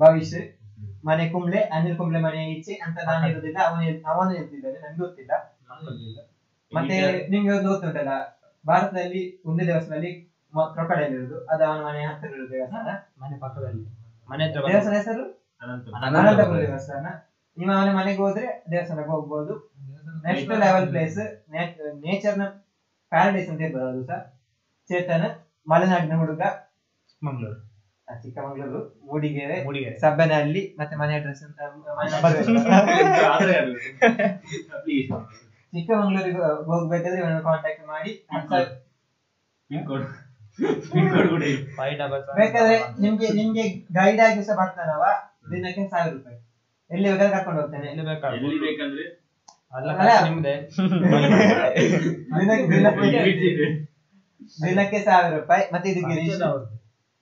ಭವಿಷ್ 0.00 0.36
ಮನೆ 1.08 1.28
ಕುಂಬ್ಳೆ 1.32 1.60
ಅನಿಲ್ 1.60 1.96
ಕುಂಬ್ಳೆ 1.98 2.20
ಮನೆ 2.20 2.52
ಈಚೆ 2.52 2.74
ಅಂತ 2.74 2.98
ನಾನು 3.06 3.28
ಇರುದಿಲ್ಲ 3.28 3.58
ಅವನು 3.68 3.82
ಅವನು 4.12 4.34
ಇರ್ತಿದ್ದಾನೆ 4.34 4.78
ನಂಗೆ 4.84 4.98
ಗೊತ್ತಿಲ್ಲ. 4.98 5.32
ಮತ್ತೆ 6.72 6.96
ನಿಮ್ಗೆ 7.28 7.52
ಒಂದು 7.56 7.68
ಗೊತ್ತುಂಟಲ್ಲ 7.68 8.12
ಭಾರತದಲ್ಲಿ 8.66 9.42
ಒಂದು 9.46 9.66
ದೇವಸ್ಥಾನದಲ್ಲಿ 9.66 10.10
ಕ್ರೊಕಡೈಲ್ 10.72 11.14
ಇರುದು 11.14 11.44
ಅದು 11.44 11.64
ಅವನ 11.64 11.80
ಮನೆ 11.86 12.00
ಹತ್ತಿರ 12.04 12.30
ಇರುವ 12.30 12.48
ದೇವಸ್ಥಾನ. 12.48 12.88
ಮನೆ 13.22 13.38
ಪಕ್ಕದಲ್ಲಿ. 13.38 13.84
ಮನೆ 14.28 14.44
ದೇವಸ್ಥಾನ 14.54 14.94
ಹೆಸರು? 14.94 15.24
ಅನಂತ 15.62 15.94
ಅನಂತಪುರ 16.18 16.58
ದೇವಸ್ಥಾನ. 16.60 17.06
ನಿಮ್ಮ 17.56 17.72
ಅವನ 17.72 17.90
ಮನೆಗೆ 17.96 18.18
ಹೋದ್ರೆ 18.18 18.64
ದೇವಸ್ಥಾನಕ್ಕೆ 18.72 19.12
ಹೋಗ್ಬೋದು. 19.12 19.54
ನೆಕ್ಸ್ಟ್ 20.26 20.50
ಲೆವೆಲ್ 20.58 20.88
ಪ್ಲೇಸ್ 20.88 21.18
ನೇಚರ್ನ 22.04 22.44
ಪ್ಯಾರಡೈಸ್ 23.12 23.50
ಅಂತ 23.50 23.60
ಹೇಳ್ಬೋದು 23.60 23.86
ಅದು 23.88 24.02
ಸಹ. 24.06 24.20
ಚೇತನ 24.90 25.24
ಮಲೆನಾಡಿನ 25.66 26.14
ಹುಡುಗ. 26.16 26.42
ಮಂಗಳೂರು. 27.24 27.67
ಚಿಕ್ಕಮಗಳೂರು 28.14 29.06
ಮೂಡಿಗೆರೆ 29.06 29.64
ಮೂಡಿಗೆರೆ. 29.64 29.98
ಸಬ್ಬನಹಳ್ಳಿ 29.98 30.76
ಮತ್ತೆ 30.78 30.96
ಮನೆ 30.96 31.14
ಅಡ್ರೆಸ್ 31.14 31.42
ಅಂತ. 31.42 31.60
ಚಿಕ್ಕಮಗಳೂರಿಗೆ 35.68 36.64
ಹೋಗ್ಬೇಕಾದ್ರೆ 36.64 37.20
ಇವನು 37.20 37.42
ಕಾಂಟ್ಯಾಕ್ಟ್ 37.42 37.86
ಮಾಡಿ. 37.86 38.26
ಬೇಕಾದ್ರೆ 42.36 43.00
ನಿಮ್ಗೆ 43.00 43.28
ನಿಮ್ಗೆ 43.28 43.68
ಗೈಡ್ 43.68 44.20
ಆಗಿ 44.20 44.42
ಸಹ 44.42 44.54
ಬರ್ತಾನವ? 44.54 45.04
ದಿನಕ್ಕೆ 45.50 45.90
ಸಾವಿರ 45.90 46.12
ರೂಪಾಯಿ. 46.12 46.48
ಎಲ್ಲಿ 46.90 47.12
ಬೇಕಾದ್ರೆ 47.12 47.36
ಕರ್ಕೊಂಡು 47.36 47.60
ಹೋಗ್ತಾನೆ. 47.60 47.86
ಎಲ್ಲಿ 47.86 48.04
ಬೇಕಾದ್ರೆ. 48.04 48.38
ದಿನಕ್ಕೆ 54.68 54.98
ಸಾವಿರ 54.98 55.40
ರೂಪಾಯಿ. 55.40 55.74
ಮತ್ತೆ 55.74 55.90
ಇದು 55.90 56.08
ಗಿರೀಶ್. 56.08 56.77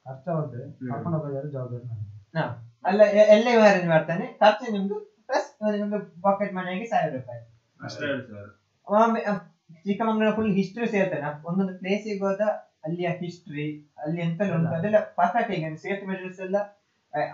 ಖರ್ಚು 0.06 0.28
ಅವ್ರದ್ದು. 0.32 0.58
ಖರ್ಚು 0.58 0.76
ಅವ್ರದ್ದು. 0.76 0.92
ಕರ್ಕೊಂಡು 0.92 1.16
ಹೋಗೋದಾದ್ರೆ 1.18 1.50
ಜವಾಬ್ದಾರಿ 1.52 1.84
ನಾನು. 1.86 2.04
ಹಾ. 2.34 2.44
ಅಲ್ಲ 2.84 3.00
ಎಲ್ಲ 3.34 3.46
ಇವ 3.54 3.62
ಅರೇಂಜ್ 3.68 3.88
ಮಾಡ್ತಾನೆ 3.88 4.24
ಖರ್ಚು 4.40 4.72
ನಿಮ್ದು 4.74 4.96
ಪ್ಲಸ್ 5.26 5.48
ನಿಮ್ದು 5.74 5.98
ಪಾಕೆಟ್ 6.24 6.52
ಮನೆಗೆ 6.54 6.86
ಸಾವಿರ 6.86 7.12
ರೂಪಾಯಿ 7.16 7.42
ಚಿಕ್ಕಮಗಳೂರು 9.86 10.34
ಫುಲ್ 10.36 10.52
ಹಿಸ್ಟ್ರಿ 10.52 10.86
ಸೇರ್ತಾನೆ 10.88 11.28
ಒಂದೊಂದು 11.44 11.74
ಪ್ಲೇಸಿಗೆ 11.78 12.20
ಹೋದ 12.24 12.42
ಅಲ್ಲಿಯ 12.84 13.08
ಹಿಸ್ಟ್ರಿ 13.20 13.64
ಅಲ್ಲಿ 14.00 14.20
ಎಂತ 14.20 14.40
ಉಂಟು 14.52 14.74
ಅದೆಲ್ಲ 14.76 14.98
ಪರ್ಫೆಕ್ಟ್ 15.16 15.52
ಈಗ 15.56 15.72
ಸೇಫ್ಟಿ 15.84 16.06
ಮೆಜರ್ಸ್ 16.10 16.40
ಎಲ್ಲ 16.40 16.58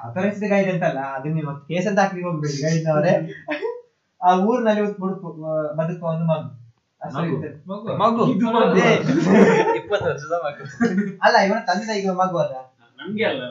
ಅಥರೈಸ್ಡ್ 0.04 0.46
ಗೈಡ್ 0.52 0.70
ಅಂತಲ್ಲ 0.72 1.00
ಅದನ್ನ 1.14 1.34
ನೀವು 1.38 1.52
ಕೇಸ್ 1.68 1.86
ಅಂತ 1.88 2.00
ಹಾಕಿ 2.02 2.24
ಹೋಗ್ಬೇಡಿ 2.24 2.56
ಗೈಡ್ 2.62 2.86
ಅವರೇ 2.92 3.12
ಆ 4.20 4.32
ಊರಿನಲ್ಲಿ 4.44 4.82
ಬದುಕು 4.98 5.28
ಬದುಕುವ 5.78 6.08
ಒಂದು 6.12 6.26
ಮಗು 6.26 6.48
ಮಗು. 7.06 7.36
ಇರ್ತದೆ. 7.36 7.94
ಮಗು 8.02 8.22
ಇದು 8.32 8.46
ಮಗು. 8.56 8.76
ಇಪ್ಪತ್ತು 9.76 10.06
ವರ್ಷದ 10.10 10.34
ಮಗು. 10.44 10.64
ಅಲ್ಲ 11.22 11.36
ಇವನ 11.46 11.60
ತಂದೆ 11.68 11.94
ಈಗ 12.00 12.10
ಮಗು 12.20 12.38
ಅಲ್ಲ. 12.38 12.54
ನಮ್ಗೆ 12.98 13.24
ಅಲ್ಲ 13.24 13.42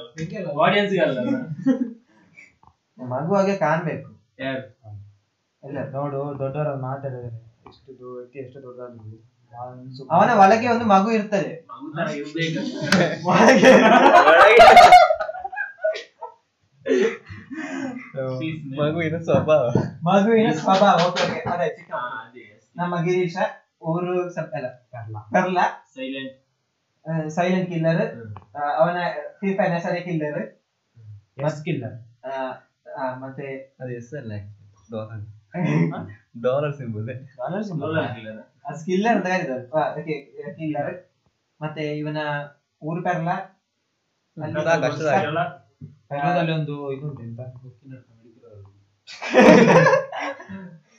ಆಡಿಯನ್ಸ್ 0.66 0.94
ಅಲ್ಲ. 1.06 1.20
ಮಗು 2.98 3.34
ಹಾಗೆ 3.36 3.56
ಕಾಣ್ಬೇಕು. 3.58 4.10
ಯಾರು? 4.40 4.64
ಇಲ್ಲ 5.64 5.80
ನೋಡು 5.92 6.20
ದೊಡ್ಡವರ 6.40 6.70
ಮಾತಾಡಿದ್ರೆ 6.86 7.32
ಎಷ್ಟು 7.70 7.92
ವ್ಯಕ್ತಿ 8.16 8.40
ಎಷ್ಟು 8.40 8.60
ದೊಡ್ಡ 8.64 8.80
ಅವನ 10.12 10.30
ಒಳಗೆ 10.40 10.68
ಒಂದು 10.68 10.86
ಮಗು 10.86 11.10
ಇರ್ತದೆ. 11.12 11.52
ಮಗುವಿನ 18.80 19.18
ಸ್ವಭಾವ. 19.28 19.64
ಮಗುವಿನ 20.08 20.50
ಸ್ವಭಾವ 20.60 20.96
ಓಕೆ 21.08 21.26
ಅದೇ 21.52 21.68
ಚಿಕ್ಕ 21.70 21.92
ನಮ್ಮ 22.76 22.96
ಗಿರೀಶ 23.06 23.38
ಊರು 23.84 24.14
ಸಪ್ 24.30 24.54
ಅಲ್ಲ 24.58 24.68
ಕರ್ಲ 25.34 25.60
ಸೈಲೆಂಟ್ 25.96 26.34
ಸೈಲೆಂಟ್ 27.30 27.68
ಕಿಲ್ಲರ್ 27.72 28.02
ಅವನ 28.78 28.98
ಫ್ರೀ 29.38 29.50
ಫೈರ್ 29.58 29.74
ಹೆಸರೇ 29.74 30.02
ಕಿಲ್ಲರ್ 30.08 30.42
ಕಿಲ್ಲರ್ 31.66 31.96
ಮತ್ತೆ 33.22 33.48
ಅದು 33.80 33.92
ಎಸ್ 33.98 34.14
ಅಲ್ಲ 34.16 34.34
ಡಾಲರ್ 34.90 35.24
ಡಾಲರ್ 36.44 36.74
ಸಿಂಬಲ್ 36.74 37.08
ಸ್ಕಿಲ್ಲರ್ 38.80 39.16
ಅಂತ 39.16 39.28
ಹೇಳಿದ್ದಾರೆ 39.34 39.64
ಅದಕ್ಕೆ 39.86 40.16
ಕಿಲ್ಲರ್ 40.60 40.94
ಮತ್ತೆ 41.60 41.84
ಇವನ 41.98 42.20
ಊರು 42.82 43.02
ಪೆರ್ಲ 43.04 43.30
ಅಲ್ಲಿ 44.38 44.54
ಸಾಕು, 44.60 44.86
ಅಷ್ಟು 44.88 45.04
ಸಾಕು. 45.06 45.26
ಎಲ್ಲ 45.26 45.42
ಕನ್ನಡದಲ್ಲಿ 46.10 46.54
ಒಂದು 46.54 46.76
ಇದು 46.94 47.06
ಉಂಟು 47.08 47.24
ಎಂತ 47.24 47.42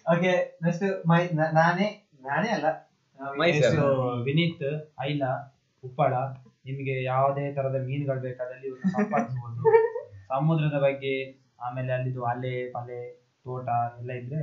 ಓಕೆ 0.07 0.32
ನೆಕ್ಸ್ಟ್ 0.62 0.84
ಮೈ 1.11 1.20
ನಾನೇ 1.57 1.88
ನಾನೇ 2.22 2.50
ಅಲ್ಲ. 2.57 2.68
ಮೈಸೂರು. 3.20 3.88
ವಿನೀತ್ 4.26 4.64
ಐಲ 5.03 5.22
ಉಪ್ಪಳ 5.82 6.12
ನಿಮಗೆ 6.66 6.94
ಯಾವುದೇ 7.05 7.44
ತರದ 7.57 7.76
ಮೀನುಗಳು 7.86 8.20
ಬೇಕಾದಲ್ಲಿ 8.20 8.66
ಇವ್ರನ್ನ 8.68 8.82
ಸಮುದ್ರದ 10.30 10.76
ಬಗ್ಗೆ 10.82 11.14
ಆಮೇಲೆ 11.61 11.92
ಅಲ್ಲಿದು 11.92 12.20
ಅಲೆ 12.28 12.53
ಪಲೆ 12.74 12.98
ತೋಟ 13.46 13.66
ಎಲ್ಲ 13.98 14.11
ಇದ್ರೆ 14.20 14.40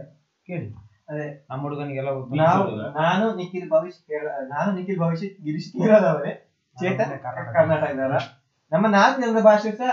ಕೇಳಿ. 0.47 0.68
ಅದೇ 1.10 1.26
ನಮ್ಮ 1.49 1.62
ಹುಡುಗನಿಗೆಲ್ಲ. 1.66 2.10
ನಾವು 2.41 2.66
ನಾನು 2.99 3.26
ನಿಖಿಲ್ 3.39 3.68
ಭವಿಷ್ಯ 3.72 4.20
ನಾನು 4.51 4.70
ನಿಖಿಲ್ 4.78 4.99
ಭವಿಷ್ಯ 4.99 5.30
ಗಿರೀಶ್ 5.45 5.70
ಕೇರಳದವರೇ 5.76 6.34
ಚೇತನ್ 6.78 7.14
ಕರ್ನಾಟಕ. 7.18 7.47
ಕರ್ನಾಟಕದವರ 7.57 8.18
ನಮ್ಮ 8.72 8.86
ನಾಲ್ಕು 8.95 9.20
ಜನರ 9.24 9.41
ಭಾಷೆ 9.47 9.72
ಸಹ 9.80 9.91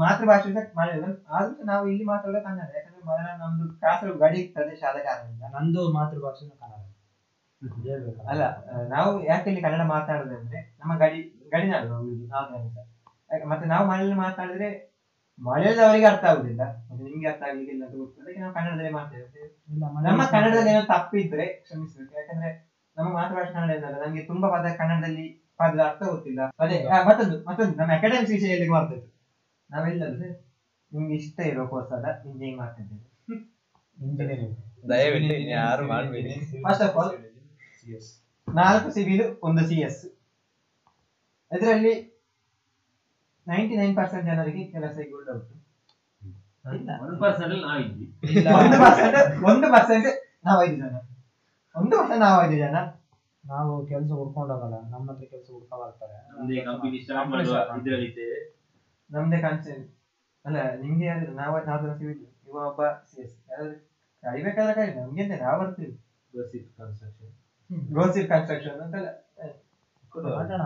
ಮಾತೃಭಾಷೆ 0.00 0.50
ಸಹ 0.56 0.64
ಮಲಯಾಳಂ 0.78 1.12
ಆದ್ರೂ 1.34 1.64
ನಾವು 1.70 1.84
ಇಲ್ಲಿ 1.92 2.04
ಮಾತಾಡೋದು 2.10 2.42
ಕನ್ನಡ. 2.46 2.70
ಮಲಯಾಳಂ 3.06 3.38
ನಮ್ದು 3.38 3.80
ಕಾಸರಗೋಡು 3.80 4.18
ಗಡಿ 4.18 4.42
ಪ್ರದೇಶ 4.42 4.82
ಆದ 4.88 4.96
ಕಾರಣದಿಂದ 4.98 5.42
ನಂದು 5.42 5.92
ಮಾತೃಭಾಷೆ 5.92 6.48
ಕನ್ನಡ. 6.48 6.76
ಅಲ್ಲ, 8.28 8.42
ನಾವು 8.88 9.24
ಯಾಕೆ 9.24 9.50
ಇಲ್ಲಿ 9.50 9.62
ಕನ್ನಡ 9.62 9.86
ಮಾತಾಡೋದಂದ್ರೆ 9.86 10.76
ನಮ್ಮ 10.80 10.96
ಗಡಿ 10.96 11.50
ಗಡಿನಾಡು 11.52 11.88
ನಾವು. 11.88 12.76
ಯಾಕೆ- 13.32 13.48
ಮತ್ತೆ 13.48 13.68
ನಾವು 13.68 13.88
ಮನೆಯಲ್ಲಿ 13.88 14.14
ಮಾತಾಡಿದ್ರೆ 14.14 14.96
ಮಲಯಾಳದವರಿಗೆ 15.40 16.06
ಅರ್ಥ 16.06 16.24
ಆಗುದಿಲ್ಲ. 16.24 16.62
ಮತ್ತೆ 16.62 17.04
ನಿಮ್ಗೆ 17.04 17.28
ಅರ್ಥ 17.28 17.42
ಆಗ್ಲಿಕ್ಕಿಲ್ಲ 17.42 17.84
ಅಂತ 17.84 17.94
ಗೊತ್ತು. 17.94 18.22
ಅದಕ್ಕೆ 18.22 18.40
ನಾವು 18.40 18.54
ಕನ್ನಡದಲ್ಲಿ 18.54 18.90
ಮಾತಾಡ್ತೇವೆ 18.90 19.56
ನಮ್ಮ 20.08 20.24
ಕನ್ನಡದಲ್ಲಿ 20.24 20.70
ಏನೋ 20.70 20.80
ತಪ್ಪಿದ್ರೆ 20.80 21.46
ಕ್ಷಮಿಸಬೇಕು. 21.46 22.14
ಯಾಕಂದ್ರೆ 22.14 22.76
ನಮ್ಮ 22.98 23.12
ಮಾತೃಭಾಷೆ 23.12 23.52
ಕನ್ನಡ 23.52 23.70
ಏನಲ್ಲ 23.70 24.06
ನಮ್ಗೆ 24.06 24.22
ತುಂಬಾ 24.22 24.48
ಪದ 24.48 24.66
ಕನ್ನಡದಲ್ಲಿ 24.78 25.52
ಪದ 25.56 25.80
ಅರ್ಥ 25.80 26.02
ಗೊತ್ತಿಲ್ಲ. 26.02 26.40
ಅದೇ 26.58 26.86
ಮತ್ತೊಂದು 27.08 27.44
ಮತ್ತೊಂದು. 27.44 27.76
ನಮ್ಮ 27.76 27.92
ಅಕಾಡೆಮಿಕ್ಸ್ 27.92 28.32
ವಿಷಯದಲ್ಲಿ 28.32 28.68
ನಾವೆಲ್ಲ 28.68 29.12
ನಾವೆಲ್ಲರೂ 29.70 30.45
ನಿಮ್ಗೆ 30.92 31.14
ಇಷ್ಟ 31.20 31.38
ಇರೋ 31.50 31.64
ಕೋರ್ಸ್ 31.72 31.92
ಅಲ್ಲ 31.96 32.06
ಇಂಜಿನಿಯರಿಂಗ್ 32.26 32.58
ಮಾಡ್ತಿದ್ದೀರಿ 32.62 33.04
ಇಂಜಿನಿಯರಿಂಗ್ 33.98 34.56
ದಯವಿಟ್ಟು 34.92 35.34
ಇನ್ನು 35.40 35.54
ಯಾರು 35.62 35.84
ಮಾಡ್ಬೇಡಿ. 35.92 36.32
ಫಸ್ಟ್ 36.66 36.84
ಆಫ್ 36.86 36.96
ಆಲ್ 37.02 37.12
ನಾಲ್ಕು 38.48 38.88
ಸಿವಿಲ್ 38.96 39.24
ಒಂದು 39.46 39.62
ಸಿ 39.68 39.78
ಎಸ್ 39.86 40.02
ಅದರಲ್ಲಿ 41.50 41.94
ನೈಂಟಿ 43.46 43.74
ನೈನ್ 43.80 43.94
ಪರ್ಸೆಂಟ್ 43.98 44.24
ಜನರಿಗೆ 44.30 44.62
ಕೆಲಸ 44.74 44.92
ಸಿಗುವುದು 44.98 45.26
ಡೌಟ್ 45.30 45.52
ಒನ್ 47.06 47.16
ಪರ್ಸೆಂಟ್ 47.24 47.44
ಅಲ್ಲಿ 47.46 47.58
ನಾವಿದ್ವಿ. 47.66 48.06
ಒಂದು 48.60 48.76
ಪರ್ಸೆಂಟ್ 48.84 49.18
ಒಂದು 49.50 49.66
ಪರ್ಸೆಂಟ್ 49.74 50.08
ನಾವು 50.46 50.58
ಐದು 50.66 50.76
ಜನ. 50.82 50.94
ಒಂದು 51.74 51.94
ವರ್ಷ 51.98 52.12
ನಾವು 52.24 52.38
ಐದು 52.46 52.56
ಜನ. 52.62 52.76
ನಾವು 53.44 53.72
ಕೆಲಸ 53.90 54.10
ಹುಡ್ಕೊಂಡೋಗಲ್ಲ 54.20 54.76
ನಮ್ಮ 54.92 55.06
ಹತ್ರ 55.10 55.24
ಕೆಲಸ 55.32 55.48
ಹುಡ್ಕೊಂಡ್ 55.56 55.82
ಬರ್ತಾರೆ. 55.82 56.16
ನಮ್ದೇ 59.10 59.38
ಕಂಪನಿ 59.48 59.84
ಅಲ್ಲ 60.46 60.58
ನಿಮ್ಗೆ 60.82 61.06
ಯಾರು 61.06 61.32
ನಾವ್ 61.40 61.54
ನಾವ್ 61.68 61.80
ಜನ 61.84 61.92
ಸಿವಿಲ್ 62.00 62.20
ಇವ 62.48 62.56
ಒಬ್ಬ 62.70 62.82
ಸಿ 63.10 63.18
ಎಸ್ 63.22 63.36
ಕರಿಬೇಕಾದ್ರೆ 64.22 64.74
ಕರಿ 64.78 64.92
ನಮ್ಗೆ 64.98 65.22
ಎಂತ 65.22 65.34
ನಾವು 65.42 65.56
ಬರ್ತೀವಿ. 65.60 65.92
ಗೋಸಿಪ್ 66.34 66.68
ಕನ್ಸ್ಟ್ರಕ್ಷನ್ 66.78 67.32
ಗೋಸಿಪ್ 67.96 68.28
ಕನ್ಸ್ಟ್ರಕ್ಷನ್ 68.32 68.78
ಅಂತಲ್ಲ. 68.84 69.08
ಮಾತಾಡ 70.38 70.60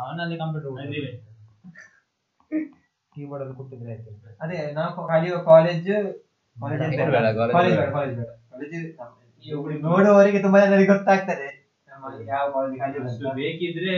ಅವನಲ್ಲಿ 0.00 0.36
ಕಂಪ್ಯೂಟರ್ 0.42 0.72
ಕೀಬೋರ್ಡ್ 3.12 3.42
ಅಲ್ಲಿ 3.44 3.56
ಕೊಟ್ಟಿದ್ರೆ 3.56 3.90
ಆಯ್ತು. 3.94 4.10
ಅದೇ 4.44 4.58
ನಾವು 4.78 5.08
ಕಲಿಯುವ 5.08 5.38
ಕಾಲೇಜ್ 5.50 5.90
ಕಾಲೇಜ್ 6.60 7.76
ಕಾಲೇಜ್ 7.96 8.16
ಬೇಡ. 8.20 8.30
ನೋಡುವವರಿಗೆ 9.82 10.42
ತುಂಬಾ 10.42 10.58
ಜನರಿಗೆ 10.64 10.86
ಗೊತ್ತಾಗ್ತದೆ 10.86 11.48
ನಮ್ಮ 11.88 12.28
ಯಾವ 12.28 12.50
ಕಾಲೇಜ್ 12.78 13.24
ಬೇಕಿದ್ರೆ 13.34 13.96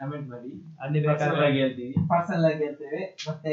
ಕಮೆಂಟ್ 0.00 0.28
ಮಾಡಿ. 0.28 0.76
ಅಲ್ಲಿ 0.80 1.06
ಬೇಕಾದ್ರೆ 1.06 1.46
ಆಗಿ 1.46 1.58
ಹೇಳ್ತೀವಿ. 1.58 1.92
ಪರ್ಸನಲ್ 2.08 2.44
ಆಗಿ 2.44 2.64
ಹೇಳ್ತೇವೆ. 2.64 3.16
ಮತ್ತೆ 3.28 3.52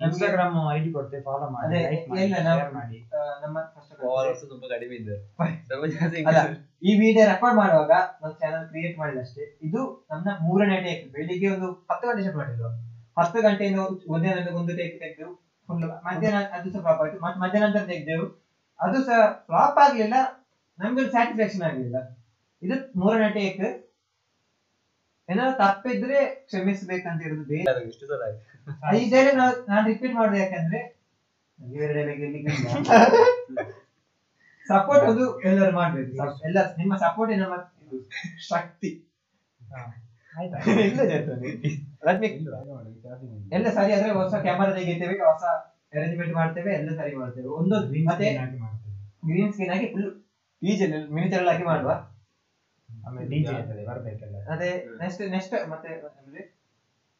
ಇನ್ಸ್ಟಾಗ್ರಾಮ್ 0.00 0.74
ಐಡಿ 0.74 0.92
ಕೊಡ್ತೇವೆ 0.92 1.22
ಫಾಲೋ 1.22 1.50
ಮಾಡಿ 1.50 1.82
ಲೈಕ್ 1.82 2.08
ಮಾಡಿ 2.08 2.22
ಇಲ್ಲ, 2.22 2.34
ಶೇರ್ 2.34 2.74
ಮಾಡಿ. 2.74 3.08
ನಮ್ಮ 3.42 3.58
all, 3.58 4.48
ತುಂಬಾ 4.48 4.68
ಕಡಿಮೆ 4.74 4.94
ಇದ್ದಾರೆ 4.94 5.20
ಸ್ವಲ್ಪ 5.66 5.84
ಜಾಸ್ತಿ 5.84 6.24
ಅಲ್ಲ 6.24 6.40
ಈ 6.82 6.98
ವಿಡಿಯೋ 6.98 7.26
ರೆಕಾರ್ಡ್ 7.26 7.56
ಮಾಡುವಾಗ 7.56 7.92
ಒಂದು 8.22 8.38
ಚಾನಲ್ 8.38 8.68
ಕ್ರಿಯೇಟ್ 8.68 8.98
ಮಾಡಿದಷ್ಟೇ. 8.98 9.58
ಇದು 9.62 10.06
ನನ್ನ 10.10 10.28
ಮೂರನೇ 10.40 10.80
ಟೇಕ್ 10.80 11.12
ಬೆಳಿಗ್ಗೆ 11.12 11.48
ಒಂದು 11.50 11.68
ಹತ್ತು 11.90 12.08
ಗಂಟೆ 12.08 12.22
ಶುರು 12.22 12.36
ಮಾಡಿದ್ರು. 12.36 12.70
ಹತ್ತು 13.20 13.42
ಗಂಟೆಯಿಂದ 13.42 13.78
ಒಂದೇ 14.08 14.30
ಒಂದು 14.52 14.76
ಟೇಕ್ 14.76 14.98
ತೆಗೆದು 15.00 15.28
ಫುಲ್ 15.68 15.84
ಮಧ್ಯಾಹ್ನ 16.06 16.54
ಅದು 16.56 16.70
ಸ್ವಲ್ಪ 16.70 16.88
ಆಯ್ತು. 16.88 17.18
ಮತ್ತೆ 17.20 17.40
ಮಧ್ಯಾಹ್ನ 17.40 17.66
ನಂತರ 17.66 17.86
ತೆಗೆದೆವು. 17.86 18.43
ಅದು 18.80 18.98
ಸಹ 19.08 19.20
ಫ್ಲಾಪ್ 19.46 19.78
ಆಗ್ಲಿಲ್ಲ 19.84 20.16
ನಮ್ಗೆ 20.78 21.04
ಸ್ಯಾಟಿಸ್ಫ್ಯಾಕ್ಷನ್ 21.10 21.64
ಆಗ್ಲಿಲ್ಲ. 21.68 21.96
ಇದು 22.62 22.76
ಮೂರನೇ 23.00 23.28
ಟೇಕ್ 23.38 23.60
ಏನಾದ್ರು 25.28 25.54
ತಪ್ಪಿದ್ರೆ 25.58 26.18
ಕ್ಷಮಿಸ್ಬೇಕಂತ 26.48 27.22
ಇರೋದು 27.26 27.44
ಬೇರೆ. 27.52 27.64
ಎಷ್ಟು 27.90 27.90
ಇಷ್ಟು 27.90 28.06
ಸಲ 28.10 28.22
ನಾನು 29.68 29.84
ರಿಪೀಟ್ 29.92 30.14
ಮಾಡಿದೆ 30.14 30.40
ಯಾಕಂದ್ರೆ 30.44 30.80
ಸಪೋರ್ಟ್ 34.66 35.04
ಅದು 35.10 35.24
ಎಲ್ಲರೂ 35.48 35.72
ಮಾಡ್ಬೇಕು. 35.78 36.12
ಎಲ್ಲ 36.48 36.58
ನಿಮ್ಮ 36.78 36.96
ಸಪೋರ್ಟ್ 36.96 37.32
ನಮ್ಮ 37.42 37.56
ಇದು 37.84 37.98
ಶಕ್ತಿ. 38.50 38.90
ಎಲ್ಲ 43.56 43.66
ಸರಿ 43.76 43.92
ಆದ್ರೆ 43.96 44.10
ಹೊಸ 44.20 44.34
ಕ್ಯಾಮರಾ 44.46 44.72
ತೆಗಿತೇವೆ 44.78 45.16
ಹೊಸ 45.30 45.44
ಅರೇಂಜ್ಮೆಂಟ್ 45.98 46.34
ಮಾಡ್ತೇವೆ 46.34 46.74
ಎಲ್ಲ 46.74 46.96
ಸರಿ 46.96 47.14
ಮಾಡ್ತೇವೆ. 47.14 47.46
ಒಂದು 47.46 47.74
ಮತ್ತೆ 48.04 48.34
ಗ್ರೀನ್ 49.26 49.52
ಸ್ಕ್ರೀನ್ 49.52 49.72
ಆಗಿ 49.72 49.86
ಫುಲ್ 49.86 50.22
ಡಿಜೆ 50.64 50.86
ಮಿನಿಚರ್ 51.12 51.46
ಹಾಕಿ 51.46 51.64
ಮಾಡುವ. 51.64 51.90
ಆಮೇಲೆ 53.08 53.28
ಡಿಜೆ 53.28 53.86
ಬರ್ಬೇಕೆಲ್ಲ. 53.86 54.36
ಅದೇ 54.48 54.84
ನೆಕ್ಸ್ಟ್ 55.00 55.30
ನೆಕ್ಸ್ಟ್ 55.30 55.68
ಮತ್ತೆ 55.68 55.88
ಅಂದ್ರೆ 55.88 56.64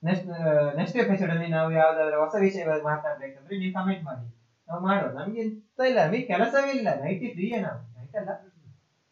ನೆಕ್ಸ್ಟ್ 0.05 0.29
ನೆಕ್ಸ್ಟ್ 0.77 0.99
ಎಪಿಸೋಡ್ 0.99 1.31
ಅಲ್ಲಿ 1.31 1.47
ನಾವು 1.47 1.73
ಯಾವ್ದಾದ್ರು 1.73 2.25
ಹೊಸ 2.25 2.35
ವಿಷಯ 2.41 2.65
ಮಾತಾಡ್ಬೇಕಂದ್ರೆ 2.83 3.59
ನೀವು 3.59 3.73
ಕಮೆಂಟ್ 3.73 4.05
ಮಾಡಿ. 4.05 4.41
ನಾವು 4.69 4.83
ಮಾಡುವ. 4.83 5.11
ನಮ್ಗೆ 5.11 5.41
ಎಂತ 5.41 5.81
ಇಲ್ಲ 5.89 6.05
ನಮಗೆ 6.07 6.21
ಕೆಲಸವೇ 6.21 6.71
ಇಲ್ಲ. 6.77 6.89
ನೈಟ್ 7.01 7.33
ಫ್ರೀ 7.33 7.61
ನಾವು. 7.61 8.01
ನೈಟ್ 8.01 8.17
ಅಲ್ಲ. 8.17 8.31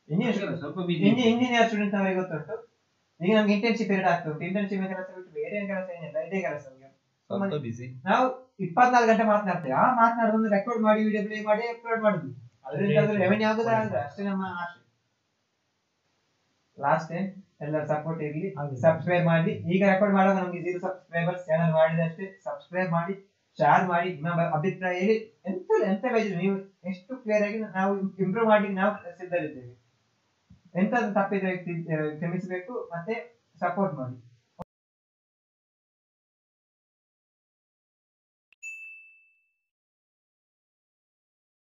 ಇಂಜಿನಿಯರ್ 0.08 0.58
ಸ್ವಲ್ಪ 0.58 0.78
ಇಂಜಿನಿಯರ್ 0.90 1.64
ಸ್ಟೂಡೆಂಟ್ 1.64 1.94
ನಮಗೆ 1.94 2.14
ಗೊತ್ತುಂಟು? 2.14 2.54
ಈಗ 3.20 3.36
ನಮ್ಗೆ 3.36 3.54
ಇಂಟರ್ನ್ಶಿಪ್ 3.54 3.88
ಪೀರಿಯಡ್ 3.88 4.08
ಆಗ್ತಾ 4.08 4.30
ಉಂಟು. 4.30 4.44
ಇಂಟರ್ನ್ಶಿಪ್ 4.44 4.88
ಕೆಲಸ 4.88 5.10
ಬಿಟ್ಟು 5.14 5.32
ಬೇರೆ 5.32 5.66
ಕೆಲಸ 5.66 5.88
ಏನಿಲ್ಲ. 5.96 6.18
ಇದೇ 6.18 6.40
ಕೆಲಸ 6.40 6.66
ಬಿಸಿ 7.66 7.86
ನಾವು 8.08 8.24
ಇಪ್ಪತ್ನಾಲ್ಕು 8.66 9.08
ಗಂಟೆ 9.10 9.24
ಮಾತನಾಡ್ತೇವೆ. 9.32 9.74
ಆ 9.82 9.86
ಮಾತನಾಡೋದು 10.00 10.48
ರೆಕಾರ್ಡ್ 10.56 10.82
ಮಾಡಿ 10.86 11.00
ವಿಡಿಯೋ 11.08 11.22
ಪ್ಲೇ 11.26 11.40
ಮಾಡಿ 11.50 11.64
ಅಪ್ಲೋಡ್ 11.74 12.02
ಮಾಡುದು. 12.06 12.28
ಅದರಿಂದ 12.66 13.18
ರೆವೆನ್ಯೂ 13.24 13.46
ಆಗುದಾ 13.50 13.72
ಅಷ್ಟೇ 14.06 14.24
ನಮ್ಮ 14.30 14.44
ಆಸೆ. 14.62 14.78
ಲಾಸ್ಟ್ 16.78 17.08
ಟೈಮ್ 17.12 17.28
ಎಲ್ಲರ 17.64 17.82
ಸಪೋರ್ಟ್ 17.92 18.22
ಇರ್ಲಿ. 18.28 18.48
ಸಬ್ಸ್ಕ್ರೈಬ್ 18.84 19.26
ಮಾಡಿ 19.32 19.52
ಈಗ 19.74 19.82
ರೆಕಾರ್ಡ್ 19.92 20.14
ಮಾಡೋದು 20.18 20.38
ನಮ್ಗೆ 20.40 20.60
ಜೀರೋ 20.66 20.78
ಸಬ್ಸ್ಕ್ರೈಬರ್ಸ್ 20.86 21.44
ಚಾನಲ್ 21.50 21.74
ಮಾಡಿದಷ್ಟೇ 21.80 22.26
ಸಬ್ಸ್ಕ್ರೈಬ್ 22.46 22.90
ಮಾಡಿ 22.98 23.14
ಶೇರ್ 23.58 23.84
ಮಾಡಿ 23.92 24.10
ನಿಮ್ಮ 24.16 24.42
ಅಭಿಪ್ರಾಯ 24.56 24.94
ಹೇಳಿ. 25.00 25.16
ಎಂತ 25.50 25.68
ಎಂತ 25.90 26.04
ಬೇಜಾರು 26.14 26.38
ನೀವು 26.42 26.56
ಎಷ್ಟು 26.90 27.12
ಕ್ಲಿಯರ್ 27.22 27.44
ಆಗಿ 27.48 27.58
ನಾವು 27.78 27.92
ಇಂಪ್ರೂವ್ 28.24 28.48
ಮಾಡಿ 28.52 28.68
ನಾವು 28.80 28.92
ಸಿದ್ಧರಿದ್ದೇವೆ. 29.20 29.72
ಎಂತ 30.80 30.92
ತಪ್ಪಿದ್ರೆ 31.16 31.52
ಕ್ಷಮಿಸಬೇಕು 32.18 32.74
ಮತ್ತೆ 32.92 33.14
ಸಪೋರ್ಟ್ 33.62 33.94
ಮಾಡಿ. 34.00 34.16